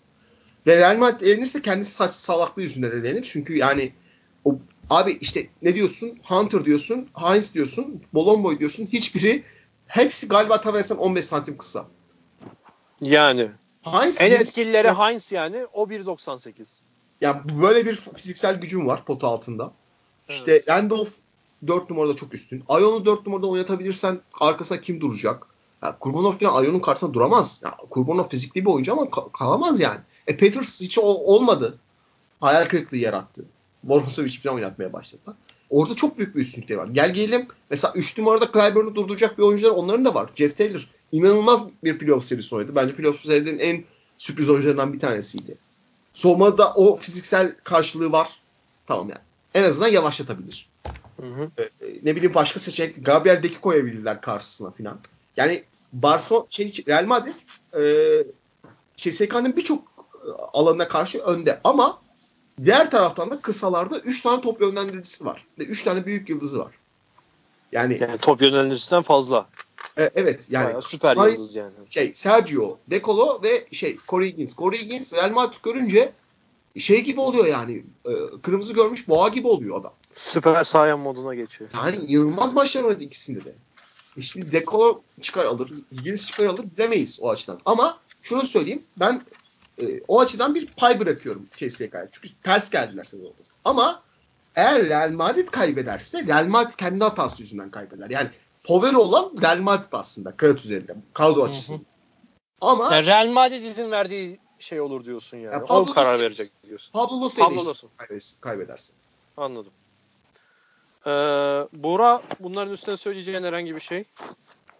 Ve 0.67 0.77
Real 0.77 0.97
Madrid 0.97 1.27
elenirse 1.27 1.63
kendisi 1.63 1.95
saç 1.95 2.11
salaklığı 2.11 2.63
yüzünden 2.63 2.91
elenir. 2.91 3.23
Çünkü 3.23 3.57
yani 3.57 3.93
o 4.45 4.59
Abi 4.91 5.13
işte 5.21 5.47
ne 5.63 5.75
diyorsun? 5.75 6.19
Hunter 6.23 6.65
diyorsun, 6.65 7.09
Heinz 7.15 7.55
diyorsun, 7.55 8.03
Bolomboy 8.15 8.59
diyorsun. 8.59 8.89
Hiçbiri 8.93 9.43
hepsi 9.87 10.29
galiba 10.29 10.61
Tavares'ten 10.61 10.97
15 10.97 11.25
santim 11.25 11.59
kısa. 11.59 11.87
Yani. 13.01 13.51
Heinz 13.83 14.21
en 14.21 14.31
etkilileri 14.31 14.87
ya, 14.87 14.99
Heinz 14.99 15.33
yani. 15.33 15.67
O 15.73 15.85
1.98. 15.85 16.67
Yani 17.21 17.41
böyle 17.63 17.87
bir 17.87 17.95
fiziksel 17.95 18.61
gücüm 18.61 18.87
var 18.87 19.05
potu 19.05 19.27
altında. 19.27 19.73
Evet. 20.29 20.39
İşte 20.39 20.63
Randolph 20.69 21.11
4 21.67 21.91
numarada 21.91 22.17
çok 22.17 22.35
üstün. 22.35 22.65
Ayon'u 22.69 23.07
4 23.07 23.27
numarada 23.27 23.47
oynatabilirsen 23.47 24.21
arkasına 24.41 24.81
kim 24.81 25.01
duracak? 25.01 25.47
Yani 25.83 25.95
Kurbanov 26.01 26.33
falan 26.33 26.55
Ayon'un 26.55 26.81
karşısında 26.81 27.15
duramaz. 27.15 27.61
Yani 27.65 27.75
Kurbanov 27.91 28.29
fizikli 28.29 28.65
bir 28.65 28.71
oyuncu 28.71 28.93
ama 28.93 29.11
kalamaz 29.33 29.81
yani. 29.81 30.01
E 30.27 30.37
Peters 30.37 30.81
hiç 30.81 30.99
olmadı. 30.99 31.79
Hayal 32.41 32.69
kırıklığı 32.69 32.97
yarattı. 32.97 33.45
Borusovic 33.83 34.39
falan 34.43 34.57
oynatmaya 34.57 34.93
başladılar. 34.93 35.37
Orada 35.71 35.97
çok 35.97 36.19
büyük 36.19 36.37
bir 36.37 36.41
üstünlükleri 36.41 36.79
var. 36.79 36.87
Gel 36.87 37.15
gelelim 37.15 37.47
mesela 37.71 37.95
3 37.95 38.19
numarada 38.19 38.53
Clyburn'u 38.53 38.95
durduracak 38.95 39.39
bir 39.39 39.43
oyuncular 39.43 39.71
onların 39.71 40.05
da 40.05 40.15
var. 40.15 40.31
Jeff 40.35 40.57
Taylor 40.57 40.89
inanılmaz 41.13 41.69
bir 41.85 41.99
playoff 41.99 42.25
serisi 42.25 42.55
oynadı. 42.55 42.75
Bence 42.75 42.97
playoff 42.97 43.21
serilerinin 43.21 43.59
en 43.59 43.85
sürpriz 44.17 44.51
oyuncularından 44.51 44.93
bir 44.93 44.99
tanesiydi. 44.99 45.57
Soğumada 46.15 46.75
o 46.75 46.97
fiziksel 46.97 47.55
karşılığı 47.65 48.13
var. 48.13 48.29
Tamam 48.87 49.09
yani. 49.09 49.21
En 49.55 49.65
azından 49.65 49.89
yavaşlatabilir. 49.89 50.72
Hı 51.21 51.27
hı. 51.27 51.51
Ee, 51.59 51.71
ne 52.03 52.17
bileyim 52.17 52.35
başka 52.35 52.61
seçenek 52.61 53.07
Gabriel 53.07 53.43
Deki 53.43 53.61
koyabilirler 53.61 54.21
karşısına 54.21 54.71
falan. 54.71 54.99
Yani 55.37 55.65
Barso 55.93 56.47
şey, 56.51 56.85
Real 56.89 57.05
Madrid 57.05 57.35
e, 57.79 57.83
CSK'nın 58.97 59.57
birçok 59.57 59.83
e, 60.15 60.29
alanına 60.53 60.89
karşı 60.89 61.19
önde 61.19 61.61
ama 61.65 62.03
Diğer 62.65 62.91
taraftan 62.91 63.31
da 63.31 63.41
kısalarda 63.41 63.99
3 63.99 64.21
tane 64.21 64.41
top 64.41 64.61
yönlendiricisi 64.61 65.25
var. 65.25 65.47
Ve 65.59 65.65
3 65.65 65.83
tane 65.83 66.07
büyük 66.07 66.29
yıldızı 66.29 66.59
var. 66.59 66.73
Yani, 67.73 67.99
yani 68.01 68.19
top 68.19 68.43
yönlendiricisinden 68.43 69.03
fazla. 69.03 69.49
E, 69.99 70.11
evet 70.15 70.47
yani 70.51 70.67
Bayağı 70.67 70.83
süper 70.83 71.17
yıldız 71.17 71.57
yani. 71.57 71.73
Şey 71.91 72.15
Sergio, 72.15 72.79
Decolo 72.91 73.43
ve 73.43 73.67
şey 73.73 73.97
Corey 74.09 74.33
Higgins. 74.33 74.57
Corey 74.57 74.81
Higgins 74.81 75.15
Real 75.15 75.31
Madrid 75.31 75.59
görünce 75.63 76.13
şey 76.79 77.01
gibi 77.01 77.21
oluyor 77.21 77.47
yani. 77.47 77.85
E, 78.05 78.13
kırmızı 78.43 78.75
görmüş 78.75 79.09
boğa 79.09 79.29
gibi 79.29 79.49
oluyor 79.49 79.81
adam. 79.81 79.93
Süper 80.15 80.65
sahaya 80.65 80.97
moduna 80.97 81.35
geçiyor. 81.35 81.71
Yani 81.75 81.97
inanılmaz 81.97 82.55
maçlar 82.55 82.83
oynadı 82.83 83.05
ikisinde 83.05 83.45
de. 83.45 83.55
Şimdi 84.21 84.53
Decolo 84.53 85.01
çıkar 85.21 85.45
alır, 85.45 85.73
Higgins 85.93 86.27
çıkar 86.27 86.45
alır 86.45 86.65
bilemeyiz 86.77 87.19
o 87.23 87.31
açıdan. 87.31 87.61
Ama 87.65 87.99
şunu 88.23 88.43
söyleyeyim. 88.43 88.83
Ben 88.97 89.23
e, 89.79 90.01
o 90.09 90.21
açıdan 90.21 90.55
bir 90.55 90.67
pay 90.67 91.01
bırakıyorum 91.01 91.47
CSK'ya. 91.57 92.09
Çünkü 92.13 92.29
ters 92.43 92.71
geldiler 92.71 93.05
sezon 93.05 93.25
ortası. 93.25 93.53
Ama 93.65 94.03
eğer 94.57 94.89
Real 94.89 95.11
Madrid 95.11 95.49
kaybederse 95.49 96.27
Real 96.27 96.47
Madrid 96.47 96.75
kendi 96.75 97.05
hatası 97.05 97.43
yüzünden 97.43 97.71
kaybeder. 97.71 98.11
Yani 98.11 98.31
favori 98.61 98.97
olan 98.97 99.33
Real 99.43 99.59
Madrid 99.59 99.93
aslında 99.93 100.37
kağıt 100.37 100.59
üzerinde. 100.59 100.97
Kadro 101.15 101.43
açısından. 101.43 101.87
Ama 102.61 102.95
Yani 102.95 103.07
Real 103.07 103.29
Madrid 103.29 103.63
izin 103.63 103.91
verdiği 103.91 104.39
şey 104.63 104.81
olur 104.81 105.05
diyorsun 105.05 105.37
yani. 105.37 105.53
Ya 105.55 105.63
o 105.63 105.67
Pablo 105.67 105.93
karar 105.93 106.15
Los'u- 106.15 106.21
verecek 106.23 106.49
diyorsun. 106.67 106.93
Pablo 106.93 107.21
Los'u 107.21 107.41
Pablo 107.41 107.65
Los'u. 107.67 107.89
kaybedersin. 108.41 108.95
Anladım. 109.37 109.73
Ee, 111.07 111.11
Buğra 111.73 112.23
bunların 112.41 112.73
üstüne 112.73 112.97
söyleyeceğin 112.97 113.43
herhangi 113.43 113.75
bir 113.75 113.81
şey. 113.81 114.05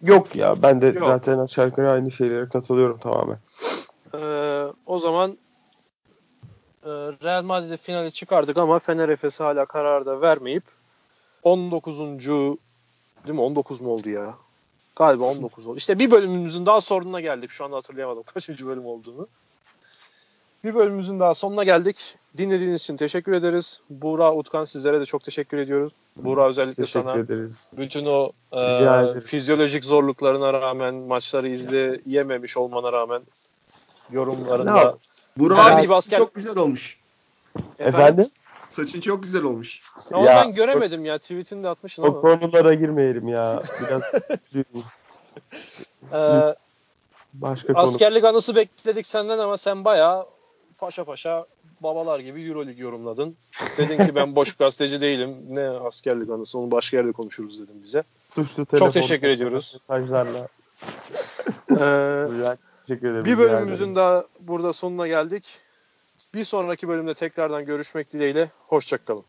Yok 0.01 0.35
ya 0.35 0.61
ben 0.61 0.81
de 0.81 0.85
Yok. 0.87 1.05
zaten 1.07 1.39
aşağı 1.39 1.65
yukarı 1.65 1.89
aynı 1.91 2.11
şeylere 2.11 2.49
katılıyorum 2.49 2.97
tamamen. 2.97 3.37
Ee, 4.13 4.17
o 4.85 4.99
zaman 4.99 5.37
e, 6.83 6.89
Real 7.23 7.43
Madrid'i 7.43 7.77
finale 7.77 8.11
çıkardık 8.11 8.57
ama 8.57 8.79
Fener 8.79 9.09
Efes'i 9.09 9.43
hala 9.43 9.65
kararı 9.65 10.05
da 10.05 10.21
vermeyip 10.21 10.63
19. 11.43 11.99
değil 11.99 12.57
mi? 13.27 13.41
19 13.41 13.81
mu 13.81 13.89
oldu 13.89 14.09
ya? 14.09 14.33
Galiba 14.95 15.25
19 15.25 15.67
oldu. 15.67 15.77
İşte 15.77 15.99
bir 15.99 16.11
bölümümüzün 16.11 16.65
daha 16.65 16.81
sonuna 16.81 17.21
geldik. 17.21 17.51
Şu 17.51 17.65
anda 17.65 17.75
hatırlayamadım 17.75 18.23
kaçıncı 18.33 18.67
bölüm 18.67 18.85
olduğunu. 18.85 19.27
Bir 20.63 20.75
bölümümüzün 20.75 21.19
daha 21.19 21.33
sonuna 21.33 21.63
geldik. 21.63 22.15
Dinlediğiniz 22.37 22.81
için 22.81 22.97
teşekkür 22.97 23.33
ederiz. 23.33 23.79
Buğra, 23.89 24.33
Utkan 24.35 24.65
sizlere 24.65 24.99
de 24.99 25.05
çok 25.05 25.23
teşekkür 25.23 25.57
ediyoruz. 25.57 25.93
Buğra 26.17 26.47
özellikle 26.47 26.83
Teşekkür 26.83 27.09
sana 27.09 27.19
ederiz. 27.19 27.67
bütün 27.77 28.05
o 28.05 28.31
e, 28.53 29.19
fizyolojik 29.21 29.85
zorluklarına 29.85 30.53
rağmen 30.53 30.93
maçları 30.95 31.49
izleyememiş 31.49 32.57
olmana 32.57 32.91
rağmen 32.93 33.21
yorumlarında 34.11 34.71
Herhangi 35.39 35.73
abi 35.75 35.83
bir 35.83 35.89
basket- 35.89 36.17
çok 36.17 36.35
güzel 36.35 36.57
olmuş. 36.57 36.99
Efendim? 37.79 38.27
Saçın 38.69 39.01
çok 39.01 39.23
güzel 39.23 39.43
olmuş. 39.43 39.81
Ama 40.11 40.25
Ya, 40.25 40.41
ben 40.45 40.53
göremedim 40.55 41.05
ya 41.05 41.17
tweetini 41.17 41.63
de 41.63 41.69
atmışsın 41.69 42.03
O 42.03 42.05
ama. 42.05 42.21
konulara 42.21 42.73
girmeyelim 42.73 43.27
ya. 43.27 43.63
Biraz. 43.87 44.01
Ee, 46.13 46.55
Başka 47.33 47.73
konu. 47.73 47.83
askerlik 47.83 48.23
anısı 48.23 48.55
bekledik 48.55 49.05
senden 49.05 49.39
ama 49.39 49.57
sen 49.57 49.85
bayağı 49.85 50.25
paşa 50.83 51.03
paşa 51.03 51.45
babalar 51.81 52.19
gibi 52.19 52.41
Euroleague 52.43 52.83
yorumladın. 52.83 53.35
Dedin 53.77 54.05
ki 54.05 54.15
ben 54.15 54.35
boş 54.35 54.55
gazeteci 54.55 55.01
değilim. 55.01 55.37
Ne 55.49 55.67
askerlik 55.69 56.29
anısı 56.29 56.59
onu 56.59 56.71
başka 56.71 56.97
yerde 56.97 57.11
konuşuruz 57.11 57.59
dedim 57.59 57.75
bize. 57.83 58.03
Tuşlu 58.31 58.65
telefon, 58.65 58.91
teşekkür 58.91 59.27
ediyoruz. 59.27 59.77
Mesajlarla. 59.89 60.47
Ee, 61.69 62.27
Güzel. 62.31 62.57
Teşekkür 62.87 63.09
ederim. 63.11 63.25
bir 63.25 63.37
bölümümüzün 63.37 63.83
ederim. 63.83 63.95
daha 63.95 64.23
burada 64.39 64.73
sonuna 64.73 65.07
geldik. 65.07 65.59
Bir 66.33 66.43
sonraki 66.43 66.87
bölümde 66.87 67.13
tekrardan 67.13 67.65
görüşmek 67.65 68.13
dileğiyle. 68.13 68.51
Hoşçakalın. 68.67 69.23